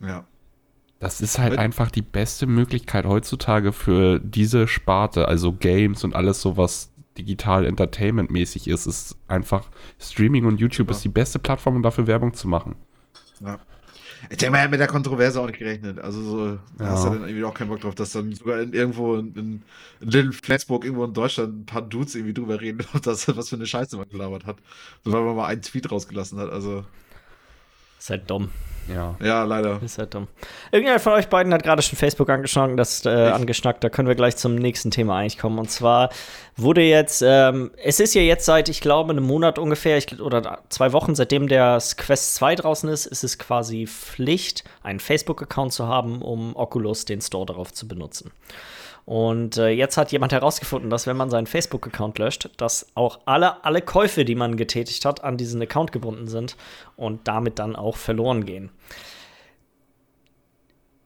Ja. 0.00 0.24
Das 0.98 1.20
ist 1.20 1.38
halt 1.38 1.58
einfach 1.58 1.90
die 1.90 2.02
beste 2.02 2.46
Möglichkeit 2.46 3.06
heutzutage 3.06 3.72
für 3.72 4.20
diese 4.20 4.68
Sparte, 4.68 5.26
also 5.26 5.52
Games 5.52 6.04
und 6.04 6.14
alles 6.14 6.40
so, 6.40 6.56
was 6.56 6.92
digital 7.18 7.66
Entertainment-mäßig 7.66 8.68
ist, 8.68 8.86
ist 8.86 9.16
einfach 9.28 9.68
Streaming 9.98 10.44
und 10.44 10.60
YouTube 10.60 10.88
ja. 10.88 10.92
ist 10.92 11.04
die 11.04 11.08
beste 11.08 11.38
Plattform, 11.38 11.76
um 11.76 11.82
dafür 11.82 12.06
Werbung 12.06 12.34
zu 12.34 12.48
machen. 12.48 12.76
Ja. 13.40 13.58
Ich 14.30 14.36
denke 14.38 14.52
mal, 14.52 14.58
er 14.58 14.64
hat 14.64 14.70
mit 14.70 14.80
der 14.80 14.86
Kontroverse 14.86 15.40
auch 15.40 15.46
nicht 15.46 15.58
gerechnet. 15.58 15.98
Also 15.98 16.22
so, 16.22 16.58
da 16.78 16.84
ja. 16.84 16.90
hast 16.90 17.04
du 17.04 17.10
dann 17.10 17.22
irgendwie 17.22 17.44
auch 17.44 17.54
keinen 17.54 17.68
Bock 17.68 17.80
drauf, 17.80 17.94
dass 17.94 18.12
dann 18.12 18.32
sogar 18.32 18.60
in, 18.60 18.72
irgendwo 18.72 19.16
in, 19.16 19.34
in, 19.34 19.62
in 20.00 20.08
Little 20.08 20.32
Flensburg, 20.32 20.84
irgendwo 20.84 21.04
in 21.04 21.12
Deutschland, 21.12 21.60
ein 21.60 21.66
paar 21.66 21.82
Dudes 21.82 22.14
irgendwie 22.14 22.34
drüber 22.34 22.60
reden, 22.60 22.86
dass 23.02 23.34
was 23.36 23.48
für 23.48 23.56
eine 23.56 23.66
Scheiße 23.66 23.96
man 23.96 24.08
gelabert 24.08 24.46
hat. 24.46 24.56
So, 25.04 25.12
weil 25.12 25.22
man 25.22 25.36
mal 25.36 25.46
einen 25.46 25.62
Tweet 25.62 25.90
rausgelassen 25.90 26.38
hat. 26.38 26.50
Also. 26.50 26.84
Ist 27.98 28.10
halt 28.10 28.30
dumm. 28.30 28.50
Ja. 28.88 29.14
Ja, 29.22 29.44
leider. 29.44 29.80
Ist 29.82 29.98
halt 29.98 30.14
dumm. 30.14 30.28
Irgendjemand 30.70 31.02
von 31.02 31.12
euch 31.12 31.28
beiden 31.28 31.52
hat 31.52 31.62
gerade 31.62 31.82
schon 31.82 31.96
Facebook 31.96 32.28
angeschnackt, 32.28 32.78
das, 32.78 33.04
äh, 33.04 33.08
angeschnackt. 33.08 33.82
Da 33.84 33.88
können 33.88 34.08
wir 34.08 34.14
gleich 34.14 34.36
zum 34.36 34.54
nächsten 34.54 34.90
Thema 34.90 35.18
eigentlich 35.18 35.38
kommen. 35.38 35.58
Und 35.58 35.70
zwar 35.70 36.10
wurde 36.56 36.82
jetzt, 36.82 37.22
ähm, 37.24 37.70
es 37.82 38.00
ist 38.00 38.14
ja 38.14 38.22
jetzt 38.22 38.44
seit, 38.44 38.68
ich 38.68 38.80
glaube, 38.80 39.12
einem 39.12 39.24
Monat 39.24 39.58
ungefähr 39.58 39.96
ich, 39.96 40.20
oder 40.20 40.60
zwei 40.68 40.92
Wochen, 40.92 41.14
seitdem 41.14 41.48
der 41.48 41.78
Quest 41.96 42.34
2 42.36 42.56
draußen 42.56 42.88
ist, 42.88 43.06
ist 43.06 43.24
es 43.24 43.38
quasi 43.38 43.86
Pflicht, 43.86 44.64
einen 44.82 45.00
Facebook-Account 45.00 45.72
zu 45.72 45.86
haben, 45.86 46.22
um 46.22 46.56
Oculus, 46.56 47.04
den 47.04 47.20
Store 47.20 47.46
darauf 47.46 47.72
zu 47.72 47.86
benutzen. 47.88 48.32
Und 49.04 49.56
äh, 49.56 49.68
jetzt 49.68 49.96
hat 49.96 50.12
jemand 50.12 50.32
herausgefunden, 50.32 50.88
dass 50.88 51.06
wenn 51.06 51.16
man 51.16 51.28
seinen 51.28 51.46
Facebook-Account 51.46 52.18
löscht, 52.18 52.50
dass 52.56 52.86
auch 52.94 53.20
alle, 53.24 53.64
alle 53.64 53.82
Käufe, 53.82 54.24
die 54.24 54.36
man 54.36 54.56
getätigt 54.56 55.04
hat, 55.04 55.24
an 55.24 55.36
diesen 55.36 55.60
Account 55.60 55.90
gebunden 55.90 56.28
sind 56.28 56.56
und 56.96 57.26
damit 57.26 57.58
dann 57.58 57.74
auch 57.74 57.96
verloren 57.96 58.46
gehen. 58.46 58.70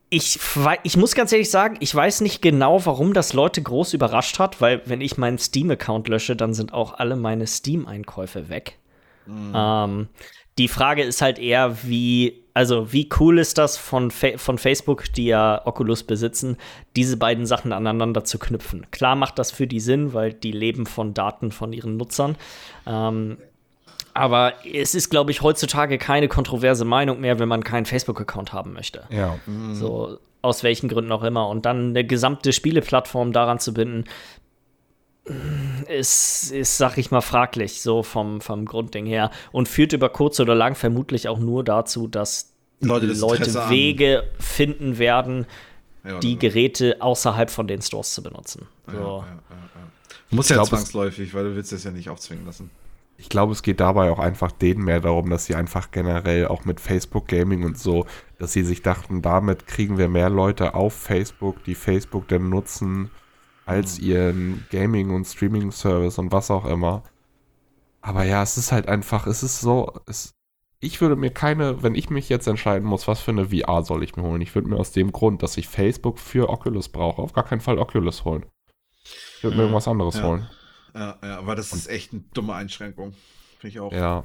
Ich, 0.08 0.38
ich 0.84 0.96
muss 0.96 1.14
ganz 1.14 1.32
ehrlich 1.32 1.50
sagen, 1.50 1.78
ich 1.80 1.92
weiß 1.92 2.20
nicht 2.20 2.40
genau, 2.40 2.84
warum 2.86 3.12
das 3.12 3.32
Leute 3.32 3.60
groß 3.60 3.94
überrascht 3.94 4.38
hat, 4.38 4.60
weil 4.60 4.82
wenn 4.84 5.00
ich 5.00 5.18
meinen 5.18 5.38
Steam-Account 5.38 6.08
lösche, 6.08 6.36
dann 6.36 6.54
sind 6.54 6.72
auch 6.72 6.94
alle 6.94 7.16
meine 7.16 7.46
Steam-Einkäufe 7.46 8.48
weg. 8.48 8.78
Mhm. 9.26 9.52
Ähm, 9.54 10.08
die 10.58 10.68
Frage 10.68 11.02
ist 11.02 11.20
halt 11.20 11.38
eher, 11.38 11.82
wie, 11.84 12.42
also 12.54 12.92
wie 12.92 13.08
cool 13.20 13.38
ist 13.38 13.58
das 13.58 13.76
von, 13.76 14.10
Fa 14.10 14.38
von 14.38 14.58
Facebook, 14.58 15.12
die 15.12 15.26
ja 15.26 15.60
Oculus 15.66 16.02
besitzen, 16.02 16.56
diese 16.96 17.16
beiden 17.16 17.44
Sachen 17.44 17.72
aneinander 17.72 18.24
zu 18.24 18.38
knüpfen. 18.38 18.86
Klar 18.90 19.16
macht 19.16 19.38
das 19.38 19.50
für 19.50 19.66
die 19.66 19.80
Sinn, 19.80 20.14
weil 20.14 20.32
die 20.32 20.52
leben 20.52 20.86
von 20.86 21.12
Daten 21.12 21.52
von 21.52 21.72
ihren 21.72 21.96
Nutzern. 21.96 22.36
Ähm, 22.86 23.36
aber 24.14 24.54
es 24.64 24.94
ist, 24.94 25.10
glaube 25.10 25.30
ich, 25.30 25.42
heutzutage 25.42 25.98
keine 25.98 26.28
kontroverse 26.28 26.86
Meinung 26.86 27.20
mehr, 27.20 27.38
wenn 27.38 27.48
man 27.48 27.62
keinen 27.62 27.84
Facebook-Account 27.84 28.54
haben 28.54 28.72
möchte. 28.72 29.02
Ja. 29.10 29.38
So, 29.72 30.18
aus 30.40 30.62
welchen 30.62 30.88
Gründen 30.88 31.12
auch 31.12 31.22
immer. 31.22 31.50
Und 31.50 31.66
dann 31.66 31.90
eine 31.90 32.02
gesamte 32.02 32.54
Spieleplattform 32.54 33.32
daran 33.32 33.58
zu 33.58 33.74
binden, 33.74 34.04
ist, 35.88 36.52
ist, 36.52 36.78
sag 36.78 36.98
ich 36.98 37.10
mal, 37.10 37.20
fraglich, 37.20 37.82
so 37.82 38.02
vom, 38.02 38.40
vom 38.40 38.64
Grundding 38.64 39.06
her. 39.06 39.30
Und 39.52 39.68
führt 39.68 39.92
über 39.92 40.08
kurz 40.08 40.38
oder 40.40 40.54
lang 40.54 40.74
vermutlich 40.74 41.28
auch 41.28 41.38
nur 41.38 41.64
dazu, 41.64 42.06
dass 42.06 42.52
Leute, 42.80 43.08
das 43.08 43.20
Leute 43.20 43.68
Wege 43.68 44.20
an. 44.20 44.42
finden 44.42 44.98
werden, 44.98 45.46
ja, 46.04 46.18
die 46.20 46.38
Geräte 46.38 46.96
außerhalb 47.00 47.50
von 47.50 47.66
den 47.66 47.82
Stores 47.82 48.14
zu 48.14 48.22
benutzen. 48.22 48.66
So. 48.86 48.92
Ja, 48.92 49.18
ja, 49.18 49.24
Muss 50.30 50.48
ja 50.48 50.56
glaub, 50.56 50.68
zwangsläufig, 50.68 51.34
weil 51.34 51.44
du 51.44 51.56
willst 51.56 51.72
das 51.72 51.84
ja 51.84 51.90
nicht 51.90 52.08
aufzwingen 52.08 52.46
lassen. 52.46 52.70
Ich 53.18 53.30
glaube, 53.30 53.52
es 53.52 53.62
geht 53.62 53.80
dabei 53.80 54.10
auch 54.10 54.18
einfach 54.18 54.52
denen 54.52 54.84
mehr 54.84 55.00
darum, 55.00 55.30
dass 55.30 55.46
sie 55.46 55.54
einfach 55.54 55.90
generell 55.90 56.46
auch 56.48 56.66
mit 56.66 56.80
Facebook 56.80 57.26
Gaming 57.28 57.64
und 57.64 57.78
so, 57.78 58.04
dass 58.38 58.52
sie 58.52 58.62
sich 58.62 58.82
dachten, 58.82 59.22
damit 59.22 59.66
kriegen 59.66 59.96
wir 59.96 60.08
mehr 60.08 60.28
Leute 60.28 60.74
auf 60.74 60.92
Facebook, 60.92 61.64
die 61.64 61.74
Facebook 61.74 62.28
dann 62.28 62.50
nutzen 62.50 63.10
als 63.66 64.00
mhm. 64.00 64.06
ihren 64.06 64.66
Gaming- 64.70 65.10
und 65.10 65.26
Streaming-Service 65.26 66.18
und 66.18 66.32
was 66.32 66.50
auch 66.50 66.64
immer. 66.64 67.02
Aber 68.00 68.24
ja, 68.24 68.42
es 68.42 68.56
ist 68.56 68.72
halt 68.72 68.88
einfach, 68.88 69.26
es 69.26 69.42
ist 69.42 69.60
so, 69.60 69.92
es, 70.06 70.32
ich 70.80 71.00
würde 71.00 71.16
mir 71.16 71.30
keine, 71.30 71.82
wenn 71.82 71.96
ich 71.96 72.08
mich 72.08 72.28
jetzt 72.28 72.46
entscheiden 72.46 72.88
muss, 72.88 73.08
was 73.08 73.20
für 73.20 73.32
eine 73.32 73.48
VR 73.48 73.82
soll 73.82 74.04
ich 74.04 74.16
mir 74.16 74.22
holen, 74.22 74.40
ich 74.40 74.54
würde 74.54 74.68
mir 74.68 74.76
aus 74.76 74.92
dem 74.92 75.10
Grund, 75.12 75.42
dass 75.42 75.56
ich 75.56 75.68
Facebook 75.68 76.20
für 76.20 76.48
Oculus 76.48 76.88
brauche, 76.88 77.20
auf 77.20 77.32
gar 77.32 77.44
keinen 77.44 77.60
Fall 77.60 77.78
Oculus 77.78 78.24
holen. 78.24 78.46
Ich 79.36 79.42
würde 79.42 79.56
mir 79.56 79.62
mhm. 79.64 79.68
irgendwas 79.68 79.88
anderes 79.88 80.16
ja. 80.16 80.22
holen. 80.22 80.48
Ja, 80.94 81.18
ja, 81.22 81.38
aber 81.38 81.56
das 81.56 81.72
ist 81.72 81.88
echt 81.88 82.12
eine 82.12 82.22
dumme 82.32 82.54
Einschränkung. 82.54 83.14
Finde 83.58 83.68
ich 83.68 83.80
auch. 83.80 83.92
Ja. 83.92 84.24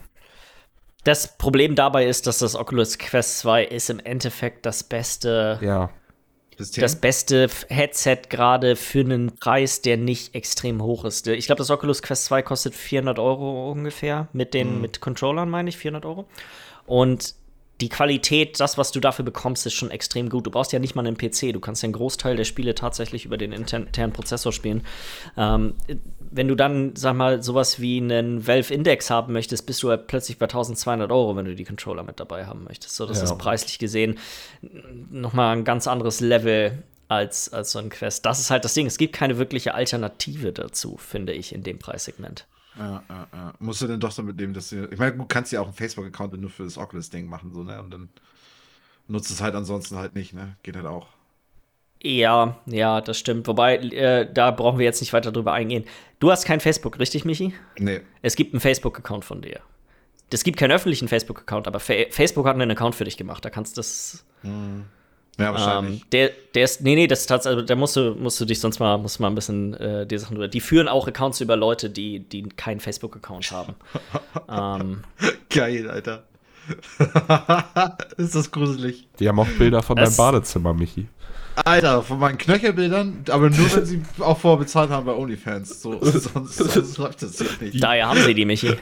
Das 1.03 1.37
Problem 1.37 1.73
dabei 1.73 2.05
ist, 2.05 2.27
dass 2.27 2.39
das 2.39 2.55
Oculus 2.55 2.99
Quest 2.99 3.39
2 3.39 3.65
ist 3.65 3.89
im 3.89 3.99
Endeffekt 3.99 4.67
das 4.67 4.83
beste 4.83 5.59
ja. 5.61 5.89
System? 6.57 6.81
das 6.81 6.95
beste 6.95 7.49
Headset 7.69 8.17
gerade 8.29 8.75
für 8.75 9.01
einen 9.01 9.35
Preis, 9.35 9.81
der 9.81 9.97
nicht 9.97 10.35
extrem 10.35 10.81
hoch 10.81 11.05
ist. 11.05 11.27
Ich 11.27 11.45
glaube, 11.45 11.59
das 11.59 11.69
Oculus 11.69 12.01
Quest 12.01 12.25
2 12.25 12.41
kostet 12.41 12.75
400 12.75 13.19
Euro 13.19 13.71
ungefähr 13.71 14.27
mit 14.33 14.53
den 14.53 14.75
mhm. 14.75 14.81
mit 14.81 15.01
Controllern, 15.01 15.49
meine 15.49 15.69
ich, 15.69 15.77
400 15.77 16.05
Euro. 16.05 16.25
Und 16.85 17.35
die 17.81 17.89
Qualität, 17.89 18.59
das, 18.59 18.77
was 18.77 18.91
du 18.91 18.99
dafür 18.99 19.25
bekommst, 19.25 19.65
ist 19.65 19.73
schon 19.73 19.91
extrem 19.91 20.29
gut. 20.29 20.45
Du 20.45 20.51
brauchst 20.51 20.71
ja 20.71 20.79
nicht 20.79 20.95
mal 20.95 21.05
einen 21.05 21.17
PC. 21.17 21.51
Du 21.51 21.59
kannst 21.59 21.81
ja 21.81 21.87
einen 21.87 21.93
Großteil 21.93 22.35
der 22.35 22.45
Spiele 22.45 22.75
tatsächlich 22.75 23.25
über 23.25 23.37
den 23.37 23.51
internen 23.51 24.13
Prozessor 24.13 24.51
spielen. 24.53 24.83
Ähm, 25.35 25.75
wenn 26.19 26.47
du 26.47 26.55
dann, 26.55 26.95
sag 26.95 27.15
mal, 27.15 27.41
sowas 27.41 27.81
wie 27.81 27.97
einen 27.97 28.47
Valve 28.47 28.73
Index 28.73 29.09
haben 29.09 29.33
möchtest, 29.33 29.65
bist 29.65 29.81
du 29.83 29.89
halt 29.89 30.07
plötzlich 30.07 30.37
bei 30.37 30.45
1200 30.45 31.11
Euro, 31.11 31.35
wenn 31.35 31.45
du 31.45 31.55
die 31.55 31.65
Controller 31.65 32.03
mit 32.03 32.19
dabei 32.19 32.45
haben 32.45 32.63
möchtest. 32.63 32.95
So, 32.95 33.05
das 33.05 33.17
ja. 33.17 33.23
ist 33.23 33.37
preislich 33.37 33.79
gesehen 33.79 34.17
nochmal 35.09 35.55
ein 35.55 35.63
ganz 35.63 35.87
anderes 35.87 36.19
Level 36.19 36.83
als, 37.07 37.51
als 37.51 37.71
so 37.71 37.79
ein 37.79 37.89
Quest. 37.89 38.25
Das 38.25 38.39
ist 38.39 38.51
halt 38.51 38.63
das 38.63 38.73
Ding. 38.73 38.87
Es 38.87 38.97
gibt 38.97 39.13
keine 39.13 39.37
wirkliche 39.37 39.73
Alternative 39.73 40.53
dazu, 40.53 40.97
finde 40.97 41.33
ich, 41.33 41.53
in 41.53 41.63
dem 41.63 41.79
Preissegment. 41.79 42.47
Ja, 42.77 43.03
ja, 43.09 43.27
ja. 43.33 43.53
Musst 43.59 43.81
du 43.81 43.87
denn 43.87 43.99
doch 43.99 44.13
damit 44.13 44.39
leben, 44.39 44.53
dass 44.53 44.69
du. 44.69 44.85
Ich 44.91 44.97
meine, 44.97 45.15
du 45.15 45.25
kannst 45.25 45.51
ja 45.51 45.61
auch 45.61 45.65
einen 45.65 45.73
Facebook-Account 45.73 46.39
nur 46.39 46.49
für 46.49 46.63
das 46.63 46.77
Oculus-Ding 46.77 47.27
machen, 47.27 47.51
so, 47.51 47.63
ne? 47.63 47.81
Und 47.81 47.91
dann 47.91 48.09
nutzt 49.07 49.29
es 49.29 49.41
halt 49.41 49.55
ansonsten 49.55 49.97
halt 49.97 50.15
nicht, 50.15 50.33
ne? 50.33 50.55
Geht 50.63 50.75
halt 50.75 50.85
auch. 50.85 51.07
Ja, 52.03 52.59
ja, 52.65 53.01
das 53.01 53.19
stimmt. 53.19 53.47
Wobei, 53.47 53.77
äh, 53.77 54.31
da 54.31 54.51
brauchen 54.51 54.79
wir 54.79 54.85
jetzt 54.85 55.01
nicht 55.01 55.13
weiter 55.13 55.31
drüber 55.31 55.53
eingehen. 55.53 55.85
Du 56.19 56.31
hast 56.31 56.45
kein 56.45 56.59
Facebook, 56.59 56.97
richtig, 56.97 57.25
Michi? 57.25 57.53
Nee. 57.77 58.01
Es 58.21 58.35
gibt 58.35 58.53
einen 58.53 58.61
Facebook-Account 58.61 59.23
von 59.23 59.41
dir. 59.41 59.59
Es 60.31 60.43
gibt 60.43 60.57
keinen 60.57 60.71
öffentlichen 60.71 61.07
Facebook-Account, 61.07 61.67
aber 61.67 61.79
Fa 61.79 61.93
Facebook 62.09 62.47
hat 62.47 62.55
einen 62.55 62.71
Account 62.71 62.95
für 62.95 63.03
dich 63.03 63.17
gemacht. 63.17 63.43
Da 63.45 63.49
kannst 63.49 63.77
du 63.77 63.79
das. 63.79 64.25
Hm. 64.41 64.85
Ja, 65.39 65.53
wahrscheinlich. 65.53 66.01
Ähm, 66.01 66.07
der, 66.11 66.31
der 66.53 66.63
ist, 66.63 66.81
nee, 66.81 66.95
nee, 66.95 67.07
das 67.07 67.21
ist 67.21 67.31
also, 67.31 67.61
da 67.61 67.75
musst 67.75 67.95
du, 67.95 68.15
musst 68.15 68.39
du 68.39 68.45
dich 68.45 68.59
sonst 68.59 68.79
mal, 68.79 68.97
musst 68.97 69.19
mal 69.19 69.27
ein 69.27 69.35
bisschen 69.35 69.73
äh, 69.75 70.05
die 70.05 70.17
Sachen 70.17 70.35
drüber. 70.35 70.47
Die 70.47 70.61
führen 70.61 70.87
auch 70.87 71.07
Accounts 71.07 71.41
über 71.41 71.55
Leute, 71.55 71.89
die, 71.89 72.19
die 72.19 72.43
keinen 72.43 72.79
Facebook-Account 72.79 73.51
haben. 73.51 73.75
ähm, 74.49 75.03
Geil, 75.49 75.89
Alter. 75.89 76.23
ist 78.17 78.35
das 78.35 78.51
gruselig. 78.51 79.07
Die 79.19 79.27
haben 79.27 79.39
auch 79.39 79.47
Bilder 79.57 79.81
von 79.81 79.95
deinem 79.95 80.15
Badezimmer, 80.15 80.73
Michi. 80.73 81.07
Alter, 81.55 82.01
von 82.01 82.17
meinen 82.19 82.37
Knöchelbildern, 82.37 83.25
aber 83.29 83.49
nur 83.49 83.75
wenn 83.75 83.85
sie 83.85 84.01
auch 84.19 84.37
vorher 84.37 84.59
bezahlt 84.59 84.89
haben 84.89 85.05
bei 85.05 85.13
OnlyFans. 85.13 85.81
So, 85.81 85.99
sonst, 86.01 86.55
sonst 86.55 86.97
läuft 86.97 87.23
das 87.23 87.37
hier 87.37 87.49
nicht. 87.59 87.83
Daher 87.83 88.07
haben 88.07 88.21
sie 88.21 88.33
die, 88.33 88.45
Michi. 88.45 88.73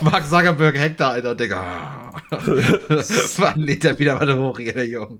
Mark 0.00 0.26
Zuckerberg 0.26 0.78
hängt 0.78 1.00
da, 1.00 1.10
Alter, 1.10 1.34
Digga. 1.34 2.12
Wann 2.30 3.60
lädt 3.60 3.84
er 3.84 3.98
wieder 3.98 4.14
mal 4.14 4.38
hoch, 4.38 4.58
ihr 4.58 4.86
Junge? 4.86 5.18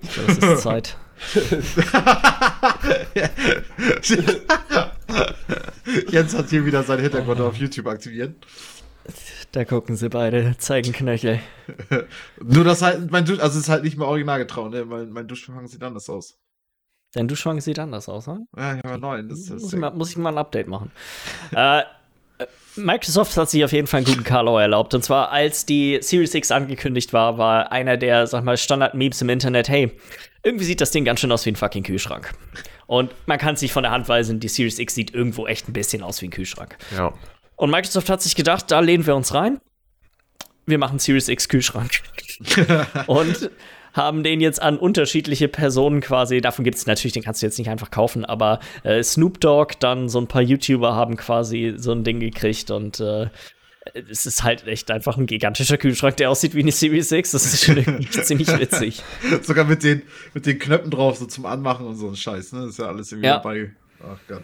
Das 0.00 0.38
ist 0.38 0.62
Zeit. 0.62 0.96
Jens 6.10 6.36
hat 6.36 6.50
hier 6.50 6.64
wieder 6.64 6.84
seinen 6.84 7.00
Hintergrund 7.02 7.40
auf 7.40 7.56
YouTube 7.56 7.88
aktiviert. 7.88 8.36
Da 9.52 9.64
gucken 9.64 9.96
sie 9.96 10.08
beide, 10.10 10.56
zeigen 10.58 10.92
Knöchel. 10.92 11.40
Nur 12.42 12.64
das 12.64 12.82
halt, 12.82 13.10
mein 13.10 13.24
Dusch, 13.24 13.38
also 13.40 13.58
es 13.58 13.64
ist 13.64 13.70
halt 13.70 13.82
nicht 13.82 13.96
mehr 13.96 14.06
original 14.06 14.38
getraut, 14.38 14.70
ne? 14.70 14.84
Mein, 14.84 15.08
mein 15.10 15.26
Duschvorhang 15.26 15.66
sieht 15.66 15.82
anders 15.82 16.08
aus. 16.10 16.38
Dein 17.14 17.26
Duschvorhang 17.26 17.62
sieht 17.62 17.78
anders 17.78 18.08
aus, 18.10 18.26
ne? 18.26 18.46
Ja, 18.56 18.74
ich 18.76 18.84
habe 18.84 18.98
neuen. 18.98 19.28
Das, 19.30 19.46
das 19.46 19.62
muss, 19.62 19.72
ich 19.72 19.78
mal, 19.78 19.90
muss 19.92 20.10
ich 20.10 20.18
mal 20.18 20.28
ein 20.30 20.36
Update 20.38 20.68
machen. 20.68 20.92
äh, 21.52 21.82
Microsoft 22.78 23.36
hat 23.36 23.50
sich 23.50 23.64
auf 23.64 23.72
jeden 23.72 23.86
Fall 23.86 23.98
einen 23.98 24.06
guten 24.06 24.24
Karlau 24.24 24.58
erlaubt. 24.58 24.94
Und 24.94 25.02
zwar, 25.02 25.30
als 25.30 25.66
die 25.66 25.98
Series 26.00 26.34
X 26.34 26.50
angekündigt 26.50 27.12
war, 27.12 27.38
war 27.38 27.72
einer 27.72 27.96
der, 27.96 28.26
sag 28.26 28.44
mal, 28.44 28.56
Standard-Memes 28.56 29.20
im 29.22 29.28
Internet, 29.28 29.68
hey, 29.68 29.92
irgendwie 30.42 30.64
sieht 30.64 30.80
das 30.80 30.90
Ding 30.90 31.04
ganz 31.04 31.20
schön 31.20 31.32
aus 31.32 31.44
wie 31.44 31.50
ein 31.50 31.56
fucking 31.56 31.82
Kühlschrank. 31.82 32.32
Und 32.86 33.14
man 33.26 33.38
kann 33.38 33.56
sich 33.56 33.72
von 33.72 33.82
der 33.82 33.92
Hand 33.92 34.08
weisen, 34.08 34.40
die 34.40 34.48
Series 34.48 34.78
X 34.78 34.94
sieht 34.94 35.12
irgendwo 35.12 35.46
echt 35.46 35.68
ein 35.68 35.72
bisschen 35.74 36.02
aus 36.02 36.22
wie 36.22 36.28
ein 36.28 36.30
Kühlschrank. 36.30 36.78
Ja. 36.96 37.12
Und 37.56 37.70
Microsoft 37.70 38.08
hat 38.08 38.22
sich 38.22 38.34
gedacht, 38.34 38.70
da 38.70 38.80
lehnen 38.80 39.06
wir 39.06 39.14
uns 39.14 39.34
rein. 39.34 39.60
Wir 40.64 40.78
machen 40.78 40.98
Series 40.98 41.28
X 41.28 41.48
Kühlschrank. 41.48 41.90
und 43.06 43.50
haben 43.92 44.22
den 44.22 44.40
jetzt 44.40 44.60
an 44.62 44.78
unterschiedliche 44.78 45.48
Personen 45.48 46.00
quasi, 46.00 46.40
davon 46.40 46.64
gibt 46.64 46.76
es 46.76 46.86
natürlich, 46.86 47.12
den 47.12 47.22
kannst 47.22 47.42
du 47.42 47.46
jetzt 47.46 47.58
nicht 47.58 47.70
einfach 47.70 47.90
kaufen, 47.90 48.24
aber 48.24 48.60
äh, 48.82 49.02
Snoop 49.02 49.40
Dogg, 49.40 49.74
dann 49.80 50.08
so 50.08 50.20
ein 50.20 50.26
paar 50.26 50.42
YouTuber 50.42 50.94
haben 50.94 51.16
quasi 51.16 51.74
so 51.76 51.92
ein 51.92 52.04
Ding 52.04 52.20
gekriegt 52.20 52.70
und 52.70 53.00
äh, 53.00 53.28
es 54.10 54.26
ist 54.26 54.42
halt 54.42 54.66
echt 54.66 54.90
einfach 54.90 55.16
ein 55.16 55.26
gigantischer 55.26 55.78
Kühlschrank, 55.78 56.16
der 56.16 56.30
aussieht 56.30 56.54
wie 56.54 56.60
eine 56.60 56.72
Series 56.72 57.10
X. 57.10 57.30
Das 57.30 57.46
ist 57.46 57.64
schon 57.64 58.06
ziemlich 58.10 58.48
witzig. 58.48 59.02
Sogar 59.42 59.64
mit 59.64 59.82
den, 59.82 60.02
mit 60.34 60.46
den 60.46 60.58
Knöpfen 60.58 60.90
drauf, 60.90 61.16
so 61.16 61.26
zum 61.26 61.46
Anmachen 61.46 61.86
und 61.86 61.96
so 61.96 62.08
ein 62.08 62.16
Scheiß, 62.16 62.52
ne? 62.52 62.60
Das 62.60 62.70
ist 62.70 62.78
ja 62.78 62.86
alles 62.86 63.12
irgendwie 63.12 63.28
ja. 63.28 63.36
dabei. 63.36 63.70
Ach 64.00 64.18
Gott. 64.28 64.42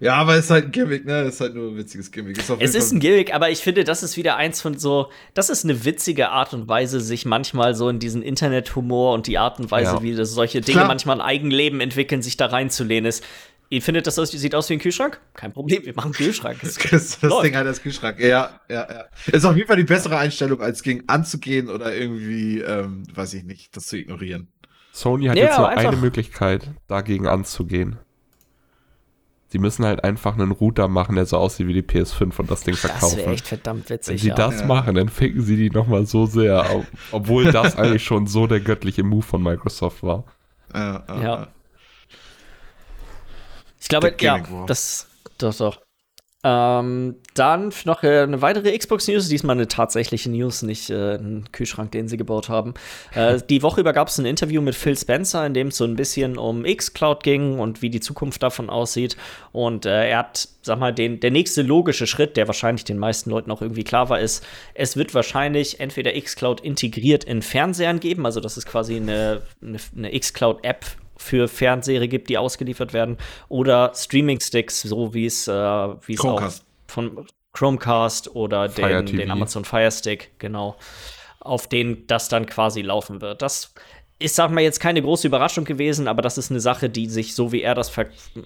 Ja, 0.00 0.14
aber 0.14 0.34
es 0.34 0.46
ist 0.46 0.50
halt 0.50 0.66
ein 0.66 0.72
Gimmick, 0.72 1.04
ne? 1.04 1.22
Es 1.22 1.34
ist 1.34 1.40
halt 1.40 1.54
nur 1.54 1.70
ein 1.70 1.76
witziges 1.76 2.10
Gimmick. 2.10 2.38
Ist 2.38 2.50
es 2.50 2.74
ist 2.74 2.92
ein 2.92 3.00
Gimmick, 3.00 3.34
aber 3.34 3.50
ich 3.50 3.60
finde, 3.60 3.84
das 3.84 4.02
ist 4.02 4.16
wieder 4.16 4.36
eins 4.36 4.60
von 4.60 4.78
so, 4.78 5.10
das 5.34 5.50
ist 5.50 5.64
eine 5.64 5.84
witzige 5.84 6.30
Art 6.30 6.54
und 6.54 6.68
Weise, 6.68 7.00
sich 7.00 7.24
manchmal 7.24 7.74
so 7.74 7.88
in 7.88 7.98
diesen 7.98 8.22
Internet-Humor 8.22 9.14
und 9.14 9.26
die 9.26 9.38
Art 9.38 9.58
und 9.58 9.70
Weise, 9.70 9.96
ja. 9.96 10.02
wie 10.02 10.14
das 10.14 10.32
solche 10.32 10.60
Dinge 10.60 10.78
Klar. 10.78 10.88
manchmal 10.88 11.20
ein 11.20 11.26
Eigenleben 11.26 11.80
entwickeln, 11.80 12.22
sich 12.22 12.36
da 12.36 12.46
reinzulehnen 12.46 13.08
ist. 13.08 13.24
Ihr 13.68 13.82
findet, 13.82 14.06
das 14.06 14.14
sieht 14.14 14.54
aus 14.54 14.70
wie 14.70 14.74
ein 14.74 14.78
Kühlschrank? 14.78 15.20
Kein 15.34 15.52
Problem, 15.52 15.84
wir 15.84 15.94
machen 15.94 16.06
einen 16.06 16.14
Kühlschrank. 16.14 16.58
Das, 16.62 16.76
das, 16.76 17.18
das 17.18 17.40
Ding 17.42 17.56
halt 17.56 17.66
als 17.66 17.82
Kühlschrank. 17.82 18.20
Ja, 18.20 18.60
ja, 18.68 18.86
ja. 18.88 19.04
Ist 19.26 19.44
auf 19.44 19.56
jeden 19.56 19.66
Fall 19.66 19.76
die 19.76 19.84
bessere 19.84 20.18
Einstellung, 20.18 20.60
als 20.60 20.82
gegen 20.82 21.08
anzugehen 21.08 21.68
oder 21.68 21.94
irgendwie, 21.94 22.60
ähm, 22.60 23.02
weiß 23.12 23.34
ich 23.34 23.42
nicht, 23.42 23.76
das 23.76 23.86
zu 23.86 23.96
ignorieren. 23.96 24.48
Sony 24.92 25.26
hat 25.26 25.36
ja, 25.36 25.44
jetzt 25.46 25.58
nur 25.58 25.68
eine 25.68 25.96
Möglichkeit, 25.96 26.70
dagegen 26.86 27.26
anzugehen. 27.26 27.98
Sie 29.48 29.58
müssen 29.58 29.84
halt 29.84 30.02
einfach 30.02 30.34
einen 30.34 30.50
Router 30.50 30.88
machen, 30.88 31.14
der 31.14 31.24
so 31.26 31.36
aussieht 31.36 31.68
wie 31.68 31.72
die 31.72 31.82
PS5 31.82 32.40
und 32.40 32.50
das 32.50 32.62
Ding 32.62 32.74
verkaufen. 32.74 33.16
Das 33.16 33.24
wäre 33.24 33.32
echt 33.32 33.46
verdammt 33.46 33.88
witzig. 33.88 34.14
Wenn 34.14 34.18
sie 34.18 34.28
ja. 34.28 34.34
das 34.34 34.60
ja. 34.60 34.66
machen, 34.66 34.96
dann 34.96 35.08
ficken 35.08 35.40
sie 35.42 35.56
die 35.56 35.70
nochmal 35.70 36.04
so 36.06 36.26
sehr, 36.26 36.84
obwohl 37.12 37.44
das 37.52 37.76
eigentlich 37.76 38.04
schon 38.04 38.26
so 38.26 38.46
der 38.46 38.60
göttliche 38.60 39.04
Move 39.04 39.22
von 39.22 39.42
Microsoft 39.42 40.02
war. 40.02 40.24
Ja. 40.74 41.04
ja. 41.08 41.48
Ich 43.80 43.88
glaube, 43.88 44.14
ja, 44.18 44.42
das, 44.66 45.06
doch, 45.38 45.54
doch. 45.54 45.85
Ähm, 46.48 47.16
dann 47.34 47.72
noch 47.86 48.04
äh, 48.04 48.20
eine 48.20 48.40
weitere 48.40 48.78
Xbox-News, 48.78 49.28
diesmal 49.28 49.56
eine 49.56 49.66
tatsächliche 49.66 50.30
News, 50.30 50.62
nicht 50.62 50.90
äh, 50.90 51.16
ein 51.16 51.50
Kühlschrank, 51.50 51.90
den 51.90 52.06
sie 52.06 52.16
gebaut 52.16 52.48
haben. 52.48 52.74
Äh, 53.16 53.40
die 53.50 53.64
Woche 53.64 53.80
über 53.80 53.92
gab 53.92 54.06
es 54.06 54.18
ein 54.18 54.26
Interview 54.26 54.62
mit 54.62 54.76
Phil 54.76 54.96
Spencer, 54.96 55.44
in 55.44 55.54
dem 55.54 55.68
es 55.68 55.76
so 55.76 55.84
ein 55.84 55.96
bisschen 55.96 56.38
um 56.38 56.64
X-Cloud 56.64 57.24
ging 57.24 57.58
und 57.58 57.82
wie 57.82 57.90
die 57.90 57.98
Zukunft 57.98 58.44
davon 58.44 58.70
aussieht. 58.70 59.16
Und 59.50 59.86
äh, 59.86 60.08
er 60.08 60.18
hat, 60.18 60.48
sag 60.62 60.78
mal, 60.78 60.94
den, 60.94 61.18
der 61.18 61.32
nächste 61.32 61.62
logische 61.62 62.06
Schritt, 62.06 62.36
der 62.36 62.46
wahrscheinlich 62.46 62.84
den 62.84 62.98
meisten 62.98 63.30
Leuten 63.30 63.50
auch 63.50 63.60
irgendwie 63.60 63.84
klar 63.84 64.08
war, 64.08 64.20
ist, 64.20 64.46
es 64.74 64.96
wird 64.96 65.14
wahrscheinlich 65.14 65.80
entweder 65.80 66.14
X-Cloud 66.14 66.60
integriert 66.60 67.24
in 67.24 67.42
Fernsehern 67.42 67.98
geben, 67.98 68.24
also 68.24 68.38
das 68.38 68.56
ist 68.56 68.66
quasi 68.66 68.94
eine, 68.94 69.42
eine, 69.60 69.78
eine 69.96 70.14
X-Cloud-App 70.14 70.86
für 71.26 71.48
Fernseher 71.48 72.06
gibt, 72.08 72.28
die 72.28 72.38
ausgeliefert 72.38 72.92
werden, 72.92 73.18
oder 73.48 73.92
Streaming-Sticks, 73.94 74.82
so 74.82 75.12
wie 75.12 75.26
es 75.26 75.48
äh, 75.48 75.52
es 75.52 76.20
auch 76.20 76.42
von 76.86 77.26
Chromecast 77.52 78.34
oder 78.34 78.68
den, 78.68 79.06
den, 79.06 79.30
Amazon 79.30 79.64
Fire 79.64 79.90
Stick, 79.90 80.30
genau, 80.38 80.76
auf 81.40 81.66
den 81.68 82.06
das 82.06 82.28
dann 82.28 82.46
quasi 82.46 82.82
laufen 82.82 83.20
wird. 83.20 83.42
Das 83.42 83.74
ist, 84.18 84.36
sag 84.36 84.50
mal, 84.50 84.60
jetzt 84.60 84.80
keine 84.80 85.02
große 85.02 85.26
Überraschung 85.26 85.64
gewesen, 85.64 86.06
aber 86.06 86.22
das 86.22 86.38
ist 86.38 86.50
eine 86.50 86.60
Sache, 86.60 86.88
die 86.88 87.06
sich, 87.06 87.34
so 87.34 87.52
wie 87.52 87.62
er 87.62 87.74
das 87.74 87.92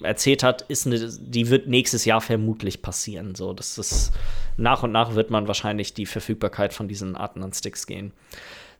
erzählt 0.02 0.42
hat, 0.42 0.62
ist 0.62 0.86
eine, 0.86 0.98
die 1.20 1.50
wird 1.50 1.68
nächstes 1.68 2.04
Jahr 2.04 2.20
vermutlich 2.20 2.82
passieren. 2.82 3.34
So, 3.34 3.52
das 3.52 3.78
ist 3.78 4.12
nach 4.56 4.82
und 4.82 4.92
nach 4.92 5.14
wird 5.14 5.30
man 5.30 5.46
wahrscheinlich 5.46 5.92
die 5.94 6.06
Verfügbarkeit 6.06 6.72
von 6.72 6.88
diesen 6.88 7.16
Arten 7.16 7.42
an 7.42 7.52
Sticks 7.52 7.86
gehen 7.86 8.12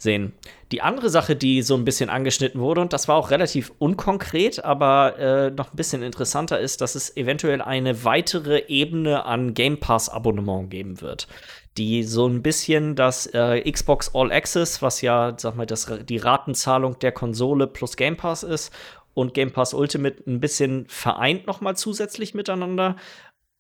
sehen. 0.01 0.33
Die 0.73 0.83
andere 0.83 1.11
Sache, 1.11 1.37
die 1.37 1.63
so 1.63 1.75
ein 1.75 1.85
bisschen 1.85 2.11
angeschnitten 2.11 2.61
wurde, 2.61 2.81
und 2.81 2.93
das 2.93 3.09
war 3.09 3.17
auch 3.17 3.31
relativ 3.31 3.73
unkonkret, 3.79 4.65
aber 4.65 5.19
äh, 5.19 5.51
noch 5.51 5.73
ein 5.73 5.77
bisschen 5.77 6.03
interessanter 6.03 6.59
ist, 6.59 6.81
dass 6.81 6.95
es 6.95 7.17
eventuell 7.17 7.63
eine 7.63 8.05
weitere 8.05 8.65
Ebene 8.69 9.25
an 9.25 9.55
Game 9.55 9.79
Pass-Abonnement 9.79 10.71
geben 10.71 11.01
wird 11.01 11.29
die 11.79 12.03
so 12.03 12.27
ein 12.27 12.43
bisschen 12.43 12.97
das 12.97 13.27
äh, 13.27 13.71
Xbox 13.71 14.11
All 14.15 14.33
Access, 14.33 14.83
was 14.83 15.03
ja, 15.03 15.35
sag 15.39 15.57
mal, 15.57 15.67
das, 15.67 15.91
die 16.03 16.17
Ratenzahlung 16.17 16.99
der 16.99 17.13
Konsole 17.13 17.69
plus 17.69 17.97
Game 17.97 18.17
Pass 18.17 18.43
ist, 18.43 18.73
und 19.15 19.35
Game 19.35 19.53
Pass 19.53 19.75
Ultimate 19.75 20.23
ein 20.27 20.41
bisschen 20.41 20.87
vereint 20.89 21.47
noch 21.47 21.61
mal 21.61 21.77
zusätzlich 21.77 22.35
miteinander, 22.35 22.97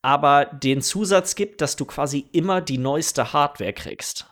aber 0.02 0.46
den 0.46 0.80
Zusatz 0.80 1.34
gibt, 1.34 1.60
dass 1.60 1.76
du 1.76 1.84
quasi 1.84 2.26
immer 2.32 2.60
die 2.60 2.78
neueste 2.78 3.32
Hardware 3.32 3.72
kriegst. 3.72 4.29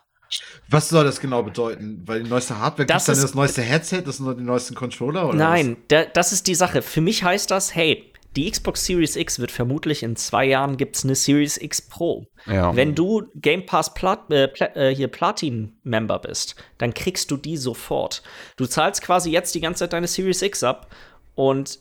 Was 0.69 0.89
soll 0.89 1.05
das 1.05 1.21
genau 1.21 1.43
bedeuten? 1.43 2.03
Weil 2.07 2.23
die 2.23 2.29
neueste 2.29 2.59
Hardware 2.59 2.87
das 2.87 3.03
ist 3.03 3.09
dann 3.09 3.23
das 3.23 3.35
neueste 3.35 3.63
Headset, 3.63 4.03
das 4.03 4.19
sind 4.19 4.27
nur 4.27 4.37
die 4.37 4.43
neuesten 4.43 4.75
Controller? 4.75 5.29
Oder 5.29 5.39
Nein, 5.39 5.77
da, 5.89 6.05
das 6.05 6.33
ist 6.33 6.47
die 6.47 6.55
Sache. 6.55 6.83
Für 6.83 7.01
mich 7.01 7.25
heißt 7.25 7.51
das, 7.51 7.75
hey, 7.75 8.13
die 8.37 8.51
Xbox 8.51 8.85
Series 8.85 9.17
X 9.17 9.39
wird 9.39 9.51
vermutlich 9.51 10.03
in 10.03 10.15
zwei 10.15 10.45
Jahren 10.45 10.77
gibt 10.77 10.97
es 10.97 11.05
eine 11.05 11.15
Series 11.15 11.57
X 11.57 11.83
Pro. 11.83 12.27
Ja. 12.47 12.77
Wenn 12.77 12.95
du 12.95 13.25
Game 13.35 13.67
Pass 13.67 13.95
Plat 13.95 14.31
äh, 14.31 14.49
Pla 14.49 14.67
äh, 14.77 14.95
hier 14.95 15.09
Platin-Member 15.09 16.19
bist, 16.21 16.55
dann 16.77 16.95
kriegst 16.95 17.31
du 17.31 17.37
die 17.37 17.57
sofort. 17.57 18.23
Du 18.57 18.67
zahlst 18.67 19.03
quasi 19.03 19.31
jetzt 19.31 19.55
die 19.55 19.61
ganze 19.61 19.81
Zeit 19.81 19.93
deine 19.93 20.07
Series 20.07 20.43
X 20.43 20.63
ab 20.63 20.89
und 21.35 21.81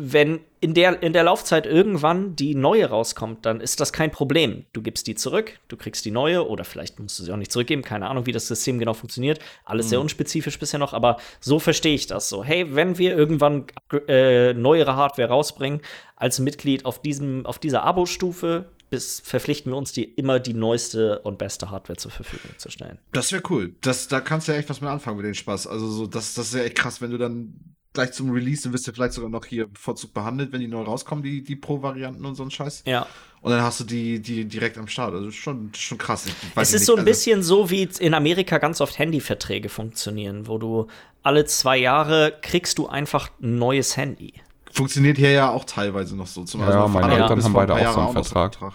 wenn 0.00 0.40
in 0.60 0.74
der, 0.74 1.02
in 1.02 1.12
der 1.12 1.24
Laufzeit 1.24 1.66
irgendwann 1.66 2.36
die 2.36 2.54
neue 2.54 2.86
rauskommt, 2.86 3.44
dann 3.44 3.60
ist 3.60 3.80
das 3.80 3.92
kein 3.92 4.10
Problem. 4.10 4.64
Du 4.72 4.80
gibst 4.80 5.06
die 5.06 5.14
zurück, 5.14 5.58
du 5.68 5.76
kriegst 5.76 6.04
die 6.04 6.10
neue 6.10 6.48
oder 6.48 6.64
vielleicht 6.64 6.98
musst 7.00 7.18
du 7.18 7.24
sie 7.24 7.32
auch 7.32 7.36
nicht 7.36 7.52
zurückgeben. 7.52 7.82
Keine 7.82 8.08
Ahnung, 8.08 8.26
wie 8.26 8.32
das 8.32 8.46
System 8.46 8.78
genau 8.78 8.94
funktioniert. 8.94 9.40
Alles 9.64 9.86
mhm. 9.86 9.90
sehr 9.90 10.00
unspezifisch 10.00 10.58
bisher 10.58 10.78
noch, 10.78 10.92
aber 10.92 11.18
so 11.40 11.58
verstehe 11.58 11.94
ich 11.94 12.06
das 12.06 12.28
so. 12.28 12.44
Hey, 12.44 12.74
wenn 12.74 12.98
wir 12.98 13.16
irgendwann 13.16 13.66
äh, 14.06 14.54
neuere 14.54 14.96
Hardware 14.96 15.28
rausbringen, 15.28 15.80
als 16.16 16.38
Mitglied 16.38 16.84
auf, 16.84 17.02
diesem, 17.02 17.44
auf 17.46 17.58
dieser 17.58 17.82
Abo-Stufe, 17.84 18.66
bis 18.90 19.20
verpflichten 19.20 19.72
wir 19.72 19.76
uns, 19.76 19.92
die 19.92 20.04
immer 20.04 20.40
die 20.40 20.54
neueste 20.54 21.20
und 21.20 21.38
beste 21.38 21.70
Hardware 21.70 21.98
zur 21.98 22.10
Verfügung 22.10 22.50
zu 22.56 22.70
stellen. 22.70 22.98
Das 23.12 23.32
wäre 23.32 23.42
cool. 23.50 23.74
Das, 23.80 24.08
da 24.08 24.20
kannst 24.20 24.48
du 24.48 24.52
ja 24.52 24.58
echt 24.58 24.70
was 24.70 24.80
mit 24.80 24.90
anfangen 24.90 25.18
mit 25.18 25.26
dem 25.26 25.34
Spaß. 25.34 25.66
Also 25.66 25.88
so, 25.88 26.06
das, 26.06 26.34
das 26.34 26.48
ist 26.48 26.54
ja 26.54 26.62
echt 26.62 26.76
krass, 26.76 27.00
wenn 27.00 27.10
du 27.10 27.18
dann 27.18 27.76
gleich 27.98 28.12
zum 28.12 28.30
Release, 28.30 28.62
dann 28.62 28.72
wirst 28.72 28.86
du 28.86 28.92
vielleicht 28.92 29.12
sogar 29.12 29.28
noch 29.28 29.44
hier 29.44 29.66
bevorzugt 29.66 30.14
behandelt, 30.14 30.52
wenn 30.52 30.60
die 30.60 30.68
neu 30.68 30.82
rauskommen, 30.82 31.24
die, 31.24 31.42
die 31.42 31.56
Pro-Varianten 31.56 32.24
und 32.24 32.36
so 32.36 32.44
ein 32.44 32.50
Scheiß. 32.50 32.84
Ja. 32.86 33.06
Und 33.40 33.50
dann 33.50 33.62
hast 33.62 33.80
du 33.80 33.84
die, 33.84 34.20
die 34.20 34.44
direkt 34.44 34.78
am 34.78 34.86
Start. 34.86 35.14
Also 35.14 35.30
schon, 35.30 35.70
schon 35.74 35.98
krass. 35.98 36.26
es 36.54 36.68
ist 36.68 36.72
nicht, 36.72 36.84
so 36.84 36.92
ein 36.92 37.00
also 37.00 37.06
bisschen 37.06 37.42
so, 37.42 37.70
wie 37.70 37.88
in 37.98 38.14
Amerika 38.14 38.58
ganz 38.58 38.80
oft 38.80 38.98
Handyverträge 38.98 39.68
funktionieren, 39.68 40.46
wo 40.46 40.58
du 40.58 40.86
alle 41.22 41.44
zwei 41.44 41.76
Jahre 41.76 42.36
kriegst 42.40 42.78
du 42.78 42.86
einfach 42.86 43.30
ein 43.42 43.58
neues 43.58 43.96
Handy. 43.96 44.34
Funktioniert 44.72 45.18
hier 45.18 45.32
ja 45.32 45.50
auch 45.50 45.64
teilweise 45.64 46.16
noch 46.16 46.26
so. 46.26 46.44
Zum 46.44 46.60
ja, 46.60 46.86
meine 46.86 47.14
Eltern 47.14 47.42
haben 47.42 47.52
beide 47.52 47.74
auch 47.74 47.94
so 47.94 48.00
einen 48.00 48.12
Vertrag. 48.12 48.54
Vertrag. 48.54 48.74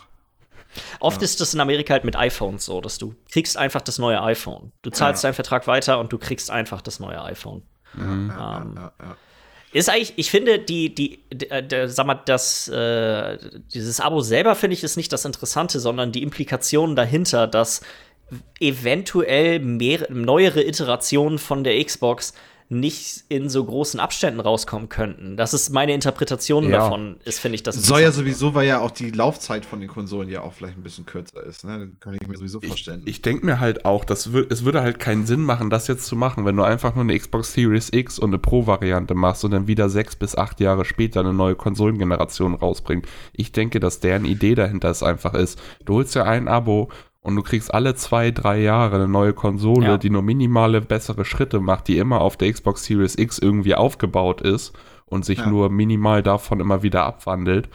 Oft 0.99 1.21
ja. 1.21 1.25
ist 1.25 1.39
das 1.39 1.53
in 1.53 1.59
Amerika 1.59 1.93
halt 1.93 2.03
mit 2.03 2.15
iPhones 2.15 2.65
so, 2.65 2.81
dass 2.81 2.97
du 2.97 3.15
kriegst 3.31 3.57
einfach 3.57 3.81
das 3.81 3.99
neue 3.99 4.21
iPhone. 4.21 4.71
Du 4.81 4.89
zahlst 4.89 5.23
ja. 5.23 5.27
deinen 5.27 5.35
Vertrag 5.35 5.67
weiter 5.67 5.99
und 5.99 6.11
du 6.11 6.17
kriegst 6.17 6.49
einfach 6.51 6.81
das 6.81 6.99
neue 6.99 7.21
iPhone. 7.23 7.61
Mhm. 7.95 8.31
Ähm, 8.31 8.73
ja, 8.75 8.93
ja, 8.99 9.17
ist 9.73 9.89
eigentlich, 9.89 10.13
ich 10.17 10.29
finde, 10.29 10.59
die, 10.59 10.93
die, 10.93 11.23
die, 11.33 11.49
äh, 11.49 11.87
sag 11.87 12.05
mal, 12.05 12.21
das, 12.25 12.67
äh, 12.67 13.39
dieses 13.73 13.99
Abo 13.99 14.21
selber 14.21 14.53
finde 14.53 14.75
ich 14.75 14.83
ist 14.83 14.97
nicht 14.97 15.11
das 15.11 15.25
Interessante, 15.25 15.79
sondern 15.79 16.11
die 16.11 16.21
Implikationen 16.21 16.95
dahinter, 16.95 17.47
dass 17.47 17.81
eventuell 18.59 19.59
mehr, 19.59 20.07
neuere 20.11 20.63
Iterationen 20.63 21.39
von 21.39 21.63
der 21.63 21.83
Xbox 21.83 22.33
nicht 22.69 23.25
in 23.29 23.49
so 23.49 23.63
großen 23.63 23.99
Abständen 23.99 24.39
rauskommen 24.39 24.89
könnten. 24.89 25.37
Das 25.37 25.53
ist 25.53 25.69
meine 25.69 25.93
Interpretation 25.93 26.65
ja. 26.65 26.77
davon, 26.77 27.17
ist, 27.25 27.39
finde 27.39 27.55
ich, 27.55 27.63
das 27.63 27.75
Soll 27.83 28.01
ja 28.01 28.11
sowieso, 28.11 28.53
weil 28.53 28.67
ja 28.67 28.79
auch 28.79 28.91
die 28.91 29.11
Laufzeit 29.11 29.65
von 29.65 29.79
den 29.79 29.89
Konsolen 29.89 30.29
ja 30.29 30.41
auch 30.41 30.53
vielleicht 30.53 30.77
ein 30.77 30.83
bisschen 30.83 31.05
kürzer 31.05 31.43
ist, 31.43 31.63
ne? 31.63 31.91
Kann 31.99 32.15
ich 32.19 32.27
mir 32.27 32.37
sowieso 32.37 32.61
vorstellen. 32.61 33.01
Ich, 33.05 33.15
ich 33.15 33.21
denke 33.21 33.45
mir 33.45 33.59
halt 33.59 33.85
auch, 33.85 34.05
dass 34.05 34.25
es 34.25 34.65
würde 34.65 34.81
halt 34.81 34.99
keinen 34.99 35.25
Sinn 35.25 35.41
machen, 35.41 35.69
das 35.69 35.87
jetzt 35.87 36.05
zu 36.05 36.15
machen, 36.15 36.45
wenn 36.45 36.55
du 36.55 36.63
einfach 36.63 36.95
nur 36.95 37.03
eine 37.03 37.17
Xbox 37.17 37.53
Series 37.53 37.89
X 37.91 38.19
und 38.19 38.29
eine 38.29 38.39
Pro-Variante 38.39 39.13
machst 39.13 39.43
und 39.43 39.51
dann 39.51 39.67
wieder 39.67 39.89
sechs 39.89 40.15
bis 40.15 40.35
acht 40.35 40.59
Jahre 40.59 40.85
später 40.85 41.19
eine 41.19 41.33
neue 41.33 41.55
Konsolengeneration 41.55 42.55
rausbringt. 42.55 43.07
Ich 43.33 43.51
denke, 43.51 43.79
dass 43.79 43.99
deren 43.99 44.25
Idee 44.25 44.55
dahinter 44.55 44.89
es 44.89 45.03
einfach 45.03 45.33
ist. 45.33 45.61
Du 45.85 45.95
holst 45.95 46.15
ja 46.15 46.23
ein 46.23 46.47
Abo 46.47 46.89
und 47.23 47.35
du 47.35 47.41
kriegst 47.41 47.73
alle 47.73 47.95
zwei, 47.95 48.31
drei 48.31 48.59
Jahre 48.61 48.95
eine 48.95 49.07
neue 49.07 49.33
Konsole, 49.33 49.85
Ja. 49.87 49.97
die 49.97 50.09
nur 50.09 50.21
minimale 50.21 50.81
bessere 50.81 51.25
Schritte 51.25 51.59
macht, 51.59 51.87
die 51.87 51.97
immer 51.97 52.21
auf 52.21 52.37
der 52.37 52.51
Xbox 52.51 52.83
Series 52.85 53.17
X 53.17 53.39
irgendwie 53.39 53.75
aufgebaut 53.75 54.41
ist 54.41 54.73
und 55.05 55.25
sich 55.25 55.39
Ja. 55.39 55.47
nur 55.49 55.69
minimal 55.69 56.21
davon 56.21 56.59
immer 56.59 56.83
wieder 56.83 57.03
abwandelt 57.05 57.69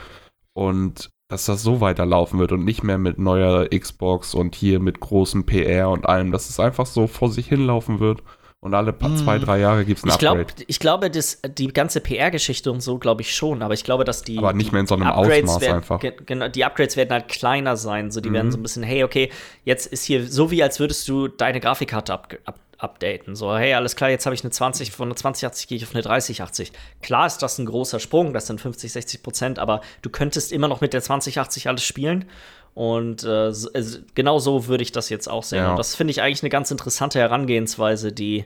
und 0.53 1.11
dass 1.31 1.45
das 1.45 1.63
so 1.63 1.81
weiterlaufen 1.83 2.39
wird 2.39 2.53
und 2.53 2.65
nicht 2.65 2.83
mehr 2.83 2.97
mit 2.99 3.19
neuer 3.19 3.67
Xbox 3.69 4.35
und 4.35 4.55
hier 4.55 4.81
mit 4.81 4.99
großem 5.01 5.45
PR 5.45 5.91
und 5.91 6.07
allem, 6.09 6.33
dass 6.33 6.49
es 6.49 6.59
einfach 6.59 6.87
so 6.87 7.07
vor 7.07 7.31
sich 7.31 7.47
hinlaufen 7.49 8.01
wird 8.01 8.23
und 8.61 8.75
alle 8.75 8.93
Mm. 8.93 9.17
zwei, 9.17 9.39
drei 9.39 9.59
Jahre 9.61 9.85
gibt 9.85 9.99
es 9.99 10.05
ein 10.05 10.11
Ich, 10.11 10.19
glaub, 10.19 10.37
Upgrade. 10.39 10.65
ich 10.67 10.81
glaube, 10.81 11.11
das, 11.11 11.41
die 11.47 11.69
ganze 11.69 12.01
PR-Geschichte 12.01 12.73
und 12.73 12.81
so, 12.81 12.99
glaube 12.99 13.23
ich 13.23 13.35
schon, 13.35 13.63
aber 13.63 13.75
ich 13.75 13.85
glaube, 13.85 14.05
dass 14.05 14.23
die. 14.23 14.39
Aber 14.39 14.53
nicht 14.53 14.73
mehr 14.73 14.81
in 14.81 14.87
so 14.87 14.95
einem 14.97 15.07
Upgrades 15.07 15.45
Ausmaß 15.45 15.61
werden, 15.61 15.77
einfach. 15.77 16.01
ge- 16.01 16.15
Genau, 16.27 16.49
die 16.49 16.65
Upgrades 16.65 16.97
werden 16.97 17.11
halt 17.13 17.29
kleiner 17.29 17.77
sein. 17.77 18.11
So, 18.11 18.21
die 18.21 18.31
Mhm. 18.31 18.35
werden 18.35 18.51
so 18.53 18.59
ein 18.59 18.63
bisschen, 18.63 18.83
hey, 18.83 19.05
okay, 19.05 19.31
jetzt 19.65 19.87
ist 19.87 20.05
hier 20.05 20.27
so 20.27 20.51
wie, 20.51 20.63
als 20.63 20.81
würdest 20.81 21.07
du 21.09 21.29
deine 21.29 21.61
Grafikkarte 21.61 22.13
up, 22.13 22.37
up, 22.47 22.59
updaten. 22.81 23.35
So, 23.37 23.57
hey, 23.57 23.75
alles 23.75 23.97
klar, 23.97 24.09
jetzt 24.11 24.25
habe 24.27 24.35
ich 24.35 24.43
eine 24.45 24.51
20, 24.51 24.93
von 24.93 25.09
einer 25.09 25.17
2080 25.17 25.67
gehe 25.69 25.77
ich 25.77 25.85
auf 25.85 25.95
eine 25.95 26.03
3080. 26.03 26.73
Klar 27.03 27.27
ist 27.27 27.39
das 27.39 27.59
ein 27.59 27.67
großer 27.67 27.99
Sprung, 28.01 28.33
das 28.33 28.47
sind 28.47 28.61
50, 28.61 28.93
60 28.93 29.23
Prozent, 29.25 29.59
aber 29.59 29.81
du 30.03 30.11
könntest 30.11 30.53
immer 30.53 30.69
noch 30.69 30.81
mit 30.81 30.93
der 30.93 31.03
2080 31.03 31.69
alles 31.69 31.83
spielen. 31.85 32.25
Und 32.79 33.25
äh, 33.25 33.29
also, 33.29 33.99
genau 34.15 34.39
so 34.39 34.69
würde 34.69 34.85
ich 34.85 34.93
das 34.93 35.09
jetzt 35.09 35.29
auch 35.29 35.43
sehen. 35.43 35.65
Ja. 35.65 35.71
Und 35.73 35.81
das 35.81 35.97
finde 35.97 36.13
ich 36.13 36.23
eigentlich 36.23 36.45
eine 36.45 36.51
ganz 36.51 36.71
interessante 36.71 37.19
Herangehensweise, 37.19 38.13
die 38.13 38.45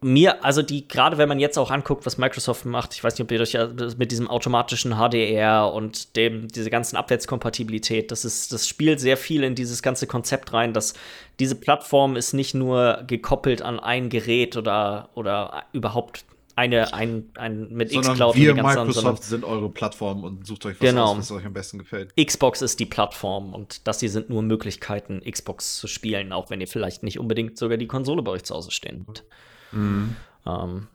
mir, 0.00 0.44
also 0.44 0.62
die, 0.62 0.86
gerade 0.86 1.18
wenn 1.18 1.28
man 1.28 1.40
jetzt 1.40 1.58
auch 1.58 1.72
anguckt, 1.72 2.06
was 2.06 2.16
Microsoft 2.16 2.64
macht, 2.64 2.94
ich 2.94 3.02
weiß 3.02 3.14
nicht, 3.14 3.22
ob 3.22 3.32
ihr 3.32 3.40
euch 3.40 3.54
ja 3.54 3.68
mit 3.96 4.12
diesem 4.12 4.30
automatischen 4.30 4.94
HDR 4.94 5.72
und 5.74 6.14
dem, 6.14 6.46
diese 6.46 6.70
ganzen 6.70 6.96
Abwärtskompatibilität, 6.96 8.12
das 8.12 8.24
ist, 8.24 8.52
das 8.52 8.68
spielt 8.68 9.00
sehr 9.00 9.16
viel 9.16 9.42
in 9.42 9.56
dieses 9.56 9.82
ganze 9.82 10.06
Konzept 10.06 10.52
rein, 10.52 10.72
dass 10.72 10.94
diese 11.40 11.56
Plattform 11.56 12.14
ist 12.14 12.34
nicht 12.34 12.54
nur 12.54 13.02
gekoppelt 13.08 13.62
an 13.62 13.80
ein 13.80 14.10
Gerät 14.10 14.56
oder, 14.56 15.08
oder 15.16 15.64
überhaupt 15.72 16.24
eine, 16.56 16.92
ein, 16.94 17.30
ein 17.36 17.68
mit 17.72 17.90
Xcloud 17.90 18.36
wir 18.36 18.50
und 18.50 18.56
den 18.58 18.64
ganzen 18.64 18.78
anderen, 18.78 18.92
sondern 18.92 19.12
Microsoft 19.14 19.24
sind 19.24 19.44
eure 19.44 19.68
Plattform 19.70 20.24
und 20.24 20.46
sucht 20.46 20.66
euch 20.66 20.74
was 20.80 20.88
Genau. 20.88 21.12
aus, 21.12 21.18
was 21.18 21.30
euch 21.32 21.46
am 21.46 21.52
besten 21.52 21.78
gefällt. 21.78 22.14
Xbox 22.16 22.62
ist 22.62 22.78
die 22.80 22.86
Plattform 22.86 23.54
und 23.54 23.86
das 23.86 24.00
hier 24.00 24.10
sind 24.10 24.28
nur 24.30 24.42
Möglichkeiten, 24.42 25.22
Xbox 25.28 25.76
zu 25.76 25.86
spielen, 25.86 26.32
auch 26.32 26.50
wenn 26.50 26.60
ihr 26.60 26.68
vielleicht 26.68 27.02
nicht 27.02 27.18
unbedingt 27.18 27.56
sogar 27.58 27.76
die 27.78 27.86
Konsole 27.86 28.22
bei 28.22 28.32
euch 28.32 28.44
zu 28.44 28.54
Hause 28.54 28.70
stehen 28.70 29.04
habt. 29.06 29.24
Mhm. 29.72 30.16
Ähm, 30.46 30.88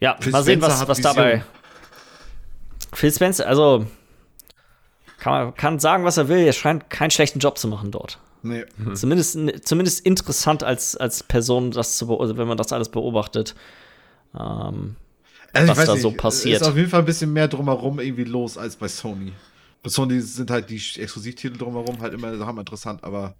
ja, 0.00 0.16
Phil 0.20 0.32
mal 0.32 0.42
sehen, 0.42 0.60
Spencer 0.60 0.80
was, 0.80 0.88
was 0.88 0.98
Vision. 0.98 1.14
dabei. 1.14 1.44
Phil 2.92 3.12
Spencer, 3.12 3.46
also 3.46 3.86
kann 5.18 5.32
man 5.32 5.54
kann 5.54 5.78
sagen, 5.78 6.04
was 6.04 6.16
er 6.16 6.28
will. 6.28 6.38
Er 6.38 6.52
scheint 6.52 6.90
keinen 6.90 7.10
schlechten 7.10 7.38
Job 7.38 7.58
zu 7.58 7.68
machen 7.68 7.90
dort. 7.90 8.18
Nee. 8.42 8.64
Zumindest, 8.92 9.38
zumindest 9.66 10.04
interessant 10.04 10.62
als, 10.62 10.96
als 10.98 11.22
Person, 11.22 11.70
das 11.70 11.96
zu, 11.96 12.20
also 12.20 12.36
wenn 12.36 12.46
man 12.46 12.58
das 12.58 12.72
alles 12.72 12.90
beobachtet. 12.90 13.54
Ähm, 14.38 14.96
Also, 15.52 15.76
was 15.76 15.84
da 15.86 15.96
so 15.96 16.10
passiert. 16.10 16.60
Ist 16.60 16.66
auf 16.66 16.76
jeden 16.76 16.88
Fall 16.90 17.00
ein 17.00 17.06
bisschen 17.06 17.32
mehr 17.32 17.48
drumherum 17.48 18.00
irgendwie 18.00 18.24
los 18.24 18.58
als 18.58 18.76
bei 18.76 18.88
Sony. 18.88 19.32
Bei 19.82 19.90
Sony 19.90 20.20
sind 20.20 20.50
halt 20.50 20.70
die 20.70 20.76
Exklusivtitel 20.76 21.58
drumherum 21.58 22.00
halt 22.00 22.14
immer 22.14 22.38
haben 22.44 22.58
interessant, 22.58 23.04
aber 23.04 23.34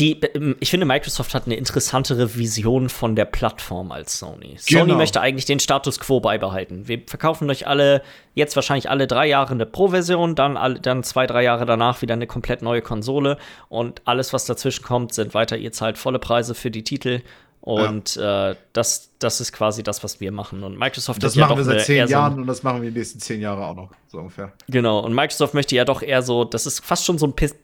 die, 0.00 0.18
ähm, 0.34 0.56
ich 0.60 0.70
finde, 0.70 0.86
Microsoft 0.86 1.34
hat 1.34 1.44
eine 1.46 1.56
interessantere 1.56 2.34
Vision 2.36 2.88
von 2.88 3.16
der 3.16 3.26
Plattform 3.26 3.92
als 3.92 4.18
Sony. 4.18 4.56
Sony 4.58 4.84
Genau. 4.86 4.96
möchte 4.96 5.20
eigentlich 5.20 5.44
den 5.44 5.60
Status 5.60 6.00
quo 6.00 6.20
beibehalten. 6.20 6.88
Wir 6.88 7.02
verkaufen 7.06 7.50
euch 7.50 7.66
alle, 7.66 8.02
jetzt 8.34 8.56
wahrscheinlich 8.56 8.88
alle 8.88 9.06
drei 9.06 9.26
Jahre 9.28 9.52
eine 9.52 9.66
Pro-Version, 9.66 10.34
dann, 10.34 10.78
dann 10.80 11.02
zwei, 11.02 11.26
drei 11.26 11.42
Jahre 11.42 11.66
danach 11.66 12.00
wieder 12.00 12.14
eine 12.14 12.26
komplett 12.26 12.62
neue 12.62 12.80
Konsole 12.80 13.36
und 13.68 14.00
alles, 14.06 14.32
was 14.32 14.46
dazwischen 14.46 14.84
kommt, 14.84 15.12
sind 15.12 15.34
weiter, 15.34 15.58
ihr 15.58 15.72
zahlt 15.72 15.98
volle 15.98 16.18
Preise 16.18 16.54
für 16.54 16.70
die 16.70 16.82
Titel. 16.84 17.20
Und 17.62 18.16
äh, 18.16 18.54
das, 18.72 19.10
das 19.18 19.40
ist 19.42 19.52
quasi 19.52 19.82
das, 19.82 20.02
was 20.02 20.18
wir 20.18 20.32
machen. 20.32 20.62
Und 20.64 20.78
Microsoft 20.78 21.22
das 21.22 21.32
ist 21.32 21.36
ja 21.36 21.46
machen 21.46 21.58
wir 21.58 21.64
seit 21.64 21.82
zehn 21.82 22.06
so 22.06 22.12
Jahren 22.12 22.40
und 22.40 22.46
das 22.46 22.62
machen 22.62 22.80
wir 22.80 22.90
die 22.90 22.98
nächsten 22.98 23.20
zehn 23.20 23.38
Jahre 23.38 23.66
auch 23.66 23.76
noch, 23.76 23.90
so 24.08 24.18
ungefähr. 24.18 24.52
Genau, 24.68 25.00
und 25.00 25.14
Microsoft 25.14 25.52
möchte 25.52 25.76
ja 25.76 25.84
doch 25.84 26.00
eher 26.00 26.22
so, 26.22 26.44
das 26.44 26.64
ist 26.64 26.82
fast 26.82 27.04
schon 27.04 27.18
so 27.18 27.26
ein 27.26 27.36
PC. 27.36 27.54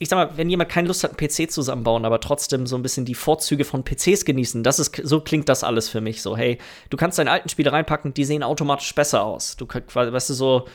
Ich 0.00 0.08
sag 0.08 0.16
mal, 0.16 0.36
wenn 0.36 0.50
jemand 0.50 0.68
keine 0.68 0.88
Lust 0.88 1.04
hat, 1.04 1.16
einen 1.16 1.28
PC 1.28 1.48
zusammenbauen, 1.48 2.04
aber 2.04 2.18
trotzdem 2.18 2.66
so 2.66 2.74
ein 2.74 2.82
bisschen 2.82 3.04
die 3.04 3.14
Vorzüge 3.14 3.64
von 3.64 3.84
PCs 3.84 4.24
genießen, 4.24 4.64
das 4.64 4.80
ist, 4.80 5.00
so 5.04 5.20
klingt 5.20 5.48
das 5.48 5.62
alles 5.62 5.88
für 5.88 6.00
mich 6.00 6.22
so. 6.22 6.36
Hey, 6.36 6.58
du 6.90 6.96
kannst 6.96 7.16
deine 7.20 7.30
alten 7.30 7.48
Spiele 7.48 7.70
reinpacken, 7.70 8.12
die 8.12 8.24
sehen 8.24 8.42
automatisch 8.42 8.92
besser 8.96 9.22
aus. 9.22 9.56
Du 9.56 9.66
kannst, 9.66 9.94
weißt 9.94 10.30
du, 10.30 10.34
so 10.34 10.66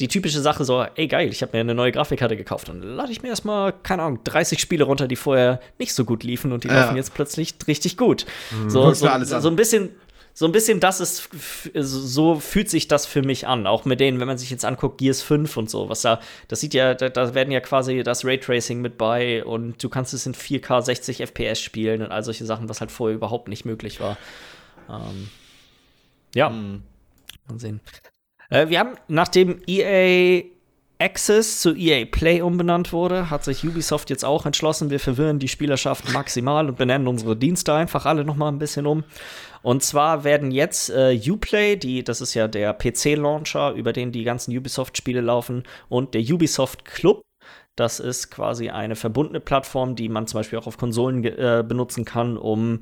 die 0.00 0.08
typische 0.08 0.40
Sache 0.40 0.64
so, 0.64 0.84
ey 0.94 1.06
geil, 1.08 1.28
ich 1.30 1.40
habe 1.42 1.52
mir 1.56 1.60
eine 1.60 1.74
neue 1.74 1.92
Grafikkarte 1.92 2.36
gekauft 2.36 2.68
und 2.68 2.82
lade 2.82 3.10
ich 3.12 3.22
mir 3.22 3.28
erstmal, 3.28 3.72
keine 3.72 4.02
Ahnung, 4.02 4.20
30 4.24 4.60
Spiele 4.60 4.84
runter, 4.84 5.08
die 5.08 5.16
vorher 5.16 5.60
nicht 5.78 5.94
so 5.94 6.04
gut 6.04 6.22
liefen 6.22 6.52
und 6.52 6.64
die 6.64 6.68
Ja. 6.68 6.82
laufen 6.82 6.96
jetzt 6.96 7.14
plötzlich 7.14 7.54
richtig 7.66 7.96
gut. 7.96 8.26
So, 8.68 8.82
Guckst 8.84 9.00
so, 9.00 9.08
an. 9.08 9.24
so 9.24 9.48
ein 9.48 9.56
bisschen 9.56 9.90
so 10.38 10.44
ein 10.44 10.52
bisschen 10.52 10.80
das 10.80 11.00
ist, 11.00 11.30
so 11.72 12.38
fühlt 12.38 12.68
sich 12.68 12.88
das 12.88 13.06
für 13.06 13.22
mich 13.22 13.46
an. 13.46 13.66
Auch 13.66 13.86
mit 13.86 14.00
denen, 14.00 14.20
wenn 14.20 14.26
man 14.26 14.36
sich 14.36 14.50
jetzt 14.50 14.66
anguckt, 14.66 14.98
Gears 14.98 15.22
5 15.22 15.56
und 15.56 15.70
so, 15.70 15.88
was 15.88 16.02
da, 16.02 16.20
das 16.48 16.60
sieht 16.60 16.74
ja, 16.74 16.92
da, 16.92 17.08
da 17.08 17.32
werden 17.34 17.50
ja 17.50 17.60
quasi 17.60 18.02
das 18.02 18.22
Raytracing 18.22 18.82
mit 18.82 18.98
bei 18.98 19.42
und 19.46 19.82
du 19.82 19.88
kannst 19.88 20.12
es 20.12 20.26
in 20.26 20.34
4K 20.34 20.82
60 20.82 21.22
FPS 21.22 21.58
spielen 21.58 22.02
und 22.02 22.12
all 22.12 22.22
solche 22.22 22.44
Sachen, 22.44 22.68
was 22.68 22.80
halt 22.80 22.90
vorher 22.90 23.16
überhaupt 23.16 23.48
nicht 23.48 23.64
möglich 23.64 23.98
war. 23.98 24.18
Ähm, 24.90 25.30
ja, 26.34 26.50
Hm. 26.50 26.82
mal 27.48 27.58
sehen. 27.58 27.80
Äh, 28.50 28.68
wir 28.68 28.78
haben, 28.78 28.96
nachdem 29.08 29.60
EA 29.66 30.42
Access 30.98 31.60
zu 31.60 31.74
EA 31.74 32.06
Play 32.06 32.40
umbenannt 32.40 32.92
wurde, 32.92 33.28
hat 33.28 33.44
sich 33.44 33.66
Ubisoft 33.66 34.08
jetzt 34.08 34.24
auch 34.24 34.46
entschlossen, 34.46 34.88
wir 34.88 35.00
verwirren 35.00 35.38
die 35.38 35.48
Spielerschaft 35.48 36.10
maximal 36.12 36.68
und 36.68 36.78
benennen 36.78 37.06
unsere 37.06 37.36
Dienste 37.36 37.74
einfach 37.74 38.06
alle 38.06 38.24
noch 38.24 38.36
mal 38.36 38.48
ein 38.48 38.58
bisschen 38.58 38.86
um. 38.86 39.04
Und 39.62 39.82
zwar 39.82 40.24
werden 40.24 40.52
jetzt 40.52 40.88
äh, 40.90 41.20
Uplay, 41.28 41.76
die, 41.76 42.02
das 42.02 42.22
ist 42.22 42.32
ja 42.32 42.48
der 42.48 42.72
PC-Launcher, 42.72 43.72
über 43.72 43.92
den 43.92 44.10
die 44.10 44.24
ganzen 44.24 44.56
Ubisoft-Spiele 44.56 45.20
laufen, 45.20 45.64
und 45.88 46.14
der 46.14 46.22
Ubisoft 46.22 46.86
Club, 46.86 47.22
das 47.74 48.00
ist 48.00 48.30
quasi 48.30 48.70
eine 48.70 48.96
verbundene 48.96 49.40
Plattform, 49.40 49.96
die 49.96 50.08
man 50.08 50.26
zum 50.26 50.40
Beispiel 50.40 50.58
auch 50.58 50.66
auf 50.66 50.78
Konsolen 50.78 51.22
äh, 51.24 51.62
benutzen 51.66 52.06
kann, 52.06 52.38
um 52.38 52.80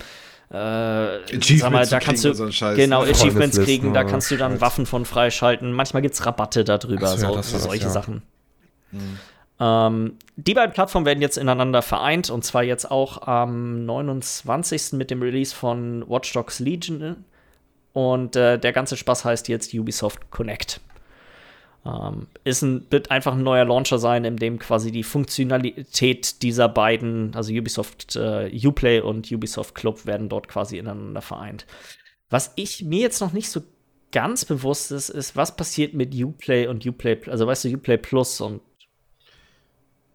äh, 0.51 0.57
Achievements 0.57 1.61
sag 1.61 1.73
mal, 1.73 1.87
da 1.87 1.99
kriegen 1.99 2.07
kannst 2.07 2.25
du 2.25 2.35
so 2.35 2.75
genau? 2.75 3.03
Achievements 3.03 3.59
kriegen, 3.61 3.95
da 3.95 4.05
kannst 4.05 4.31
du 4.31 4.37
dann 4.37 4.53
Scheiß. 4.53 4.61
Waffen 4.61 4.87
von 4.87 5.05
freischalten. 5.05 5.73
Manchmal 5.73 6.03
gibt 6.03 6.15
es 6.15 6.25
Rabatte 6.25 6.65
darüber, 6.65 7.09
so, 7.09 7.15
ja, 7.15 7.21
so, 7.21 7.29
war 7.29 7.37
das, 7.37 7.51
solche 7.51 7.85
ja. 7.85 7.91
Sachen. 7.91 8.23
Ähm, 9.61 10.19
die 10.37 10.55
beiden 10.55 10.73
Plattformen 10.73 11.07
werden 11.07 11.23
jetzt 11.23 11.39
ineinander 11.39 11.83
vereint 11.83 12.31
und 12.31 12.45
zwar 12.45 12.63
jetzt 12.63 12.91
auch 12.91 13.27
am 13.27 13.85
29. 13.85 14.93
mit 14.93 15.11
dem 15.11 15.23
Release 15.23 15.55
von 15.55 16.05
Watch 16.09 16.33
Dogs 16.33 16.59
Legion. 16.61 17.25
Und 17.93 18.35
äh, 18.35 18.59
der 18.59 18.73
ganze 18.73 18.97
Spaß 18.97 19.25
heißt 19.25 19.49
jetzt 19.49 19.73
Ubisoft 19.73 20.31
Connect. 20.31 20.81
Ähm, 21.87 22.29
ist 22.45 22.63
ein, 22.63 22.87
wird 22.91 23.11
einfach 23.11 23.35
ein 23.35 23.43
neuer 23.43 23.67
Launcher 23.67 23.99
sein, 23.99 24.25
in 24.25 24.37
dem 24.37 24.59
quasi 24.59 24.91
die 24.91 25.03
Funktionalität 25.03 26.43
dieser 26.43 26.69
beiden, 26.69 27.35
also 27.35 27.53
Ubisoft 27.53 28.17
äh, 28.17 28.51
Uplay 28.67 29.01
und 29.01 29.31
Ubisoft 29.31 29.75
Club, 29.75 30.07
werden 30.07 30.29
dort 30.29 30.49
quasi 30.49 30.79
ineinander 30.79 31.21
vereint. 31.21 31.67
Was 32.31 32.53
ich 32.57 32.83
mir 32.83 33.01
jetzt 33.01 33.21
noch 33.21 33.33
nicht 33.33 33.51
so 33.51 33.63
ganz 34.13 34.45
bewusst 34.45 34.93
ist, 34.93 35.11
ist, 35.11 35.37
was 35.37 35.57
passiert 35.57 35.93
mit 35.93 36.15
Uplay 36.15 36.69
und 36.69 36.87
Uplay, 36.87 37.19
also 37.27 37.47
weißt 37.47 37.65
du, 37.65 37.69
Uplay 37.75 37.99
Plus 37.99 38.41
und 38.41 38.63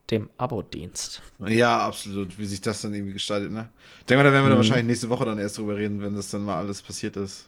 dem 0.10 0.30
Abo-Dienst. 0.38 1.22
Ja, 1.46 1.80
absolut, 1.86 2.40
wie 2.40 2.46
sich 2.46 2.62
das 2.62 2.82
dann 2.82 2.96
irgendwie 2.96 3.14
gestaltet, 3.14 3.52
ne? 3.52 3.70
Ich 4.00 4.06
denke 4.06 4.24
mal, 4.24 4.30
da 4.30 4.34
werden 4.34 4.46
wir 4.46 4.50
dann 4.50 4.58
Mhm. 4.58 4.64
wahrscheinlich 4.64 4.88
nächste 4.88 5.10
Woche 5.10 5.26
dann 5.26 5.38
erst 5.38 5.60
drüber 5.60 5.78
reden, 5.78 6.02
wenn 6.02 6.16
das 6.16 6.32
dann 6.32 6.44
mal 6.44 6.58
alles 6.58 6.82
passiert 6.82 7.16
ist. 7.16 7.48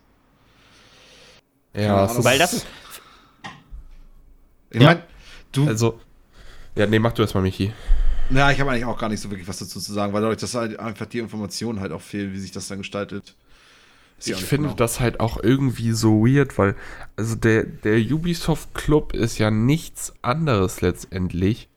Ja, 1.74 2.06
ist, 2.06 2.24
Weil 2.24 2.38
das, 2.38 2.66
Ich 4.72 4.82
Ja. 4.82 4.88
meine, 4.90 5.04
du, 5.52 5.68
also, 5.68 6.00
ja, 6.76 6.88
nee, 6.88 7.00
mach 7.00 7.12
du 7.14 7.22
erstmal, 7.22 7.44
Michi. 7.44 7.72
ja, 8.30 8.52
ich 8.52 8.60
habe 8.60 8.72
eigentlich 8.72 8.86
auch 8.86 8.98
gar 8.98 9.10
nicht 9.10 9.20
so 9.22 9.30
wirklich 9.30 9.48
was 9.48 9.60
dazu 9.60 9.80
zu 9.80 9.94
sagen, 9.94 10.14
weil 10.14 10.22
dadurch, 10.22 10.40
dass 10.40 10.56
halt 10.56 10.80
einfach 10.80 11.06
die 11.06 11.20
Informationen 11.20 11.80
halt 11.80 11.92
auch 11.92 12.02
fehlen, 12.02 12.34
wie 12.34 12.40
sich 12.40 12.52
das 12.52 12.68
dann 12.68 12.80
gestaltet. 12.80 13.36
Auch 14.22 14.28
Ich 14.28 14.36
finde 14.46 14.68
genau. 14.70 14.76
das 14.78 15.00
halt 15.00 15.20
auch 15.20 15.42
irgendwie 15.42 15.92
so 15.94 16.26
weird, 16.26 16.58
weil, 16.58 16.76
also 17.16 17.36
der, 17.36 17.64
der 17.64 17.98
Ubisoft 17.98 18.74
Club 18.74 19.14
ist 19.14 19.38
ja 19.40 19.50
nichts 19.52 20.14
anderes 20.22 20.82
letztendlich 20.82 21.68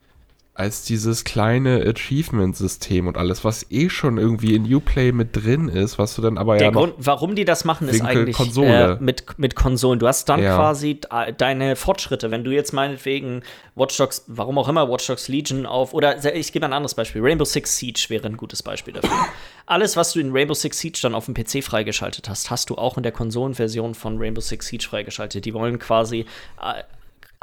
als 0.55 0.83
dieses 0.83 1.25
kleine 1.25 1.85
Achievement-System 1.85 3.07
und 3.07 3.17
alles, 3.17 3.43
was 3.43 3.69
eh 3.71 3.89
schon 3.89 4.17
irgendwie 4.17 4.55
in 4.55 4.73
Uplay 4.73 5.11
mit 5.11 5.35
drin 5.35 5.67
ist, 5.67 5.99
was 5.99 6.15
du 6.15 6.21
dann 6.21 6.37
aber 6.37 6.55
der 6.57 6.67
ja 6.67 6.71
noch 6.71 6.79
Grund, 6.79 6.93
warum 6.97 7.35
die 7.35 7.43
das 7.43 7.65
machen, 7.65 7.89
ist 7.89 8.01
eigentlich. 8.01 8.39
Äh, 8.57 8.95
mit, 9.01 9.37
mit 9.37 9.55
Konsolen. 9.55 9.99
Du 9.99 10.07
hast 10.07 10.29
dann 10.29 10.41
Ja. 10.41 10.55
quasi 10.55 10.95
de- 11.01 11.33
deine 11.37 11.75
Fortschritte. 11.75 12.31
Wenn 12.31 12.43
du 12.45 12.51
jetzt 12.51 12.71
meinetwegen 12.71 13.41
Watch 13.75 13.97
Dogs, 13.97 14.23
warum 14.27 14.57
auch 14.57 14.69
immer, 14.69 14.89
Watch 14.89 15.05
Dogs 15.07 15.27
Legion 15.27 15.65
auf, 15.65 15.93
oder 15.93 16.23
ich 16.35 16.53
gebe 16.53 16.65
ein 16.65 16.73
anderes 16.73 16.95
Beispiel. 16.95 17.21
Rainbow 17.21 17.45
Six 17.45 17.77
Siege 17.77 18.05
wäre 18.07 18.25
ein 18.27 18.37
gutes 18.37 18.63
Beispiel 18.63 18.93
dafür. 18.93 19.11
Alles, 19.65 19.97
was 19.97 20.13
du 20.13 20.19
in 20.19 20.31
Rainbow 20.31 20.53
Six 20.53 20.79
Siege 20.79 20.99
dann 21.01 21.15
auf 21.15 21.25
dem 21.25 21.33
PC 21.33 21.63
freigeschaltet 21.63 22.29
hast, 22.29 22.49
hast 22.49 22.69
du 22.69 22.75
auch 22.75 22.95
in 22.97 23.03
der 23.03 23.11
Konsolenversion 23.11 23.93
von 23.93 24.17
Rainbow 24.19 24.39
Six 24.41 24.67
Siege 24.67 24.85
freigeschaltet. 24.87 25.43
Die 25.43 25.53
wollen 25.53 25.79
quasi 25.79 26.21
äh, 26.61 26.83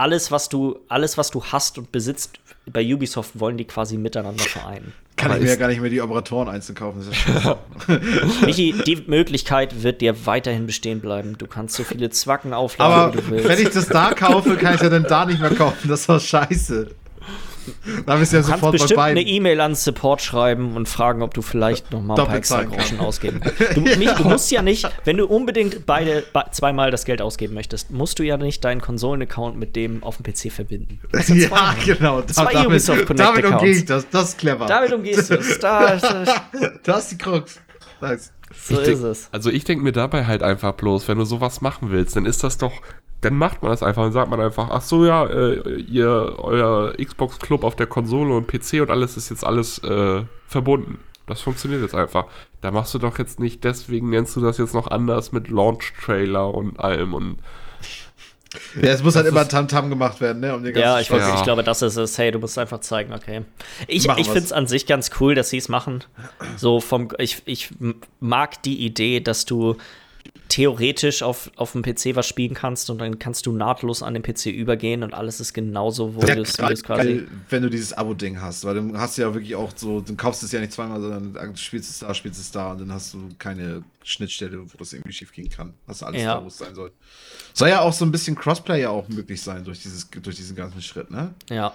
alles, 0.02 0.32
was 0.32 0.48
du, 0.48 0.80
alles, 0.88 1.16
was 1.16 1.30
du 1.30 1.44
hast 1.44 1.78
und 1.78 1.92
besitzt, 1.92 2.40
bei 2.66 2.82
Ubisoft 2.82 3.38
wollen 3.38 3.56
die 3.56 3.64
quasi 3.64 3.96
miteinander 3.96 4.42
vereinen. 4.42 4.92
Kann 5.16 5.30
Aber 5.30 5.38
ich 5.38 5.44
mir 5.44 5.50
ja 5.50 5.56
gar 5.56 5.68
nicht 5.68 5.80
mehr 5.80 5.90
die 5.90 6.00
Operatoren 6.00 6.48
einzeln 6.48 6.74
kaufen. 6.74 7.06
Michi, 8.44 8.74
die 8.84 9.04
Möglichkeit 9.06 9.84
wird 9.84 10.00
dir 10.00 10.26
weiterhin 10.26 10.66
bestehen 10.66 11.00
bleiben. 11.00 11.38
Du 11.38 11.46
kannst 11.46 11.76
so 11.76 11.84
viele 11.84 12.10
Zwacken 12.10 12.52
aufladen, 12.52 12.94
Aber 12.94 13.14
wie 13.14 13.18
du 13.18 13.30
willst. 13.30 13.48
wenn 13.48 13.60
ich 13.60 13.70
das 13.70 13.86
da 13.86 14.12
kaufe, 14.12 14.56
kann 14.56 14.74
ich 14.74 14.80
ja 14.80 14.88
dann 14.88 15.04
da 15.04 15.24
nicht 15.24 15.40
mehr 15.40 15.54
kaufen. 15.54 15.88
Das 15.88 16.08
war 16.08 16.18
scheiße. 16.18 16.90
Da 18.06 18.16
bist 18.16 18.32
du 18.32 18.36
ja 18.36 18.42
Du 18.42 18.48
kannst 18.48 18.60
sofort 18.60 18.60
bei 18.60 18.78
bestimmt 18.78 19.00
eine. 19.00 19.20
E-Mail 19.22 19.60
an 19.60 19.74
Support 19.74 20.20
schreiben 20.22 20.76
und 20.76 20.88
fragen, 20.88 21.22
ob 21.22 21.34
du 21.34 21.42
vielleicht 21.42 21.90
noch 21.92 22.00
mal 22.02 22.14
ein 22.14 22.16
paar 22.16 22.24
Doppelt 22.26 22.38
extra 22.38 22.62
Groschen 22.64 22.98
kannst. 22.98 23.00
ausgeben 23.00 23.40
du, 23.74 23.80
mich, 23.80 24.10
du 24.12 24.24
musst 24.24 24.50
ja 24.50 24.62
nicht, 24.62 24.88
wenn 25.04 25.16
du 25.16 25.26
unbedingt 25.26 25.86
beide 25.86 26.22
be- 26.32 26.44
zweimal 26.52 26.90
das 26.90 27.04
Geld 27.04 27.22
ausgeben 27.22 27.54
möchtest, 27.54 27.90
musst 27.90 28.18
du 28.18 28.22
ja 28.22 28.36
nicht 28.36 28.64
deinen 28.64 28.80
Konsolen-Account 28.80 29.56
mit 29.58 29.76
dem 29.76 30.02
auf 30.02 30.16
dem 30.18 30.24
PC 30.24 30.52
verbinden. 30.52 31.00
Das 31.12 31.26
sind 31.26 31.42
zwei 31.42 31.56
Ja, 31.56 31.74
genau. 31.84 32.20
Da, 32.20 32.26
Zwei 32.28 32.52
damit 32.52 32.66
Ubisoft 32.68 33.06
Connect 33.06 33.20
damit 33.28 33.44
umgehe 33.44 33.70
ich 33.70 33.84
das. 33.84 34.08
Das 34.10 34.28
ist 34.30 34.38
clever. 34.38 34.66
Damit 34.66 34.92
umgehst 34.92 35.30
du 35.30 35.34
es. 35.34 35.58
Da, 35.58 35.96
da, 35.96 36.24
das 36.82 37.02
ist 37.04 37.10
die 37.12 37.18
Krux. 37.18 37.60
Nice. 38.00 38.32
so 38.66 38.74
Ich 38.74 38.80
denk- 38.84 38.96
ist 38.98 39.02
es. 39.04 39.28
Also 39.32 39.50
ich 39.50 39.64
denke 39.64 39.84
mir 39.84 39.92
dabei 39.92 40.26
halt 40.26 40.42
einfach 40.42 40.72
bloß, 40.74 41.06
wenn 41.08 41.18
du 41.18 41.24
sowas 41.24 41.60
machen 41.60 41.90
willst, 41.90 42.16
dann 42.16 42.26
ist 42.26 42.42
das 42.42 42.58
doch, 42.58 42.72
dann 43.22 43.36
macht 43.36 43.62
man 43.62 43.70
das 43.70 43.82
einfach 43.82 44.04
und 44.04 44.12
sagt 44.12 44.30
man 44.30 44.40
einfach, 44.40 44.68
ach 44.70 44.82
so 44.82 45.06
ja, 45.06 45.24
äh, 45.26 45.80
ihr, 45.80 46.34
euer 46.38 46.92
Xbox 47.02 47.38
Club 47.38 47.64
auf 47.64 47.76
der 47.76 47.86
Konsole 47.86 48.34
und 48.34 48.48
PC 48.48 48.82
und 48.82 48.90
alles 48.90 49.16
ist 49.16 49.30
jetzt 49.30 49.44
alles 49.44 49.78
äh, 49.78 50.24
verbunden. 50.46 50.98
Das 51.28 51.40
funktioniert 51.40 51.82
jetzt 51.82 51.94
einfach. 51.94 52.26
Da 52.60 52.72
machst 52.72 52.92
du 52.94 52.98
doch 52.98 53.18
jetzt 53.18 53.38
nicht, 53.38 53.62
deswegen 53.62 54.10
nennst 54.10 54.34
du 54.34 54.40
das 54.40 54.58
jetzt 54.58 54.74
noch 54.74 54.88
anders 54.88 55.30
mit 55.30 55.48
Launch-Trailer 55.48 56.52
und 56.52 56.80
allem 56.80 57.14
und 57.14 57.36
Ja, 58.82 58.90
es 58.90 59.04
muss 59.04 59.14
halt 59.14 59.26
immer 59.26 59.46
Tamtam 59.46 59.88
gemacht 59.88 60.20
werden, 60.20 60.40
ne? 60.40 60.54
Um 60.54 60.64
Ja, 60.66 60.98
ich, 60.98 61.08
Ja. 61.08 61.36
ich 61.36 61.44
glaube, 61.44 61.62
das 61.62 61.80
ist 61.80 61.96
es. 61.96 62.18
Hey, 62.18 62.32
du 62.32 62.40
musst 62.40 62.58
einfach 62.58 62.80
zeigen, 62.80 63.12
okay. 63.14 63.42
Ich, 63.86 64.08
Machen 64.08 64.20
ich 64.20 64.26
finde 64.26 64.42
es 64.44 64.52
an 64.52 64.66
sich 64.66 64.86
ganz 64.86 65.10
cool, 65.20 65.36
dass 65.36 65.48
sie 65.48 65.58
es 65.58 65.68
machen. 65.68 66.02
So 66.56 66.80
vom, 66.80 67.08
ich, 67.18 67.42
ich 67.44 67.70
mag 68.18 68.62
die 68.64 68.84
Idee, 68.84 69.20
dass 69.20 69.44
du 69.44 69.76
theoretisch 70.52 71.22
auf, 71.22 71.50
auf 71.56 71.72
dem 71.72 71.80
PC 71.80 72.14
was 72.14 72.28
spielen 72.28 72.52
kannst 72.52 72.90
und 72.90 72.98
dann 72.98 73.18
kannst 73.18 73.46
du 73.46 73.52
nahtlos 73.52 74.02
an 74.02 74.12
den 74.12 74.22
PC 74.22 74.46
übergehen 74.46 75.02
und 75.02 75.14
alles 75.14 75.40
ist 75.40 75.54
genauso, 75.54 76.14
wo 76.14 76.20
du 76.20 76.42
es 76.42 76.58
quasi. 76.58 76.82
geil, 76.82 77.28
wenn 77.48 77.62
du 77.62 77.70
dieses 77.70 77.94
Abo-Ding 77.94 78.38
hast, 78.38 78.62
weil 78.66 78.74
du 78.74 78.98
hast 78.98 79.16
ja 79.16 79.32
wirklich 79.32 79.54
auch 79.54 79.70
so, 79.74 80.02
du 80.02 80.14
kaufst 80.14 80.42
es 80.42 80.52
ja 80.52 80.60
nicht 80.60 80.72
zweimal, 80.72 81.00
sondern 81.00 81.32
du 81.32 81.56
spielst 81.56 81.88
es 81.88 82.00
da, 82.00 82.12
spielst 82.12 82.38
es 82.38 82.50
da 82.50 82.72
und 82.72 82.80
dann 82.82 82.92
hast 82.92 83.14
du 83.14 83.30
keine 83.38 83.82
Schnittstelle, 84.04 84.58
wo 84.62 84.76
das 84.76 84.92
irgendwie 84.92 85.14
schief 85.14 85.32
gehen 85.32 85.48
kann. 85.48 85.72
Hast 85.88 86.02
du 86.02 86.06
alles 86.06 86.20
Ja. 86.20 86.34
da, 86.34 86.42
wo 86.44 86.48
es 86.48 86.58
sein 86.58 86.74
soll. 86.74 86.92
Soll 87.54 87.70
ja 87.70 87.80
auch 87.80 87.92
so 87.94 88.04
ein 88.04 88.12
bisschen 88.12 88.36
Crossplay 88.36 88.82
ja 88.82 88.90
auch 88.90 89.08
möglich 89.08 89.40
sein 89.40 89.64
durch, 89.64 89.80
dieses, 89.80 90.10
durch 90.10 90.36
diesen 90.36 90.54
ganzen 90.54 90.82
Schritt, 90.82 91.10
ne? 91.10 91.32
Ja. 91.48 91.74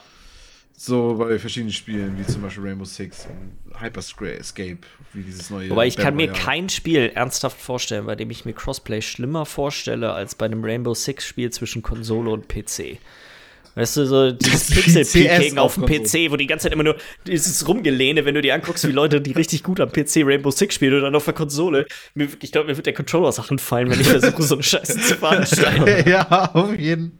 So 0.79 1.15
bei 1.15 1.39
verschiedenen 1.39 1.73
Spielen, 1.73 2.19
wie 2.19 2.31
zum 2.31 2.43
Beispiel 2.43 2.63
Rainbow 2.63 2.85
Six 2.85 3.25
und 3.25 3.81
Hyperscape, 3.81 4.37
Escape, 4.37 4.77
wie 5.11 5.23
dieses 5.23 5.49
neue. 5.49 5.71
Wobei 5.71 5.87
ich 5.87 5.97
kann 5.97 6.15
mir 6.15 6.29
Royale. 6.29 6.45
kein 6.45 6.69
Spiel 6.69 7.11
ernsthaft 7.15 7.59
vorstellen, 7.59 8.05
bei 8.05 8.15
dem 8.15 8.29
ich 8.29 8.45
mir 8.45 8.53
Crossplay 8.53 9.01
schlimmer 9.01 9.47
vorstelle 9.47 10.13
als 10.13 10.35
bei 10.35 10.45
einem 10.45 10.63
Rainbow 10.63 10.93
Six 10.93 11.25
Spiel 11.25 11.49
zwischen 11.49 11.81
Konsole 11.81 12.29
und 12.29 12.47
PC. 12.47 12.99
Weißt 13.77 13.97
du, 13.97 14.05
so 14.05 14.31
dieses 14.33 14.69
Pixel-Peaking 14.69 15.57
auf 15.57 15.75
dem. 15.75 15.85
PC, 15.85 16.31
wo 16.31 16.35
die 16.35 16.45
ganze 16.45 16.63
Zeit 16.63 16.73
immer 16.73 16.83
nur 16.83 16.97
dieses 17.25 17.67
Rumgelehne, 17.67 18.25
wenn 18.25 18.35
du 18.35 18.41
dir 18.43 18.53
anguckst, 18.53 18.87
wie 18.87 18.91
Leute, 18.91 19.19
die 19.19 19.31
richtig 19.31 19.63
gut 19.63 19.79
am 19.79 19.91
PC 19.91 20.17
Rainbow 20.25 20.51
Six 20.51 20.75
spielen 20.75 20.95
und 20.95 21.01
dann 21.01 21.15
auf 21.15 21.25
der 21.25 21.33
Konsole. 21.33 21.87
Mir, 22.13 22.27
ich 22.41 22.51
glaube, 22.51 22.67
mir 22.67 22.75
wird 22.75 22.85
der 22.85 22.93
Controller 22.93 23.31
Sachen 23.31 23.57
fallen, 23.59 23.89
wenn 23.89 23.99
ich 23.99 24.07
versuche, 24.07 24.43
so 24.43 24.55
eine 24.55 24.63
Scheiße 24.63 24.99
zu 24.99 25.15
veranstalten. 25.15 26.09
ja, 26.09 26.51
auf 26.53 26.77
jeden. 26.77 27.19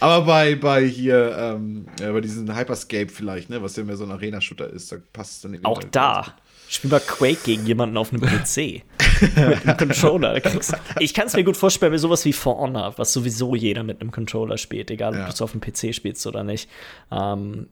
Aber 0.00 0.24
bei, 0.24 0.54
bei 0.54 0.84
hier, 0.86 1.36
ähm, 1.38 1.86
ja, 2.00 2.12
bei 2.12 2.20
diesem 2.20 2.54
Hyperscape 2.56 3.08
vielleicht, 3.08 3.50
ne, 3.50 3.62
was 3.62 3.76
ja 3.76 3.84
mehr 3.84 3.96
so 3.96 4.04
ein 4.04 4.10
Arena-Shooter 4.10 4.68
ist, 4.70 4.92
da 4.92 4.96
passt 5.12 5.32
es 5.36 5.40
dann 5.42 5.52
irgendwie 5.54 5.66
Auch 5.66 5.80
halt 5.80 5.94
da. 5.94 6.34
Spiel 6.70 6.90
mal 6.90 7.00
Quake 7.00 7.38
gegen 7.44 7.64
jemanden 7.66 7.96
auf 7.96 8.12
einem 8.12 8.20
PC. 8.20 8.82
mit 9.20 9.36
einem 9.66 9.76
Controller. 9.78 10.36
Ich 11.00 11.14
kann 11.14 11.26
es 11.26 11.34
mir 11.34 11.42
gut 11.44 11.56
vorstellen, 11.56 11.90
bei 11.92 11.98
sowas 11.98 12.24
wie 12.26 12.32
For 12.34 12.58
Honor, 12.58 12.92
was 12.98 13.12
sowieso 13.12 13.54
jeder 13.54 13.82
mit 13.82 14.00
einem 14.00 14.10
Controller 14.12 14.58
spielt, 14.58 14.90
egal 14.90 15.12
ob 15.12 15.18
Ja. 15.18 15.24
du 15.26 15.32
es 15.32 15.40
auf 15.42 15.52
dem 15.52 15.60
PC 15.62 15.94
spielst 15.94 16.26
oder 16.26 16.44
nicht. 16.44 16.68
Ähm, 17.10 17.68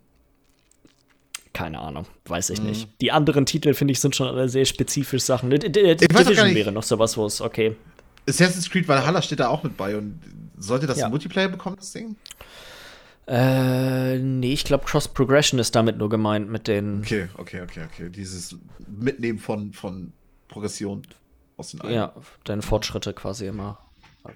keine 1.52 1.78
Ahnung, 1.80 2.06
weiß 2.26 2.48
Mhm. 2.50 2.54
ich 2.54 2.62
nicht. 2.62 2.88
Die 3.00 3.12
anderen 3.12 3.46
Titel, 3.46 3.74
finde 3.74 3.92
ich, 3.92 4.00
sind 4.00 4.14
schon 4.16 4.28
alle 4.28 4.48
sehr 4.48 4.64
spezifisch 4.64 5.22
Sachen. 5.22 5.50
D- 5.50 5.58
D- 5.58 5.94
Division 5.94 6.54
wäre 6.54 6.72
noch 6.72 6.82
sowas, 6.82 7.16
wo 7.16 7.26
es, 7.26 7.40
okay. 7.40 7.76
Assassin's 8.28 8.70
Creed 8.70 8.88
Valhalla 8.88 9.22
steht 9.22 9.40
da 9.40 9.48
auch 9.48 9.62
mit 9.62 9.76
bei 9.76 9.96
und 9.96 10.20
sollte 10.58 10.86
das 10.86 10.98
Ja. 10.98 11.08
Multiplayer 11.08 11.48
bekommen, 11.48 11.76
das 11.76 11.92
Ding? 11.92 12.16
Äh, 13.28 14.18
nee, 14.18 14.52
ich 14.52 14.64
glaube, 14.64 14.84
Cross 14.84 15.08
Progression 15.08 15.58
ist 15.58 15.74
damit 15.74 15.98
nur 15.98 16.08
gemeint 16.08 16.48
mit 16.48 16.68
den. 16.68 17.00
Okay, 17.00 17.28
okay, 17.36 17.62
okay, 17.62 17.84
okay. 17.92 18.08
Dieses 18.08 18.56
Mitnehmen 18.86 19.38
von, 19.38 19.72
von 19.72 20.12
Progression 20.48 21.02
aus 21.56 21.72
den 21.72 21.90
Ja, 21.90 22.12
deine 22.44 22.62
Fortschritte 22.62 23.12
quasi 23.14 23.46
immer 23.46 23.78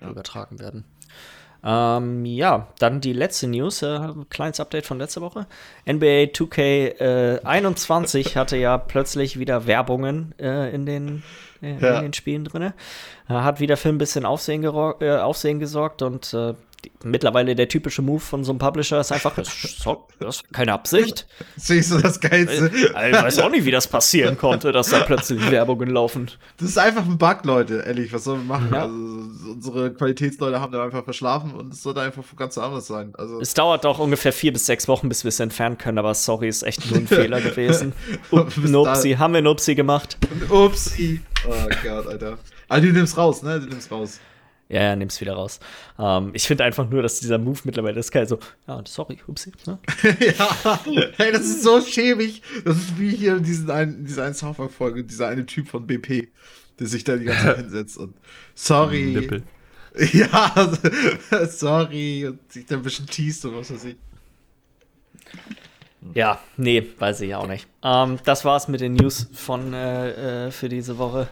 übertragen 0.00 0.58
werden. 0.58 0.84
Ähm, 1.62 2.24
ja, 2.24 2.68
dann 2.78 3.00
die 3.00 3.12
letzte 3.12 3.46
News, 3.46 3.82
äh, 3.82 4.08
kleines 4.30 4.60
Update 4.60 4.86
von 4.86 4.98
letzter 4.98 5.20
Woche. 5.20 5.46
NBA 5.86 6.30
2K21 6.32 8.34
hatte 8.34 8.56
ja 8.56 8.78
plötzlich 8.78 9.38
wieder 9.38 9.66
Werbungen 9.66 10.34
äh, 10.38 10.74
in, 10.74 10.86
den, 10.86 11.22
äh, 11.62 11.76
Ja. 11.80 11.96
in 11.98 12.02
den 12.02 12.12
Spielen 12.12 12.44
drin. 12.44 12.72
hat 13.28 13.60
wieder 13.60 13.76
für 13.76 13.88
ein 13.90 13.98
bisschen 13.98 14.24
Aufsehen, 14.24 14.64
äh, 14.64 15.16
Aufsehen 15.18 15.58
gesorgt 15.60 16.02
und 16.02 16.32
äh, 16.34 16.54
mittlerweile 17.04 17.54
der 17.54 17.68
typische 17.68 18.02
Move 18.02 18.20
von 18.20 18.44
so 18.44 18.52
einem 18.52 18.58
Publisher 18.58 19.00
ist 19.00 19.12
einfach, 19.12 19.34
das, 19.34 19.48
ist 19.64 19.80
so- 19.80 20.06
das 20.18 20.36
ist 20.36 20.52
keine 20.52 20.72
Absicht. 20.72 21.26
Siehst 21.56 21.92
du 21.92 21.98
das 21.98 22.20
Geilste? 22.20 22.70
Ich 22.74 22.92
weiß 22.94 23.38
auch 23.40 23.50
nicht, 23.50 23.64
wie 23.64 23.70
das 23.70 23.86
passieren 23.88 24.36
konnte, 24.38 24.72
dass 24.72 24.90
da 24.90 25.00
plötzlich 25.00 25.50
Werbungen 25.50 25.88
laufen. 25.90 26.30
Das 26.58 26.68
ist 26.68 26.78
einfach 26.78 27.04
ein 27.04 27.18
Bug, 27.18 27.44
Leute. 27.44 27.82
Ehrlich, 27.86 28.12
was 28.12 28.24
sollen 28.24 28.40
wir 28.46 28.58
machen? 28.58 28.68
Ja. 28.72 28.82
Also, 28.82 28.94
unsere 29.52 29.92
Qualitätsleute 29.94 30.60
haben 30.60 30.72
da 30.72 30.84
einfach 30.84 31.04
verschlafen 31.04 31.52
und 31.54 31.72
es 31.72 31.82
sollte 31.82 32.00
einfach 32.00 32.24
ganz 32.36 32.56
anders 32.58 32.86
sein. 32.86 33.12
Also, 33.16 33.40
Es 33.40 33.54
dauert 33.54 33.84
auch 33.86 33.98
ungefähr 33.98 34.32
vier 34.32 34.52
bis 34.52 34.66
sechs 34.66 34.86
Wochen, 34.88 35.08
bis 35.08 35.24
wir 35.24 35.30
es 35.30 35.40
entfernen 35.40 35.78
können, 35.78 35.98
aber 35.98 36.14
sorry, 36.14 36.48
ist 36.48 36.62
echt 36.62 36.88
nur 36.90 37.00
ein 37.00 37.06
Fehler 37.06 37.40
gewesen. 37.40 37.92
Up, 38.30 38.52
Bis 38.54 38.70
Nupsi, 38.70 39.12
haben 39.14 39.34
wir 39.34 39.42
Nupsi 39.42 39.74
gemacht? 39.74 40.16
upsi. 40.50 41.20
Oh 41.48 41.52
Gott, 41.82 42.06
Alter. 42.06 42.38
Aber 42.68 42.80
du 42.80 42.92
nimmst 42.92 43.16
raus, 43.16 43.42
ne? 43.42 43.58
Du 43.60 43.66
nimmst 43.66 43.90
raus. 43.90 44.20
Ja, 44.70 44.82
ja, 44.82 44.96
nimm's 44.96 45.20
wieder 45.20 45.32
raus. 45.32 45.58
Ähm, 45.98 46.30
ich 46.32 46.46
finde 46.46 46.62
einfach 46.62 46.88
nur, 46.88 47.02
dass 47.02 47.18
dieser 47.18 47.38
Move 47.38 47.58
mittlerweile 47.64 47.98
ist 47.98 48.12
geil. 48.12 48.28
So, 48.28 48.38
ja, 48.68 48.80
sorry, 48.86 49.18
upsi. 49.26 49.50
Ne? 49.66 49.80
ja, 50.36 50.80
hey, 51.16 51.32
das 51.32 51.42
ist 51.42 51.64
so 51.64 51.80
schäbig. 51.80 52.40
Das 52.64 52.76
ist 52.76 52.98
wie 52.98 53.10
hier 53.10 53.40
diesen 53.40 53.68
einen, 53.68 54.04
diese 54.04 54.22
eine 54.22 54.32
South 54.32 54.56
Park-Folge, 54.56 55.02
dieser 55.02 55.26
eine 55.26 55.44
Typ 55.44 55.66
von 55.66 55.88
BP, 55.88 56.28
der 56.78 56.86
sich 56.86 57.02
da 57.02 57.16
die 57.16 57.24
ganze 57.24 57.44
Zeit 57.46 57.56
hinsetzt 57.62 57.98
und 57.98 58.14
sorry. 58.54 59.06
Nippel. 59.06 59.42
Ja, 60.12 60.54
sorry. 61.48 62.28
Und 62.28 62.52
sich 62.52 62.64
da 62.64 62.76
ein 62.76 62.82
bisschen 62.82 63.06
teast 63.06 63.44
und 63.44 63.56
was 63.56 63.72
weiß 63.72 63.86
ich. 63.86 63.96
Ja, 66.14 66.38
nee, 66.56 66.86
weiß 66.96 67.22
ich 67.22 67.34
auch 67.34 67.48
nicht. 67.48 67.66
Ähm, 67.82 68.20
das 68.24 68.44
war's 68.44 68.68
mit 68.68 68.80
den 68.80 68.92
News 68.94 69.28
von 69.32 69.74
äh, 69.74 70.46
äh, 70.46 70.50
für 70.52 70.68
diese 70.68 70.96
Woche. 70.96 71.28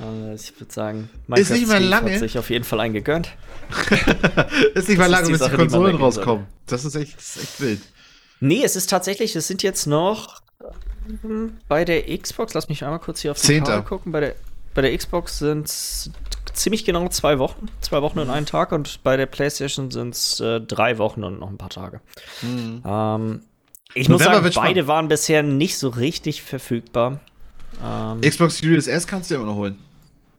Äh, 0.00 0.34
ich 0.34 0.58
würde 0.60 0.72
sagen, 0.72 1.10
Ist 1.34 1.50
nicht 1.50 1.68
mehr 1.68 1.80
lange. 1.80 2.12
hat 2.12 2.18
sich 2.20 2.38
auf 2.38 2.50
jeden 2.50 2.64
Fall 2.64 2.80
einen 2.80 2.94
gegönnt. 2.94 3.30
Ist 4.74 4.88
nicht 4.88 4.98
mal 4.98 5.06
lange, 5.10 5.26
die 5.26 5.32
bis 5.32 5.40
Sache, 5.40 5.52
die 5.52 5.56
die 5.56 5.62
Konsolen 5.62 5.92
soll. 5.96 6.00
rauskommen. 6.04 6.46
Das 6.66 6.84
ist 6.84 6.94
echt, 6.94 7.16
das 7.16 7.36
ist 7.36 7.42
echt 7.42 7.60
wild. 7.60 7.80
Nee, 8.40 8.62
es 8.64 8.76
ist 8.76 8.90
tatsächlich, 8.90 9.34
es 9.36 9.46
sind 9.46 9.62
jetzt 9.62 9.86
noch 9.86 10.42
ähm, 11.24 11.54
bei 11.68 11.84
der 11.84 12.02
Xbox, 12.18 12.54
lass 12.54 12.68
mich 12.68 12.84
einmal 12.84 12.98
kurz 12.98 13.20
hier 13.20 13.30
auf 13.30 13.40
die 13.40 13.46
Zehnter. 13.46 13.72
Karte 13.72 13.88
gucken. 13.88 14.12
Bei 14.12 14.20
der, 14.20 14.34
bei 14.74 14.82
der 14.82 14.96
Xbox 14.96 15.38
sind 15.38 15.66
es 15.66 16.10
ziemlich 16.52 16.84
genau 16.84 17.08
zwei 17.08 17.38
Wochen, 17.38 17.68
zwei 17.80 18.02
Wochen 18.02 18.18
und 18.18 18.30
einen 18.30 18.46
Tag 18.46 18.72
und 18.72 19.02
bei 19.02 19.16
der 19.16 19.26
PlayStation 19.26 19.90
sind 19.90 20.14
es 20.14 20.40
äh, 20.40 20.60
drei 20.60 20.98
Wochen 20.98 21.24
und 21.24 21.40
noch 21.40 21.48
ein 21.50 21.58
paar 21.58 21.70
Tage. 21.70 22.00
Ähm, 22.42 23.40
ich 23.94 24.08
muss 24.08 24.20
November 24.20 24.34
sagen, 24.34 24.44
wird 24.44 24.54
beide 24.54 24.70
spannend. 24.70 24.88
waren 24.88 25.08
bisher 25.08 25.42
nicht 25.42 25.78
so 25.78 25.88
richtig 25.88 26.42
verfügbar. 26.42 27.20
Ähm, 27.84 28.20
Xbox 28.20 28.58
Series 28.58 28.86
S 28.86 29.06
kannst 29.06 29.30
du 29.30 29.36
immer 29.36 29.46
noch 29.46 29.56
holen. 29.56 29.78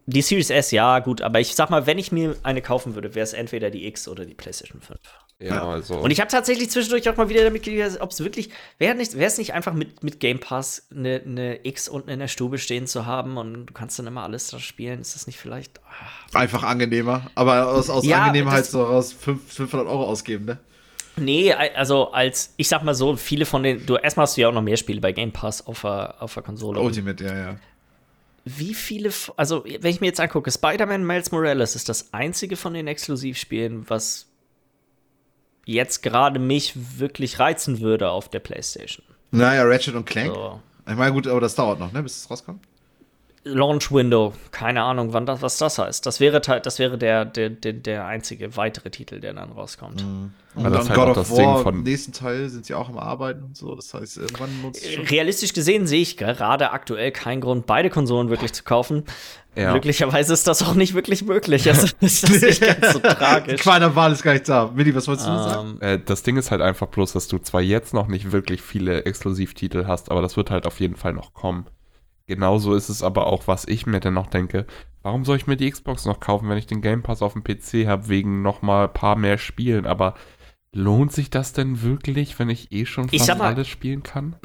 Die 0.05 0.21
Series 0.21 0.49
S, 0.49 0.71
ja, 0.71 0.99
gut, 0.99 1.21
aber 1.21 1.39
ich 1.39 1.55
sag 1.55 1.69
mal, 1.69 1.87
wenn 1.87 1.97
ich 1.97 2.11
mir 2.11 2.35
eine 2.43 2.61
kaufen 2.61 2.95
würde, 2.95 3.15
wäre 3.15 3.23
es 3.23 3.33
entweder 3.33 3.69
die 3.69 3.87
X 3.87 4.07
oder 4.07 4.25
die 4.25 4.33
PlayStation 4.35 4.81
5. 4.81 4.99
Ja, 5.39 5.67
also. 5.67 5.95
Und 5.95 6.11
ich 6.11 6.21
habe 6.21 6.31
tatsächlich 6.31 6.69
zwischendurch 6.69 7.09
auch 7.09 7.17
mal 7.17 7.27
wieder 7.27 7.43
damit 7.43 7.63
geredet, 7.63 7.99
ob 7.99 8.11
es 8.11 8.21
wirklich, 8.21 8.49
wäre 8.77 8.95
nicht, 8.95 9.15
wäre 9.15 9.25
es 9.27 9.37
nicht 9.37 9.53
einfach 9.53 9.73
mit, 9.73 10.01
mit 10.03 10.19
Game 10.21 10.39
Pass 10.39 10.87
eine, 10.95 11.21
eine 11.25 11.65
X 11.65 11.89
unten 11.89 12.09
in 12.09 12.19
der 12.19 12.29
Stube 12.29 12.57
stehen 12.57 12.87
zu 12.87 13.05
haben 13.05 13.35
und 13.37 13.65
du 13.65 13.73
kannst 13.73 13.99
dann 13.99 14.07
immer 14.07 14.23
alles 14.23 14.47
da 14.49 14.59
spielen? 14.59 15.01
Ist 15.01 15.13
das 15.15 15.27
nicht 15.27 15.37
vielleicht. 15.37 15.79
ah. 15.83 16.39
Einfach 16.39 16.63
angenehmer. 16.63 17.29
Aber 17.35 17.67
aus, 17.67 17.89
aus 17.89 18.05
Ja, 18.05 18.23
Angenehmheit 18.23 18.65
so 18.65 18.83
raus 18.83 19.11
fünf- 19.11 19.51
500 19.51 19.87
Euro 19.87 20.05
ausgeben, 20.05 20.45
ne? 20.45 20.57
Nee, 21.17 21.51
also 21.53 22.11
als, 22.11 22.53
ich 22.57 22.67
sag 22.69 22.83
mal 22.83 22.93
so, 22.95 23.15
viele 23.17 23.45
von 23.45 23.63
den, 23.63 23.85
du 23.85 23.95
erstmal 23.95 24.25
hast 24.25 24.37
du 24.37 24.41
ja 24.41 24.49
auch 24.49 24.53
noch 24.53 24.61
mehr 24.61 24.77
Spiele 24.77 25.01
bei 25.01 25.11
Game 25.11 25.31
Pass 25.31 25.65
auf 25.67 25.81
der, 25.81 26.15
auf 26.19 26.33
der 26.33 26.43
Konsole. 26.43 26.79
Ultimate, 26.79 27.23
ja, 27.23 27.35
ja. 27.37 27.55
Wie 28.45 28.75
viele, 28.75 29.11
also 29.37 29.65
wenn 29.65 29.91
ich 29.91 30.01
mir 30.01 30.07
jetzt 30.07 30.19
angucke, 30.19 30.51
Spider-Man 30.51 31.05
Miles 31.05 31.31
Morales 31.31 31.75
ist 31.75 31.89
das 31.89 32.13
einzige 32.13 32.55
von 32.55 32.75
den 32.75 32.87
Exklusivspielen, 32.87 33.89
was 33.89 34.27
jetzt 35.65 36.03
gerade 36.03 36.39
mich 36.39 36.99
wirklich 36.99 37.39
reizen 37.39 37.79
würde 37.81 38.09
auf 38.09 38.29
der 38.29 38.39
PlayStation. 38.39 39.03
Naja, 39.31 39.63
Ratchet 39.63 39.95
und 39.95 40.05
Clank. 40.05 40.33
So. 40.33 40.61
Ich 40.87 40.95
meine, 40.95 41.11
gut, 41.11 41.27
aber 41.27 41.41
das 41.41 41.55
dauert 41.55 41.79
noch, 41.79 41.91
ne, 41.91 42.03
bis 42.03 42.17
es 42.17 42.29
rauskommt. 42.29 42.63
Launch 43.47 43.91
Window, 43.91 44.33
keine 44.49 44.81
Ahnung, 44.81 45.13
wann 45.13 45.27
das, 45.27 45.41
was 45.43 45.57
das 45.59 45.77
heißt. 45.77 46.03
Das 46.05 46.19
wäre, 46.19 46.41
das 46.41 46.79
wäre 46.79 46.97
der, 46.97 47.25
der, 47.25 47.51
der, 47.51 47.73
der 47.73 48.05
einzige 48.07 48.57
weitere 48.57 48.89
Titel, 48.89 49.19
der 49.19 49.33
dann 49.33 49.51
rauskommt. 49.51 50.01
Und 50.03 50.63
Ja, 50.63 50.69
das 50.71 50.87
dann 50.87 50.97
halt 50.97 51.07
God 51.07 51.17
auch 51.17 51.21
of 51.21 51.37
War, 51.37 51.59
von- 51.59 51.75
im 51.75 51.83
nächsten 51.83 52.11
Teil 52.11 52.49
sind 52.49 52.65
sie 52.65 52.73
auch 52.73 52.89
am 52.89 52.97
Arbeiten 52.97 53.43
und 53.43 53.55
so. 53.55 53.75
Das 53.75 53.93
heißt, 53.93 54.17
irgendwann 54.17 54.49
nutzt 54.63 54.83
es 54.83 54.93
schon. 54.93 55.05
Realistisch 55.05 55.53
gesehen 55.53 55.85
sehe 55.85 56.01
ich 56.01 56.17
gerade 56.17 56.71
aktuell 56.71 57.11
keinen 57.11 57.39
Grund, 57.41 57.67
beide 57.67 57.91
Konsolen 57.91 58.29
wirklich 58.29 58.51
zu 58.53 58.63
kaufen. 58.63 59.03
Ja. 59.55 59.71
Glücklicherweise 59.73 60.33
ist 60.33 60.47
das 60.47 60.63
auch 60.63 60.73
nicht 60.73 60.95
wirklich 60.95 61.23
möglich. 61.23 61.69
Also 61.69 61.87
ist 62.01 62.23
das 62.23 62.41
nicht 62.41 62.61
ganz 62.61 62.93
so 62.93 62.99
tragisch. 62.99 63.61
Quader 63.63 63.95
Wahl 63.95 64.11
ist 64.11 64.23
gar 64.23 64.33
nicht 64.33 64.49
da. 64.49 64.71
Milli, 64.73 64.95
was 64.95 65.07
wolltest 65.07 65.27
du 65.27 65.31
noch 65.31 65.49
sagen? 65.49 65.77
Ähm, 65.81 65.99
Äh, 65.99 65.99
das 66.03 66.23
Ding 66.23 66.35
ist 66.37 66.49
halt 66.49 66.61
einfach 66.61 66.87
bloß, 66.87 67.13
dass 67.13 67.27
du 67.27 67.37
zwar 67.37 67.61
jetzt 67.61 67.93
noch 67.93 68.07
nicht 68.07 68.31
wirklich 68.31 68.61
viele 68.63 69.05
Exklusivtitel 69.05 69.85
hast, 69.85 70.09
aber 70.09 70.21
das 70.23 70.35
wird 70.35 70.49
halt 70.49 70.65
auf 70.65 70.79
jeden 70.79 70.95
Fall 70.95 71.13
noch 71.13 71.33
kommen. 71.35 71.67
Genauso 72.27 72.73
ist 72.73 72.89
es 72.89 73.03
aber 73.03 73.27
auch, 73.27 73.47
was 73.47 73.67
ich 73.67 73.85
mir 73.85 73.99
dann 73.99 74.15
noch 74.15 74.27
denke, 74.27 74.65
warum 75.03 75.25
soll 75.25 75.37
ich 75.37 75.45
mir 75.47 75.57
die 75.57 75.69
Xbox 75.69 76.05
noch 76.05 76.19
kaufen, 76.19 76.49
wenn 76.49 76.57
ich 76.57 76.65
den 76.65 76.81
Game 76.81 77.03
Pass 77.03 77.21
auf 77.21 77.33
dem 77.33 77.43
PC 77.43 77.85
habe, 77.87 78.07
wegen 78.09 78.41
noch 78.41 78.61
mal 78.63 78.85
ein 78.87 78.93
paar 78.93 79.15
mehr 79.15 79.37
Spielen, 79.37 79.85
aber 79.85 80.15
lohnt 80.73 81.11
sich 81.13 81.29
das 81.29 81.53
denn 81.53 81.83
wirklich, 81.83 82.37
wenn 82.39 82.49
ich 82.49 82.71
eh 82.71 82.85
schon 82.85 83.09
fast 83.09 83.27
mal- 83.37 83.53
alles 83.53 83.67
spielen 83.67 84.03
kann? 84.03 84.35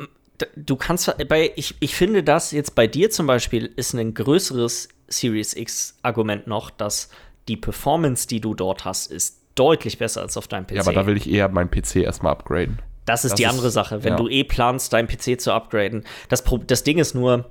du 0.56 0.76
kannst 0.76 1.14
bei 1.28 1.52
ich, 1.56 1.74
ich 1.80 1.94
finde 1.94 2.22
das 2.22 2.50
jetzt 2.52 2.74
bei 2.74 2.86
dir 2.86 3.10
zum 3.10 3.26
Beispiel 3.26 3.66
ist 3.76 3.92
ein 3.94 4.14
größeres 4.14 4.88
Series 5.08 5.54
X 5.54 5.98
Argument 6.02 6.46
noch, 6.46 6.70
dass 6.70 7.10
die 7.48 7.58
Performance, 7.58 8.26
die 8.26 8.40
du 8.40 8.54
dort 8.54 8.86
hast, 8.86 9.10
ist 9.10 9.38
deutlich 9.54 9.98
besser 9.98 10.22
als 10.22 10.36
auf 10.38 10.48
deinem 10.48 10.66
PC. 10.66 10.76
Ja, 10.76 10.80
aber 10.82 10.92
da 10.94 11.06
will 11.06 11.16
ich 11.18 11.28
eher 11.30 11.48
meinen 11.50 11.70
PC 11.70 11.96
erstmal 11.96 12.32
upgraden. 12.32 12.78
das 13.04 13.24
ist 13.26 13.32
das 13.32 13.36
die 13.38 13.42
ist- 13.44 13.50
andere 13.50 13.70
Sache. 13.70 14.02
Wenn 14.02 14.12
ja. 14.12 14.16
du 14.16 14.28
eh 14.28 14.44
planst, 14.44 14.92
deinen 14.94 15.08
PC 15.08 15.38
zu 15.38 15.52
upgraden, 15.52 16.04
das, 16.30 16.42
das 16.66 16.84
Ding 16.84 16.98
ist 16.98 17.14
nur, 17.14 17.50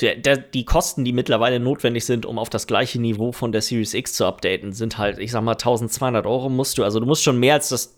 der, 0.00 0.16
der, 0.16 0.36
die 0.36 0.64
Kosten, 0.64 1.04
die 1.04 1.12
mittlerweile 1.12 1.58
notwendig 1.58 2.04
sind, 2.04 2.26
um 2.26 2.38
auf 2.38 2.50
das 2.50 2.66
gleiche 2.66 3.00
Niveau 3.00 3.32
von 3.32 3.52
der 3.52 3.62
Series 3.62 3.94
X 3.94 4.12
zu 4.12 4.26
updaten, 4.26 4.72
sind 4.72 4.98
halt, 4.98 5.18
ich 5.18 5.30
sag 5.32 5.42
mal, 5.42 5.52
1200 5.52 6.26
Euro 6.26 6.48
musst 6.48 6.76
du. 6.76 6.84
Also 6.84 7.00
du 7.00 7.06
musst 7.06 7.22
schon 7.22 7.38
mehr 7.38 7.54
als 7.54 7.70
das, 7.70 7.96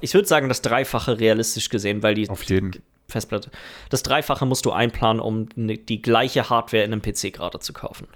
ich 0.00 0.12
würde 0.12 0.28
sagen, 0.28 0.48
das 0.48 0.60
Dreifache 0.60 1.18
realistisch 1.18 1.70
gesehen, 1.70 2.02
weil 2.02 2.14
die 2.14 2.28
Auf 2.28 2.42
jeden. 2.44 2.82
Festplatte. 3.08 3.50
Das 3.88 4.02
Dreifache 4.02 4.46
musst 4.46 4.64
du 4.66 4.70
einplanen, 4.70 5.20
um 5.20 5.48
ne, 5.56 5.76
die 5.78 6.00
gleiche 6.00 6.48
Hardware 6.48 6.84
in 6.84 6.92
einem 6.92 7.02
PC 7.02 7.32
gerade 7.32 7.58
zu 7.58 7.72
kaufen. 7.72 8.06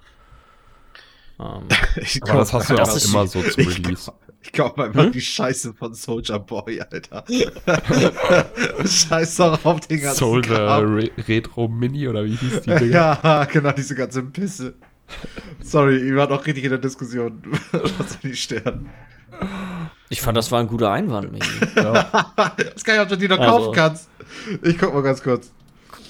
Ähm, 1.40 1.68
Ich 1.96 2.22
Aber 2.22 2.38
das 2.40 2.52
hast 2.52 2.70
du 2.70 2.74
ja 2.74 2.82
immer 2.82 3.26
so 3.26 3.42
ich 3.42 3.59
Release. 3.59 4.12
Ich 4.44 4.52
glaube 4.52 4.84
einfach 4.84 5.10
die 5.10 5.20
Scheiße 5.22 5.72
von 5.72 5.94
Soldier 5.94 6.38
Boy, 6.38 6.80
Alter. 6.80 7.24
Scheiß 8.86 9.36
doch 9.36 9.64
auf 9.64 9.80
den 9.86 10.02
ganzen 10.02 10.18
Soldier. 10.18 10.58
Re 10.82 11.10
Retro 11.26 11.66
Mini 11.66 12.06
oder 12.08 12.24
wie 12.24 12.36
hieß 12.36 12.60
die 12.62 12.70
Dinger? 12.74 13.18
Ja, 13.22 13.44
genau, 13.44 13.72
diese 13.72 13.94
ganze 13.94 14.22
Pisse. 14.22 14.74
Sorry, 15.62 16.06
ihr 16.08 16.16
wart 16.16 16.30
auch 16.30 16.44
richtig 16.46 16.64
in 16.64 16.70
der 16.70 16.78
Diskussion. 16.78 17.40
Was 17.72 18.12
soll 18.12 18.18
die 18.22 18.36
sterben? 18.36 18.88
ich 20.10 20.20
fand, 20.20 20.36
das 20.36 20.52
war 20.52 20.60
ein 20.60 20.68
guter 20.68 20.90
Einwand, 20.92 21.32
Michi. 21.32 21.50
Das 21.74 22.84
kann 22.84 22.94
ich, 22.96 23.00
ob 23.00 23.08
du 23.08 23.16
die 23.16 23.28
noch 23.28 23.38
Also- 23.38 23.58
kaufen 23.58 23.74
kannst. 23.74 24.08
Ich 24.62 24.78
guck 24.78 24.92
mal 24.92 25.02
ganz 25.02 25.22
kurz. 25.22 25.52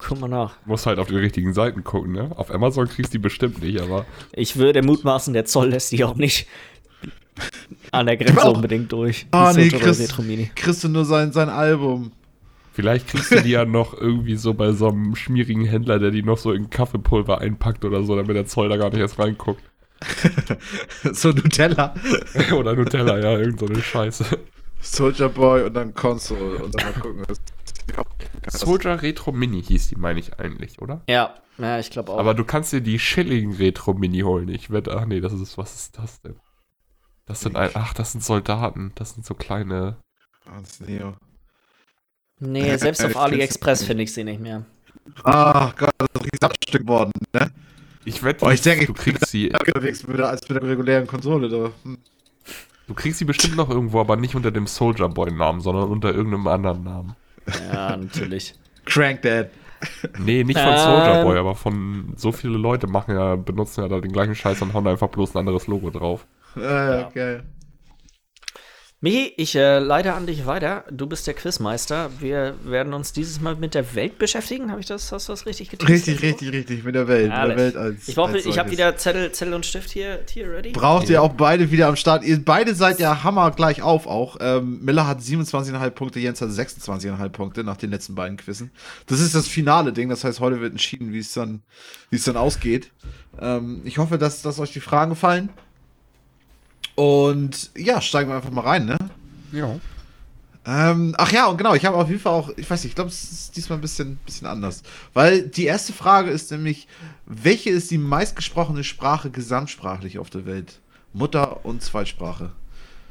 Guck 0.06 0.20
mal 0.20 0.28
nach. 0.28 0.56
Musst 0.66 0.86
halt 0.86 0.98
auf 0.98 1.06
die 1.08 1.16
richtigen 1.16 1.54
Seiten 1.54 1.82
gucken, 1.84 2.12
ne? 2.12 2.30
Auf 2.36 2.50
Amazon 2.50 2.86
kriegst 2.88 3.14
du 3.14 3.18
die 3.18 3.22
bestimmt 3.22 3.62
nicht, 3.62 3.80
aber 3.80 4.04
Ich 4.32 4.56
würde 4.56 4.82
mutmaßen, 4.82 5.32
der 5.32 5.44
Zoll 5.46 5.70
lässt 5.70 5.92
die 5.92 6.04
auch 6.04 6.16
nicht 6.16 6.46
an 7.92 8.06
der 8.06 8.16
Grenze 8.16 8.50
unbedingt 8.50 8.92
durch. 8.92 9.26
Ah, 9.30 9.52
nee, 9.54 9.70
Mini. 10.22 10.50
kriegst 10.54 10.84
du 10.84 10.88
nur 10.88 11.04
sein, 11.04 11.32
sein 11.32 11.48
Album. 11.48 12.12
vielleicht 12.72 13.08
kriegst 13.08 13.30
du 13.32 13.40
die 13.42 13.50
ja 13.50 13.64
noch 13.64 13.94
irgendwie 13.94 14.36
so 14.36 14.54
bei 14.54 14.72
so 14.72 14.88
einem 14.88 15.14
schmierigen 15.16 15.64
Händler, 15.64 15.98
der 15.98 16.10
die 16.10 16.22
noch 16.22 16.38
so 16.38 16.52
in 16.52 16.70
Kaffeepulver 16.70 17.40
einpackt 17.40 17.84
oder 17.84 18.02
so, 18.02 18.16
damit 18.16 18.36
der 18.36 18.46
Zoll 18.46 18.68
da 18.68 18.76
gar 18.76 18.90
nicht 18.90 19.00
erst 19.00 19.18
reinguckt. 19.18 19.62
so 21.12 21.30
Nutella. 21.30 21.94
oder 22.56 22.74
Nutella, 22.74 23.18
ja, 23.18 23.38
irgend 23.38 23.60
so 23.60 23.66
eine 23.66 23.80
Scheiße. 23.82 24.24
Soldier 24.80 25.28
Boy 25.30 25.62
und 25.62 25.74
dann 25.74 25.94
Console. 25.94 26.58
Und 26.62 26.74
dann 26.74 26.84
mal 26.92 27.00
gucken. 27.00 27.22
was- 27.26 27.40
Soldier 28.60 29.00
Retro 29.02 29.32
Mini 29.32 29.62
hieß 29.62 29.88
die, 29.88 29.96
meine 29.96 30.20
ich 30.20 30.38
eigentlich, 30.38 30.82
oder? 30.82 31.02
Ja, 31.08 31.34
ja, 31.58 31.78
ich 31.78 31.90
glaube 31.90 32.12
auch. 32.12 32.18
Aber 32.18 32.34
du 32.34 32.44
kannst 32.44 32.72
dir 32.72 32.80
die 32.80 32.98
Schilling 32.98 33.54
Retro 33.54 33.94
Mini 33.94 34.20
holen. 34.20 34.48
Ich 34.48 34.70
wette, 34.70 34.94
ach 34.96 35.06
nee, 35.06 35.20
das 35.20 35.32
ist, 35.32 35.56
was 35.56 35.74
ist 35.74 35.98
das 35.98 36.20
denn? 36.20 36.34
Das 37.26 37.40
sind 37.40 37.56
ein, 37.56 37.70
ach, 37.74 37.94
das 37.94 38.12
sind 38.12 38.22
Soldaten. 38.22 38.92
Das 38.96 39.14
sind 39.14 39.24
so 39.24 39.34
kleine. 39.34 39.96
Ah, 40.46 40.60
das 40.60 40.72
ist 40.72 40.86
Neo. 40.86 41.14
nee, 42.38 42.76
selbst 42.76 43.00
Ich 43.00 43.06
auf 43.06 43.12
find's- 43.12 43.16
AliExpress 43.16 43.84
finde 43.84 44.02
ich 44.02 44.12
sie 44.12 44.24
nicht 44.24 44.40
mehr. 44.40 44.64
Ach 45.22 45.74
Gott, 45.76 45.90
das 45.98 46.08
ist 46.08 46.16
ein 46.16 46.22
riesiges 46.22 46.42
Abstück 46.42 46.86
worden, 46.88 47.12
ne? 47.32 47.50
Ich 48.06 48.22
wette, 48.22 48.44
Oh, 48.44 48.50
ich 48.50 48.60
denke, 48.60 48.86
du 48.86 48.92
kriegst 48.94 49.26
sie, 49.28 49.50
Unterwegs 49.66 50.06
mit 50.06 50.18
der, 50.18 50.28
als 50.28 50.46
mit 50.48 50.60
der 50.62 50.68
regulären 50.68 51.06
Konsole. 51.06 51.72
Hm. 51.82 51.98
du 52.86 52.94
kriegst 52.94 53.18
sie 53.18 53.24
bestimmt 53.24 53.56
noch 53.56 53.70
irgendwo, 53.70 54.00
aber 54.00 54.16
nicht 54.16 54.34
unter 54.34 54.50
dem 54.50 54.66
Soldier 54.66 55.08
Boy 55.08 55.30
Namen, 55.32 55.60
sondern 55.60 55.88
unter 55.88 56.12
irgendeinem 56.14 56.46
anderen 56.46 56.84
Namen. 56.84 57.16
Ja, 57.72 57.96
natürlich. 57.96 58.54
Crank 58.84 59.22
Dad. 59.22 59.50
Nee, 60.18 60.44
nicht 60.44 60.58
von 60.58 60.72
Ähm. 60.72 60.78
Soldier 60.78 61.22
Boy, 61.22 61.38
aber 61.38 61.54
von 61.54 62.12
so 62.16 62.32
viele 62.32 62.56
Leute 62.58 62.86
machen 62.86 63.14
ja, 63.14 63.36
benutzen 63.36 63.82
ja 63.82 63.88
da 63.88 64.00
den 64.00 64.12
gleichen 64.12 64.34
Scheiß 64.34 64.60
und 64.62 64.72
hauen 64.74 64.86
einfach 64.86 65.08
bloß 65.08 65.34
ein 65.34 65.38
anderes 65.38 65.66
Logo 65.66 65.88
drauf. 65.90 66.26
Ja, 66.56 67.00
Ja. 67.00 67.10
geil. 67.10 67.44
Michi, 69.00 69.34
ich 69.36 69.54
äh, 69.54 69.80
leite 69.80 70.14
an 70.14 70.26
dich 70.26 70.46
weiter. 70.46 70.84
Du 70.90 71.06
bist 71.06 71.26
der 71.26 71.34
Quizmeister. 71.34 72.08
Wir 72.20 72.54
werden 72.64 72.94
uns 72.94 73.12
dieses 73.12 73.38
Mal 73.38 73.54
mit 73.54 73.74
der 73.74 73.94
Welt 73.94 74.16
beschäftigen. 74.18 74.70
Habe 74.70 74.80
ich 74.80 74.86
das, 74.86 75.12
hast 75.12 75.28
du 75.28 75.32
das 75.34 75.44
richtig 75.44 75.68
getan? 75.68 75.88
Richtig, 75.88 76.22
richtig, 76.22 76.52
richtig. 76.52 76.84
Mit 76.84 76.94
der 76.94 77.06
Welt. 77.06 77.24
Mit 77.24 77.32
Herrlich. 77.32 77.54
der 77.56 77.64
Welt 77.66 77.76
als. 77.76 78.08
Ich, 78.08 78.14
brauche, 78.14 78.32
als 78.32 78.46
ich 78.46 78.58
habe 78.58 78.70
wieder 78.70 78.96
Zettel, 78.96 79.30
Zettel 79.32 79.52
und 79.52 79.66
Stift 79.66 79.90
hier, 79.90 80.20
hier 80.30 80.50
ready. 80.50 80.70
Braucht 80.70 81.10
ihr 81.10 81.20
auch 81.20 81.34
beide 81.34 81.70
wieder 81.70 81.88
am 81.88 81.96
Start. 81.96 82.24
Ihr 82.24 82.42
beide 82.42 82.74
seid 82.74 82.98
ja 82.98 83.22
hammer 83.22 83.50
gleich 83.50 83.82
auf 83.82 84.06
auch. 84.06 84.38
Ähm, 84.40 84.82
Miller 84.82 85.06
hat 85.06 85.20
27,5 85.20 85.90
Punkte, 85.90 86.18
Jens 86.20 86.40
hat 86.40 86.48
26,5 86.48 87.28
Punkte 87.28 87.62
nach 87.62 87.76
den 87.76 87.90
letzten 87.90 88.14
beiden 88.14 88.38
Quizzen. 88.38 88.70
Das 89.06 89.20
ist 89.20 89.34
das 89.34 89.46
finale 89.46 89.92
Ding. 89.92 90.08
Das 90.08 90.24
heißt, 90.24 90.40
heute 90.40 90.62
wird 90.62 90.72
entschieden, 90.72 91.12
wie 91.12 91.18
es 91.18 91.34
dann, 91.34 91.60
wie 92.08 92.16
es 92.16 92.24
dann 92.24 92.38
ausgeht. 92.38 92.90
Ähm, 93.38 93.82
ich 93.84 93.98
hoffe, 93.98 94.16
dass, 94.16 94.40
dass 94.40 94.58
euch 94.60 94.72
die 94.72 94.80
Fragen 94.80 95.10
gefallen. 95.10 95.50
Und 96.94 97.70
ja, 97.76 98.00
steigen 98.00 98.30
wir 98.30 98.36
einfach 98.36 98.50
mal 98.50 98.62
rein, 98.62 98.86
ne? 98.86 98.96
Ja. 99.52 99.76
Ähm, 100.66 101.14
ach 101.18 101.30
ja, 101.30 101.46
und 101.46 101.58
genau, 101.58 101.74
ich 101.74 101.84
habe 101.84 101.96
auf 101.96 102.08
jeden 102.08 102.20
Fall 102.20 102.32
auch, 102.32 102.50
ich 102.56 102.68
weiß 102.70 102.82
nicht, 102.82 102.92
ich 102.92 102.94
glaube, 102.94 103.10
es 103.10 103.24
ist 103.24 103.56
diesmal 103.56 103.78
ein 103.78 103.82
bisschen, 103.82 104.16
bisschen 104.24 104.46
anders. 104.46 104.82
Weil 105.12 105.42
die 105.42 105.66
erste 105.66 105.92
Frage 105.92 106.30
ist 106.30 106.50
nämlich, 106.50 106.88
welche 107.26 107.70
ist 107.70 107.90
die 107.90 107.98
meistgesprochene 107.98 108.82
Sprache 108.82 109.30
gesamtsprachlich 109.30 110.18
auf 110.18 110.30
der 110.30 110.46
Welt? 110.46 110.80
Mutter- 111.12 111.64
und 111.64 111.82
Zweitsprache. 111.82 112.50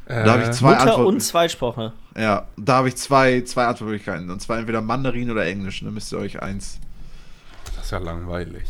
Da 0.05 0.33
habe 0.33 0.43
ich 0.43 0.51
zwei 0.51 0.71
Mutter 0.71 0.81
Antworten. 0.81 1.05
und 1.05 1.21
Zweitsprache. 1.21 1.93
Ja, 2.17 2.47
da 2.57 2.75
habe 2.75 2.89
ich 2.89 2.97
zwei, 2.97 3.41
zwei 3.41 3.65
Antwortmöglichkeiten. 3.65 4.29
Und 4.29 4.41
zwar 4.41 4.57
entweder 4.57 4.81
Mandarin 4.81 5.31
oder 5.31 5.45
Englisch. 5.45 5.81
Dann 5.81 5.93
müsst 5.93 6.11
ihr 6.11 6.17
euch 6.17 6.41
eins. 6.41 6.79
Das 7.75 7.85
ist 7.85 7.91
ja 7.91 7.99
langweilig. 7.99 8.63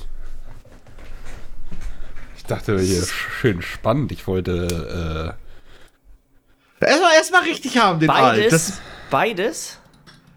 Ich 2.44 2.48
dachte 2.48 2.78
hier 2.80 3.04
schön 3.04 3.62
spannend. 3.62 4.12
Ich 4.12 4.28
wollte, 4.28 5.38
Erstmal 6.80 7.14
erstmal 7.16 7.44
richtig 7.44 7.78
haben, 7.78 8.00
den. 8.02 8.08
Beides, 8.08 8.52
Das, 8.52 8.82
beides 9.10 9.80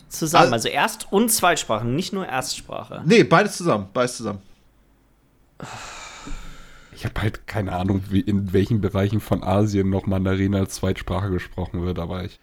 zusammen. 0.08 0.44
Also- 0.52 0.54
Also 0.54 0.68
Erst- 0.68 1.12
und 1.12 1.30
Zweitsprache, 1.32 1.84
nicht 1.86 2.12
nur 2.12 2.24
Erstsprache. 2.26 3.02
nee, 3.04 3.24
beides 3.24 3.56
zusammen. 3.56 3.88
Beides 3.92 4.16
zusammen. 4.16 4.40
äh, 5.58 5.64
ich 6.92 7.04
habe 7.04 7.20
halt 7.20 7.46
keine 7.48 7.72
Ahnung, 7.72 8.04
wie, 8.10 8.20
in 8.20 8.52
welchen 8.52 8.80
Bereichen 8.80 9.20
von 9.20 9.42
Asien 9.42 9.90
noch 9.90 10.06
Mandarin 10.06 10.54
als 10.54 10.76
Zweitsprache 10.76 11.30
gesprochen 11.30 11.82
wird, 11.84 11.98
aber 11.98 12.22
ich. 12.24 12.38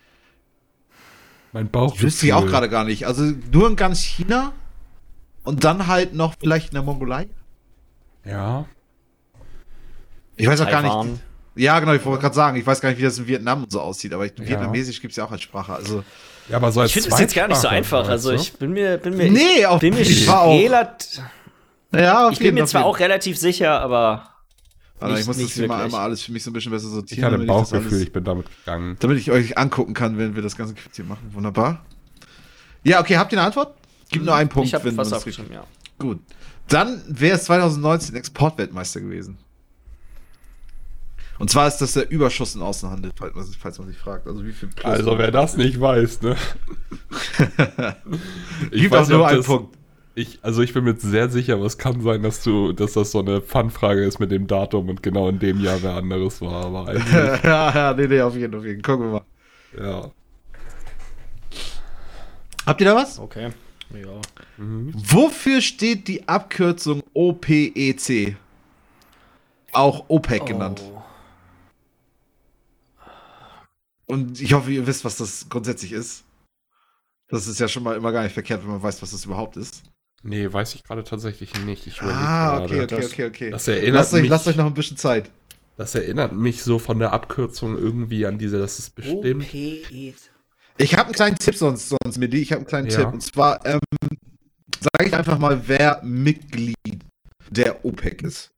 Mein 1.53 1.69
Bauch. 1.69 1.97
Wüsste 2.01 2.25
ich 2.25 2.33
auch 2.33 2.45
gerade 2.45 2.67
gar 2.69 2.83
nicht. 2.83 3.07
Also 3.07 3.23
nur 3.51 3.67
in 3.69 3.75
ganz 3.77 4.01
China. 4.01 4.51
Und 5.43 5.63
dann 5.63 5.87
halt 5.87 6.13
noch 6.13 6.35
vielleicht 6.39 6.69
in 6.69 6.73
der 6.73 6.83
Mongolei. 6.83 7.29
Ja. 8.25 8.65
Ich 10.35 10.47
weiß 10.47 10.61
auch 10.61 10.69
gar 10.69 10.81
Taiwan. 10.81 11.11
nicht. 11.11 11.21
Ja, 11.55 11.79
genau, 11.79 11.93
ich 11.93 12.03
wollte 12.03 12.21
gerade 12.21 12.33
sagen, 12.35 12.57
ich 12.57 12.65
weiß 12.65 12.81
gar 12.81 12.89
nicht, 12.89 12.97
wie 12.97 13.03
das 13.03 13.17
in 13.19 13.27
Vietnam 13.27 13.63
und 13.63 13.71
so 13.71 13.79
aussieht, 13.79 14.11
aber 14.13 14.25
ich, 14.25 14.33
Ja. 14.39 14.47
Vietnamesisch 14.47 14.99
gibt 15.01 15.11
es 15.11 15.17
ja 15.17 15.25
auch 15.25 15.31
als 15.31 15.41
Sprache. 15.43 15.73
Also, 15.73 16.03
Ja, 16.49 16.57
aber 16.57 16.71
so 16.71 16.81
als 16.81 16.89
Ich 16.89 16.93
finde 16.95 17.09
es 17.15 17.19
jetzt 17.21 17.35
gar 17.35 17.47
nicht 17.47 17.61
so 17.61 17.67
einfach. 17.67 18.09
Also 18.09 18.31
ich 18.31 18.53
bin 18.53 18.71
mir, 18.73 18.97
bin 18.97 19.15
mir, 19.15 19.31
Nee, 19.31 19.65
auf- 19.65 19.79
bin 19.79 19.93
mir 19.93 20.01
ich 20.01 20.27
war 20.27 20.41
auch- 20.41 20.59
ja, 21.93 22.29
ich 22.31 22.39
bin 22.39 22.55
mir 22.55 22.65
zwar 22.65 22.85
auch 22.85 22.99
relativ 22.99 23.37
sicher, 23.37 23.79
aber 23.79 24.29
Warte, 24.99 25.13
ich 25.13 25.19
nicht- 25.19 25.27
muss 25.27 25.35
das 25.37 25.43
nicht 25.45 25.53
hier 25.53 25.67
mal 25.67 25.83
einmal 25.85 26.01
alles 26.01 26.23
für 26.23 26.31
mich 26.31 26.43
so 26.43 26.49
ein 26.49 26.53
bisschen 26.53 26.71
besser 26.71 26.87
ich 26.87 26.93
sortieren. 26.93 27.25
hatte 27.25 27.35
ein 27.35 27.41
ich 27.41 27.47
Bauchgefühl, 27.47 27.87
alles- 27.89 28.01
ich 28.01 28.11
bin 28.11 28.23
damit 28.23 28.47
gegangen. 28.59 28.97
damit 28.99 29.17
ich 29.19 29.31
euch 29.31 29.57
angucken 29.57 29.93
kann, 29.93 30.17
wenn 30.17 30.35
wir 30.35 30.41
das 30.41 30.57
ganze 30.57 30.73
Quiz 30.73 30.95
hier 30.95 31.05
machen. 31.05 31.29
Wunderbar. 31.33 31.85
Ja, 32.83 32.99
okay, 32.99 33.17
habt 33.17 33.31
ihr 33.31 33.37
eine 33.37 33.45
Antwort? 33.47 33.75
Gib 34.11 34.23
nur 34.23 34.35
einen 34.35 34.49
Punkt, 34.49 34.67
ich 34.67 34.73
habe 34.73 34.89
es 34.89 35.13
aufgeschrieben, 35.13 35.53
ja. 35.53 35.63
Gut. 35.99 36.19
Dann 36.67 37.01
wäre 37.07 37.35
es 37.37 37.45
2019 37.45 38.15
Exportweltmeister 38.15 38.99
gewesen. 39.01 39.37
Und 41.43 41.49
zwar 41.49 41.67
ist 41.67 41.79
das 41.79 41.91
der 41.91 42.09
Überschuss 42.09 42.55
im 42.55 42.61
Außenhandel, 42.61 43.11
falls 43.17 43.35
man, 43.35 43.43
sich- 43.43 43.57
falls 43.57 43.77
man 43.77 43.89
sich 43.89 43.97
fragt. 43.97 44.27
Also 44.27 44.45
wie 44.45 44.53
viel 44.53 44.69
plus 44.69 44.85
Also 44.85 45.17
wer 45.17 45.29
das 45.29 45.57
nicht 45.57 45.77
weiß, 45.77 46.21
ne? 46.21 46.37
ich 48.71 48.83
Gibt 48.83 48.93
auch 48.95 48.99
weiß 49.01 49.09
nicht, 49.09 49.17
nur 49.17 49.27
einen 49.27 49.37
das, 49.39 49.45
Punkt. 49.47 49.77
ich, 50.15 50.39
also 50.41 50.61
ich 50.61 50.71
bin 50.73 50.85
mir 50.85 50.95
sehr 50.97 51.27
sicher, 51.27 51.55
aber 51.55 51.65
es 51.65 51.77
kann 51.77 51.99
sein, 51.99 52.23
dass 52.23 52.41
du, 52.43 52.71
dass 52.71 52.93
das 52.93 53.11
so 53.11 53.19
eine 53.19 53.41
Fun-Frage 53.41 54.05
ist 54.05 54.19
mit 54.21 54.31
dem 54.31 54.47
Datum 54.47 54.87
und 54.87 55.03
genau 55.03 55.27
in 55.27 55.39
dem 55.39 55.59
Jahr 55.59 55.83
wer 55.83 55.95
anderes 55.95 56.39
war, 56.39 56.63
aber 56.67 56.87
eigentlich, 56.87 57.11
ja, 57.43 57.75
ja, 57.75 57.93
nee, 57.93 58.07
nee, 58.07 58.21
auf 58.21 58.37
jeden 58.37 58.61
Fall. 58.61 58.77
Gucken 58.77 59.11
wir 59.11 59.19
mal. 59.19 59.25
ja. 59.85 60.11
Habt 62.65 62.79
ihr 62.79 62.85
da 62.87 62.95
was? 62.95 63.19
Okay. 63.19 63.49
Ja. 63.93 64.21
Wofür 64.57 65.59
steht 65.59 66.07
die 66.07 66.25
Abkürzung 66.25 67.03
OPEC? 67.13 68.37
Auch 69.73 70.05
OPEC 70.07 70.45
genannt. 70.45 70.81
Oh. 70.81 70.93
Und 74.13 74.39
ich 74.41 74.53
hoffe, 74.53 74.71
ihr 74.71 74.85
wisst, 74.87 75.03
was 75.05 75.17
das 75.17 75.47
grundsätzlich 75.49 75.91
ist. 75.91 76.23
Das 77.29 77.47
ist 77.47 77.59
ja 77.59 77.67
schon 77.67 77.83
mal 77.83 77.95
immer 77.97 78.11
gar 78.11 78.23
nicht 78.23 78.33
verkehrt, 78.33 78.61
wenn 78.63 78.69
man 78.71 78.83
weiß, 78.83 79.01
was 79.01 79.11
das 79.11 79.25
überhaupt 79.25 79.57
ist. 79.57 79.83
Nee, 80.21 80.51
weiß 80.51 80.75
ich 80.75 80.83
gerade 80.83 81.03
tatsächlich 81.03 81.53
nicht. 81.65 81.87
Ich 81.87 82.01
Ah, 82.01 82.63
okay, 82.63 82.81
okay, 82.83 82.95
das, 82.95 83.11
okay, 83.11 83.25
okay. 83.25 83.49
Das 83.49 83.67
erinnert, 83.67 83.95
Lasst 83.95 84.13
euch, 84.13 84.21
mich, 84.21 84.29
lasst 84.29 84.47
euch 84.47 84.55
noch 84.55 84.67
ein 84.67 84.73
bisschen 84.73 84.97
Zeit. 84.97 85.31
das 85.75 85.95
erinnert 85.95 86.31
mich 86.33 86.63
so 86.63 86.79
von 86.79 86.99
der 86.99 87.11
Abkürzung 87.11 87.77
irgendwie 87.77 88.25
an 88.25 88.37
diese, 88.37 88.59
das 88.59 88.79
ist 88.79 88.95
bestimmt. 88.95 89.43
OPE. 89.43 90.13
Ich 90.77 90.93
habe 90.95 91.05
einen 91.05 91.13
kleinen 91.13 91.37
Tipp 91.37 91.55
sonst, 91.55 91.89
sonst 91.89 92.17
Midi. 92.17 92.37
Ich 92.41 92.51
habe 92.51 92.59
einen 92.59 92.67
kleinen 92.67 92.89
Ja. 92.89 92.97
Tipp. 93.03 93.13
Und 93.13 93.21
zwar 93.21 93.65
ähm, 93.65 93.79
sage 94.79 95.07
ich 95.09 95.13
einfach 95.15 95.39
mal, 95.39 95.67
wer 95.67 96.01
Mitglied 96.03 96.75
der 97.49 97.83
OPEC 97.83 98.21
ist. 98.23 98.51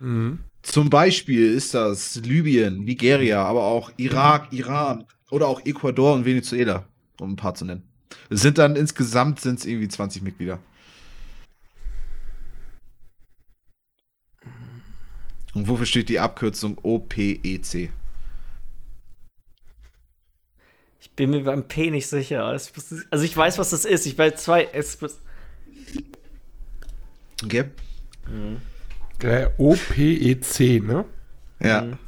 Mhm. 0.00 0.40
Zum 0.66 0.90
Beispiel 0.90 1.54
ist 1.54 1.74
das 1.74 2.16
Libyen, 2.16 2.84
Nigeria, 2.84 3.42
aber 3.44 3.62
auch 3.62 3.92
Irak, 3.98 4.52
Iran 4.52 5.06
oder 5.30 5.46
auch 5.46 5.64
Ecuador 5.64 6.12
und 6.14 6.24
Venezuela, 6.24 6.84
um 7.20 7.32
ein 7.32 7.36
paar 7.36 7.54
zu 7.54 7.64
nennen. 7.64 7.84
Es 8.30 8.42
sind 8.42 8.58
dann 8.58 8.74
insgesamt 8.74 9.40
sind 9.40 9.60
es 9.60 9.64
irgendwie 9.64 9.86
20 9.86 10.22
Mitglieder. 10.22 10.58
Und 15.54 15.68
wofür 15.68 15.86
steht 15.86 16.08
die 16.08 16.18
Abkürzung 16.18 16.78
OPEC? 16.82 17.90
Ich 21.00 21.10
bin 21.12 21.30
mir 21.30 21.44
beim 21.44 21.68
P 21.68 21.90
nicht 21.90 22.08
sicher. 22.08 22.44
Also 22.44 23.24
ich 23.24 23.36
weiß, 23.36 23.56
was 23.58 23.70
das 23.70 23.84
ist. 23.84 24.04
Ich 24.04 24.18
weiß 24.18 24.42
zwei. 24.42 24.64
Es, 24.64 24.98
Okay? 27.44 27.66
Der 29.22 29.58
OPEC, 29.58 30.82
ne? 30.82 31.04
Ja. 31.60 31.82
Mhm. 31.82 31.98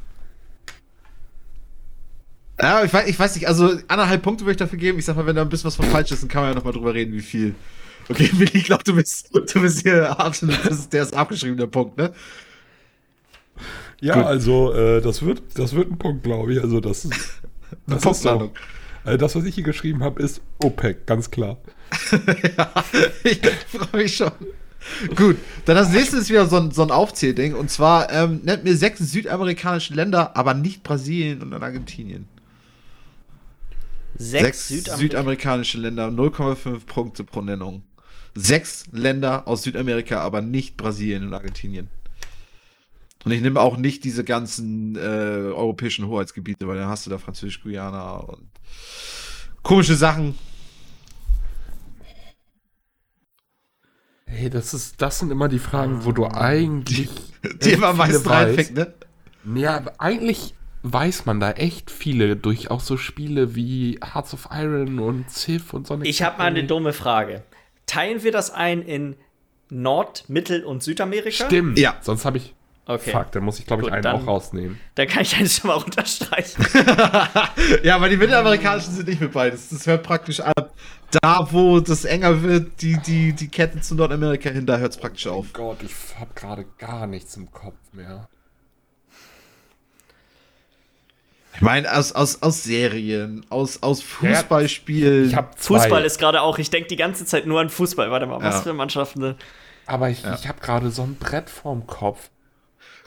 Ja, 2.61 2.83
ich 2.83 2.93
weiß, 2.93 3.09
ich 3.09 3.19
weiß 3.19 3.37
nicht, 3.37 3.47
also 3.47 3.79
anderthalb 3.87 4.23
Punkte 4.23 4.45
würde 4.45 4.53
ich 4.53 4.57
dafür 4.57 4.79
geben. 4.79 4.99
Ich 4.99 5.05
sag 5.05 5.17
mal, 5.17 5.27
wenn 5.27 5.37
da 5.37 5.43
ein 5.43 5.49
bisschen 5.49 5.67
was 5.67 5.77
von 5.77 5.87
falsch 5.87 6.11
ist, 6.11 6.23
dann 6.23 6.29
kann 6.29 6.43
man 6.43 6.51
ja 6.51 6.55
nochmal 6.57 6.73
drüber 6.73 6.93
reden, 6.93 7.13
wie 7.13 7.21
viel. 7.21 7.55
Okay, 8.09 8.31
Willi, 8.35 8.59
ich 8.59 8.65
glaube, 8.65 8.83
du 8.85 8.95
bist, 8.95 9.31
du 9.33 9.61
bist 9.61 9.83
hier 9.83 10.19
absolut, 10.19 10.59
das 10.65 10.81
ist, 10.81 10.93
der 10.93 11.03
ist 11.03 11.15
abgeschrieben, 11.15 11.57
der 11.57 11.67
Punkt, 11.67 11.97
ne? 11.97 12.13
Ja, 14.01 14.15
Gut. 14.15 14.25
also 14.25 14.73
äh, 14.73 15.01
das 15.01 15.23
wird, 15.23 15.43
das 15.55 15.75
wird 15.75 15.91
ein 15.91 15.99
Punkt, 15.99 16.23
glaube 16.23 16.53
ich. 16.53 16.63
Also 16.63 16.81
das 16.81 17.05
ist, 17.05 17.43
das 17.87 18.05
ist 18.05 18.23
so. 18.23 18.53
Also 19.05 19.17
das, 19.17 19.37
was 19.37 19.45
ich 19.45 19.55
hier 19.55 19.65
geschrieben 19.65 20.03
habe, 20.03 20.23
ist 20.23 20.41
OPEC, 20.63 21.07
ganz 21.07 21.31
klar. 21.31 21.59
ja, 22.57 22.85
ich 23.25 23.41
freue 23.69 24.03
mich 24.03 24.17
schon. 24.17 24.33
Gut, 25.15 25.37
dann 25.65 25.77
das 25.77 25.91
nächste 25.91 26.19
ist 26.19 26.31
wieder 26.31 26.47
so 26.47 26.57
ein, 26.57 26.71
so 26.71 26.83
ein 26.83 26.91
Aufzählding. 26.91 27.55
Und 27.55 27.71
zwar 27.71 28.11
ähm, 28.13 28.41
nennt 28.45 28.65
mir 28.65 28.77
sechs 28.77 29.01
südamerikanische 29.01 29.95
Länder, 29.95 30.37
aber 30.37 30.55
nicht 30.55 30.83
Brasilien 30.83 31.43
und 31.43 31.51
sechs 31.51 31.63
Argentinien. 31.63 32.29
Sechs 34.17 34.69
Südamerika. 34.69 34.97
südamerikanische 34.97 35.79
Länder, 35.79 36.09
0,5 36.09 36.87
Punkte 36.87 37.25
pro 37.25 37.41
Nennung. 37.41 37.83
Sechs 38.35 38.87
Länder 38.93 39.47
aus 39.47 39.63
Südamerika, 39.63 40.21
aber 40.21 40.43
nicht 40.43 40.77
Brasilien 40.77 41.27
und 41.27 41.35
Argentinien. 41.35 41.89
Und 43.25 43.33
ich 43.33 43.41
nehme 43.41 43.61
auch 43.61 43.77
nicht 43.77 44.05
diese 44.05 44.25
ganzen 44.25 44.97
äh, 44.97 44.99
europäischen 44.99 46.07
Hoheitsgebiete, 46.07 46.67
weil 46.67 46.79
dann 46.79 46.89
hast 46.89 47.07
du 47.07 47.11
da 47.11 47.19
Französisch-Guyana 47.19 48.17
und 48.17 48.49
komische 49.63 49.97
Sachen. 49.97 50.35
Hey, 54.31 54.51
das 54.51 54.75
ist, 54.75 55.01
das 55.01 55.19
sind 55.19 55.31
immer 55.33 55.49
die 55.49 55.59
Fragen, 55.59 56.05
wo 56.05 56.13
du 56.13 56.27
eigentlich 56.27 57.09
Die 57.43 57.49
echt 57.67 57.67
immer 57.79 57.89
am 57.89 57.97
viele 57.97 58.09
meisten 58.19 58.25
weißt. 58.29 58.59
reinfängt, 58.59 58.75
ne? 58.75 58.95
Ja, 59.61 59.83
eigentlich 59.99 60.55
weiß 60.83 61.27
man 61.27 61.41
da 61.41 61.53
echt 61.53 61.91
viele 61.91 62.37
durch 62.37 62.71
auch 62.71 62.81
so 62.81 62.97
Spiele 62.97 63.55
wie 63.55 63.99
Hearts 64.05 64.35
of 64.35 64.49
Iron 64.53 64.99
und 64.99 65.31
Civ 65.31 65.73
und 65.73 65.87
so 65.87 65.95
eine 65.95 66.07
Ich 66.07 66.23
habe 66.23 66.39
mal 66.39 66.45
eine 66.45 66.65
dumme 66.65 66.93
Frage. 66.93 67.43
Teilen 67.87 68.23
wir 68.23 68.33
das 68.33 68.51
ein 68.51 68.83
in 68.83 69.17
Nord-, 69.71 70.25
Mittel- 70.29 70.65
und 70.65 70.83
Südamerika? 70.83 71.47
Stimmt. 71.47 71.79
Ja. 71.79 71.97
Sonst 72.03 72.25
habe 72.25 72.37
ich. 72.39 72.55
Okay. 72.87 73.11
Fuck, 73.11 73.33
dann 73.33 73.45
muss 73.45 73.59
ich, 73.59 73.67
glaube 73.67 73.83
ich, 73.83 73.87
Gut, 73.89 73.93
einen 73.93 74.03
dann- 74.03 74.17
auch 74.17 74.27
rausnehmen. 74.27 74.79
Da 74.95 75.05
kann 75.05 75.21
ich 75.23 75.37
eines 75.37 75.57
schon 75.59 75.69
mal 75.69 75.75
unterstreichen. 75.75 76.65
Ja, 77.83 77.97
aber 77.97 78.09
die 78.09 78.17
mittelamerikanischen 78.17 78.95
sind 78.95 79.09
nicht 79.09 79.21
mit 79.21 79.33
beides. 79.33 79.69
Das 79.69 79.87
hört 79.87 80.03
praktisch 80.03 80.41
ab. 80.41 80.73
Da, 81.11 81.49
wo 81.51 81.81
das 81.81 82.05
enger 82.05 82.43
wird, 82.43 82.83
die, 82.83 82.99
die, 82.99 83.33
die 83.33 83.49
Kette 83.49 83.81
zu 83.81 83.95
Nordamerika 83.95 84.51
hin, 84.51 84.67
da 84.67 84.77
hört 84.77 84.93
es 84.93 84.99
praktisch 84.99 85.27
auf. 85.27 85.53
Gott, 85.55 85.79
ich 85.83 85.95
habe 86.19 86.31
gerade 86.35 86.67
gar 86.79 87.07
nichts 87.07 87.37
im 87.37 87.51
Kopf 87.51 87.77
mehr. 87.93 88.29
Ich 91.55 91.63
meine, 91.63 91.93
aus, 91.97 92.13
aus, 92.13 92.43
aus 92.43 92.63
Serien, 92.63 93.45
aus, 93.49 93.83
aus 93.83 94.03
Fußballspielen. 94.03 95.27
Ich 95.29 95.35
habe 95.35 95.57
zwei. 95.57 95.81
Fußball 95.81 96.05
ist 96.05 96.19
gerade 96.19 96.41
auch, 96.43 96.59
ich 96.59 96.71
denke 96.71 96.89
die 96.89 96.97
ganze 96.97 97.25
Zeit 97.25 97.47
nur 97.47 97.61
an 97.61 97.69
Fußball. 97.71 98.11
Warte 98.11 98.27
mal, 98.27 98.41
was 98.43 98.57
Ja. 98.57 98.61
für 98.63 98.75
Mannschaften? 98.75 99.21
ne? 99.21 99.37
aber 99.87 100.11
ich, 100.11 100.23
Ja. 100.23 100.35
ich 100.35 100.47
habe 100.47 100.61
gerade 100.61 100.91
so 100.91 101.03
ein 101.03 101.17
Brett 101.17 101.49
vorm 101.51 101.87
Kopf. 101.87 102.29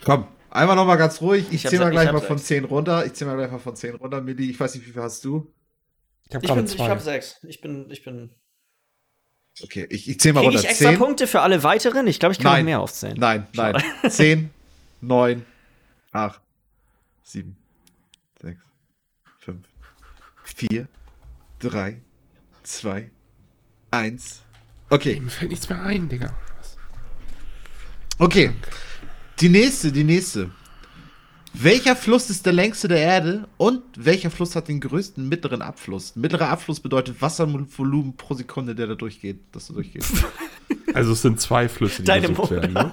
Komm, 0.03 0.25
einmal 0.49 0.75
nochmal 0.75 0.97
ganz 0.97 1.21
ruhig. 1.21 1.45
Ich, 1.49 1.53
Ich 1.53 1.65
hab 1.65 1.69
zähl 1.69 1.79
mal 1.79 1.91
gleich 1.91 2.07
ich 2.07 2.11
mal 2.13 2.19
von 2.21 2.37
sechs. 2.39 2.47
10 2.47 2.65
runter. 2.65 3.05
Ich 3.05 3.13
zähl 3.13 3.27
mal 3.27 3.37
gleich 3.37 3.51
mal 3.51 3.59
von 3.59 3.75
10 3.75 3.95
runter. 3.95 4.19
Milli, 4.19 4.49
ich 4.49 4.59
weiß 4.59 4.73
nicht, 4.75 4.87
wie 4.87 4.91
viel 4.91 5.01
hast 5.01 5.23
du? 5.23 5.47
Ich 6.31 6.35
habe 6.35 6.45
Ich, 6.45 6.47
gerade 6.49 6.61
bin, 6.61 6.71
ich 6.71 6.77
zwei. 6.77 6.89
habe 6.89 7.01
sechs. 7.01 7.35
Ich 7.43 7.59
bin, 7.61 7.89
ich 7.91 8.03
bin. 8.03 8.31
Okay, 9.61 9.85
ich, 9.89 10.09
ich 10.09 10.17
zähl 10.19 10.31
mal 10.31 10.41
runter. 10.45 10.59
ich 10.59 10.65
extra 10.69 10.89
10. 10.91 10.97
Punkte 10.97 11.27
für 11.27 11.41
alle 11.41 11.61
weiteren? 11.61 12.07
Ich 12.07 12.19
glaube, 12.19 12.31
ich 12.31 12.39
kann 12.39 12.45
noch 12.51 12.57
Nein. 12.57 12.65
mehr 12.65 12.79
aufzählen. 12.79 13.17
Nein, 13.19 13.47
nein. 13.53 13.83
10, 14.09 14.49
9, 15.01 15.45
8, 16.13 16.41
7, 17.23 17.57
6, 18.41 18.57
5, 19.39 19.57
4, 20.45 20.87
3, 21.59 22.01
2, 22.63 23.11
1. 23.91 24.41
Okay, 24.89 25.19
Mir 25.19 25.29
fällt 25.29 25.51
nichts 25.51 25.67
mehr 25.69 25.81
ein, 25.83 26.07
Digga. 26.07 26.33
okay. 28.19 28.51
Die 29.41 29.49
nächste, 29.49 29.91
die 29.91 30.03
nächste. 30.05 30.51
Welcher 31.53 31.95
Fluss 31.97 32.29
ist 32.29 32.45
der 32.45 32.53
längste 32.53 32.87
der 32.87 32.99
Erde 32.99 33.47
und 33.57 33.81
welcher 33.97 34.31
Fluss 34.31 34.55
hat 34.55 34.67
den 34.69 34.79
größten 34.79 35.27
mittleren 35.27 35.61
Abfluss? 35.61 36.15
Mittlerer 36.15 36.47
Abfluss 36.49 36.79
bedeutet 36.79 37.21
Wasservolumen 37.21 38.15
pro 38.15 38.33
Sekunde, 38.35 38.73
der 38.73 38.87
da 38.87 38.95
durchgeht, 38.95 39.39
dass 39.51 39.67
du 39.67 39.73
durchgehst. 39.73 40.11
Also 40.93 41.13
es 41.13 41.21
sind 41.21 41.39
zwei 41.39 41.69
Flüsse, 41.69 42.01
die 42.01 42.07
Deine 42.07 42.27
Mutter. 42.27 42.61
werden, 42.61 42.73
ne? 42.73 42.91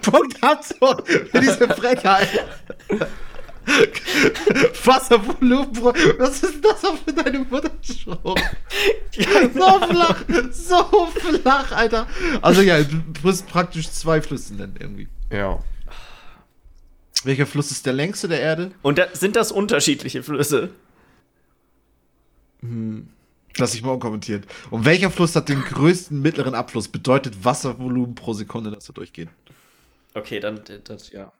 Punkt 0.00 0.42
Antwort 0.42 1.06
für 1.06 1.40
diese 1.40 1.68
Frechheit. 1.68 2.28
Wasservolumen 4.84 5.72
pro. 5.72 5.92
Was 6.18 6.42
ist 6.42 6.64
das 6.64 6.84
auch 6.84 6.96
für 6.98 7.12
deine 7.12 7.40
Mutterspruch? 7.40 8.36
So 9.16 9.80
flach, 9.80 10.24
so 10.52 11.06
flach, 11.06 11.72
Alter. 11.72 12.06
Also 12.42 12.60
ja, 12.60 12.82
du 12.82 13.02
musst 13.22 13.46
praktisch 13.48 13.90
zwei 13.90 14.20
Flüsse 14.20 14.54
nennen 14.54 14.76
irgendwie. 14.78 15.08
Ja. 15.30 15.62
Welcher 17.24 17.46
Fluss 17.46 17.70
ist 17.70 17.86
der 17.86 17.94
längste 17.94 18.28
der 18.28 18.40
Erde? 18.40 18.72
Und 18.82 18.98
da, 18.98 19.08
sind 19.14 19.36
das 19.36 19.50
unterschiedliche 19.52 20.22
Flüsse? 20.22 20.70
Lass 23.58 23.74
ich 23.74 23.82
mal 23.82 23.92
unkommentiert. 23.92 24.46
Und 24.70 24.84
welcher 24.84 25.10
Fluss 25.10 25.34
hat 25.34 25.48
den 25.48 25.62
größten 25.62 26.20
mittleren 26.20 26.54
Abfluss? 26.54 26.88
Bedeutet 26.88 27.44
Wasservolumen 27.44 28.14
pro 28.14 28.34
Sekunde, 28.34 28.70
dass 28.70 28.88
er 28.88 28.94
durchgeht. 28.94 29.28
Okay, 30.14 30.40
dann 30.40 30.58
äh, 30.66 30.80
das, 30.82 31.10
ja. 31.10 31.32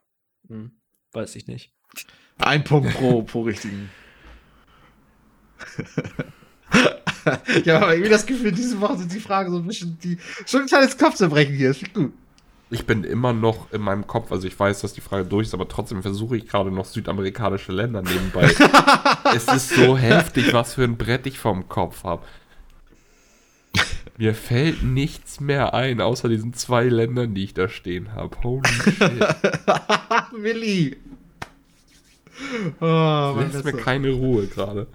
Hm, 0.47 0.71
weiß 1.11 1.35
ich 1.35 1.47
nicht. 1.47 1.71
Ein 2.39 2.63
Punkt 2.63 2.93
pro, 2.93 3.23
pro 3.23 3.41
richtigen. 3.43 3.89
ich 7.47 7.69
habe 7.69 7.85
aber 7.85 7.93
irgendwie 7.93 8.11
das 8.11 8.25
Gefühl, 8.25 8.51
diese 8.51 8.79
Woche 8.79 8.97
sind 8.97 9.13
die 9.13 9.19
Fragen 9.19 9.51
so 9.51 9.57
ein 9.57 9.67
bisschen, 9.67 9.97
die 10.03 10.17
schon 10.45 10.61
ein 10.61 10.67
kleines 10.67 10.97
Kopfzerbrechen 10.97 11.55
hier. 11.55 11.71
Ist 11.71 11.93
gut. 11.93 12.13
Ich 12.69 12.85
bin 12.85 13.05
immer 13.05 13.31
noch 13.31 13.71
in 13.71 13.81
meinem 13.81 14.07
Kopf, 14.07 14.31
also 14.31 14.45
ich 14.45 14.59
weiß, 14.59 14.81
dass 14.81 14.91
die 14.91 14.99
Frage 14.99 15.23
durch 15.25 15.47
ist, 15.47 15.53
aber 15.53 15.69
trotzdem 15.69 16.01
versuche 16.01 16.35
ich 16.35 16.47
gerade 16.47 16.69
noch 16.69 16.85
südamerikanische 16.85 17.71
Länder 17.71 18.01
nebenbei. 18.01 18.53
es 19.33 19.47
ist 19.47 19.69
so 19.69 19.97
heftig, 19.97 20.51
was 20.53 20.73
für 20.73 20.83
ein 20.83 20.97
Brett 20.97 21.25
ich 21.27 21.39
vorm 21.39 21.69
Kopf 21.69 22.03
habe. 22.03 22.23
Mir 24.17 24.33
fällt 24.33 24.83
nichts 24.83 25.39
mehr 25.39 25.73
ein, 25.75 26.01
außer 26.01 26.27
diesen 26.27 26.53
zwei 26.53 26.85
Ländern, 26.85 27.35
die 27.35 27.43
ich 27.45 27.53
da 27.53 27.69
stehen 27.69 28.13
habe. 28.13 28.35
Holy 28.43 28.67
shit. 28.69 28.99
Willi! 30.35 30.97
Oh, 32.81 33.35
Lässt 33.51 33.65
mir 33.65 33.73
keine 33.73 34.11
Ruhe 34.11 34.47
gerade. 34.47 34.87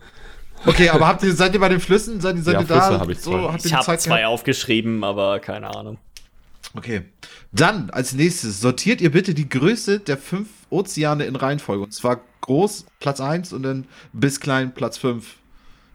okay, 0.66 0.88
aber 0.90 1.08
habt 1.08 1.22
ihr, 1.22 1.34
seid 1.34 1.54
ihr 1.54 1.60
bei 1.60 1.68
den 1.68 1.80
Flüssen? 1.80 2.20
Seid 2.20 2.36
ihr, 2.36 2.42
seid 2.42 2.54
Ja, 2.54 2.60
ihr 2.60 2.66
da? 2.66 2.80
Flüsse 2.86 3.00
hab 3.00 3.08
ich 3.10 3.18
zwei. 3.20 3.30
so, 3.32 3.52
habt 3.52 3.64
ihr 3.64 3.66
Ich 3.66 3.74
habe 3.74 3.98
zwei 3.98 4.16
gehabt? 4.18 4.26
aufgeschrieben, 4.32 5.02
aber 5.04 5.40
keine 5.40 5.74
Ahnung. 5.74 5.98
Okay. 6.74 7.02
Dann 7.52 7.90
als 7.90 8.12
nächstes 8.14 8.60
sortiert 8.60 9.00
ihr 9.00 9.10
bitte 9.10 9.34
die 9.34 9.48
Größe 9.48 9.98
der 10.00 10.16
fünf 10.16 10.48
Ozeane 10.70 11.24
in 11.24 11.36
Reihenfolge. 11.36 11.82
Und 11.84 11.92
zwar 11.92 12.20
groß 12.40 12.86
Platz 13.00 13.20
1 13.20 13.52
und 13.52 13.62
dann 13.64 13.86
bis 14.12 14.40
klein 14.40 14.72
Platz 14.72 14.96
5. 14.98 15.34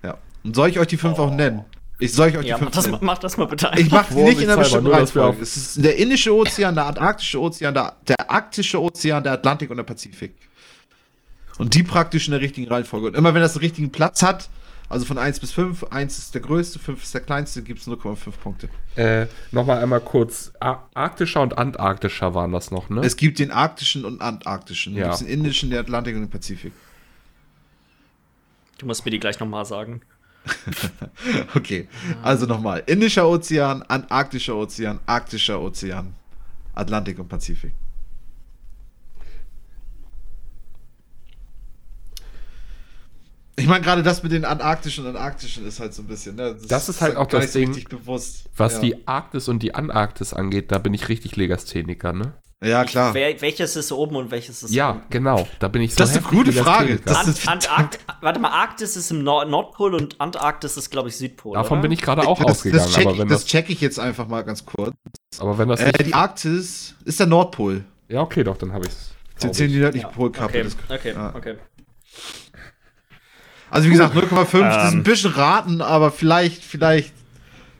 Ja. 0.03 0.17
Und 0.43 0.55
soll 0.55 0.69
ich 0.69 0.79
euch 0.79 0.87
die 0.87 0.97
fünf 0.97 1.17
auch 1.17 1.33
nennen? 1.33 1.63
Ich 1.99 2.13
soll 2.13 2.27
ich 2.29 2.37
euch 2.37 2.45
Ja, 2.45 2.57
die 2.57 2.65
mach 2.65 2.71
fünf 2.71 2.75
das, 2.75 2.85
nennen? 2.87 2.99
mach 3.01 3.17
das 3.17 3.37
mal 3.37 3.45
bitte 3.45 3.71
Ich 3.77 3.89
mache 3.89 4.13
die 4.13 4.21
nicht 4.21 4.39
in 4.41 4.49
einer 4.49 4.57
bestimmten 4.59 4.87
Reihenfolge. 4.87 5.41
Es 5.41 5.57
ist 5.57 5.83
der 5.83 5.97
Indische 5.97 6.31
Ozean, 6.35 6.75
der 6.75 6.85
Antarktische 6.85 7.41
Ozean, 7.41 7.73
der, 7.73 7.95
der 8.07 8.29
Arktische 8.29 8.79
Ozean, 8.79 9.23
der 9.23 9.31
Atlantik 9.33 9.71
und 9.71 9.77
der 9.77 9.83
Pazifik. 9.83 10.35
Und 11.57 11.73
die 11.73 11.83
praktisch 11.83 12.27
in 12.27 12.31
der 12.31 12.41
richtigen 12.41 12.67
Reihenfolge. 12.67 13.07
Und 13.07 13.15
immer 13.15 13.33
wenn 13.33 13.41
das 13.41 13.53
den 13.53 13.61
richtigen 13.61 13.91
Platz 13.91 14.21
hat, 14.21 14.49
also 14.89 15.05
von 15.05 15.17
1 15.17 15.39
bis 15.41 15.51
5, 15.51 15.85
1 15.85 16.17
ist 16.17 16.33
der 16.33 16.41
größte, 16.41 16.79
5 16.79 17.03
ist 17.03 17.13
der 17.13 17.21
kleinste, 17.21 17.61
gibt 17.61 17.81
es 17.81 17.87
0,5 17.87 18.31
Punkte. 18.41 18.69
Äh, 18.95 19.27
nochmal 19.51 19.83
einmal 19.83 19.99
kurz. 19.99 20.53
A 20.61 20.83
Arktischer 20.93 21.41
und 21.41 21.57
Antarktischer 21.57 22.33
waren 22.33 22.53
das 22.53 22.71
noch, 22.71 22.89
ne? 22.89 23.01
Es 23.01 23.17
gibt 23.17 23.39
den 23.39 23.51
arktischen 23.51 24.05
und 24.05 24.21
antarktischen. 24.21 24.95
Ja. 24.95 25.07
Ja. 25.07 25.11
Es 25.11 25.19
gibt 25.19 25.29
den 25.29 25.39
indischen, 25.39 25.69
den 25.71 25.79
Atlantik 25.79 26.15
und 26.15 26.21
den 26.21 26.29
Pazifik. 26.29 26.71
Du 28.77 28.85
musst 28.85 29.03
mir 29.03 29.11
die 29.11 29.19
gleich 29.19 29.39
nochmal 29.39 29.65
sagen. 29.65 30.01
Okay, 31.55 31.89
also 32.23 32.45
nochmal. 32.45 32.83
Indischer 32.85 33.27
Ozean, 33.27 33.83
antarktischer 33.83 34.55
Ozean, 34.55 34.99
arktischer 35.05 35.59
Ozean, 35.59 36.13
Atlantik 36.73 37.19
und 37.19 37.27
Pazifik. 37.27 37.73
Ich 43.59 43.65
meine, 43.65 43.83
gerade 43.83 44.03
das 44.03 44.21
mit 44.21 44.31
den 44.31 44.45
antarktischen 44.45 45.05
und 45.05 45.15
antarktischen 45.15 45.65
ist 45.65 45.79
halt 45.79 45.91
so 45.93 46.03
ein 46.03 46.07
bisschen, 46.07 46.35
ne? 46.35 46.55
Das 46.67 46.89
ist 46.89 47.01
halt 47.01 47.15
auch 47.17 47.25
das 47.25 47.53
Ding, 47.53 47.69
richtig 47.69 47.89
bewusst. 47.89 48.45
Was 48.55 48.73
ja. 48.75 48.79
die 48.81 49.07
Arktis 49.07 49.47
und 49.47 49.63
die 49.63 49.73
Antarktis 49.73 50.31
angeht, 50.31 50.71
da 50.71 50.77
bin 50.77 50.93
ich 50.93 51.09
richtig 51.09 51.35
Legastheniker, 51.35 52.13
ne? 52.13 52.33
Ja, 52.63 52.83
klar. 52.85 53.13
Wer, 53.15 53.39
welches 53.41 53.75
ist 53.75 53.91
oben 53.91 54.15
und 54.15 54.29
welches 54.31 54.63
ist 54.63 54.73
Ja, 54.73 54.91
unten? 54.91 55.03
genau. 55.09 55.47
Da 55.59 55.67
bin 55.67 55.81
ich 55.81 55.93
so 55.93 55.97
Das 55.97 56.11
ist 56.11 56.17
eine 56.17 56.25
gute 56.27 56.51
Frage. 56.53 56.97
Das 57.03 57.27
ist- 57.27 57.47
Antarkt 57.47 57.99
warte 58.21 58.39
mal, 58.39 58.49
Arktis 58.49 58.95
ist 58.95 59.11
im 59.11 59.23
Nord 59.23 59.49
Nordpol 59.49 59.93
und 59.95 60.19
Antarktis 60.21 60.75
ist, 60.77 60.89
glaube 60.89 61.09
ich, 61.09 61.17
Südpol. 61.17 61.53
Davon 61.55 61.77
oder? 61.79 61.81
bin 61.83 61.91
ich 61.91 62.01
gerade 62.01 62.27
auch 62.27 62.39
das, 62.39 62.47
ausgegangen. 62.47 62.83
das, 62.83 62.93
check, 62.93 63.05
aber, 63.07 63.17
wenn 63.19 63.27
das 63.27 63.41
das, 63.41 63.49
check 63.49 63.69
ich 63.69 63.81
jetzt 63.81 63.99
einfach 63.99 64.27
mal 64.27 64.43
ganz 64.43 64.65
kurz. 64.65 64.95
aber 65.39 65.57
wenn 65.57 65.69
das 65.69 65.79
Äh, 65.81 65.85
nicht. 65.87 66.05
die 66.07 66.13
Arktis 66.15 66.95
ist 67.05 67.19
der 67.19 67.27
Nordpol. 67.27 67.83
Ja, 68.09 68.21
okay, 68.21 68.43
doch, 68.43 68.57
dann 68.57 68.73
habe 68.73 68.85
ich 68.85 68.91
es. 68.91 69.11
Sie 69.37 69.51
zählen 69.51 69.71
die 69.71 69.79
nördliche 69.79 70.07
Ja, 70.07 70.11
Polkappe. 70.11 70.45
okay, 70.47 70.63
Das- 70.63 70.75
okay, 70.99 71.13
ja. 71.13 71.35
okay. 71.35 71.55
Also 73.69 73.87
wie 73.87 73.91
gesagt, 73.91 74.15
0,5 74.15 74.59
das 74.59 74.77
ist 74.87 74.91
ein 74.91 74.97
Ähm. 74.99 75.03
bisschen 75.03 75.31
raten, 75.31 75.81
aber 75.81 76.11
vielleicht, 76.11 76.63
vielleicht 76.63 77.13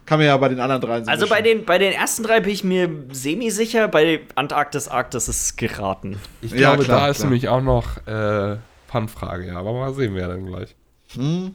kann 0.05 0.19
man 0.19 0.27
ja 0.27 0.37
bei 0.37 0.49
den 0.49 0.59
anderen 0.59 0.81
dreien 0.81 1.05
so 1.05 1.11
Also 1.11 1.27
bei 1.27 1.41
den, 1.41 1.65
bei 1.65 1.77
den 1.77 1.91
ersten 1.93 2.23
drei 2.23 2.39
bin 2.39 2.51
ich 2.51 2.63
mir 2.63 2.89
semi-sicher, 3.11 3.87
bei 3.87 4.21
Antarktis, 4.35 4.87
Arktis 4.87 5.27
ist 5.27 5.41
es 5.41 5.55
geraten. 5.55 6.17
Ich 6.41 6.51
Ja, 6.51 6.71
glaube, 6.71 6.83
klar, 6.85 6.99
da 7.01 7.07
ist 7.09 7.17
klar. 7.17 7.25
nämlich 7.29 7.47
auch 7.49 7.61
noch 7.61 8.05
äh, 8.07 8.57
Fun-Frage, 8.87 9.47
ja. 9.47 9.57
Aber 9.59 9.73
mal 9.73 9.93
sehen 9.93 10.15
wir 10.15 10.27
dann 10.27 10.45
gleich. 10.45 10.75
Mhm. 11.15 11.53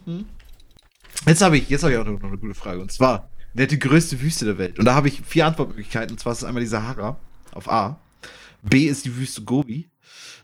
Jetzt 1.27 1.43
habe 1.43 1.57
ich, 1.59 1.69
jetzt 1.69 1.83
habe 1.83 1.93
ich 1.93 1.99
auch 1.99 2.05
noch 2.05 2.23
eine 2.23 2.37
gute 2.39 2.55
Frage. 2.55 2.81
Und 2.81 2.91
zwar, 2.93 3.29
wer 3.55 3.65
hat 3.65 3.71
die 3.71 3.79
größte 3.79 4.21
Wüste 4.21 4.45
der 4.45 4.59
Welt? 4.59 4.79
Und 4.79 4.85
da 4.87 4.95
habe 4.95 5.09
ich 5.09 5.21
vier 5.27 5.47
Antwortmöglichkeiten. 5.47 6.13
Und 6.13 6.19
zwar 6.19 6.33
ist 6.33 6.39
es 6.39 6.45
einmal 6.45 6.63
die 6.63 6.67
Sahara 6.69 7.17
auf 7.55 7.71
A. 7.71 7.99
B 8.63 8.85
ist 8.87 9.05
die 9.05 9.17
Wüste 9.17 9.43
Gobi. 9.43 9.89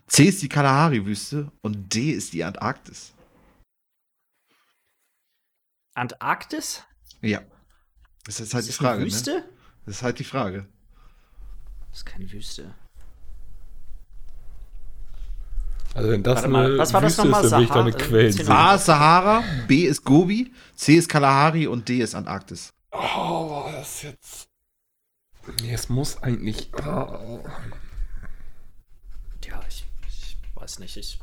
C 0.07 0.23
ist 0.25 0.41
die 0.41 0.49
Kalahari-Wüste. 0.49 1.51
Und 1.61 1.93
D 1.93 2.11
ist 2.11 2.33
die 2.33 2.43
Antarktis. 2.43 3.13
Antarktis? 5.99 6.83
Ja. 7.21 7.41
Das 8.25 8.39
ist 8.39 8.53
halt 8.53 8.61
Ist 8.61 8.67
die 8.67 8.71
das 8.71 8.77
Frage. 8.77 8.95
eine 8.95 8.99
Ne? 9.01 9.05
Wüste? 9.11 9.43
Das 9.85 9.95
ist 9.97 10.01
halt 10.03 10.19
die 10.19 10.23
Frage. 10.23 10.67
Das 11.89 11.99
ist 11.99 12.05
keine 12.05 12.31
Wüste. 12.31 12.73
Also 15.95 16.09
wenn 16.11 16.21
das 16.23 16.47
mal, 16.47 16.77
was 16.77 16.93
war 16.93 17.01
das 17.01 17.13
Wüste 17.17 17.23
nochmal? 17.27 17.45
ist, 17.45 17.51
dann 17.51 17.59
will 17.59 17.63
ich 17.65 17.69
Sahara- 17.71 17.83
deine 17.91 17.97
Quellen 17.97 18.31
sehen. 18.31 18.49
A 18.51 18.75
ist 18.75 18.85
Sahara, 18.85 19.43
B 19.67 19.85
ist 19.85 20.03
Gobi, 20.03 20.53
C 20.75 20.95
ist 20.95 21.09
Kalahari 21.09 21.65
und 21.67 21.89
D 21.89 21.97
ist 21.99 22.13
Antarktis. 22.15 22.73
Oh, 22.91 23.65
das 23.71 23.95
ist 23.95 24.03
jetzt... 24.03 24.47
Nee, 25.61 25.73
es 25.73 25.89
muss 25.89 26.21
eigentlich... 26.21 26.71
Oh. 26.77 27.43
Ja, 29.45 29.61
ich, 29.67 29.87
ich 30.07 30.37
weiß 30.53 30.77
nicht. 30.79 30.95
Ich, 30.97 31.19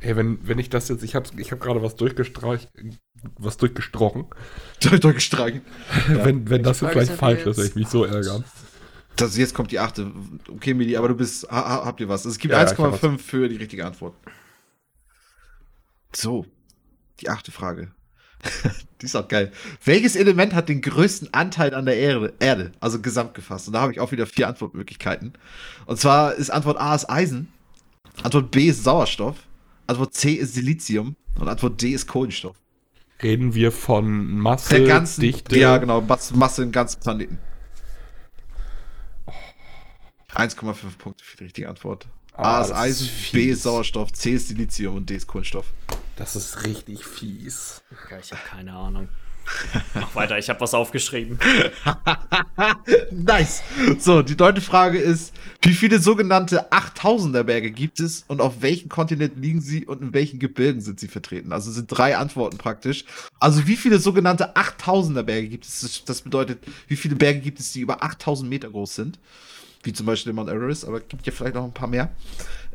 Ey, 0.00 0.16
wenn, 0.16 0.46
wenn 0.46 0.58
ich 0.58 0.70
das 0.70 0.88
jetzt... 0.88 1.02
Ich 1.02 1.14
habe 1.14 1.28
ich 1.36 1.52
hab 1.52 1.60
gerade 1.60 1.82
was 1.82 1.94
durchgestreicht... 1.94 2.70
Was 3.38 3.58
durchgestrochen. 3.58 4.26
Durchgestreichen. 4.80 5.60
wenn 6.08 6.48
wenn 6.48 6.62
das 6.62 6.80
jetzt 6.80 6.96
ist 6.96 7.12
falsch 7.12 7.44
ist, 7.44 7.58
werde 7.58 7.68
ich 7.68 7.74
mich 7.74 7.88
so 7.88 8.04
ärgern. 8.04 8.44
Das, 9.16 9.36
jetzt 9.36 9.54
kommt 9.54 9.72
die 9.72 9.78
achte. 9.78 10.10
Okay, 10.48 10.72
Midi, 10.72 10.96
aber 10.96 11.08
du 11.08 11.14
bist. 11.14 11.46
Ha, 11.50 11.56
ha- 11.68 11.84
habt 11.84 12.00
ihr 12.00 12.08
was? 12.08 12.24
Es 12.24 12.38
gibt 12.38 12.52
Ja, 12.52 12.62
ja, 12.62 12.72
ich 12.72 12.78
hab 12.78 12.94
1,5 12.94 13.18
für 13.18 13.48
die 13.48 13.56
richtige 13.56 13.84
Antwort. 13.84 14.14
So. 16.14 16.46
Die 17.20 17.28
achte 17.28 17.52
Frage. 17.52 17.92
die 19.02 19.04
ist 19.04 19.14
auch 19.14 19.28
geil. 19.28 19.52
Welches 19.84 20.16
Element 20.16 20.54
hat 20.54 20.70
den 20.70 20.80
größten 20.80 21.34
Anteil 21.34 21.74
an 21.74 21.84
der 21.84 21.96
Erde? 21.98 22.32
Erde 22.40 22.72
also 22.80 23.00
gesamt 23.02 23.34
gefasst. 23.34 23.66
Und 23.66 23.74
da 23.74 23.82
habe 23.82 23.92
ich 23.92 24.00
auch 24.00 24.12
wieder 24.12 24.26
vier 24.26 24.48
Antwortmöglichkeiten. 24.48 25.34
Und 25.84 26.00
zwar 26.00 26.34
ist 26.34 26.48
Antwort 26.48 26.78
A 26.78 26.94
ist 26.94 27.10
Eisen. 27.10 27.48
Antwort 28.22 28.50
B 28.50 28.68
ist 28.68 28.82
Sauerstoff. 28.84 29.36
Antwort 29.90 30.14
C 30.14 30.32
ist 30.34 30.54
Silizium. 30.54 31.16
Und 31.38 31.48
Antwort 31.48 31.80
D 31.82 31.90
ist 31.90 32.06
Kohlenstoff. 32.06 32.56
Reden 33.22 33.54
wir 33.54 33.70
von 33.72 34.38
Masse, 34.38 34.76
Der 34.76 34.86
ganzen. 34.86 35.20
Dichte... 35.20 35.58
Ja, 35.58 35.76
genau. 35.78 36.00
Masse, 36.00 36.36
Masse 36.36 36.62
im 36.62 36.72
ganzen 36.72 37.00
Planeten. 37.00 37.38
1,5 40.34 40.96
Punkte 40.98 41.24
für 41.24 41.36
die 41.38 41.44
richtige 41.44 41.68
Antwort. 41.68 42.06
A 42.34 42.58
Ah, 42.58 42.62
ist 42.62 42.70
das 42.70 42.78
Eisen, 42.78 43.06
ist 43.08 43.32
B 43.32 43.44
ist 43.50 43.62
Sauerstoff, 43.64 44.12
C 44.12 44.32
ist 44.34 44.48
Silizium 44.48 44.96
und 44.96 45.10
D 45.10 45.16
ist 45.16 45.26
Kohlenstoff. 45.26 45.66
Das 46.16 46.36
ist 46.36 46.64
richtig 46.64 47.04
fies. 47.04 47.82
ich 47.90 48.10
habe 48.32 48.40
keine 48.48 48.72
Ahnung. 48.74 49.08
Mach 49.94 50.14
weiter, 50.14 50.38
ich 50.38 50.48
habe 50.48 50.60
was 50.60 50.74
aufgeschrieben. 50.74 51.38
nice. 53.10 53.62
So, 53.98 54.22
die 54.22 54.36
deutsche 54.36 54.60
Frage 54.60 54.98
ist, 54.98 55.34
wie 55.62 55.74
viele 55.74 55.98
sogenannte 55.98 56.70
8000er 56.72 57.42
Berge 57.42 57.70
gibt 57.70 58.00
es 58.00 58.24
und 58.28 58.40
auf 58.40 58.62
welchem 58.62 58.88
Kontinent 58.88 59.36
liegen 59.36 59.60
sie 59.60 59.86
und 59.86 60.00
in 60.02 60.12
welchen 60.14 60.38
Gebirgen 60.38 60.80
sind 60.80 61.00
sie 61.00 61.08
vertreten? 61.08 61.52
Also 61.52 61.70
sind 61.70 61.86
drei 61.88 62.16
Antworten 62.16 62.58
praktisch. 62.58 63.04
Also 63.38 63.66
wie 63.66 63.76
viele 63.76 63.98
sogenannte 63.98 64.56
8000er 64.56 65.22
Berge 65.22 65.48
gibt 65.48 65.64
es? 65.66 66.02
Das- 66.06 66.20
bedeutet, 66.22 66.58
wie 66.88 66.96
viele 66.96 67.16
Berge 67.16 67.40
gibt 67.40 67.60
es, 67.60 67.72
die 67.72 67.80
über 67.80 68.02
8000 68.02 68.48
Meter 68.48 68.70
groß 68.70 68.94
sind? 68.94 69.18
Wie 69.82 69.92
zum 69.92 70.06
Beispiel 70.06 70.32
Mount 70.32 70.50
Everest, 70.50 70.84
aber 70.86 71.00
gibt 71.00 71.26
ja 71.26 71.32
vielleicht 71.32 71.54
noch 71.54 71.64
ein 71.64 71.72
paar 71.72 71.88
mehr. 71.88 72.10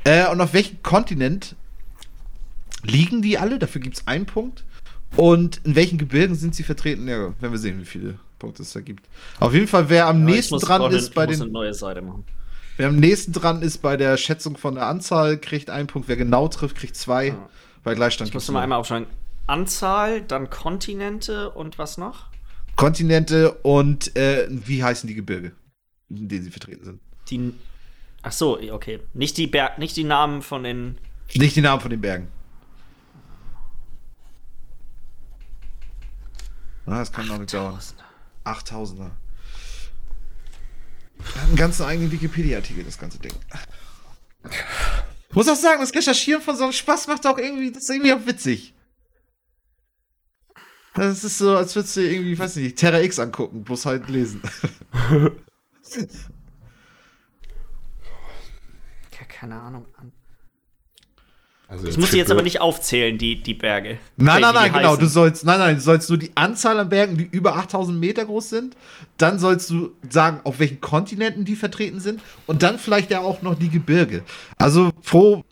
Äh, 0.03 0.27
und 0.29 0.41
auf 0.41 0.53
welchem 0.53 0.81
Kontinent 0.81 1.55
liegen 2.83 3.21
die 3.21 3.37
alle? 3.37 3.59
Dafür 3.59 3.81
gibt 3.81 3.97
es 3.97 4.07
einen 4.07 4.25
Punkt. 4.25 4.63
Und 5.17 5.61
in 5.63 5.75
welchen 5.75 5.97
Gebirgen 5.97 6.35
sind 6.35 6.55
sie 6.55 6.63
vertreten? 6.63 7.07
Ja, 7.07 7.17
werden 7.39 7.51
wir 7.51 7.57
sehen, 7.57 7.79
wie 7.79 7.85
viele 7.85 8.19
Punkte 8.39 8.63
es 8.63 8.73
da 8.73 8.81
gibt. 8.81 9.05
Auf 9.39 9.53
jeden 9.53 9.67
Fall, 9.67 9.89
wer 9.89 10.07
am 10.07 10.27
Ja, 10.27 10.35
nächsten 10.35 10.59
dran 10.59 10.91
ist 10.91 11.13
bei 11.13 11.25
den. 11.25 11.53
Wer 12.77 12.87
am 12.89 12.97
nächsten 12.97 13.31
dran 13.31 13.61
ist 13.61 13.77
bei 13.81 13.95
der 13.95 14.17
Schätzung 14.17 14.57
von 14.57 14.75
der 14.75 14.87
Anzahl, 14.87 15.37
kriegt 15.37 15.69
einen 15.69 15.87
Punkt. 15.87 16.07
Wer 16.09 16.17
genau 16.17 16.47
trifft, 16.49 16.75
kriegt 16.75 16.95
zwei. 16.95 17.27
Ja. 17.27 17.49
Bei 17.83 17.95
Gleichstand 17.95 18.29
Ich 18.29 18.33
muss 18.33 18.49
mal 18.49 18.61
einmal 18.63 18.79
aufschreiben. 18.79 19.07
Anzahl, 19.47 20.21
dann 20.21 20.49
Kontinente 20.49 21.51
und 21.51 21.77
was 21.77 21.97
noch? 21.97 22.25
Kontinente 22.75 23.51
und 23.61 24.15
äh, 24.17 24.47
wie 24.49 24.83
heißen 24.83 25.07
die 25.07 25.13
Gebirge, 25.13 25.51
in 26.09 26.27
denen 26.27 26.43
sie 26.43 26.51
vertreten 26.51 26.83
sind. 26.83 26.99
Die. 27.29 27.53
Ach 28.23 28.31
so, 28.31 28.59
okay. 28.71 28.99
Nicht 29.13 29.37
die, 29.37 29.47
Ber 29.47 29.71
nicht 29.77 29.95
die 29.95 30.03
Namen 30.03 30.41
von 30.41 30.63
den. 30.63 30.97
Nicht 31.35 31.55
die 31.55 31.61
Namen 31.61 31.79
von 31.79 31.91
den 31.91 32.01
Bergen. 32.01 32.27
Ah, 36.85 36.99
das 36.99 37.11
kann 37.11 37.27
nicht 37.27 37.53
dauern. 37.53 37.79
8000er. 38.43 39.11
Hat 41.35 41.43
einen 41.47 41.55
ganzen 41.55 41.83
eigenen 41.83 42.11
Wikipedia-Artikel, 42.11 42.83
das 42.83 42.97
ganze 42.99 43.17
Ding. 43.19 43.33
Muss 45.31 45.47
auch 45.49 45.55
sagen, 45.55 45.81
das 45.81 45.93
Recherchieren 45.93 46.41
von 46.41 46.55
so 46.55 46.63
einem 46.63 46.73
Spaß 46.73 47.07
macht 47.07 47.25
auch 47.25 47.37
irgendwie, 47.37 47.71
das 47.71 47.83
ist 47.83 47.89
irgendwie 47.89 48.13
auch 48.13 48.25
witzig. 48.25 48.73
Das 50.93 51.23
ist 51.23 51.39
so, 51.39 51.57
als 51.57 51.75
würdest 51.75 51.97
du 51.97 52.01
irgendwie, 52.01 52.37
weiß 52.37 52.55
nicht, 52.57 52.77
Terra 52.77 53.01
X 53.01 53.19
angucken, 53.19 53.63
bloß 53.63 53.85
halt 53.85 54.09
lesen. 54.09 54.41
Ja, 59.17 59.25
keine 59.27 59.61
Ahnung. 59.61 59.85
Also 61.67 61.87
Ich 61.87 61.97
muss 61.97 62.11
die 62.11 62.17
jetzt 62.17 62.31
aber 62.31 62.43
nicht 62.43 62.61
aufzählen, 62.61 63.17
die, 63.17 63.41
die 63.41 63.55
Berge. 63.55 63.97
Nein, 64.17 64.41
nein, 64.41 64.53
nein, 64.53 64.71
genau. 64.71 64.89
heißen. 64.89 64.99
Du 64.99 65.07
sollst, 65.07 65.45
nein, 65.45 65.57
nein, 65.57 65.75
du 65.75 65.81
sollst 65.81 66.09
nur 66.09 66.19
die 66.19 66.31
Anzahl 66.35 66.79
an 66.79 66.89
Bergen, 66.89 67.17
die 67.17 67.23
über 67.23 67.55
8000 67.55 67.99
Meter 67.99 68.23
groß 68.25 68.49
sind. 68.49 68.75
Dann 69.17 69.39
sollst 69.39 69.71
du 69.71 69.91
sagen, 70.09 70.41
auf 70.43 70.59
welchen 70.59 70.79
Kontinenten 70.79 71.43
die 71.43 71.55
vertreten 71.55 71.99
sind. 71.99 72.21
Und 72.45 72.61
dann 72.61 72.77
vielleicht 72.77 73.09
ja 73.09 73.21
auch 73.21 73.41
noch 73.41 73.55
die 73.55 73.69
Gebirge. 73.69 74.23
Also 74.57 74.91
pro. 75.03 75.43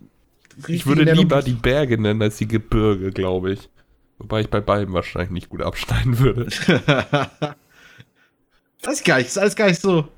Ich 0.68 0.85
würde 0.85 1.11
lieber 1.11 1.41
die 1.41 1.53
Berge 1.53 1.99
nennen 1.99 2.22
als 2.22 2.38
die 2.38 2.48
Gebirge, 2.48 3.10
glaube 3.11 3.53
ich. 3.53 3.69
Wobei 4.19 4.41
ich 4.41 4.49
bei 4.52 4.61
beiden 4.61 4.94
wahrscheinlich 4.94 5.31
nicht 5.31 5.49
gut 5.49 5.64
abschneiden 5.64 6.19
würde. 6.19 6.48
Das 8.81 8.95
ist 8.95 9.06
gar 9.06 9.18
nicht, 9.18 9.27
ist 9.27 9.38
alles 9.38 9.56
gar 9.56 9.68
nicht 9.68 9.80
so. 9.81 10.10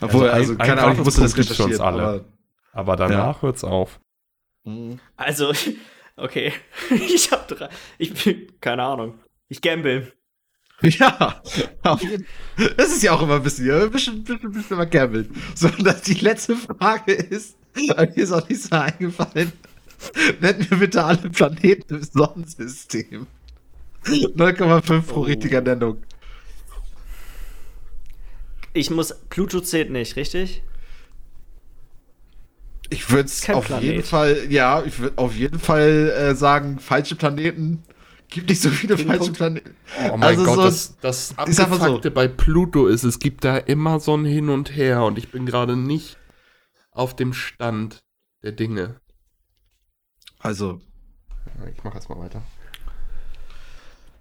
Obwohl, 0.00 0.28
ein- 0.28 0.34
also, 0.34 0.52
ein 0.54 0.58
keine 0.58 0.82
Ahnung, 0.82 0.98
ich 0.98 1.04
musste 1.04 1.20
das 1.22 1.36
recherchieren. 1.36 1.80
alle. 1.80 2.24
Aber 2.72 2.96
danach 2.96 3.42
hört's 3.42 3.62
auf. 3.64 4.00
Aber, 4.68 4.94
mh. 4.94 4.98
Also, 5.16 5.52
okay. 6.16 6.52
Ich 6.90 7.30
hab 7.32 7.48
drei. 7.48 7.68
Ich 7.98 8.12
bin, 8.12 8.46
keine 8.60 8.82
Ahnung. 8.82 9.18
Ich 9.48 9.60
gamble. 9.60 10.12
Ja, 10.80 11.42
das 12.76 12.88
ist 12.92 13.02
ja 13.02 13.10
auch 13.12 13.22
immer 13.22 13.36
ein 13.36 13.42
bisschen, 13.42 13.66
ja, 13.66 13.82
ein 13.82 13.90
bisschen, 13.90 14.22
bisschen, 14.22 14.52
bisschen 14.52 14.76
mal 14.76 14.84
gambeln. 14.86 15.28
So, 15.56 15.66
dass 15.68 16.02
die 16.02 16.14
letzte 16.14 16.54
Frage 16.54 17.14
ist, 17.14 17.56
mir 17.74 18.16
ist 18.16 18.30
auch 18.30 18.48
nicht 18.48 18.62
so 18.62 18.76
eingefallen. 18.76 19.52
Nennt 20.40 20.70
mir 20.70 20.76
bitte 20.76 21.02
alle 21.02 21.30
Planeten 21.30 21.96
im 21.96 22.02
Sonnensystem. 22.04 23.26
0,5 24.04 25.02
pro 25.02 25.20
Oh. 25.20 25.22
richtiger 25.24 25.60
Nennung. 25.60 26.00
Ich 28.72 28.90
muss. 28.90 29.12
Pluto 29.28 29.60
zählt 29.60 29.90
nicht, 29.90 30.14
richtig? 30.14 30.62
Ich 32.90 33.10
würde 33.10 33.24
es 33.26 33.48
auf 33.50 33.66
Planet. 33.66 33.84
jeden 33.84 34.02
Fall, 34.02 34.46
ja, 34.50 34.82
ich 34.82 34.98
würde 34.98 35.18
auf 35.18 35.34
jeden 35.34 35.58
Fall 35.58 36.10
äh, 36.10 36.34
sagen, 36.34 36.78
falsche 36.78 37.16
Planeten. 37.16 37.82
Gibt 38.30 38.48
nicht 38.50 38.60
so 38.60 38.68
viele 38.70 38.96
Gegen 38.96 39.08
falsche 39.08 39.24
Punkt. 39.24 39.36
Planeten. 39.38 39.74
Oh 40.10 40.16
mein 40.16 40.22
Also 40.22 40.44
Gott, 40.44 40.56
so- 40.56 40.62
das, 40.62 40.96
das 41.00 41.34
mal 41.36 41.46
so. 41.54 41.62
Abgefuckte 41.62 42.10
bei 42.10 42.28
Pluto 42.28 42.86
ist, 42.86 43.04
es 43.04 43.18
gibt 43.18 43.44
da 43.44 43.56
immer 43.56 44.00
so 44.00 44.14
ein 44.16 44.24
Hin 44.24 44.48
und 44.50 44.74
Her 44.76 45.02
und 45.04 45.16
ich 45.18 45.30
bin 45.30 45.46
gerade 45.46 45.76
nicht 45.76 46.18
auf 46.90 47.14
dem 47.16 47.32
Stand 47.32 48.00
der 48.42 48.52
Dinge. 48.52 49.00
Also, 50.40 50.80
Ich 51.74 51.82
mache 51.84 51.94
jetzt 51.96 52.08
mal 52.08 52.18
weiter. 52.18 52.42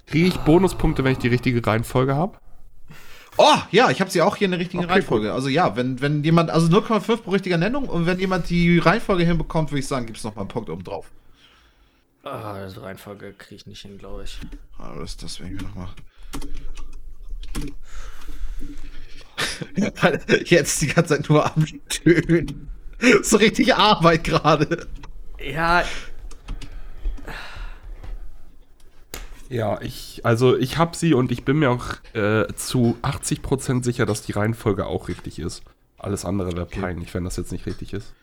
Kriege 0.05 0.27
ich 0.27 0.37
Bonuspunkte, 0.39 1.03
wenn 1.03 1.11
ich 1.13 1.17
die 1.17 1.27
richtige 1.27 1.65
Reihenfolge 1.65 2.15
habe? 2.15 2.37
Oh, 3.37 3.57
ja, 3.71 3.91
ich 3.91 4.01
habe 4.01 4.09
sie 4.09 4.21
auch 4.21 4.35
hier 4.35 4.45
in 4.45 4.51
der 4.51 4.59
richtigen 4.59 4.83
Okay, 4.83 4.93
Reihenfolge. 4.93 5.31
Also 5.31 5.47
ja, 5.47 5.75
wenn, 5.75 6.01
wenn 6.01 6.23
jemand, 6.23 6.49
also 6.49 6.67
0,5 6.67 7.17
pro 7.17 7.31
richtiger 7.31 7.57
Nennung 7.57 7.87
und 7.87 8.05
wenn 8.05 8.19
jemand 8.19 8.49
die 8.49 8.79
Reihenfolge 8.79 9.23
hinbekommt, 9.23 9.71
würde 9.71 9.79
ich 9.79 9.87
sagen, 9.87 10.05
gibt 10.07 10.17
es 10.17 10.23
nochmal 10.23 10.43
einen 10.43 10.49
Punkt 10.49 10.69
oben 10.69 10.83
drauf. 10.83 11.11
Ah, 12.23 12.53
also 12.53 12.81
Reihenfolge 12.81 13.33
kriege 13.33 13.55
ich 13.55 13.67
nicht 13.67 13.81
hin, 13.81 13.97
glaube 13.97 14.23
ich. 14.23 14.39
Ah, 14.77 14.93
das, 14.99 15.17
das 15.17 15.39
werden 15.39 15.59
wir 15.59 15.67
nochmal. 15.67 15.89
Jetzt 20.45 20.81
die 20.81 20.87
ganze 20.87 21.15
Zeit 21.17 21.29
nur 21.29 21.45
am 21.45 21.65
Stöhnen. 21.65 22.69
So 23.21 23.37
richtig 23.37 23.75
Arbeit 23.75 24.23
gerade. 24.23 24.87
Ja, 25.39 25.83
Ja, 29.49 29.79
ich, 29.81 30.21
also 30.23 30.57
ich 30.57 30.77
habe 30.77 30.95
sie 30.95 31.13
und 31.13 31.31
ich 31.31 31.45
bin 31.45 31.59
mir 31.59 31.71
auch 31.71 31.95
äh, 32.13 32.47
zu 32.55 32.97
80% 33.01 33.83
sicher, 33.83 34.05
dass 34.05 34.21
die 34.21 34.33
Reihenfolge 34.33 34.85
auch 34.85 35.07
richtig 35.07 35.39
ist. 35.39 35.63
Alles 35.97 36.25
andere 36.25 36.51
wäre 36.53 36.65
peinlich, 36.65 37.13
wenn 37.13 37.23
das 37.23 37.37
jetzt 37.37 37.51
nicht 37.51 37.65
richtig 37.65 37.93
ist. 37.93 38.13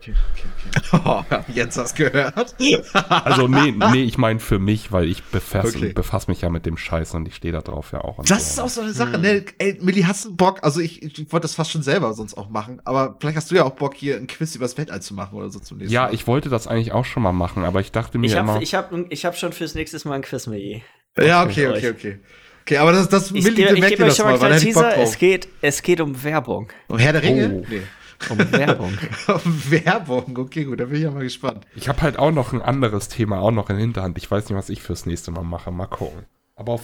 Okay, 0.00 0.14
okay, 0.32 0.98
okay. 0.98 1.02
Oh, 1.04 1.42
jetzt 1.52 1.76
hast 1.76 1.98
du 1.98 2.04
gehört. 2.10 2.54
Also 3.24 3.48
nee, 3.48 3.72
nee, 3.92 4.02
ich 4.04 4.16
meine 4.18 4.40
für 4.40 4.58
mich, 4.58 4.92
weil 4.92 5.04
ich 5.06 5.22
befasse 5.24 5.76
Okay. 5.76 5.92
befass 5.92 6.26
mich 6.26 6.40
ja 6.40 6.48
mit 6.48 6.64
dem 6.66 6.76
Scheiß 6.78 7.14
und 7.14 7.28
ich 7.28 7.34
stehe 7.34 7.52
da 7.52 7.60
drauf 7.60 7.92
ja 7.92 8.00
auch. 8.00 8.24
Das 8.24 8.40
ist 8.42 8.56
so. 8.56 8.62
auch 8.62 8.68
so 8.68 8.80
eine 8.80 8.92
Sache, 8.92 9.18
ne? 9.18 9.44
Ey, 9.58 9.78
Milli, 9.82 10.02
hast 10.02 10.24
du 10.24 10.34
Bock? 10.36 10.60
Also 10.62 10.80
ich, 10.80 11.02
ich 11.02 11.18
wollte 11.32 11.42
das 11.44 11.54
fast 11.54 11.70
schon 11.70 11.82
selber 11.82 12.14
sonst 12.14 12.36
auch 12.38 12.48
machen, 12.48 12.80
aber 12.84 13.16
vielleicht 13.20 13.36
hast 13.36 13.50
du 13.50 13.56
ja 13.56 13.64
auch 13.64 13.72
Bock, 13.72 13.94
hier 13.94 14.16
ein 14.16 14.26
Quiz 14.26 14.54
übers 14.54 14.78
Weltall 14.78 15.02
zu 15.02 15.12
machen 15.14 15.36
oder 15.36 15.50
so 15.50 15.58
zum 15.60 15.78
nächsten 15.78 15.92
Ja, 15.92 16.04
Mal. 16.04 16.14
ich 16.14 16.26
wollte 16.26 16.48
das 16.48 16.66
eigentlich 16.66 16.92
auch 16.92 17.04
schon 17.04 17.22
mal 17.22 17.32
machen, 17.32 17.64
aber 17.64 17.80
ich 17.80 17.92
dachte 17.92 18.16
mir 18.18 18.26
ich 18.26 18.34
immer. 18.34 18.54
habe 18.54 18.62
ich 18.64 18.74
hab, 18.74 18.90
ich 19.10 19.24
hab 19.26 19.36
schon 19.36 19.52
fürs 19.52 19.74
nächste 19.74 20.06
Mal 20.08 20.14
ein 20.14 20.22
Quiz 20.22 20.46
mit 20.46 20.60
je. 20.60 20.80
Ja, 21.18 21.42
Okay. 21.44 21.66
okay, 21.68 21.90
okay, 21.90 22.18
okay. 22.62 22.76
Aber 22.78 22.92
das, 22.92 23.08
das 23.08 23.30
Ich 23.32 23.44
Milli, 23.44 23.56
gebe 23.56 23.74
ich 23.74 23.80
merkt 23.80 23.90
gebe 23.96 24.02
euch 24.04 24.08
das 24.10 24.16
schon 24.16 24.26
mal 24.26 24.30
einen 24.32 24.38
kleinen 24.40 24.54
er 24.54 24.60
Teaser. 24.60 24.96
Es 24.96 25.18
geht, 25.18 25.48
es 25.60 25.82
geht 25.82 26.00
um 26.00 26.22
Werbung. 26.24 26.68
Um 26.88 26.98
Herr 26.98 27.12
der 27.12 27.22
Ringe? 27.22 27.62
Oh. 27.62 27.66
Nee. 27.68 27.82
Um 28.28 28.38
Werbung. 28.52 28.92
Werbung, 29.70 30.36
okay, 30.38 30.64
gut, 30.64 30.80
da 30.80 30.84
bin 30.84 30.96
ich 30.96 31.02
ja 31.02 31.10
mal 31.10 31.22
gespannt. 31.22 31.66
Ich 31.74 31.88
habe 31.88 32.02
halt 32.02 32.18
auch 32.18 32.30
noch 32.32 32.52
ein 32.52 32.60
anderes 32.62 33.08
Thema 33.08 33.40
auch 33.40 33.50
noch 33.50 33.70
in 33.70 33.76
Hinterhand. 33.78 34.18
Ich 34.18 34.30
weiß 34.30 34.48
nicht, 34.48 34.56
was 34.58 34.68
ich 34.68 34.82
fürs 34.82 35.06
nächste 35.06 35.30
Mal 35.30 35.42
mache. 35.42 35.70
Mal 35.70 35.86
gucken. 35.86 36.24
Aber 36.56 36.72
auf 36.72 36.82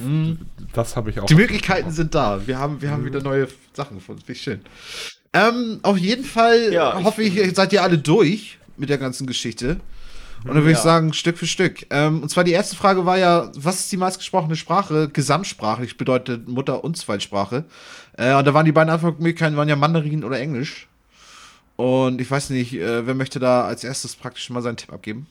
das 0.73 0.97
habe 0.97 1.11
ich 1.11 1.21
auch. 1.21 1.25
Mm. 1.25 1.27
Die 1.27 1.35
Möglichkeiten 1.35 1.91
sind 1.91 2.15
da. 2.15 2.47
Wir 2.47 2.59
haben, 2.59 2.81
wir 2.81 2.91
haben 2.91 3.03
Mhm. 3.03 3.07
wieder 3.07 3.23
neue 3.23 3.49
Sachen 3.75 3.99
gefunden. 3.99 4.23
Finde 4.23 4.33
ich 4.33 4.43
schön. 4.43 4.61
Ähm, 5.35 5.81
auf 5.83 5.99
jeden 5.99 6.25
Fall 6.25 6.73
Ja, 6.73 6.99
ich- 6.99 7.05
hoffe 7.05 7.23
ich, 7.23 7.55
seid 7.55 7.73
ihr 7.75 7.83
alle 7.83 7.99
durch 7.99 8.59
mit 8.79 8.89
der 8.89 8.97
ganzen 8.97 9.27
Geschichte. 9.27 9.81
Und 10.45 10.55
dann 10.55 10.63
würde 10.63 10.71
ich 10.73 10.79
Ja. 10.79 10.83
sagen, 10.85 11.13
Stück 11.13 11.37
für 11.37 11.47
Stück. 11.47 11.87
Ähm, 11.91 12.23
und 12.23 12.29
zwar 12.31 12.45
die 12.45 12.53
erste 12.53 12.77
Frage 12.77 13.05
war 13.05 13.19
ja, 13.19 13.51
was 13.57 13.81
ist 13.81 13.93
die 13.93 13.97
meistgesprochene 13.99 14.57
Sprache? 14.57 15.09
Gesamtsprachlich 15.13 15.99
bedeutet 15.99 16.49
Mutter- 16.49 16.83
und 16.85 16.97
Zweitsprache. 16.97 17.65
Äh, 18.17 18.35
und 18.35 18.47
da 18.47 18.55
waren 18.55 18.65
die 18.65 18.73
beiden 18.73 18.91
Antwortmöglichkeiten 18.91 19.57
waren 19.57 19.69
ja 19.69 19.77
Mandarin 19.77 20.25
oder 20.25 20.39
Englisch. 20.39 20.89
Und 21.77 22.20
ich 22.20 22.31
weiß 22.31 22.51
nicht, 22.51 22.73
äh, 22.74 23.07
wer 23.07 23.15
möchte 23.15 23.39
da 23.39 23.65
als 23.66 23.85
erstes 23.85 24.16
praktisch 24.16 24.48
mal 24.51 24.62
seinen 24.62 24.77
Tipp 24.78 24.93
abgeben? 24.93 25.27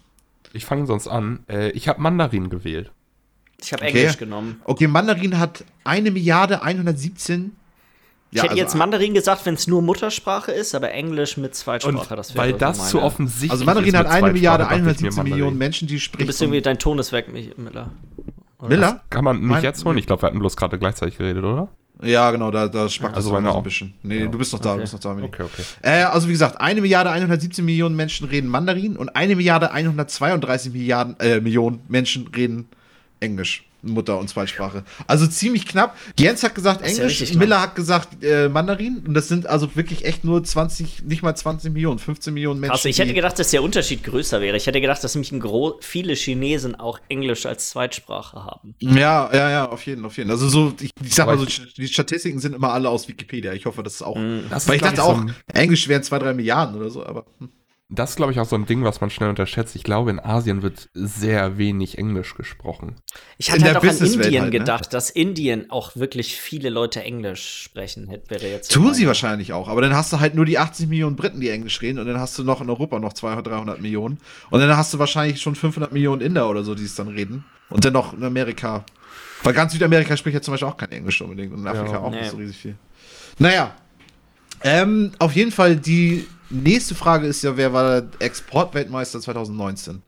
Ich 0.53 0.65
fange 0.65 0.85
sonst 0.85 1.07
an. 1.07 1.39
Äh, 1.49 1.71
ich 1.71 1.87
habe 1.87 2.01
Mandarin 2.01 2.49
gewählt. 2.49 2.91
Ich 3.61 3.73
habe 3.73 3.83
Okay. 3.85 3.99
Englisch 4.01 4.17
genommen. 4.17 4.61
Okay, 4.65 4.87
Mandarin 4.87 5.39
hat 5.39 5.63
eine 5.83 6.11
Milliarde 6.11 6.61
117. 6.61 7.55
Ich 8.31 8.39
hätte 8.41 8.51
also- 8.51 8.61
jetzt 8.61 8.75
Mandarin 8.75 9.13
gesagt, 9.13 9.45
wenn 9.45 9.53
es 9.53 9.65
nur 9.67 9.81
Muttersprache 9.81 10.51
ist, 10.51 10.75
aber 10.75 10.91
Englisch 10.91 11.37
mit 11.37 11.55
Zweitsprache, 11.55 12.15
das 12.15 12.35
wäre 12.35 12.37
weil 12.43 12.53
das 12.53 12.77
meine. 12.77 12.89
zu 12.89 13.01
offensichtlich 13.01 13.51
Also 13.51 13.65
Mandarin 13.65 13.89
ist 13.89 13.97
hat 13.97 14.07
eine 14.07 14.33
Milliarde 14.33 14.63
dachte 14.65 14.75
ich 14.75 14.81
mir 14.81 14.85
117 14.87 15.07
Mandarin. 15.15 15.31
Millionen 15.31 15.57
Menschen, 15.57 15.87
die 15.87 15.93
Du 15.95 15.99
sprechen. 16.01 16.27
bist 16.27 16.41
irgendwie, 16.41 16.61
dein 16.61 16.77
Ton 16.77 16.99
ist 16.99 17.11
weg, 17.11 17.27
Miller. 17.57 17.91
Oder? 18.59 18.67
Miller? 18.69 19.03
Kann 19.09 19.23
man 19.23 19.39
mich 19.39 19.49
Mein- 19.49 19.63
jetzt 19.63 19.85
holen? 19.85 19.97
Ich 19.97 20.05
glaube, 20.05 20.21
wir 20.23 20.27
hatten 20.27 20.39
bloß 20.39 20.57
gerade 20.57 20.77
gleichzeitig 20.77 21.17
geredet, 21.17 21.43
oder? 21.43 21.69
Ja, 22.05 22.31
genau, 22.31 22.51
da, 22.51 22.67
da 22.67 22.87
spackt 22.89 23.15
Also 23.15 23.29
das 23.29 23.33
meine 23.33 23.47
so 23.47 23.53
ein 23.53 23.59
auch. 23.59 23.63
bisschen. 23.63 23.93
Nee, 24.03 24.19
Ja. 24.21 24.27
du 24.27 24.37
bist 24.37 24.53
noch 24.53 24.59
da, 24.59 24.69
Okay. 24.71 24.77
du 24.77 24.81
bist 24.83 24.93
noch 24.93 24.99
da. 24.99 25.13
Mini. 25.13 25.27
Okay, 25.27 25.43
okay. 25.43 25.63
Äh, 25.81 26.03
also 26.03 26.27
wie 26.27 26.31
gesagt, 26.33 26.59
eine 26.61 26.81
Milliarde 26.81 27.09
117 27.09 27.63
Millionen 27.65 27.95
Menschen 27.95 28.27
reden 28.27 28.47
Mandarin 28.49 28.95
und 28.97 29.15
eine 29.15 29.35
Milliarde 29.35 29.71
132 29.71 30.73
Milliarden, 30.73 31.19
äh, 31.19 31.39
Millionen 31.41 31.81
Menschen 31.87 32.27
reden 32.27 32.67
Englisch. 33.19 33.63
Mutter- 33.93 34.17
und 34.19 34.29
Zweitsprache. 34.29 34.83
Also 35.07 35.27
ziemlich 35.27 35.65
knapp. 35.65 35.97
Jens 36.19 36.43
hat 36.43 36.55
gesagt 36.55 36.81
ja 36.81 36.87
Englisch, 36.87 37.19
knapp. 37.23 37.35
Miller 37.35 37.61
hat 37.61 37.75
gesagt 37.75 38.23
äh, 38.23 38.49
Mandarin 38.49 39.03
und 39.07 39.13
das 39.13 39.27
sind 39.27 39.47
also 39.47 39.75
wirklich 39.75 40.05
echt 40.05 40.23
nur 40.23 40.43
20, 40.43 41.03
nicht 41.03 41.23
mal 41.23 41.35
20 41.35 41.71
Millionen, 41.73 41.99
15 41.99 42.33
Millionen 42.33 42.59
Menschen. 42.59 42.71
Also 42.73 42.89
ich 42.89 42.99
hätte 42.99 43.13
gedacht, 43.13 43.37
dass 43.39 43.51
der 43.51 43.63
Unterschied 43.63 44.03
größer 44.03 44.41
wäre. 44.41 44.57
Ich 44.57 44.67
hätte 44.67 44.81
gedacht, 44.81 45.03
dass 45.03 45.15
nämlich 45.15 45.31
viele 45.81 46.13
Chinesen 46.13 46.75
auch 46.75 46.99
Englisch 47.09 47.45
als 47.45 47.69
Zweitsprache 47.69 48.43
haben. 48.43 48.75
Ja, 48.79 49.29
ja, 49.33 49.49
ja, 49.49 49.69
auf 49.69 49.85
jeden, 49.85 50.05
auf 50.05 50.17
jeden. 50.17 50.29
Also 50.31 50.47
so, 50.49 50.73
ich, 50.79 50.91
ich 51.03 51.15
sag 51.15 51.27
mal 51.27 51.37
so, 51.37 51.45
die 51.45 51.87
Statistiken 51.87 52.39
sind 52.39 52.55
immer 52.55 52.73
alle 52.73 52.89
aus 52.89 53.07
Wikipedia. 53.07 53.53
Ich 53.53 53.65
hoffe, 53.65 53.83
das 53.83 53.95
ist 53.95 54.01
auch. 54.01 54.17
Das 54.49 54.67
Weil 54.67 54.75
ist, 54.75 54.81
ich 54.81 54.87
dachte 54.87 55.03
auch, 55.03 55.15
so 55.15 55.21
ein- 55.21 55.35
Englisch 55.53 55.87
wären 55.87 56.03
zwei, 56.03 56.19
drei 56.19 56.33
Milliarden 56.33 56.75
oder 56.75 56.89
so, 56.89 57.05
aber. 57.05 57.25
hm. 57.39 57.49
Das 57.89 58.11
ist, 58.11 58.15
glaube 58.15 58.31
ich, 58.31 58.39
auch 58.39 58.45
so 58.47 58.55
ein 58.55 58.65
Ding, 58.65 58.83
was 58.83 58.99
man 58.99 59.11
schnell 59.11 59.29
unterschätzt. 59.29 59.75
Ich 59.75 59.83
glaube, 59.83 60.09
in 60.09 60.19
Asien 60.19 60.63
wird 60.63 60.89
sehr 60.95 61.59
wenig 61.59 61.99
Englisch 61.99 62.33
gesprochen. 62.33 62.95
Ich 63.37 63.49
In 63.49 63.53
hatte 63.53 63.63
der 63.65 63.73
halt 63.75 63.83
auch 63.83 64.01
an 64.01 64.07
Indien 64.07 64.41
halt, 64.41 64.53
ne? 64.53 64.59
gedacht, 64.59 64.91
dass 64.91 65.11
Indien 65.11 65.69
auch 65.69 65.95
wirklich 65.95 66.35
viele 66.35 66.71
Leute 66.71 67.03
Englisch 67.03 67.61
sprechen. 67.61 68.07
Hätte 68.07 68.31
wäre 68.31 68.47
jetzt 68.47 68.71
Tun 68.71 68.95
sie 68.95 69.05
wahrscheinlich 69.05 69.53
auch, 69.53 69.67
aber 69.67 69.81
dann 69.81 69.95
hast 69.95 70.11
du 70.11 70.19
halt 70.19 70.33
nur 70.33 70.45
die 70.45 70.57
80 70.57 70.87
Millionen 70.87 71.15
Briten, 71.15 71.39
die 71.39 71.49
Englisch 71.49 71.79
reden, 71.83 71.99
und 71.99 72.07
dann 72.07 72.19
hast 72.19 72.35
du 72.39 72.43
noch 72.43 72.59
in 72.59 72.69
Europa 72.71 72.97
noch 72.97 73.13
200, 73.13 73.45
300 73.45 73.79
Millionen. 73.79 74.17
Und 74.49 74.61
dann 74.61 74.75
hast 74.75 74.91
du 74.91 74.97
wahrscheinlich 74.97 75.39
schon 75.39 75.53
500 75.53 75.91
Millionen 75.93 76.21
Inder 76.21 76.49
oder 76.49 76.63
so, 76.63 76.73
die 76.73 76.85
es 76.85 76.95
dann 76.95 77.09
reden. 77.09 77.45
Und 77.69 77.85
dann 77.85 77.93
noch 77.93 78.13
in 78.13 78.23
Amerika. 78.23 78.83
Weil 79.43 79.53
ganz 79.53 79.73
Südamerika 79.73 80.17
spricht 80.17 80.33
ja 80.33 80.41
zum 80.41 80.53
Beispiel 80.55 80.67
auch 80.69 80.77
kein 80.77 80.91
Englisch 80.91 81.21
unbedingt 81.21 81.53
und 81.53 81.59
in 81.59 81.67
Afrika 81.67 81.91
Ja. 81.93 81.99
auch 81.99 82.09
Nee. 82.09 82.21
nicht 82.21 82.31
so 82.31 82.37
riesig 82.37 82.57
viel. 82.57 82.75
Naja. 83.37 83.75
Ähm, 84.63 85.11
auf 85.19 85.33
jeden 85.35 85.51
Fall, 85.51 85.75
die 85.75 86.25
nächste 86.49 86.95
Frage 86.95 87.27
ist 87.27 87.41
ja, 87.43 87.55
wer 87.57 87.73
war 87.73 88.01
der 88.01 88.09
Exportweltmeister 88.19 89.19
2019? 89.21 90.01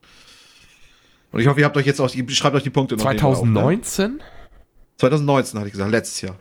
Und 1.30 1.40
ich 1.40 1.46
hoffe, 1.46 1.60
ihr 1.60 1.66
habt 1.66 1.76
euch 1.76 1.86
jetzt 1.86 2.00
auch, 2.00 2.12
ihr 2.14 2.28
schreibt 2.30 2.56
euch 2.56 2.62
die 2.62 2.70
Punkte 2.70 2.96
noch 2.96 3.04
nebenbei 3.04 3.24
auf, 3.26 3.42
ne? 3.44 3.52
2019? 3.52 4.20
2019 4.96 5.58
hatte 5.58 5.68
ich 5.68 5.72
gesagt, 5.72 5.90
letztes 5.90 6.20
Jahr. 6.22 6.34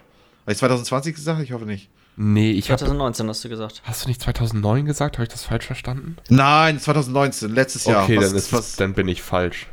Habe 0.44 0.52
ich 0.53 0.57
2020 0.57 1.15
gesagt? 1.15 1.41
Ich 1.41 1.52
hoffe 1.52 1.65
nicht. 1.65 1.90
Nee, 2.15 2.52
ich 2.52 2.72
habe. 2.72 2.80
2019 2.80 3.28
hast 3.30 3.44
du 3.44 3.49
gesagt. 3.49 3.82
Hast 3.84 4.06
du 4.06 4.07
nicht 4.07 4.22
2009 4.22 4.86
gesagt? 4.86 5.18
Habe 5.18 5.24
ich 5.24 5.30
das 5.30 5.44
falsch 5.44 5.65
verstanden? 5.65 6.15
Nein, 6.30 6.80
2019, 6.80 7.53
letztes 7.53 7.86
Jahr. 7.86 8.03
Okay, 8.03 8.18
Was- 8.18 8.28
dann, 8.30 8.36
ist, 8.36 8.53
was, 8.53 8.76
dann 8.76 8.94
bin 8.94 9.07
ich 9.07 9.22
falsch. 9.22 9.68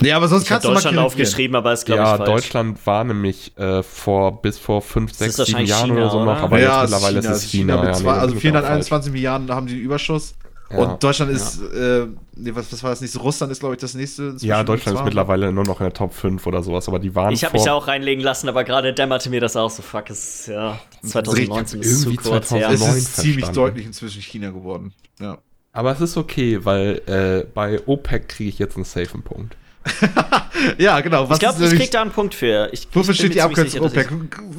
Nee, 0.00 0.12
aber 0.12 0.28
sonst 0.28 0.42
Ich 0.42 0.48
kannst 0.48 0.64
du 0.64 0.68
mal 0.68 0.74
Deutschland 0.74 0.98
aufgeschrieben, 0.98 1.56
aber 1.56 1.72
ist 1.72 1.86
glaube 1.86 2.02
ja, 2.02 2.12
ich 2.12 2.16
falsch. 2.18 2.30
Deutschland 2.30 2.86
war 2.86 3.04
nämlich 3.04 3.56
äh, 3.56 3.82
vor 3.82 4.42
bis 4.42 4.58
vor 4.58 4.82
5, 4.82 5.10
ist 5.10 5.18
6, 5.18 5.36
7 5.36 5.38
wahrscheinlich 5.38 5.70
Jahren 5.70 5.88
China, 5.88 6.00
oder 6.00 6.10
so 6.10 6.24
noch, 6.24 6.36
aber 6.36 6.60
ja, 6.60 6.82
jetzt 6.82 6.90
mittlerweile 6.90 7.18
ist 7.20 7.26
es 7.26 7.42
China. 7.42 7.76
mit 7.76 7.84
ja, 7.86 7.92
zwei, 7.94 8.12
nee, 8.12 8.18
also 8.18 8.34
bin 8.34 8.38
ich 8.38 8.48
auch 8.48 8.52
falsch. 8.52 8.86
421 8.88 9.12
Milliarden, 9.12 9.46
da 9.46 9.54
haben 9.54 9.66
die 9.66 9.74
einen 9.74 9.82
Überschuss. 9.82 10.34
Ja. 10.70 10.78
Und 10.78 11.02
Deutschland 11.02 11.30
ist, 11.30 11.62
äh, 11.62 12.06
nee, 12.34 12.50
was, 12.54 12.72
was 12.72 12.82
war 12.82 12.90
das 12.90 13.00
nächste? 13.00 13.20
Russland 13.20 13.52
ist, 13.52 13.60
glaube 13.60 13.76
ich, 13.76 13.80
das 13.80 13.94
nächste. 13.94 14.34
Ja, 14.40 14.64
Deutschland 14.64 14.98
ist 14.98 15.04
mittlerweile 15.04 15.52
nur 15.52 15.64
noch 15.64 15.80
in 15.80 15.84
der 15.84 15.92
Top 15.92 16.12
5 16.12 16.44
oder 16.44 16.62
sowas, 16.62 16.88
aber 16.88 16.98
die 16.98 17.14
waren 17.14 17.32
Ich 17.32 17.44
habe 17.44 17.56
mich 17.56 17.70
auch 17.70 17.86
reinlegen 17.86 18.22
lassen, 18.22 18.48
aber 18.48 18.64
gerade 18.64 18.92
dämmerte 18.92 19.30
mir 19.30 19.40
das 19.40 19.56
auch 19.56 19.70
so, 19.70 19.82
fuck, 19.82 20.10
es 20.10 20.40
ist 20.40 20.48
ja 20.48 20.78
2019 21.04 21.80
ist 21.80 22.02
zu 22.02 22.14
kurz 22.16 22.50
her. 22.50 22.68
2009. 22.68 22.74
Es 22.74 22.96
ist 22.96 23.16
ziemlich 23.16 23.46
deutlich 23.46 23.86
inzwischen 23.86 24.22
China 24.22 24.50
geworden. 24.50 24.92
Ja. 25.20 25.38
Aber 25.72 25.92
es 25.92 26.00
ist 26.00 26.16
okay, 26.16 26.64
weil 26.64 27.02
äh, 27.06 27.46
bei 27.54 27.80
OPEC 27.86 28.28
kriege 28.28 28.50
ich 28.50 28.58
jetzt 28.58 28.76
einen 28.76 28.84
safen 28.84 29.22
Punkt. 29.22 29.56
ja, 30.78 31.00
genau. 31.00 31.28
Was 31.28 31.36
Ich 31.36 31.40
glaube, 31.40 31.64
ich 31.64 31.74
krieg 31.74 31.90
da 31.90 32.02
einen 32.02 32.10
Punkt 32.10 32.34
für. 32.34 32.68
Ich, 32.72 32.88
Wofür 32.92 33.12
ich 33.12 33.18
steht 33.18 33.34
die 33.34 33.42
Abkürzung 33.42 33.82
OPEC? 33.82 34.08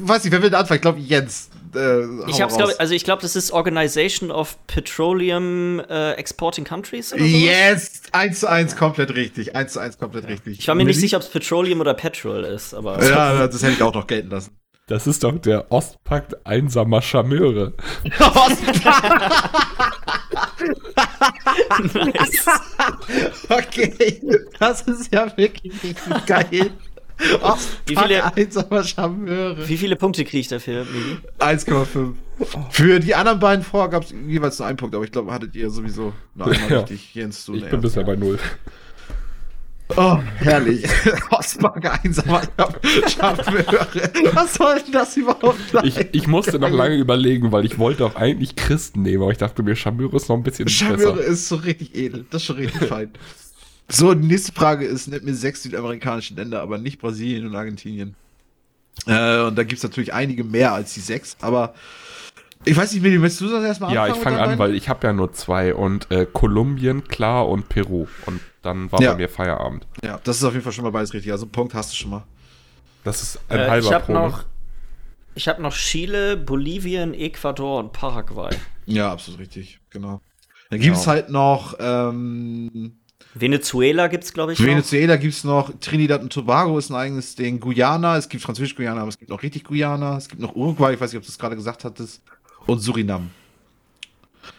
Weiß 0.00 0.24
nicht, 0.24 0.32
wer 0.32 0.42
will 0.42 0.50
da 0.50 0.60
anfangen? 0.60 0.76
Ich 0.76 0.82
glaube, 0.82 1.00
Jens. 1.00 1.50
Äh, 1.74 2.04
Ich, 2.26 2.36
ich 2.36 2.42
hab's, 2.42 2.56
glaub, 2.56 2.70
also 2.78 2.94
ich 2.94 3.04
glaube, 3.04 3.22
das 3.22 3.36
ist 3.36 3.50
Organization 3.50 4.30
of 4.30 4.56
Petroleum 4.66 5.80
äh, 5.80 6.12
Exporting 6.12 6.64
Countries 6.64 7.12
oder. 7.12 7.24
Yes! 7.24 8.02
1 8.12 8.40
zu 8.40 8.48
1 8.48 8.76
komplett 8.76 9.14
richtig. 9.14 9.54
1 9.54 9.72
zu 9.72 9.80
1 9.80 9.98
komplett 9.98 10.28
richtig. 10.28 10.58
Ich 10.60 10.68
war 10.68 10.74
mir 10.74 10.84
nicht 10.84 11.00
sicher, 11.00 11.18
ob 11.18 11.22
es 11.22 11.28
Petroleum 11.28 11.80
oder 11.80 11.94
Petrol 11.94 12.44
ist, 12.44 12.74
aber 12.74 13.02
Ja, 13.06 13.46
das 13.46 13.62
hätte 13.62 13.72
ich 13.72 13.82
auch 13.82 13.94
noch 13.94 14.06
gelten 14.06 14.30
lassen. 14.30 14.57
Das 14.88 15.06
ist 15.06 15.22
doch 15.22 15.38
der 15.38 15.70
Ostpakt 15.70 16.34
einsamer 16.46 17.02
Charmeure. 17.02 17.74
nice. 21.94 22.46
okay, 23.50 24.20
das 24.58 24.82
ist 24.82 25.12
ja 25.12 25.26
wirklich 25.36 25.72
richtig 25.82 26.26
geil. 26.26 26.70
Wie 27.86 27.96
viele- 27.96 28.34
einsamer 28.36 28.84
Charmeure. 28.84 29.68
Wie 29.68 29.76
viele 29.76 29.96
Punkte 29.96 30.24
kriege 30.24 30.38
ich 30.38 30.48
dafür, 30.48 30.84
Migi? 30.84 31.18
1,5. 31.38 32.14
Für 32.70 33.00
die 33.00 33.14
anderen 33.14 33.40
beiden 33.40 33.64
vor 33.64 33.90
gab 33.90 34.04
es 34.04 34.14
jeweils 34.26 34.58
nur 34.58 34.68
einen 34.68 34.76
Punkt, 34.76 34.94
aber 34.94 35.04
ich 35.04 35.10
glaube, 35.12 35.32
hattet 35.32 35.54
ihr 35.56 35.68
sowieso 35.70 36.12
nur 36.34 36.46
einmal 36.46 36.70
Ja. 36.70 36.78
richtig. 36.80 37.14
Jens, 37.14 37.44
du 37.44 37.54
Ich 37.54 37.68
bin 37.68 37.80
bisher 37.80 38.04
bei 38.04 38.14
null. 38.16 38.38
Oh, 39.96 40.18
herrlich. 40.36 40.84
Ostbank 41.30 42.04
einsamer 42.04 42.42
Charmeure. 43.08 43.86
Was 44.34 44.54
soll 44.54 44.82
denn 44.82 44.92
das 44.92 45.16
überhaupt 45.16 45.58
sein? 45.72 45.84
Ich, 45.86 45.96
ich 46.12 46.26
musste 46.26 46.58
noch 46.58 46.70
lange 46.70 46.96
überlegen, 46.96 47.52
weil 47.52 47.64
ich 47.64 47.78
wollte 47.78 48.04
auch 48.04 48.14
eigentlich 48.14 48.54
Christen 48.54 49.02
nehmen, 49.02 49.22
aber 49.22 49.32
ich 49.32 49.38
dachte 49.38 49.62
mir, 49.62 49.76
Charmeure 49.76 50.16
ist 50.16 50.28
noch 50.28 50.36
ein 50.36 50.42
bisschen 50.42 50.68
Charmeure 50.68 51.16
besser. 51.16 51.28
ist 51.28 51.48
so 51.48 51.56
richtig 51.56 51.94
edel. 51.96 52.26
Das 52.30 52.42
ist 52.42 52.46
schon 52.46 52.56
richtig 52.56 52.88
fein. 52.88 53.10
So, 53.88 54.12
die 54.12 54.26
nächste 54.26 54.52
Frage 54.52 54.84
ist, 54.84 55.08
nennt 55.08 55.24
mir 55.24 55.34
sechs 55.34 55.62
südamerikanische 55.62 56.34
Länder, 56.34 56.60
aber 56.60 56.76
nicht 56.76 57.00
Brasilien 57.00 57.46
und 57.46 57.56
Argentinien. 57.56 58.14
Äh, 59.06 59.40
und 59.42 59.56
da 59.56 59.62
gibt 59.62 59.78
es 59.78 59.82
natürlich 59.82 60.12
einige 60.12 60.44
mehr 60.44 60.74
als 60.74 60.92
die 60.92 61.00
sechs, 61.00 61.36
aber 61.40 61.74
ich 62.68 62.76
weiß 62.76 62.92
nicht, 62.92 63.02
möchtest 63.02 63.40
du 63.40 63.48
das 63.48 63.64
erstmal 63.64 63.92
Ja, 63.92 64.02
anfangen? 64.04 64.18
ich 64.18 64.22
fange 64.24 64.40
an, 64.40 64.58
weil 64.58 64.74
ich 64.74 64.88
habe 64.88 65.06
ja 65.06 65.12
nur 65.12 65.32
zwei 65.32 65.74
und 65.74 66.10
äh, 66.10 66.26
Kolumbien, 66.32 67.04
klar, 67.08 67.48
und 67.48 67.68
Peru. 67.68 68.06
Und 68.26 68.40
dann 68.62 68.90
war 68.92 69.00
Ja. 69.00 69.12
bei 69.12 69.18
mir 69.18 69.28
Feierabend. 69.28 69.86
Ja, 70.02 70.20
das 70.24 70.36
ist 70.36 70.44
auf 70.44 70.52
jeden 70.52 70.62
Fall 70.64 70.72
schon 70.72 70.84
mal 70.84 70.90
beides 70.90 71.12
richtig. 71.14 71.32
Also 71.32 71.44
einen 71.46 71.52
Punkt 71.52 71.74
hast 71.74 71.92
du 71.92 71.96
schon 71.96 72.10
mal. 72.10 72.24
Das 73.04 73.22
ist 73.22 73.40
ein 73.48 73.58
Äh, 73.58 73.64
ich 73.64 73.70
halber 73.70 73.90
habe 73.94 74.04
Pro. 74.04 74.12
ne? 74.12 74.18
noch, 74.28 74.44
ich 75.34 75.48
hab 75.48 75.58
noch 75.60 75.74
Chile, 75.74 76.36
Bolivien, 76.36 77.14
Ecuador 77.14 77.78
und 77.80 77.92
Paraguay. 77.92 78.54
Ja, 78.86 79.12
absolut 79.12 79.40
richtig, 79.40 79.80
genau. 79.90 80.20
Dann 80.70 80.80
gibt 80.80 80.96
es 80.96 81.02
Genau. 81.02 81.12
halt 81.12 81.30
noch 81.30 81.76
ähm, 81.80 82.98
Venezuela 83.34 84.08
gibt's, 84.08 84.32
glaube 84.32 84.52
ich, 84.52 84.58
noch. 84.58 84.66
Venezuela 84.66 85.16
gibt 85.16 85.34
es 85.34 85.44
noch, 85.44 85.70
Trinidad 85.80 86.22
und 86.22 86.32
Tobago 86.32 86.78
ist 86.78 86.90
ein 86.90 86.96
eigenes 86.96 87.34
Ding, 87.36 87.60
Guyana, 87.60 88.16
es 88.16 88.28
gibt 88.28 88.42
Französisch-Guyana, 88.42 89.00
aber 89.00 89.08
es 89.10 89.18
gibt 89.18 89.30
auch 89.30 89.42
richtig 89.42 89.64
Guyana, 89.64 90.16
es 90.16 90.28
gibt 90.28 90.40
noch 90.42 90.54
Uruguay, 90.56 90.94
ich 90.94 91.00
weiß 91.00 91.12
nicht, 91.12 91.18
ob 91.18 91.24
du 91.24 91.30
es 91.30 91.38
gerade 91.38 91.54
gesagt 91.56 91.84
hattest, 91.84 92.22
und 92.68 92.78
Surinam. 92.80 93.30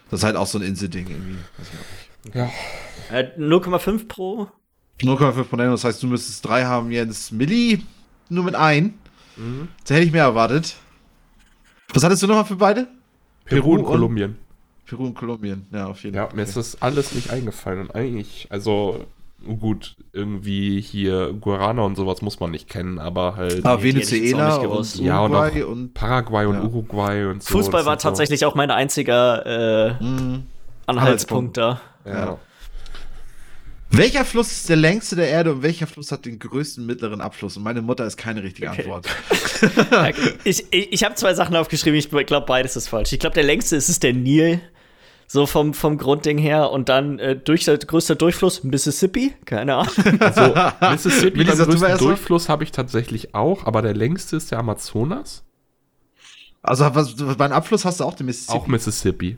Das 0.09 0.19
ist 0.21 0.23
halt 0.23 0.35
auch 0.35 0.47
so 0.47 0.57
ein 0.57 0.63
Inselding 0.63 1.07
irgendwie. 1.07 1.37
Ja. 2.33 2.49
Äh, 3.11 3.29
0,5 3.37 4.07
pro. 4.07 4.47
0,5 5.01 5.43
Prozent, 5.45 5.71
das 5.73 5.83
heißt, 5.83 6.03
du 6.03 6.07
müsstest 6.07 6.45
drei 6.45 6.65
haben, 6.65 6.91
Jens. 6.91 7.31
Milli, 7.31 7.83
nur 8.29 8.43
mit 8.43 8.55
ein. 8.55 8.95
Da 9.85 9.95
hätte 9.95 10.05
ich 10.05 10.11
mehr 10.11 10.23
erwartet. 10.23 10.75
Was 11.93 12.03
hattest 12.03 12.21
du 12.23 12.27
nochmal 12.27 12.43
für 12.45 12.57
beide? 12.57 12.87
Peru, 13.45 13.61
Peru 13.61 13.71
und 13.73 13.79
und- 13.79 13.85
Kolumbien. 13.85 14.37
Peru 14.85 15.05
und 15.05 15.13
Kolumbien, 15.13 15.65
ja, 15.71 15.85
auf 15.87 16.03
jeden 16.03 16.15
Ja, 16.17 16.25
Fall. 16.27 16.35
mir 16.35 16.41
ist 16.43 16.57
das 16.57 16.81
alles 16.81 17.13
nicht 17.13 17.29
eingefallen. 17.29 17.81
Und 17.81 17.95
eigentlich, 17.95 18.47
also 18.49 19.05
gut, 19.59 19.95
irgendwie 20.13 20.81
hier 20.81 21.33
Guarana 21.33 21.81
und 21.83 21.95
sowas 21.95 22.21
muss 22.21 22.39
man 22.39 22.51
nicht 22.51 22.69
kennen, 22.69 22.99
aber 22.99 23.35
halt 23.35 23.65
Aber 23.65 23.79
auch 23.79 23.83
Venezuela 23.83 24.55
und 24.55 24.61
gewusst. 24.63 24.99
Ja, 24.99 25.21
und 25.21 25.31
Uruguay 25.31 25.63
auch- 25.63 25.67
und. 25.69 25.93
Paraguay 25.93 26.45
und 26.45 26.55
Ja. 26.55 26.63
Uruguay 26.63 27.25
und 27.25 27.43
so. 27.43 27.57
Fußball 27.57 27.85
war 27.85 27.93
sind 27.93 28.01
so- 28.01 28.09
tatsächlich 28.09 28.45
auch 28.45 28.55
mein 28.55 28.71
einziger 28.71 29.97
äh, 29.99 30.03
Mhm. 30.03 30.43
Anhaltspunkt 30.85 31.57
da. 31.57 31.81
Ja. 32.05 32.11
Ja. 32.13 32.37
Welcher 33.91 34.23
Fluss 34.23 34.51
ist 34.51 34.69
der 34.69 34.75
längste 34.75 35.15
der 35.15 35.29
Erde 35.29 35.51
und 35.51 35.63
welcher 35.63 35.87
Fluss 35.87 36.11
hat 36.11 36.23
den 36.25 36.37
größten 36.37 36.85
mittleren 36.85 37.21
Abfluss? 37.21 37.57
Und 37.57 37.63
meine 37.63 37.81
Mutter 37.81 38.05
ist 38.05 38.17
keine 38.17 38.43
richtige 38.43 38.69
Okay. 38.69 38.81
Antwort. 38.83 39.07
ich 40.43 40.63
ich, 40.71 40.93
ich 40.93 41.03
habe 41.03 41.15
zwei 41.15 41.33
Sachen 41.33 41.55
aufgeschrieben, 41.55 41.97
ich 41.97 42.07
glaube, 42.27 42.45
beides 42.45 42.75
ist 42.75 42.87
falsch. 42.87 43.13
Ich 43.13 43.19
glaube, 43.19 43.33
der 43.33 43.45
längste 43.45 43.75
ist 43.75 43.89
es 43.89 43.99
der 43.99 44.13
Nil. 44.13 44.61
So 45.31 45.45
vom, 45.45 45.75
vom 45.75 45.99
Grundding 45.99 46.39
her. 46.39 46.71
Und 46.71 46.89
dann 46.89 47.19
äh, 47.19 47.35
durch, 47.35 47.65
größter 47.65 48.15
Durchfluss 48.15 48.63
Mississippi. 48.63 49.35
Keine 49.45 49.75
Ahnung. 49.75 49.93
Also, 50.19 50.55
Mississippi, 50.91 51.43
beim 51.43 51.55
größten. 51.55 51.97
Durchfluss 51.99 52.49
habe 52.49 52.63
ich 52.63 52.71
tatsächlich 52.71 53.35
auch, 53.35 53.67
aber 53.67 53.83
der 53.83 53.93
längste 53.93 54.37
ist 54.37 54.49
der 54.49 54.57
Amazonas. 54.57 55.43
Also 56.63 56.83
was, 56.95 57.15
beim 57.37 57.51
Abfluss 57.51 57.85
hast 57.85 57.99
du 57.99 58.05
auch 58.05 58.15
den 58.15 58.25
Mississippi. 58.25 58.57
Auch 58.57 58.67
Mississippi. 58.67 59.37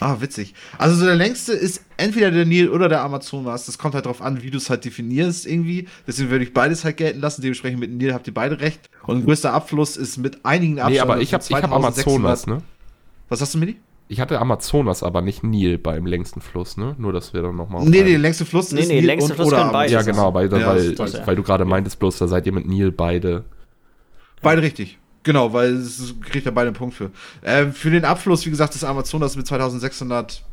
Ah, 0.00 0.16
witzig. 0.20 0.54
Also 0.76 0.96
so 0.96 1.06
der 1.06 1.14
längste 1.14 1.52
ist 1.52 1.82
entweder 1.96 2.30
der 2.30 2.44
Nil 2.44 2.68
oder 2.68 2.90
der 2.90 3.02
Amazonas. 3.02 3.64
Das 3.64 3.78
kommt 3.78 3.94
halt 3.94 4.04
drauf 4.04 4.20
an, 4.20 4.42
wie 4.42 4.50
du 4.50 4.58
es 4.58 4.68
halt 4.68 4.84
definierst 4.84 5.46
irgendwie. 5.46 5.88
Deswegen 6.06 6.28
würde 6.28 6.44
ich 6.44 6.52
beides 6.52 6.84
halt 6.84 6.98
gelten 6.98 7.20
lassen. 7.20 7.40
Dementsprechend 7.40 7.80
mit 7.80 7.90
dem 7.90 7.96
Nil 7.96 8.12
habt 8.12 8.26
ihr 8.26 8.34
beide 8.34 8.60
recht. 8.60 8.90
Und 9.06 9.24
größter 9.24 9.54
Abfluss 9.54 9.96
ist 9.96 10.18
mit 10.18 10.44
einigen 10.44 10.80
Abständen. 10.80 11.06
Nee, 11.06 11.12
aber 11.12 11.22
ich 11.22 11.32
habe 11.32 11.44
ich 11.48 11.54
hab 11.54 11.72
Amazonas, 11.72 12.46
ne? 12.46 12.60
Was 13.30 13.40
hast 13.40 13.54
du, 13.54 13.58
Mini? 13.58 13.76
Ich 14.06 14.20
hatte 14.20 14.38
Amazonas, 14.38 15.02
aber 15.02 15.22
nicht 15.22 15.42
Nil 15.42 15.78
beim 15.78 16.04
längsten 16.04 16.40
Fluss, 16.42 16.76
ne? 16.76 16.94
Nur, 16.98 17.12
dass 17.12 17.32
wir 17.32 17.40
dann 17.40 17.56
nochmal. 17.56 17.84
Nee, 17.86 18.02
nee, 18.02 18.16
längste 18.16 18.44
Fluss 18.44 18.70
Nee, 18.70 18.80
ist 18.80 18.88
nee, 18.88 18.96
Nil 18.96 19.06
längste 19.06 19.30
und 19.30 19.36
Fluss 19.36 19.48
oder 19.48 19.70
beide 19.72 19.92
Ja, 19.92 20.02
genau, 20.02 20.34
weil, 20.34 20.52
Ja, 20.52 20.66
weil, 20.66 20.94
das 20.94 21.10
ist 21.10 21.18
ja. 21.18 21.26
weil 21.26 21.36
du 21.36 21.42
gerade 21.42 21.64
meintest 21.64 21.98
bloß, 21.98 22.18
da 22.18 22.28
seid 22.28 22.44
ihr 22.46 22.52
mit 22.52 22.66
Nil 22.66 22.92
beide. 22.92 23.44
Beide 24.42 24.60
richtig. 24.60 24.98
Genau, 25.22 25.54
weil 25.54 25.72
es 25.72 26.14
kriegt 26.20 26.44
ja 26.44 26.52
beide 26.52 26.68
einen 26.68 26.76
Punkt 26.76 26.94
für. 26.94 27.10
Ähm, 27.42 27.72
für 27.72 27.90
den 27.90 28.04
Abfluss, 28.04 28.44
wie 28.44 28.50
gesagt, 28.50 28.74
das 28.74 28.84
Amazonas 28.84 29.36
mit 29.36 29.46
2600. 29.46 30.44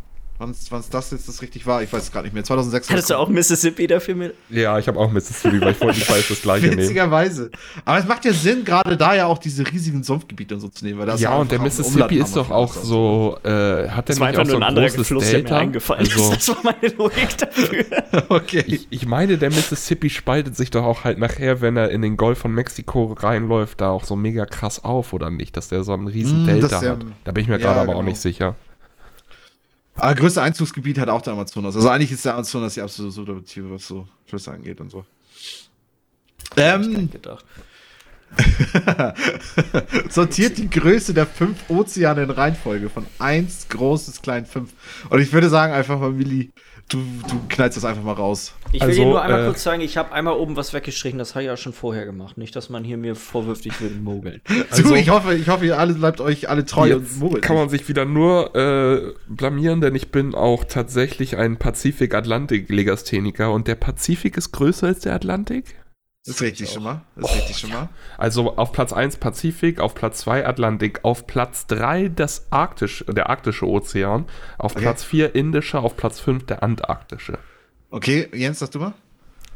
Wann 0.41 0.49
es 0.79 0.89
das 0.89 1.11
jetzt 1.11 1.27
das 1.27 1.41
richtig 1.43 1.67
war? 1.67 1.83
Ich 1.83 1.93
weiß 1.93 2.01
es 2.01 2.11
gerade 2.11 2.25
nicht 2.25 2.33
mehr. 2.33 2.43
2600. 2.43 2.89
Hattest 2.91 3.09
du 3.11 3.15
auch 3.15 3.29
Mississippi 3.29 3.85
dafür 3.85 4.15
mit? 4.15 4.33
Ja, 4.49 4.79
ich 4.79 4.87
habe 4.87 4.99
auch 4.99 5.11
Mississippi, 5.11 5.61
weil 5.61 5.73
ich 5.73 5.81
wollte 5.81 5.99
nicht 5.99 6.09
weiß 6.09 6.27
das 6.29 6.41
gleiche 6.41 6.65
nehmen. 6.65 6.79
Witzigerweise. 6.79 7.51
Aber 7.85 7.99
es 7.99 8.07
macht 8.07 8.25
ja 8.25 8.33
Sinn, 8.33 8.65
gerade 8.65 8.97
da 8.97 9.13
ja 9.13 9.27
auch 9.27 9.37
diese 9.37 9.69
riesigen 9.71 10.01
Sumpfgebiete 10.03 10.55
und 10.55 10.61
so 10.61 10.69
zu 10.69 10.83
nehmen. 10.83 10.97
Weil 10.99 11.05
das 11.05 11.21
Ja, 11.21 11.35
und 11.35 11.51
der 11.51 11.59
auch 11.59 11.63
Mississippi 11.63 12.17
ist 12.17 12.35
doch 12.35 12.49
auch 12.49 12.73
so, 12.73 13.37
äh, 13.43 13.49
hat 13.89 14.09
der 14.09 14.15
Das 14.15 14.19
war 14.19 14.27
nicht 14.31 14.39
einfach 14.39 14.41
auch 14.41 14.45
so 14.53 14.57
nur 14.57 14.67
ein 14.67 14.75
ein 14.77 14.83
großes 14.83 15.07
Fluss, 15.07 15.29
Delta? 15.29 15.57
eingefallen 15.59 16.05
ist. 16.07 16.13
Also, 16.17 16.31
Das 16.33 16.47
war 16.49 16.57
meine 16.81 16.93
Logik 16.95 17.37
dafür. 17.37 17.85
Okay. 18.29 18.63
ich, 18.65 18.87
ich 18.89 19.05
meine, 19.05 19.37
der 19.37 19.49
Mississippi 19.51 20.09
spaltet 20.09 20.55
sich 20.57 20.71
doch 20.71 20.83
auch 20.83 21.03
halt 21.03 21.17
nachher, 21.19 21.61
wenn 21.61 21.77
er 21.77 21.89
in 21.91 22.01
den 22.01 22.17
Golf 22.17 22.39
von 22.39 22.51
Mexiko 22.53 23.13
reinläuft, 23.13 23.79
da 23.81 23.89
auch 23.91 24.03
so 24.05 24.15
mega 24.15 24.45
krass 24.45 24.83
auf, 24.83 25.13
oder 25.13 25.29
nicht? 25.29 25.55
Dass 25.55 25.67
der 25.69 25.83
so 25.83 25.93
einen 25.93 26.07
riesen 26.07 26.43
Mm, 26.43 26.47
Delta 26.47 26.79
der- 26.79 26.91
hat. 26.91 27.05
Da 27.25 27.31
bin 27.31 27.43
ich 27.43 27.47
mir 27.47 27.59
Ja, 27.59 27.67
gerade 27.67 27.81
aber 27.81 27.91
auch 27.93 27.99
genau. 27.99 28.09
nicht 28.09 28.19
sicher. 28.21 28.55
Aber 29.95 30.15
größte 30.15 30.41
Einzugsgebiet 30.41 30.97
hat 30.97 31.09
auch 31.09 31.21
der 31.21 31.33
Amazonas. 31.33 31.75
Also 31.75 31.89
eigentlich 31.89 32.11
ist 32.11 32.25
der 32.25 32.33
Amazonas 32.33 32.73
die 32.73 32.81
absolute 32.81 33.13
Superlative, 33.13 33.71
was 33.71 33.87
so 33.87 34.07
Flüsse 34.25 34.51
angeht 34.51 34.79
und 34.81 34.89
so. 34.89 35.05
Ähm, 36.57 37.09
sortiert 40.09 40.57
die 40.57 40.69
Größe 40.69 41.13
der 41.13 41.25
fünf 41.25 41.69
Ozeane 41.69 42.23
in 42.23 42.29
Reihenfolge 42.29 42.89
von 42.89 43.05
1 43.19 43.67
großes 43.69 44.21
klein 44.21 44.45
5. 44.45 44.71
Und 45.09 45.19
ich 45.19 45.33
würde 45.33 45.49
sagen, 45.49 45.73
einfach 45.73 45.99
mal, 45.99 46.17
Willi, 46.17 46.51
du, 46.91 46.97
du 47.27 47.41
knallst 47.49 47.77
das 47.77 47.85
einfach 47.85 48.03
mal 48.03 48.13
raus. 48.13 48.53
Ich 48.73 48.81
will 48.81 48.89
Also, 48.89 49.01
dir 49.01 49.07
nur 49.07 49.21
einmal 49.21 49.41
äh, 49.43 49.45
kurz 49.47 49.63
sagen, 49.63 49.81
ich 49.81 49.97
habe 49.97 50.11
einmal 50.13 50.35
oben 50.35 50.55
was 50.55 50.73
weggestrichen, 50.73 51.19
das 51.19 51.35
habe 51.35 51.43
ich 51.43 51.47
ja 51.47 51.57
schon 51.57 51.73
vorher 51.73 52.05
gemacht. 52.05 52.37
Nicht, 52.37 52.55
dass 52.55 52.69
man 52.69 52.83
hier 52.83 52.97
mir 52.97 53.15
vorwirft, 53.15 53.65
ich 53.65 53.79
würde 53.81 53.95
mogeln. 53.95 54.41
Also- 54.69 54.83
du, 54.83 54.95
ich 54.95 55.09
hoffe, 55.09 55.33
ich 55.33 55.49
hoffe, 55.49 55.65
ihr 55.65 55.77
alle 55.77 55.93
bleibt 55.93 56.21
euch 56.21 56.49
alle 56.49 56.65
treu 56.65 56.95
und 56.95 57.19
mogelt 57.19 57.43
kann 57.43 57.55
man 57.55 57.69
sich 57.69 57.87
wieder 57.89 58.05
nur 58.05 58.55
äh, 58.55 59.13
blamieren, 59.27 59.81
denn 59.81 59.95
ich 59.95 60.11
bin 60.11 60.35
auch 60.35 60.63
tatsächlich 60.63 61.37
ein 61.37 61.57
Pazifik-Atlantik-Legastheniker 61.57 63.51
und 63.51 63.67
der 63.67 63.75
Pazifik 63.75 64.37
ist 64.37 64.51
größer 64.51 64.87
als 64.87 64.99
der 65.01 65.13
Atlantik. 65.13 65.75
Das 66.25 66.35
ist 66.35 66.41
richtig 66.43 66.69
schon 66.71 66.83
mal. 66.83 67.01
Das 67.15 67.25
Oh, 67.25 67.27
ist 67.33 67.35
richtig 67.41 67.57
schon 67.57 67.71
mal. 67.71 67.89
Also 68.17 68.55
auf 68.55 68.71
Platz 68.71 68.93
1 68.93 69.17
Pazifik, 69.17 69.79
auf 69.79 69.95
Platz 69.95 70.19
2 70.19 70.45
Atlantik, 70.45 70.99
auf 71.03 71.25
Platz 71.25 71.65
3 71.65 72.09
das 72.09 72.45
Arktisch, 72.51 73.03
der 73.07 73.29
arktische 73.31 73.65
Ozean, 73.67 74.27
auf 74.59 74.73
Okay. 74.73 74.83
Platz 74.83 75.03
4 75.03 75.33
Indischer, 75.33 75.81
auf 75.81 75.97
Platz 75.97 76.19
5 76.19 76.45
der 76.45 76.61
Antarktische. 76.61 77.39
Okay, 77.89 78.29
Jens, 78.33 78.59
sagst 78.59 78.75
du 78.75 78.79
mal? 78.79 78.93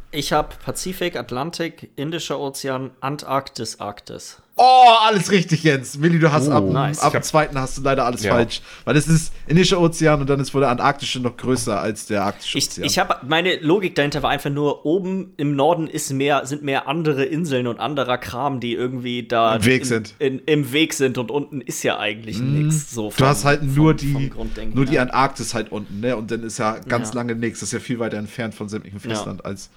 Ich 0.09 0.33
habe 0.33 0.55
Pazifik, 0.63 1.17
Atlantik, 1.17 1.91
Indischer 1.97 2.39
Ozean, 2.39 2.91
Antarktis, 2.99 3.79
Arktis. 3.79 4.41
Oh, 4.57 4.85
alles 5.05 5.31
richtig, 5.31 5.63
Jens. 5.63 5.97
Milli, 5.97 6.17
du 6.17 6.31
hast 6.31 6.47
Oh, 6.47 6.51
ab, 6.53 6.63
nice. 6.63 6.99
ab 6.99 7.07
Ich 7.13 7.19
dem 7.19 7.23
zweiten 7.23 7.59
hast 7.59 7.77
du 7.77 7.81
leider 7.81 8.05
alles 8.05 8.23
Ja. 8.23 8.35
falsch. 8.35 8.61
Weil 8.85 8.95
es 8.95 9.05
ist 9.05 9.33
Indischer 9.47 9.81
Ozean 9.81 10.21
und 10.21 10.29
dann 10.29 10.39
ist 10.39 10.53
wohl 10.53 10.61
der 10.61 10.69
Antarktische 10.69 11.19
noch 11.19 11.35
größer 11.35 11.77
als 11.77 12.05
der 12.05 12.23
Arktische 12.23 12.57
Ich, 12.57 12.67
Ozean. 12.67 12.85
ich 12.85 12.97
habe 12.97 13.17
meine 13.27 13.57
Logik 13.57 13.95
dahinter 13.95 14.23
war 14.23 14.29
einfach 14.29 14.49
nur 14.49 14.85
oben 14.85 15.33
im 15.35 15.57
Norden 15.57 15.87
ist 15.87 16.09
mehr 16.13 16.45
sind 16.45 16.63
mehr 16.63 16.87
andere 16.87 17.25
Inseln 17.25 17.67
und 17.67 17.81
anderer 17.81 18.17
Kram, 18.17 18.61
die 18.61 18.73
irgendwie 18.75 19.27
da 19.27 19.57
Im 19.57 19.65
Weg 19.65 19.81
in, 19.81 19.87
sind. 19.87 20.13
In, 20.19 20.39
im 20.45 20.71
Weg 20.71 20.93
sind 20.93 21.17
und 21.17 21.31
unten 21.31 21.59
ist 21.59 21.83
ja 21.83 21.99
eigentlich 21.99 22.39
nichts. 22.39 22.91
So 22.91 23.11
du 23.17 23.25
hast 23.25 23.43
halt 23.43 23.61
nur 23.61 23.93
die, 23.93 24.13
vom 24.13 24.31
nur 24.73 24.85
die. 24.85 24.99
Antarktis 24.99 25.53
halt 25.53 25.69
unten, 25.73 25.99
ne? 25.99 26.15
Und 26.15 26.31
dann 26.31 26.43
ist 26.43 26.59
ja 26.59 26.77
ganz 26.87 27.09
Ja. 27.09 27.15
lange 27.15 27.35
nichts. 27.35 27.59
Das 27.59 27.67
ist 27.69 27.73
ja 27.73 27.79
viel 27.79 27.99
weiter 27.99 28.15
entfernt 28.15 28.55
von 28.55 28.69
sämtlichen 28.69 29.01
Ja. 29.03 29.09
Festland 29.15 29.43
als 29.43 29.69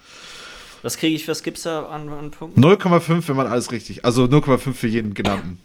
Was 0.83 0.97
kriege 0.97 1.15
ich, 1.17 1.27
was 1.29 1.43
gibt's 1.43 1.63
da 1.63 1.87
an, 1.87 2.09
an 2.09 2.31
Punkten? 2.31 2.63
0,5, 2.63 3.29
wenn 3.29 3.37
man 3.37 3.47
alles 3.47 3.73
richtig. 3.73 4.05
Also 4.05 4.25
0,5 4.25 4.73
für 4.75 4.87
jeden 4.87 5.15
genannten. 5.15 5.59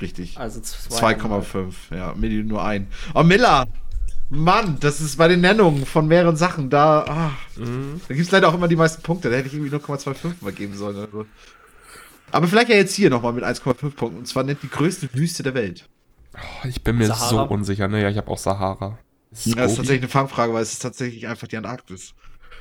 Richtig. 0.00 0.38
Also 0.38 0.60
zwei- 0.60 1.14
2,5. 1.16 1.74
Ja, 1.90 2.14
Milli 2.16 2.42
nur 2.44 2.64
ein. 2.64 2.86
Oh, 3.14 3.22
Miller! 3.22 3.66
Mann, 4.30 4.76
das 4.80 5.00
ist 5.00 5.16
bei 5.16 5.26
den 5.26 5.40
Nennungen 5.40 5.86
von 5.86 6.06
mehreren 6.06 6.36
Sachen. 6.36 6.68
Da, 6.68 7.00
ah, 7.08 7.30
da 7.56 8.14
gibt 8.14 8.26
es 8.26 8.30
leider 8.30 8.48
auch 8.48 8.54
immer 8.54 8.68
die 8.68 8.76
meisten 8.76 9.02
Punkte. 9.02 9.30
Da 9.30 9.36
hätte 9.36 9.48
ich 9.48 9.54
irgendwie 9.54 9.74
0,25 9.74 10.34
mal 10.42 10.52
geben 10.52 10.76
sollen. 10.76 10.96
Oder 10.96 11.08
so. 11.10 11.26
Aber 12.30 12.46
vielleicht 12.46 12.68
ja 12.68 12.76
jetzt 12.76 12.94
hier 12.94 13.08
nochmal 13.08 13.32
mit 13.32 13.42
1,5 13.42 13.90
Punkten. 13.96 14.18
Und 14.18 14.28
zwar 14.28 14.44
nennt 14.44 14.62
die 14.62 14.68
größte 14.68 15.08
Wüste 15.14 15.42
der 15.42 15.54
Welt. 15.54 15.88
Oh, 16.34 16.68
ich 16.68 16.82
bin 16.82 16.98
mir 16.98 17.06
Sahara? 17.06 17.28
so 17.28 17.42
unsicher. 17.44 17.88
Ne, 17.88 18.02
ja, 18.02 18.10
ich 18.10 18.18
habe 18.18 18.30
auch 18.30 18.36
Sahara. 18.38 18.98
Ist 19.30 19.46
es 19.46 19.54
Ja, 19.54 19.62
das 19.62 19.72
ist 19.72 19.76
tatsächlich 19.78 20.02
eine 20.02 20.10
Fangfrage, 20.10 20.52
weil 20.52 20.62
es 20.62 20.72
ist 20.74 20.80
tatsächlich 20.82 21.26
einfach 21.26 21.48
die 21.48 21.56
Antarktis. 21.56 22.12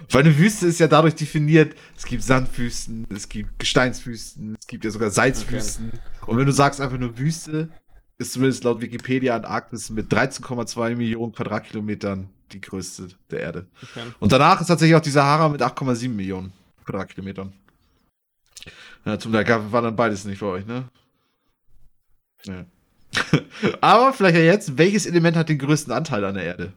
Weil 0.09 0.21
eine 0.21 0.37
Wüste 0.37 0.67
ist 0.67 0.79
ja 0.79 0.87
dadurch 0.87 1.15
definiert, 1.15 1.75
es 1.95 2.05
gibt 2.05 2.23
Sandwüsten, 2.23 3.07
es 3.09 3.27
gibt 3.29 3.59
Gesteinswüsten, 3.59 4.55
es 4.59 4.67
gibt 4.67 4.85
ja 4.85 4.91
sogar 4.91 5.09
Salzwüsten. 5.09 5.91
Und 6.25 6.37
wenn 6.37 6.45
du 6.45 6.51
sagst 6.51 6.81
einfach 6.81 6.97
nur 6.97 7.17
Wüste, 7.17 7.69
ist 8.17 8.33
zumindest 8.33 8.63
laut 8.63 8.81
Wikipedia 8.81 9.35
Antarktis 9.35 9.89
mit 9.89 10.11
13,2 10.11 10.95
Millionen 10.95 11.33
Quadratkilometern 11.33 12.29
die 12.51 12.61
größte 12.61 13.09
der 13.29 13.39
Erde. 13.39 13.67
Okay. 13.83 14.03
Und 14.19 14.31
danach 14.31 14.61
ist 14.61 14.67
tatsächlich 14.67 14.95
auch 14.95 15.01
die 15.01 15.09
Sahara 15.09 15.49
mit 15.49 15.61
8,7 15.61 16.09
Millionen 16.09 16.53
Quadratkilometern. 16.85 17.53
Ja, 19.05 19.19
zum 19.19 19.31
Glück 19.31 19.47
war 19.71 19.81
dann 19.81 19.95
beides 19.95 20.25
nicht 20.25 20.39
für 20.39 20.47
euch, 20.47 20.65
ne? 20.65 20.89
Ja. 22.43 22.65
Aber 23.81 24.13
vielleicht 24.13 24.35
ja 24.35 24.43
jetzt, 24.43 24.77
welches 24.77 25.05
Element 25.05 25.37
hat 25.37 25.49
den 25.49 25.57
größten 25.57 25.93
Anteil 25.93 26.23
an 26.25 26.35
der 26.35 26.43
Erde? 26.43 26.73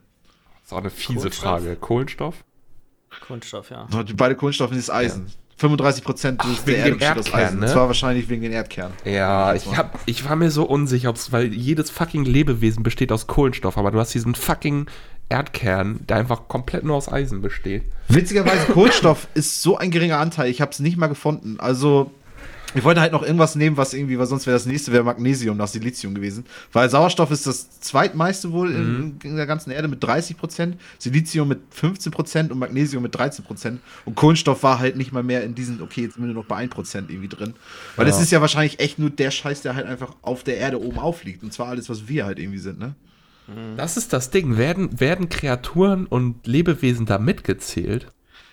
Das 0.53 0.65
ist 0.65 0.73
auch 0.73 0.77
eine 0.77 0.89
fiese 0.89 1.19
Kohlenstoff? 1.19 1.43
Frage. 1.43 1.75
Kohlenstoff? 1.75 2.43
Kunststoff, 3.27 3.69
ja. 3.69 3.87
Beide 4.15 4.35
Kohlenstoffe 4.35 4.71
ist 4.71 4.89
Eisen. 4.89 5.31
35 5.57 6.03
Prozent 6.03 6.41
Ach, 6.43 6.47
der 6.47 6.67
wegen 6.67 6.77
Erde 6.79 6.91
dem 6.91 6.97
besteht 6.97 7.17
aus 7.19 7.33
Eisen. 7.33 7.59
ne? 7.59 7.65
Und 7.67 7.71
zwar 7.71 7.87
wahrscheinlich 7.87 8.29
wegen 8.29 8.41
den 8.41 8.51
Erdkern. 8.51 8.91
Ja, 9.05 9.53
ich, 9.53 9.77
hab, 9.77 9.99
ich 10.07 10.27
war 10.27 10.35
mir 10.35 10.49
so 10.49 10.63
unsicher, 10.63 11.09
ob's, 11.09 11.31
weil 11.31 11.53
jedes 11.53 11.91
fucking 11.91 12.25
Lebewesen 12.25 12.81
besteht 12.81 13.11
aus 13.11 13.27
Kohlenstoff, 13.27 13.77
aber 13.77 13.91
du 13.91 13.99
hast 13.99 14.13
diesen 14.13 14.33
fucking 14.33 14.87
Erdkern, 15.29 15.99
der 16.09 16.17
einfach 16.17 16.47
komplett 16.47 16.83
nur 16.83 16.95
aus 16.95 17.11
Eisen 17.11 17.41
besteht. 17.41 17.83
Witzigerweise, 18.07 18.65
Kohlenstoff 18.73 19.27
ist 19.35 19.61
so 19.61 19.77
ein 19.77 19.91
geringer 19.91 20.17
Anteil. 20.17 20.49
Ich 20.49 20.61
habe 20.61 20.71
es 20.71 20.79
nicht 20.79 20.97
mal 20.97 21.07
gefunden. 21.07 21.59
Also, 21.59 22.09
ich 22.75 22.83
wollte 22.83 23.01
halt 23.01 23.11
noch 23.11 23.23
irgendwas 23.23 23.55
nehmen, 23.55 23.77
was 23.77 23.93
irgendwie, 23.93 24.17
weil 24.19 24.25
sonst 24.27 24.45
wäre 24.47 24.55
das 24.55 24.65
nächste 24.65 24.91
wäre 24.91 25.03
Magnesium 25.03 25.57
nach 25.57 25.67
Silizium 25.67 26.13
gewesen. 26.15 26.45
Weil 26.71 26.89
Sauerstoff 26.89 27.31
ist 27.31 27.47
das 27.47 27.79
zweitmeiste 27.81 28.51
wohl 28.51 28.71
in, 28.71 29.19
in 29.23 29.35
der 29.35 29.45
ganzen 29.47 29.71
Erde 29.71 29.87
mit 29.87 30.03
30 30.03 30.37
Prozent, 30.37 30.77
Silizium 30.99 31.47
mit 31.47 31.59
15 31.71 32.11
Prozent 32.11 32.51
und 32.51 32.59
Magnesium 32.59 33.03
mit 33.03 33.13
13 33.15 33.43
Prozent. 33.45 33.79
Und 34.05 34.15
Kohlenstoff 34.15 34.63
war 34.63 34.79
halt 34.79 34.95
nicht 34.95 35.11
mal 35.11 35.23
mehr 35.23 35.43
in 35.43 35.55
diesen, 35.55 35.81
okay, 35.81 36.01
jetzt 36.01 36.15
sind 36.15 36.23
wir 36.23 36.33
nur 36.33 36.43
noch 36.43 36.47
bei 36.47 36.55
1 36.57 36.71
Prozent 36.73 37.09
irgendwie 37.09 37.29
drin. 37.29 37.53
Weil 37.95 38.05
das 38.05 38.17
Ja. 38.17 38.23
ist 38.23 38.31
ja 38.31 38.41
wahrscheinlich 38.41 38.79
echt 38.79 38.99
nur 38.99 39.09
der 39.09 39.31
Scheiß, 39.31 39.61
der 39.61 39.75
halt 39.75 39.85
einfach 39.87 40.15
auf 40.21 40.43
der 40.43 40.57
Erde 40.57 40.81
oben 40.81 40.99
aufliegt. 40.99 41.43
Und 41.43 41.53
zwar 41.53 41.67
alles, 41.67 41.89
was 41.89 42.07
wir 42.07 42.25
halt 42.25 42.39
irgendwie 42.39 42.59
sind, 42.59 42.79
ne? 42.79 42.95
Das 43.75 43.97
ist 43.97 44.13
das 44.13 44.29
Ding. 44.29 44.55
Werden, 44.55 45.01
werden 45.01 45.27
Kreaturen 45.27 46.05
und 46.05 46.47
Lebewesen 46.47 47.05
da 47.05 47.17
mitgezählt? 47.17 48.07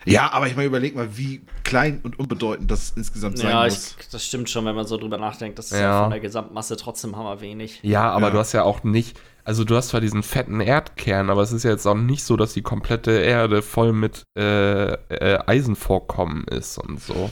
Ja, 0.04 0.32
aber 0.32 0.46
ich 0.46 0.56
mal 0.56 0.64
überleg 0.64 0.94
mal, 0.96 1.16
wie 1.16 1.42
klein 1.64 2.00
und 2.02 2.18
unbedeutend 2.18 2.70
das 2.70 2.92
insgesamt 2.96 3.38
sein 3.38 3.50
Ja, 3.50 3.64
muss. 3.64 3.96
das 4.10 4.24
stimmt 4.24 4.48
schon, 4.48 4.64
wenn 4.64 4.74
man 4.74 4.86
so 4.86 4.96
drüber 4.96 5.18
nachdenkt. 5.18 5.58
Das 5.58 5.66
ist 5.66 5.72
ja, 5.72 5.80
Ja. 5.80 6.00
von 6.02 6.10
der 6.10 6.20
Gesamtmasse 6.20 6.76
trotzdem 6.76 7.16
hammer 7.16 7.40
wenig. 7.40 7.80
Ja, 7.82 8.10
aber 8.10 8.28
Ja. 8.28 8.30
du 8.32 8.38
hast 8.38 8.52
ja 8.52 8.62
auch 8.62 8.84
nicht, 8.84 9.18
also 9.44 9.64
du 9.64 9.76
hast 9.76 9.88
zwar 9.88 10.00
diesen 10.00 10.22
fetten 10.22 10.60
Erdkern, 10.60 11.28
aber 11.30 11.42
es 11.42 11.52
ist 11.52 11.64
ja 11.64 11.70
jetzt 11.70 11.86
auch 11.86 11.94
nicht 11.94 12.22
so, 12.24 12.36
dass 12.36 12.52
die 12.54 12.62
komplette 12.62 13.10
Erde 13.12 13.60
voll 13.60 13.92
mit 13.92 14.22
äh, 14.38 14.92
äh, 14.92 15.38
Eisenvorkommen 15.46 16.44
ist 16.44 16.78
und 16.78 17.00
so. 17.02 17.30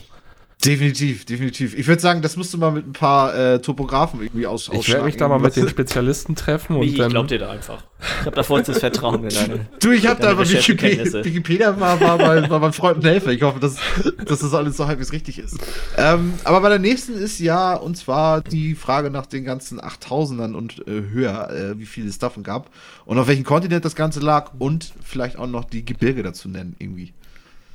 Definitiv, 0.65 1.23
definitiv. 1.25 1.77
Ich 1.77 1.87
würde 1.87 2.01
sagen, 2.01 2.23
das 2.23 2.35
musst 2.35 2.51
du 2.51 2.57
mal 2.57 2.71
mit 2.71 2.87
ein 2.87 2.93
paar 2.93 3.35
äh, 3.35 3.61
Topografen 3.61 4.21
irgendwie 4.21 4.47
aus 4.47 4.69
Ich 4.73 4.89
werde 4.89 5.05
mich 5.05 5.15
da 5.15 5.27
mal 5.27 5.37
mit 5.37 5.55
den. 5.55 5.69
Spezialisten 5.69 6.35
treffen 6.35 6.77
und 6.77 6.83
ich 6.83 6.95
dann. 6.95 7.11
glaub 7.11 7.27
dir 7.27 7.37
da 7.37 7.51
einfach. 7.51 7.83
Ich 8.21 8.25
habe 8.25 8.35
da 8.35 8.41
vollstes 8.41 8.79
Vertrauen 8.79 9.23
in 9.23 9.29
deine. 9.29 9.67
Du, 9.79 9.91
ich 9.91 10.07
habe 10.07 10.19
da 10.19 10.31
aber 10.31 10.49
Wikipedia. 10.49 11.23
Wikipedia 11.23 11.79
war, 11.79 12.01
war, 12.01 12.19
war, 12.19 12.49
war 12.49 12.59
mein 12.59 12.73
Freund 12.73 12.97
und 12.97 13.05
Helfer. 13.05 13.31
Ich 13.31 13.43
hoffe, 13.43 13.59
dass, 13.59 13.77
dass 14.25 14.39
das 14.39 14.53
alles 14.55 14.77
so 14.77 14.87
halbwegs 14.87 15.11
richtig 15.11 15.37
ist. 15.37 15.57
Ähm, 15.95 16.33
aber 16.43 16.59
bei 16.61 16.69
der 16.69 16.79
nächsten 16.79 17.13
ist 17.13 17.39
ja, 17.39 17.75
und 17.75 17.95
zwar 17.95 18.41
die 18.41 18.73
Frage 18.73 19.11
nach 19.11 19.27
den 19.27 19.45
ganzen 19.45 19.79
8000ern 19.79 20.55
und 20.55 20.79
äh, 20.87 21.03
höher, 21.11 21.51
äh, 21.51 21.79
wie 21.79 21.85
viele 21.85 22.09
es 22.09 22.17
davon 22.17 22.41
gab 22.41 22.71
und 23.05 23.19
auf 23.19 23.27
welchem 23.27 23.43
Kontinent 23.43 23.85
das 23.85 23.95
Ganze 23.95 24.21
lag 24.21 24.53
und 24.57 24.91
vielleicht 25.03 25.37
auch 25.37 25.47
noch 25.47 25.65
die 25.65 25.85
Gebirge 25.85 26.23
dazu 26.23 26.49
nennen 26.49 26.75
irgendwie. 26.79 27.13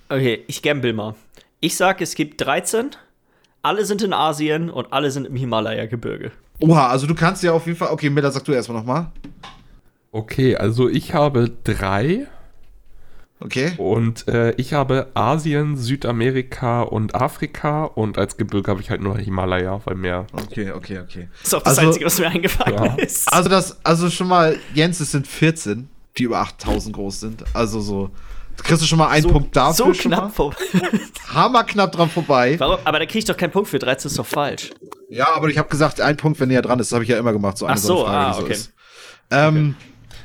Okay, 0.08 0.42
ich 0.46 0.62
gamble 0.62 0.92
mal. 0.92 1.14
Ich 1.64 1.76
sag, 1.76 2.00
es 2.00 2.16
gibt 2.16 2.40
13. 2.40 2.90
Alle 3.62 3.84
sind 3.84 4.02
in 4.02 4.12
Asien 4.12 4.68
und 4.68 4.92
alle 4.92 5.12
sind 5.12 5.28
im 5.28 5.36
Himalaya-Gebirge. 5.36 6.32
Oha, 6.58 6.88
also 6.88 7.06
du 7.06 7.14
kannst 7.14 7.44
ja 7.44 7.52
auf 7.52 7.66
jeden 7.66 7.78
Fall, 7.78 7.90
okay, 7.92 8.10
Miller, 8.10 8.32
sag 8.32 8.44
du 8.44 8.52
erstmal 8.52 8.78
nochmal. 8.78 9.12
Okay, 10.10 10.56
also 10.56 10.88
ich 10.88 11.14
habe 11.14 11.52
drei 11.62 12.26
Okay. 13.38 13.72
und 13.78 14.26
äh, 14.26 14.50
ich 14.56 14.72
habe 14.72 15.12
Asien, 15.14 15.76
Südamerika 15.76 16.82
und 16.82 17.14
Afrika 17.14 17.84
und 17.84 18.18
als 18.18 18.36
Gebirge 18.36 18.68
habe 18.70 18.80
ich 18.80 18.90
halt 18.90 19.00
nur 19.00 19.16
Himalaya, 19.18 19.80
weil 19.84 19.94
mehr. 19.94 20.26
Okay, 20.32 20.72
okay, 20.72 20.98
okay. 20.98 21.28
Das 21.38 21.46
ist 21.48 21.54
auch 21.54 21.62
das 21.62 21.78
Also- 21.78 21.88
Einzige, 21.90 22.06
was 22.06 22.18
mir 22.18 22.26
eingefallen 22.28 22.74
Ja. 22.84 22.94
ist. 22.96 23.32
Also 23.32 23.48
das, 23.48 23.84
also 23.84 24.10
schon 24.10 24.26
mal, 24.26 24.56
Jens, 24.74 24.98
es 24.98 25.12
sind 25.12 25.28
14, 25.28 25.88
die 26.18 26.24
über 26.24 26.40
8000 26.40 26.94
groß 26.96 27.20
sind. 27.20 27.44
Also 27.54 27.80
so, 27.80 28.10
kriegst 28.62 28.82
du 28.82 28.86
schon 28.86 28.98
mal 28.98 29.08
einen 29.08 29.22
so, 29.22 29.30
Punkt 29.30 29.56
dafür. 29.56 29.94
so 29.94 30.08
knapp 30.08 30.34
vor. 30.34 30.54
Mal. 30.72 30.90
Hammerknapp 31.34 31.92
dran 31.92 32.08
vorbei. 32.08 32.56
Warum? 32.58 32.78
Aber 32.84 32.98
da 32.98 33.06
krieg 33.06 33.16
ich 33.16 33.24
doch 33.24 33.36
keinen 33.36 33.50
Punkt 33.50 33.68
für 33.68 33.78
13, 33.78 34.08
ist 34.10 34.18
doch 34.18 34.26
falsch. 34.26 34.70
Ja, 35.08 35.28
aber 35.34 35.48
ich 35.48 35.58
habe 35.58 35.68
gesagt, 35.68 36.00
ein 36.00 36.16
Punkt, 36.16 36.40
wenn 36.40 36.48
näher 36.48 36.62
dran 36.62 36.78
ist. 36.78 36.90
Das 36.90 36.96
habe 36.96 37.04
ich 37.04 37.10
ja 37.10 37.18
immer 37.18 37.32
gemacht, 37.32 37.58
so 37.58 37.66
eine 37.66 37.74
Ach 37.74 37.78
so, 37.78 38.04
eine 38.04 38.16
ah, 38.16 38.36
die 38.36 38.42
okay. 38.42 38.52
ist. 38.52 38.72
Ähm, 39.30 39.74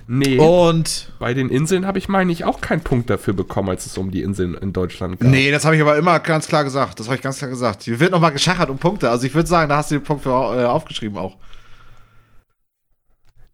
Nee, 0.10 0.40
Und, 0.40 1.12
bei 1.20 1.34
den 1.34 1.50
Inseln 1.50 1.86
habe 1.86 1.98
ich, 1.98 2.08
meine 2.08 2.32
ich, 2.32 2.46
auch 2.46 2.62
keinen 2.62 2.80
Punkt 2.80 3.10
dafür 3.10 3.34
bekommen, 3.34 3.68
als 3.68 3.86
es 3.86 3.98
um 3.98 4.10
die 4.10 4.22
Inseln 4.22 4.54
in 4.54 4.72
Deutschland 4.72 5.20
ging. 5.20 5.30
nee, 5.30 5.52
das 5.52 5.66
habe 5.66 5.76
ich 5.76 5.82
aber 5.82 5.98
immer 5.98 6.18
ganz 6.20 6.48
klar 6.48 6.64
gesagt. 6.64 6.98
Das 7.00 7.08
habe 7.08 7.18
ich 7.18 7.22
ganz 7.22 7.40
klar 7.40 7.50
gesagt. 7.50 7.84
Hier 7.84 8.00
wird 8.00 8.12
nochmal 8.12 8.32
geschachert 8.32 8.70
um 8.70 8.78
Punkte. 8.78 9.10
Also 9.10 9.28
ich 9.28 9.36
würde 9.36 9.50
sagen, 9.50 9.68
da 9.68 9.76
hast 9.78 9.92
du 9.92 9.96
den 9.96 10.04
Punkt 10.06 10.24
für, 10.24 10.30
äh, 10.30 10.64
aufgeschrieben 10.64 11.18
auch. 11.18 11.36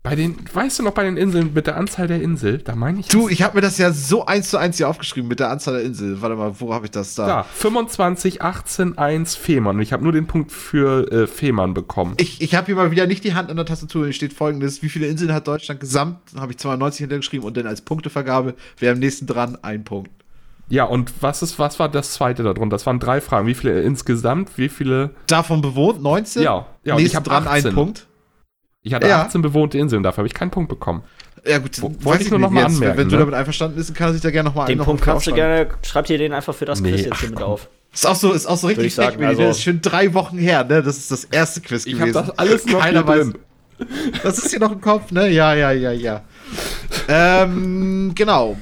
Bei 0.04 0.18
den, 0.18 0.36
weißt 0.52 0.80
du 0.80 0.84
noch, 0.84 0.92
bei 0.92 1.06
den 1.06 1.16
Inseln 1.16 1.54
mit 1.54 1.66
der 1.66 1.78
Anzahl 1.78 2.08
der 2.08 2.22
Insel, 2.22 2.58
da 2.58 2.76
meine 2.76 3.00
ich. 3.00 3.08
Du, 3.08 3.30
ich 3.30 3.42
habe 3.42 3.56
mir 3.56 3.62
das 3.62 3.78
ja 3.78 3.94
so 3.94 4.26
eins 4.26 4.50
zu 4.50 4.58
eins 4.58 4.76
hier 4.76 4.90
aufgeschrieben 4.90 5.30
mit 5.30 5.40
der 5.40 5.50
Anzahl 5.50 5.76
der 5.76 5.84
Insel. 5.84 6.22
Warte 6.22 6.36
mal, 6.36 6.60
wo 6.60 6.74
habe 6.74 6.86
ich 6.86 6.92
das 6.92 7.16
da? 7.16 7.26
da, 7.26 7.44
25, 7.44 8.42
18, 8.42 8.98
1 8.98 9.36
Fehmarn. 9.36 9.78
Und 9.78 9.82
ich 9.82 9.94
habe 9.94 10.04
nur 10.04 10.12
den 10.12 10.28
Punkt 10.28 10.52
für 10.52 11.10
äh, 11.10 11.26
Fehmarn 11.26 11.74
bekommen. 11.74 12.16
Ich, 12.18 12.42
ich 12.42 12.54
habe 12.54 12.66
hier 12.66 12.76
mal 12.76 12.92
wieder 12.92 13.08
nicht 13.08 13.24
die 13.24 13.34
Hand 13.34 13.50
an 13.50 13.56
der 13.56 13.66
Tastatur. 13.66 14.04
Hier 14.04 14.14
steht 14.14 14.34
folgendes: 14.34 14.84
Wie 14.84 14.90
viele 14.90 15.08
Inseln 15.08 15.32
hat 15.32 15.48
Deutschland 15.48 15.80
gesamt? 15.80 16.18
Dann 16.34 16.42
habe 16.42 16.52
ich 16.52 16.58
92 16.58 17.00
hintergeschrieben 17.00 17.48
und 17.48 17.56
dann 17.56 17.66
als 17.66 17.80
Punktevergabe 17.80 18.56
wäre 18.80 18.94
am 18.94 19.00
nächsten 19.00 19.26
dran 19.26 19.58
ein 19.62 19.86
Punkt. 19.86 20.12
Ja, 20.68 20.84
und 20.84 21.14
was 21.22 21.42
ist, 21.44 21.60
was 21.60 21.80
war 21.80 21.88
das 21.88 22.12
zweite 22.12 22.44
darunter? 22.44 22.76
Das 22.76 22.86
waren 22.86 23.00
drei 23.00 23.22
Fragen. 23.22 23.48
Wie 23.48 23.54
viele 23.54 23.82
insgesamt? 23.82 24.58
Wie 24.58 24.68
viele? 24.68 25.12
Davon 25.28 25.62
bewohnt 25.62 26.02
19. 26.02 26.44
Ja, 26.44 26.66
ja, 26.84 26.96
und 26.96 27.00
ich 27.00 27.04
nächsten 27.06 27.18
hab 27.18 27.24
dran 27.24 27.48
18. 27.48 27.68
einen 27.68 27.76
Punkt. 27.76 28.08
Ich 28.84 28.94
hatte 28.94 29.08
Ja. 29.08 29.22
18 29.24 29.42
bewohnte 29.42 29.78
Inseln, 29.78 30.04
dafür 30.04 30.18
habe 30.20 30.28
ich 30.28 30.34
keinen 30.34 30.52
Punkt 30.52 30.70
bekommen. 30.70 31.04
Ja, 31.46 31.58
gut, 31.58 31.82
Wo- 31.82 31.94
wollte 32.02 32.24
ich 32.24 32.30
nur 32.30 32.40
noch 32.40 32.50
mal 32.52 32.62
jetzt. 32.64 32.76
anmerken, 32.76 32.98
Wenn 32.98 33.10
du 33.10 33.16
ne? 33.16 33.20
damit 33.20 33.34
einverstanden 33.34 33.76
bist, 33.78 33.94
kann 33.96 34.10
er 34.10 34.14
sich 34.14 34.22
da 34.22 34.30
gerne 34.32 34.50
nochmal 34.50 34.68
Den 34.68 34.78
noch 34.78 34.86
Punkt 34.86 35.02
kannst 35.02 35.28
du 35.28 35.34
gerne, 35.34 35.68
schreib 35.86 36.06
dir 36.06 36.18
den 36.18 36.32
einfach 36.34 36.54
für 36.56 36.66
das 36.66 36.80
Nee, 36.80 36.92
Quiz 36.92 37.02
jetzt 37.02 37.14
ach, 37.14 37.20
hier 37.22 37.30
mit 37.30 37.38
komm. 37.40 37.48
auf. 37.48 37.70
Ist 37.94 38.08
auch 38.08 38.16
so, 38.16 38.32
ist 38.32 38.46
auch 38.46 38.58
so 38.58 38.68
richtig 38.68 38.88
ich 38.88 38.96
sagen, 38.96 39.24
also- 39.24 39.42
Das 39.44 39.58
ist 39.58 39.64
schon 39.64 39.82
drei 39.82 40.14
Wochen 40.14 40.38
her, 40.38 40.64
ne? 40.64 40.82
Das 40.82 40.98
ist 40.98 41.12
das 41.12 41.26
erste 41.26 41.62
Quiz 41.62 41.86
Ich 41.86 41.94
habe 42.00 42.12
gewesen. 42.12 42.28
das 42.28 42.38
alles 42.38 42.66
noch 42.66 42.80
Keiner 42.80 43.06
weiß. 43.08 43.30
drin. 43.32 43.38
Das 44.24 44.38
ist 44.38 44.50
hier 44.52 44.60
noch 44.60 44.72
im 44.72 44.80
Kopf, 44.82 45.12
ne? 45.12 45.30
Ja, 45.30 45.54
ja, 45.54 45.72
ja, 45.72 45.92
ja. 45.92 46.22
ähm, 47.08 48.12
genau. 48.16 48.58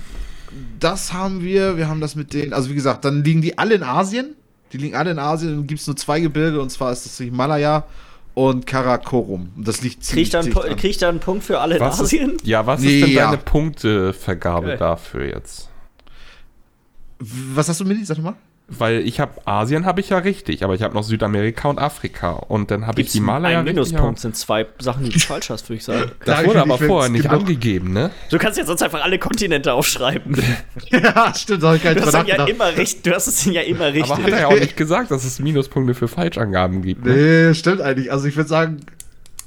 Das 0.79 1.13
haben 1.13 1.41
wir. 1.43 1.77
Wir 1.77 1.87
haben 1.87 2.01
das 2.01 2.15
mit 2.15 2.33
den. 2.33 2.53
Also, 2.53 2.69
wie 2.69 2.75
gesagt, 2.75 3.05
dann 3.05 3.23
liegen 3.23 3.41
die 3.41 3.57
alle 3.57 3.75
in 3.75 3.83
Asien. 3.83 4.35
Die 4.73 4.77
liegen 4.77 4.95
alle 4.95 5.11
in 5.11 5.19
Asien. 5.19 5.55
Dann 5.55 5.67
gibt 5.67 5.81
es 5.81 5.87
nur 5.87 5.95
zwei 5.95 6.19
Gebirge. 6.19 6.59
Und 6.61 6.69
zwar 6.71 6.91
ist 6.91 7.05
das 7.05 7.17
Himalaya 7.17 7.83
und 8.33 8.65
Karakorum. 8.65 9.51
Das 9.57 9.81
liegt 9.81 9.97
Krieg 9.97 10.03
ziemlich 10.03 10.27
ich, 10.27 10.29
da 10.31 10.39
einen, 10.39 10.47
dicht 10.53 10.57
an. 10.65 10.75
krieg 10.77 10.91
ich 10.91 10.97
da 10.97 11.09
einen 11.09 11.19
Punkt 11.19 11.43
für 11.43 11.59
alle 11.59 11.75
in 11.75 11.81
Was 11.81 11.99
Asien? 12.01 12.31
ist, 12.35 12.45
ja, 12.47 12.65
was 12.65 12.81
Nee, 12.81 12.99
ist 12.99 13.05
denn 13.07 13.13
ja. 13.15 13.25
deine 13.25 13.37
Punktevergabe 13.37 14.67
Okay. 14.67 14.77
dafür 14.77 15.25
jetzt? 15.27 15.69
Was 17.19 17.69
hast 17.69 17.79
du, 17.79 17.85
Milli? 17.85 18.03
Sag 18.05 18.17
doch 18.17 18.23
mal. 18.23 18.35
Weil 18.77 18.99
ich 19.07 19.19
habe 19.19 19.33
Asien 19.45 19.85
habe 19.85 19.99
ich 20.01 20.09
ja 20.09 20.17
richtig, 20.17 20.63
aber 20.63 20.73
ich 20.75 20.81
habe 20.81 20.93
noch 20.93 21.03
Südamerika 21.03 21.67
und 21.69 21.77
Afrika 21.79 22.31
und 22.31 22.71
dann 22.71 22.87
habe 22.87 23.01
ich 23.01 23.11
die 23.11 23.19
Himalaya 23.19 23.59
einen 23.59 23.67
richtig. 23.67 23.85
Minuspunkt 23.91 24.19
sind 24.19 24.35
zwei 24.37 24.65
Sachen, 24.79 25.03
die 25.03 25.09
du 25.11 25.19
falsch 25.19 25.49
hast, 25.49 25.67
würde 25.69 25.77
ich 25.77 25.83
sagen. 25.83 26.11
Das 26.25 26.37
Sag 26.39 26.47
wurde 26.47 26.61
aber 26.61 26.77
vorher 26.77 27.09
nicht 27.09 27.25
genug- 27.25 27.41
angegeben, 27.41 27.93
ne? 27.93 28.11
Du 28.29 28.37
kannst 28.37 28.57
jetzt 28.57 28.67
sonst 28.67 28.81
einfach 28.83 29.03
alle 29.03 29.19
Kontinente 29.19 29.73
aufschreiben. 29.73 30.35
ja, 30.89 31.33
stimmt, 31.35 31.63
da 31.63 31.69
hab 31.69 31.75
ich 31.75 31.83
gar 31.83 31.93
Du 31.93 31.99
nicht 31.99 32.05
hast, 32.07 32.13
drüber 32.13 32.37
dann 32.37 32.47
ja 32.47 32.53
immer 32.53 32.75
recht, 32.77 33.05
du 33.05 33.11
hast 33.13 33.27
es 33.27 33.45
ja 33.45 33.61
immer 33.61 33.87
richtig. 33.87 34.11
Aber 34.11 34.23
hat 34.23 34.31
er 34.31 34.39
ja 34.41 34.47
auch 34.47 34.53
nicht 34.59 34.77
gesagt, 34.77 35.11
dass 35.11 35.23
es 35.25 35.39
Minuspunkte 35.39 35.93
für 35.93 36.07
Falschangaben 36.07 36.81
gibt. 36.81 37.05
Ne? 37.05 37.13
Nee, 37.49 37.53
stimmt 37.53 37.81
eigentlich. 37.81 38.11
Also 38.11 38.27
ich 38.27 38.35
würde 38.35 38.49
sagen, 38.49 38.77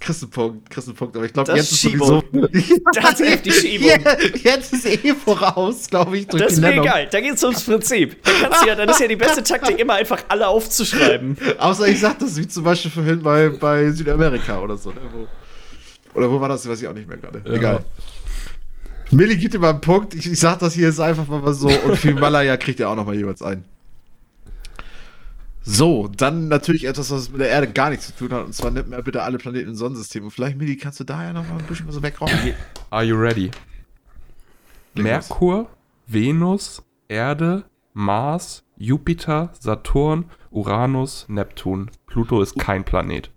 kriegst 0.04 0.22
du 0.22 0.26
einen 0.26 0.32
Punkt, 0.32 0.70
kriegst 0.70 0.88
einen 0.88 0.96
Punkt. 0.96 1.16
Aber 1.16 1.24
ich 1.24 1.32
glaube, 1.32 1.50
Das 1.50 1.56
jetzt 1.58 1.72
ist 1.72 1.82
sowieso... 1.82 2.22
Das 2.94 3.20
ist 3.20 3.28
heftig 3.28 3.54
Schiebung. 3.54 3.90
Jetzt 4.42 4.72
ist 4.72 4.86
eh 4.86 5.14
voraus, 5.14 5.88
glaube 5.88 6.18
ich, 6.18 6.26
durch 6.28 6.42
das 6.42 6.54
die 6.54 6.60
ist 6.60 6.60
mir 6.62 6.80
egal, 6.80 7.08
da 7.10 7.20
geht 7.20 7.34
es 7.34 7.42
ums 7.42 7.64
Prinzip. 7.64 8.16
Da 8.22 8.66
ja, 8.66 8.74
dann 8.74 8.88
ist 8.88 9.00
ja 9.00 9.08
die 9.08 9.16
beste 9.16 9.42
Taktik, 9.42 9.78
immer 9.78 9.94
einfach 9.94 10.22
alle 10.28 10.46
aufzuschreiben. 10.46 11.36
Außer 11.58 11.88
ich 11.88 12.00
sag 12.00 12.18
das 12.18 12.36
wie 12.36 12.46
zum 12.46 12.64
Beispiel 12.64 12.90
vorhin 12.90 13.22
bei, 13.22 13.48
bei 13.48 13.90
Südamerika 13.90 14.60
oder 14.60 14.76
so. 14.76 14.90
Ne? 14.90 14.96
Wo, 15.12 15.26
oder 16.18 16.30
wo 16.30 16.40
war 16.40 16.48
das? 16.48 16.68
Weiß 16.68 16.80
ich 16.80 16.88
auch 16.88 16.94
nicht 16.94 17.08
mehr 17.08 17.16
gerade. 17.18 17.42
Ja. 17.44 17.52
Egal. 17.52 17.84
Milli 19.10 19.36
gibt 19.36 19.54
dir 19.54 19.58
mal 19.58 19.70
einen 19.70 19.80
Punkt. 19.80 20.14
Ich, 20.14 20.30
ich 20.30 20.38
sag 20.38 20.58
das 20.58 20.74
hier 20.74 20.88
jetzt 20.88 21.00
einfach 21.00 21.26
mal 21.26 21.52
so. 21.54 21.68
Und 21.68 21.96
für 21.96 22.08
Himalaya 22.08 22.56
kriegt 22.56 22.80
ihr 22.80 22.88
auch 22.88 22.96
noch 22.96 23.06
mal 23.06 23.14
jeweils 23.14 23.42
einen. 23.42 23.64
So, 25.66 26.08
dann 26.08 26.48
natürlich 26.48 26.84
etwas, 26.84 27.10
was 27.10 27.30
mit 27.30 27.40
der 27.40 27.48
Erde 27.48 27.68
gar 27.68 27.88
nichts 27.88 28.08
zu 28.08 28.12
tun 28.14 28.32
hat. 28.32 28.44
Und 28.44 28.54
zwar 28.54 28.70
nimmt 28.70 28.90
mir 28.90 29.02
bitte 29.02 29.22
alle 29.22 29.38
Planeten 29.38 29.70
im 29.70 29.74
Sonnensystem. 29.74 30.24
Und 30.24 30.30
vielleicht, 30.30 30.58
Milli, 30.58 30.76
kannst 30.76 31.00
du 31.00 31.04
da 31.04 31.22
ja 31.22 31.32
noch 31.32 31.48
mal 31.48 31.58
ein 31.58 31.64
bisschen 31.64 31.88
was 31.88 32.02
wegräumen? 32.02 32.54
Are 32.90 33.02
you 33.02 33.16
ready? 33.16 33.44
Leg 33.44 33.52
los. 34.94 35.04
Merkur, 35.04 35.68
Venus, 36.06 36.82
Erde, 37.08 37.64
Mars, 37.94 38.62
Jupiter, 38.76 39.52
Saturn, 39.58 40.26
Uranus, 40.50 41.24
Neptun. 41.28 41.90
Pluto 42.06 42.42
ist 42.42 42.58
kein 42.58 42.84
Planet. 42.84 43.30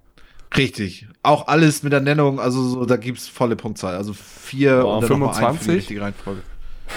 Richtig. 0.56 1.08
Auch 1.24 1.48
alles 1.48 1.84
mit 1.84 1.94
der 1.94 2.02
Nennung, 2.02 2.40
also 2.40 2.62
so, 2.64 2.86
da 2.86 2.98
gibt's 2.98 3.28
volle 3.28 3.56
Punktzahl. 3.56 3.96
Also 3.96 4.14
vier 4.14 4.82
Boah, 4.82 4.98
und 4.98 5.10
dann 5.10 5.20
noch 5.20 5.40
mal 5.40 5.46
einen 5.46 5.58
für 5.58 5.64
die 5.64 5.66
25? 5.66 5.76
richtige 5.76 6.02
Reihenfolge. 6.02 6.42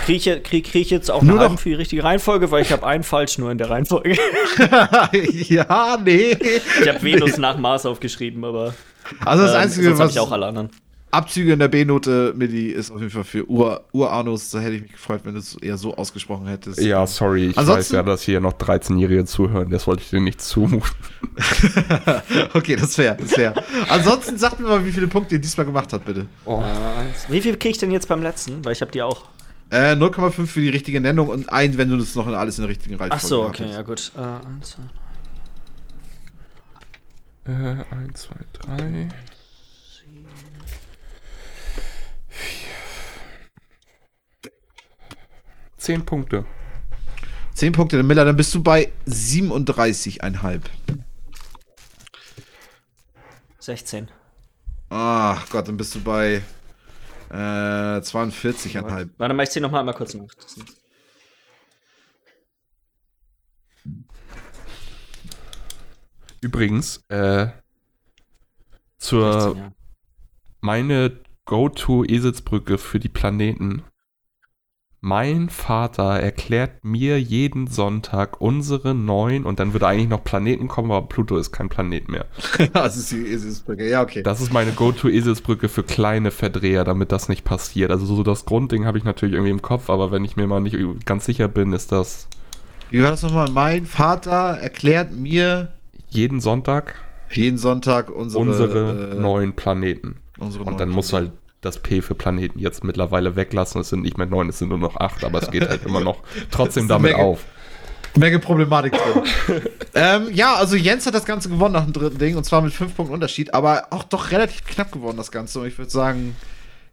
Kriege 0.07 0.41
krieg, 0.41 0.65
krieg 0.65 0.83
ich 0.83 0.91
jetzt 0.91 1.11
auch 1.11 1.23
Nur 1.23 1.37
noch- 1.37 1.59
für 1.59 1.69
die 1.71 1.75
richtige 1.75 2.05
Reihenfolge, 2.05 2.51
weil 2.51 2.63
ich 2.63 2.73
habe 2.73 2.87
einen 2.87 3.03
falsch 3.05 3.39
nur 3.39 3.51
in 3.51 3.59
der 3.59 3.71
Reihenfolge. 3.71 4.17
ja, 5.49 5.99
nee. 6.05 6.37
Ich 6.83 6.89
habe 6.89 7.03
Venus 7.03 7.37
nach 7.39 7.57
Mars 7.59 7.85
aufgeschrieben, 7.87 8.45
aber 8.45 8.75
Also 9.25 9.45
das 9.45 9.55
ähm, 9.55 9.61
Einzige, 9.61 9.99
was 9.99 10.13
ich 10.13 10.21
auch 10.21 10.31
alle 10.33 10.47
anderen. 10.47 10.71
Abzüge 11.13 11.55
in 11.55 11.59
der 11.59 11.67
B-Note, 11.67 12.35
Midi, 12.37 12.69
ist 12.69 12.93
auf 12.93 12.99
jeden 13.01 13.11
Fall 13.11 13.25
für 13.25 13.45
Ur 13.51 13.83
Uranus. 13.91 14.51
Da 14.51 14.61
hätte 14.61 14.77
ich 14.77 14.83
mich 14.83 14.93
gefreut, 14.93 15.23
wenn 15.25 15.33
du 15.35 15.41
es 15.41 15.57
eher 15.57 15.77
so 15.77 15.97
ausgesprochen 15.97 16.47
hättest. 16.47 16.81
Ja, 16.81 17.05
sorry, 17.05 17.47
ich 17.47 17.57
weiß 17.57 17.59
Ansonsten- 17.69 17.97
ja, 17.97 18.03
dass 18.05 18.23
hier 18.23 18.39
noch 18.39 18.53
13-Jährige 18.53 19.25
zuhören. 19.25 19.71
Das 19.71 19.89
wollte 19.89 20.03
ich 20.05 20.11
dir 20.11 20.21
nicht 20.21 20.41
zumuten. 20.41 20.89
okay, 22.55 22.77
das 22.77 22.97
wäre, 22.97 23.17
das 23.17 23.37
wäre. 23.37 23.55
Ansonsten 23.89 24.39
sagt 24.39 24.61
mir 24.61 24.69
mal, 24.69 24.85
wie 24.87 24.93
viele 24.93 25.09
Punkte 25.09 25.35
ihr 25.35 25.41
diesmal 25.41 25.67
gemacht 25.67 25.93
habt, 25.93 26.05
bitte. 26.05 26.27
Oh. 26.45 26.63
Wie 27.29 27.41
viel 27.41 27.57
kriege 27.57 27.73
ich 27.73 27.79
denn 27.79 27.91
jetzt 27.91 28.07
beim 28.07 28.23
letzten? 28.23 28.65
Weil 28.65 28.73
ich 28.75 28.81
habe 28.81 28.93
die 28.93 29.03
auch. 29.03 29.25
Äh, 29.71 29.93
0,5 29.95 30.47
für 30.47 30.61
die 30.61 30.69
richtige 30.69 31.01
Nennung 31.01 31.29
und 31.29 31.49
ein, 31.53 31.79
wenn 31.79 31.89
du 31.89 31.97
das 31.97 32.15
noch 32.17 32.27
in 32.27 32.35
alles 32.35 32.59
in 32.59 32.63
der 32.63 32.71
richtigen 32.71 32.97
Reihenfolge 32.97 33.15
Ach 33.15 33.21
so, 33.29 33.45
okay, 33.45 33.69
hättest. 33.73 33.77
ja 33.77 33.83
gut. 33.83 34.13
Äh, 34.17 34.47
eins, 34.47 34.71
zwei, 34.71 34.83
Äh, 37.53 37.85
1, 37.95 38.21
2, 38.21 38.35
3. 38.77 39.09
Zehn 45.77 46.05
Punkte. 46.05 46.45
10 47.55 47.73
Punkte, 47.73 47.97
der 47.97 48.05
Miller, 48.05 48.25
dann 48.25 48.37
bist 48.37 48.55
du 48.55 48.63
bei 48.63 48.93
37,5. 49.07 50.61
16. 53.59 54.09
Ach 54.91 55.49
Gott, 55.51 55.69
dann 55.69 55.77
bist 55.77 55.95
du 55.95 56.01
bei 56.01 56.43
äh, 57.31 57.35
42,5. 58.01 59.11
Warte 59.17 59.35
mal, 59.35 59.43
ich 59.43 59.51
zähle 59.51 59.63
nochmal 59.65 59.81
einmal 59.81 59.95
kurz 59.95 60.15
nach. 60.15 60.27
Übrigens, 66.41 67.05
äh, 67.09 67.49
zur 68.99 69.33
16, 69.41 69.59
ja. 69.63 69.73
meine 70.61 71.21
Go-To-Eselsbrücke 71.45 72.79
für 72.79 72.99
die 72.99 73.09
Planeten. 73.09 73.85
Mein 75.03 75.49
Vater 75.49 76.21
erklärt 76.21 76.85
mir 76.85 77.19
jeden 77.19 77.67
Sonntag 77.69 78.41
unsere 78.43 78.95
neun 78.95 79.45
und 79.47 79.59
dann 79.59 79.73
würde 79.73 79.87
eigentlich 79.87 80.11
noch 80.11 80.23
Planeten 80.23 80.69
kommen, 80.69 80.91
aber 80.91 81.09
Pluto 81.09 81.39
ist 81.39 81.53
kein 81.53 81.71
Planet 81.71 82.11
mehr. 82.11 82.27
das 82.75 82.99
ist 82.99 83.11
die 83.11 83.27
Eselsbrücke. 83.27 83.89
Ja, 83.89 84.03
okay. 84.03 84.23
Das 84.23 84.43
ist 84.43 84.53
meine 84.53 84.73
Go-To-Eselsbrücke 84.73 85.71
für 85.71 85.85
kleine 85.85 86.31
Verdreher, 86.31 86.85
damit 86.85 87.13
das 87.13 87.31
nicht 87.31 87.45
passiert. 87.45 87.91
Also 87.91 88.05
so 88.05 88.23
das 88.23 88.45
Grundding 88.45 88.85
habe 88.85 88.99
ich 88.99 89.05
natürlich 89.05 89.35
irgendwie 89.35 89.53
im 89.53 89.63
Kopf, 89.63 89.89
aber 89.89 90.11
wenn 90.13 90.25
ich 90.25 90.37
mir 90.37 90.47
mal 90.47 90.61
nicht 90.61 90.77
ganz 91.07 91.25
sicher 91.25 91.49
bin, 91.49 91.73
ist 91.73 91.93
das 91.93 92.29
Wie 92.91 93.03
war 93.03 93.11
das 93.11 93.23
nochmal? 93.23 93.49
Mein 93.51 93.87
Vater 93.87 94.59
erklärt 94.61 95.13
mir 95.13 95.73
jeden 96.11 96.41
Sonntag 96.41 96.97
jeden 97.33 97.59
Sonntag 97.59 98.11
unsere, 98.11 98.43
unsere 98.43 99.13
äh, 99.13 99.15
neun 99.15 99.55
Planeten. 99.55 100.17
unsere 100.39 100.65
Und 100.65 100.71
neuen 100.71 100.79
dann 100.79 100.89
musst 100.91 101.13
du 101.13 101.17
Planeten. 101.17 101.33
halt 101.35 101.40
das 101.61 101.79
P 101.79 102.01
für 102.01 102.15
Planeten 102.15 102.59
jetzt 102.59 102.85
mittlerweile 102.85 103.37
weglassen. 103.37 103.81
Es 103.81 103.91
sind 103.91 104.03
nicht 104.03 104.19
mehr 104.19 104.27
neun, 104.27 104.49
es 104.49 104.59
sind 104.59 104.69
nur 104.69 104.79
noch 104.79 104.97
acht, 104.97 105.25
aber 105.25 105.43
es 105.43 105.51
geht 105.51 105.69
halt 105.69 105.85
immer 105.85 106.01
noch 106.01 106.23
trotzdem 106.51 106.89
damit 106.89 107.13
Menge. 107.13 107.25
auf. 107.25 107.45
Menge 108.17 108.39
Problematik 108.41 108.93
drin. 108.93 109.63
ähm, 109.95 110.29
ja, 110.33 110.55
also 110.55 110.75
Jens 110.75 111.07
hat 111.07 111.15
das 111.15 111.25
Ganze 111.25 111.49
gewonnen 111.49 111.75
nach 111.75 111.85
dem 111.85 111.93
dritten 111.93 112.19
Ding 112.19 112.37
und 112.37 112.45
zwar 112.45 112.61
mit 112.61 112.73
fünf 112.73 112.97
Punkten 112.97 113.15
Unterschied, 113.15 113.55
aber 113.55 113.87
auch 113.91 114.03
doch 114.03 114.33
relativ 114.33 114.65
knapp 114.65 114.91
gewonnen 114.91 115.17
das 115.17 115.31
Ganze. 115.31 115.61
Und 115.61 115.69
ich 115.69 115.79
würde 115.79 115.91
sagen, 115.91 116.35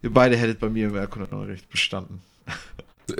ihr 0.04 0.14
beide 0.14 0.36
hättet 0.36 0.60
bei 0.60 0.70
mir 0.70 0.88
im 0.88 0.96
Erkundenrecht 0.96 1.70
bestanden. 1.70 2.22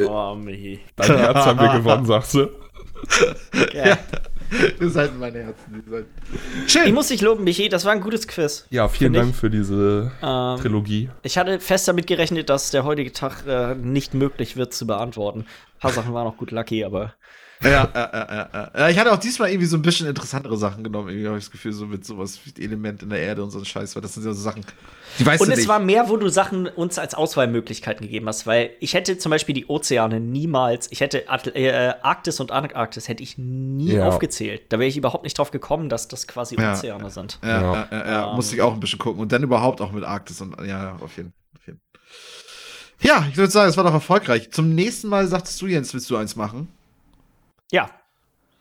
Oh, 0.06 0.36
Michi. 0.36 0.80
Dein 0.96 1.18
Herz 1.18 1.46
haben 1.46 1.60
wir 1.60 1.74
gewonnen, 1.74 2.06
sagst 2.06 2.34
du. 2.34 2.50
Ja. 3.74 3.98
Ihr 4.80 4.90
seid 4.90 5.18
meine 5.20 5.40
Herzen. 5.44 5.84
Ihr 5.86 5.92
seid 5.92 6.88
Ich 6.88 6.94
muss 6.94 7.08
dich 7.08 7.22
loben, 7.22 7.44
Michi. 7.44 7.70
Das 7.70 7.86
war 7.86 7.92
ein 7.92 8.02
gutes 8.02 8.28
Quiz. 8.28 8.66
Ja, 8.70 8.88
vielen 8.88 9.14
Dank 9.14 9.32
ich. 9.32 9.36
für 9.36 9.50
diese 9.50 10.12
Ähm, 10.22 10.60
Trilogie. 10.62 11.10
Ich 11.24 11.38
hatte 11.38 11.60
fest 11.60 11.88
damit 11.88 12.08
gerechnet, 12.08 12.50
dass 12.50 12.72
der 12.72 12.84
heutige 12.84 13.12
Tag 13.12 13.46
äh, 13.48 13.76
nicht 13.76 14.14
möglich 14.14 14.56
wird 14.56 14.74
zu 14.74 14.88
beantworten. 14.88 15.40
Ein 15.42 15.80
paar 15.80 15.92
Sachen 15.92 16.14
waren 16.14 16.28
auch 16.28 16.38
gut 16.38 16.52
lucky, 16.52 16.84
aber 16.86 17.14
Ja, 17.64 17.70
ja, 17.70 17.90
ja, 17.94 18.10
ja, 18.14 18.50
ja. 18.54 18.72
ja. 18.78 18.90
Ich 18.90 19.00
hatte 19.00 19.12
auch 19.12 19.18
diesmal 19.18 19.50
irgendwie 19.50 19.66
so 19.66 19.78
ein 19.78 19.82
bisschen 19.82 20.08
interessantere 20.08 20.58
Sachen 20.58 20.84
genommen. 20.84 21.10
Irgendwie 21.10 21.28
habe 21.28 21.38
ich 21.40 21.46
das 21.46 21.52
Gefühl, 21.52 21.74
so 21.74 21.88
mit 21.88 22.06
sowas 22.06 22.40
wie 22.46 22.64
Element 22.64 23.02
in 23.02 23.10
der 23.10 23.20
Erde 23.20 23.44
und 23.44 23.50
so 23.50 23.58
ein 23.58 23.66
Scheiß, 23.66 23.96
weil 23.96 24.02
das 24.04 24.14
sind 24.14 24.26
ja 24.26 24.34
so 24.34 24.42
Sachen, 24.42 24.64
die 25.18 25.26
weißt 25.26 25.42
Und 25.42 25.48
du 25.48 25.54
es 25.54 25.60
nicht. 25.60 25.68
war 25.68 25.80
mehr, 25.80 26.08
wo 26.10 26.18
du 26.18 26.30
Sachen 26.30 26.68
uns 26.68 27.00
als 27.00 27.16
Auswahlmöglichkeiten 27.16 28.06
gegeben 28.06 28.28
hast, 28.28 28.46
weil 28.46 28.70
ich 28.80 28.94
hätte 28.94 29.18
zum 29.18 29.32
Beispiel 29.32 29.56
die 29.56 29.66
Ozeane 29.66 30.20
niemals, 30.20 30.92
ich 30.92 31.02
hätte 31.02 31.28
Atl 31.30 31.52
äh, 31.56 31.94
Arktis 32.04 32.40
und 32.40 32.52
Antarktis 32.52 33.08
hätte 33.08 33.24
ich 33.24 33.40
nie 33.40 33.94
Ja. 33.94 34.08
aufgezählt. 34.08 34.62
Da 34.70 34.78
wäre 34.78 34.88
ich 34.90 34.98
überhaupt 34.98 35.24
nicht 35.24 35.38
drauf 35.40 35.50
gekommen, 35.50 35.90
dass 35.90 36.08
das 36.08 36.28
quasi 36.28 36.56
Ja. 36.60 36.74
Ozeane 36.74 37.10
sind. 37.10 37.40
Ja, 37.44 37.50
Ja. 37.50 37.62
ja. 37.74 37.88
ja, 37.92 38.08
ja. 38.08 38.30
Ähm. 38.30 38.36
musste 38.36 38.56
ich 38.56 38.62
auch 38.62 38.74
ein 38.74 38.80
bisschen 38.80 39.00
gucken. 39.00 39.20
Und 39.22 39.32
dann 39.32 39.42
überhaupt 39.42 39.82
auch 39.82 39.92
mit 39.92 40.04
Arktis 40.04 40.40
und 40.42 40.56
ja, 40.60 40.66
ja, 40.66 40.96
auf 41.02 41.18
jeden 41.18 41.32
Fall. 41.32 41.76
Ja, 43.02 43.26
ich 43.30 43.38
würde 43.38 43.52
sagen, 43.52 43.70
es 43.70 43.78
war 43.78 43.84
doch 43.84 43.94
erfolgreich. 43.94 44.52
Zum 44.52 44.74
nächsten 44.74 45.08
Mal 45.08 45.28
sagtest 45.28 45.62
du, 45.62 45.68
Jens, 45.68 45.94
willst 45.94 46.10
du 46.10 46.18
eins 46.18 46.36
machen? 46.36 46.68
Ja. 47.72 47.90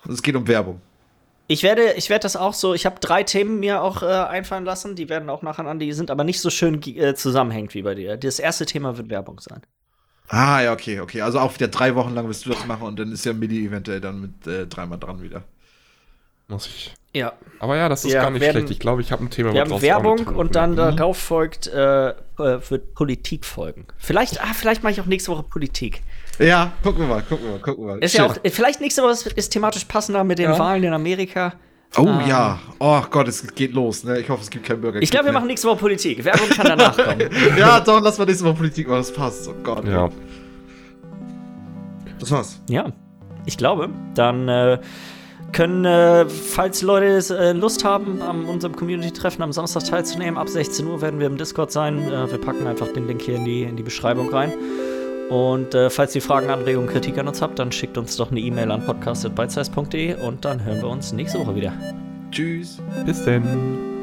Es 0.08 0.22
geht 0.22 0.36
um 0.36 0.46
Werbung. 0.46 0.80
Ich 1.48 1.62
werde, 1.62 1.92
ich 1.92 2.10
werde 2.10 2.24
das 2.24 2.34
auch 2.34 2.54
so, 2.54 2.74
ich 2.74 2.86
habe 2.86 2.98
drei 2.98 3.22
Themen 3.22 3.60
mir 3.60 3.80
auch 3.80 4.02
äh, 4.02 4.06
einfallen 4.06 4.64
lassen, 4.64 4.96
die 4.96 5.08
werden 5.08 5.30
auch 5.30 5.42
nacheinander, 5.42 5.84
die 5.84 5.92
sind 5.92 6.10
aber 6.10 6.24
nicht 6.24 6.40
so 6.40 6.50
schön 6.50 6.82
äh, 6.82 7.14
zusammenhängend 7.14 7.74
wie 7.74 7.82
bei 7.82 7.94
dir. 7.94 8.16
Das 8.16 8.40
erste 8.40 8.66
Thema 8.66 8.98
wird 8.98 9.10
Werbung 9.10 9.38
sein. 9.38 9.62
Ah, 10.28 10.60
ja, 10.60 10.72
okay, 10.72 10.98
okay. 10.98 11.20
Also 11.22 11.38
auch 11.38 11.54
wieder 11.54 11.68
drei 11.68 11.94
Wochen 11.94 12.14
lang 12.14 12.26
wirst 12.28 12.46
du 12.46 12.50
das 12.50 12.66
machen 12.66 12.82
und 12.82 12.98
dann 12.98 13.12
ist 13.12 13.24
ja 13.24 13.32
Midi 13.32 13.64
eventuell 13.64 14.00
dann 14.00 14.20
mit 14.20 14.46
äh, 14.48 14.66
dreimal 14.66 14.98
dran 14.98 15.22
wieder. 15.22 15.44
Muss 16.48 16.66
ich. 16.66 16.94
Ja. 17.12 17.32
Aber 17.60 17.76
ja, 17.76 17.88
das 17.88 18.04
ist 18.04 18.12
Wir 18.12 18.20
gar 18.20 18.30
nicht 18.30 18.40
werden- 18.42 18.52
schlecht. 18.58 18.70
Ich 18.70 18.78
glaube, 18.78 19.00
ich 19.00 19.10
habe 19.10 19.24
ein 19.24 19.30
Thema 19.30 19.52
Wir 19.52 19.62
haben 19.62 19.82
Werbung 19.82 20.26
und 20.28 20.54
dann 20.54 20.72
Mhm. 20.72 20.76
darauf 20.76 21.16
folgt, 21.16 21.66
äh, 21.66 22.10
äh, 22.10 22.14
wird 22.36 22.94
Politik 22.94 23.44
folgen. 23.44 23.86
Vielleicht, 23.98 24.40
ah, 24.42 24.52
vielleicht 24.54 24.82
mache 24.82 24.92
ich 24.92 25.00
auch 25.00 25.06
nächste 25.06 25.32
Woche 25.32 25.42
Politik. 25.42 26.02
Ja, 26.38 26.72
gucken 26.82 27.00
wir 27.00 27.08
mal, 27.08 27.22
gucken 27.22 27.46
wir 27.46 27.52
mal, 27.52 27.60
gucken 27.60 27.86
wir 27.86 27.94
mal. 27.96 27.98
Ist 28.04 28.12
ja 28.14 28.24
Schön. 28.28 28.32
auch, 28.32 28.50
vielleicht 28.52 28.80
nächste 28.82 29.02
Woche 29.02 29.12
ist, 29.12 29.26
ist 29.28 29.48
thematisch 29.50 29.84
passender 29.86 30.22
mit 30.24 30.38
den 30.38 30.50
Ja. 30.50 30.58
Wahlen 30.58 30.84
in 30.84 30.92
Amerika. 30.92 31.54
Oh 31.96 32.02
ähm, 32.02 32.20
ja. 32.28 32.58
Oh 32.78 33.00
Gott, 33.10 33.26
es 33.28 33.46
geht 33.54 33.72
los, 33.72 34.04
ne? 34.04 34.20
Ich 34.20 34.28
hoffe, 34.28 34.42
es 34.42 34.50
gibt 34.50 34.66
keinen 34.66 34.82
Bürger. 34.82 35.00
Ich 35.00 35.10
glaube, 35.10 35.26
wir 35.26 35.32
machen 35.32 35.46
nächste 35.46 35.66
Woche 35.68 35.78
Politik. 35.78 36.22
Werbung 36.24 36.48
kann 36.50 36.66
danach 36.66 36.94
kommen. 36.96 37.30
Ja, 37.58 37.80
doch, 37.80 38.02
lass 38.02 38.18
mal 38.18 38.26
nächste 38.26 38.44
Woche 38.44 38.54
Politik 38.56 38.86
machen, 38.86 38.98
das 38.98 39.12
passt. 39.12 39.48
Oh 39.48 39.54
Gott. 39.62 39.86
Ja. 39.88 40.10
Das 42.18 42.30
war's. 42.30 42.60
Ja, 42.68 42.92
ich 43.46 43.56
glaube. 43.56 43.88
Dann 44.14 44.48
äh, 44.48 44.78
können, 45.52 45.84
äh, 45.84 46.28
falls 46.28 46.82
Leute 46.82 47.36
äh, 47.36 47.52
Lust 47.52 47.84
haben, 47.84 48.22
an 48.22 48.44
unserem 48.44 48.76
Community-Treffen 48.76 49.42
am 49.42 49.52
Samstag 49.52 49.84
teilzunehmen, 49.84 50.38
ab 50.38 50.48
16 50.48 50.86
Uhr 50.86 51.00
werden 51.00 51.20
wir 51.20 51.26
im 51.26 51.36
Discord 51.36 51.72
sein. 51.72 51.98
Äh, 52.12 52.30
wir 52.30 52.38
packen 52.38 52.66
einfach 52.66 52.88
den 52.88 53.06
Link 53.06 53.22
hier 53.22 53.36
in 53.36 53.44
die, 53.44 53.62
in 53.62 53.76
die 53.76 53.82
Beschreibung 53.82 54.28
rein. 54.30 54.52
Und 55.30 55.74
äh, 55.74 55.90
falls 55.90 56.14
ihr 56.14 56.22
Fragen, 56.22 56.50
Anregungen, 56.50 56.88
Kritik 56.88 57.18
an 57.18 57.26
uns 57.26 57.42
habt, 57.42 57.58
dann 57.58 57.72
schickt 57.72 57.98
uns 57.98 58.16
doch 58.16 58.30
eine 58.30 58.40
E-Mail 58.40 58.70
an 58.70 58.84
podcast.bitesize.de 58.84 60.22
und 60.26 60.44
dann 60.44 60.64
hören 60.64 60.82
wir 60.82 60.88
uns 60.88 61.12
nächste 61.12 61.40
Woche 61.40 61.56
wieder. 61.56 61.72
Tschüss. 62.30 62.78
Bis 63.04 63.24
denn. 63.24 63.95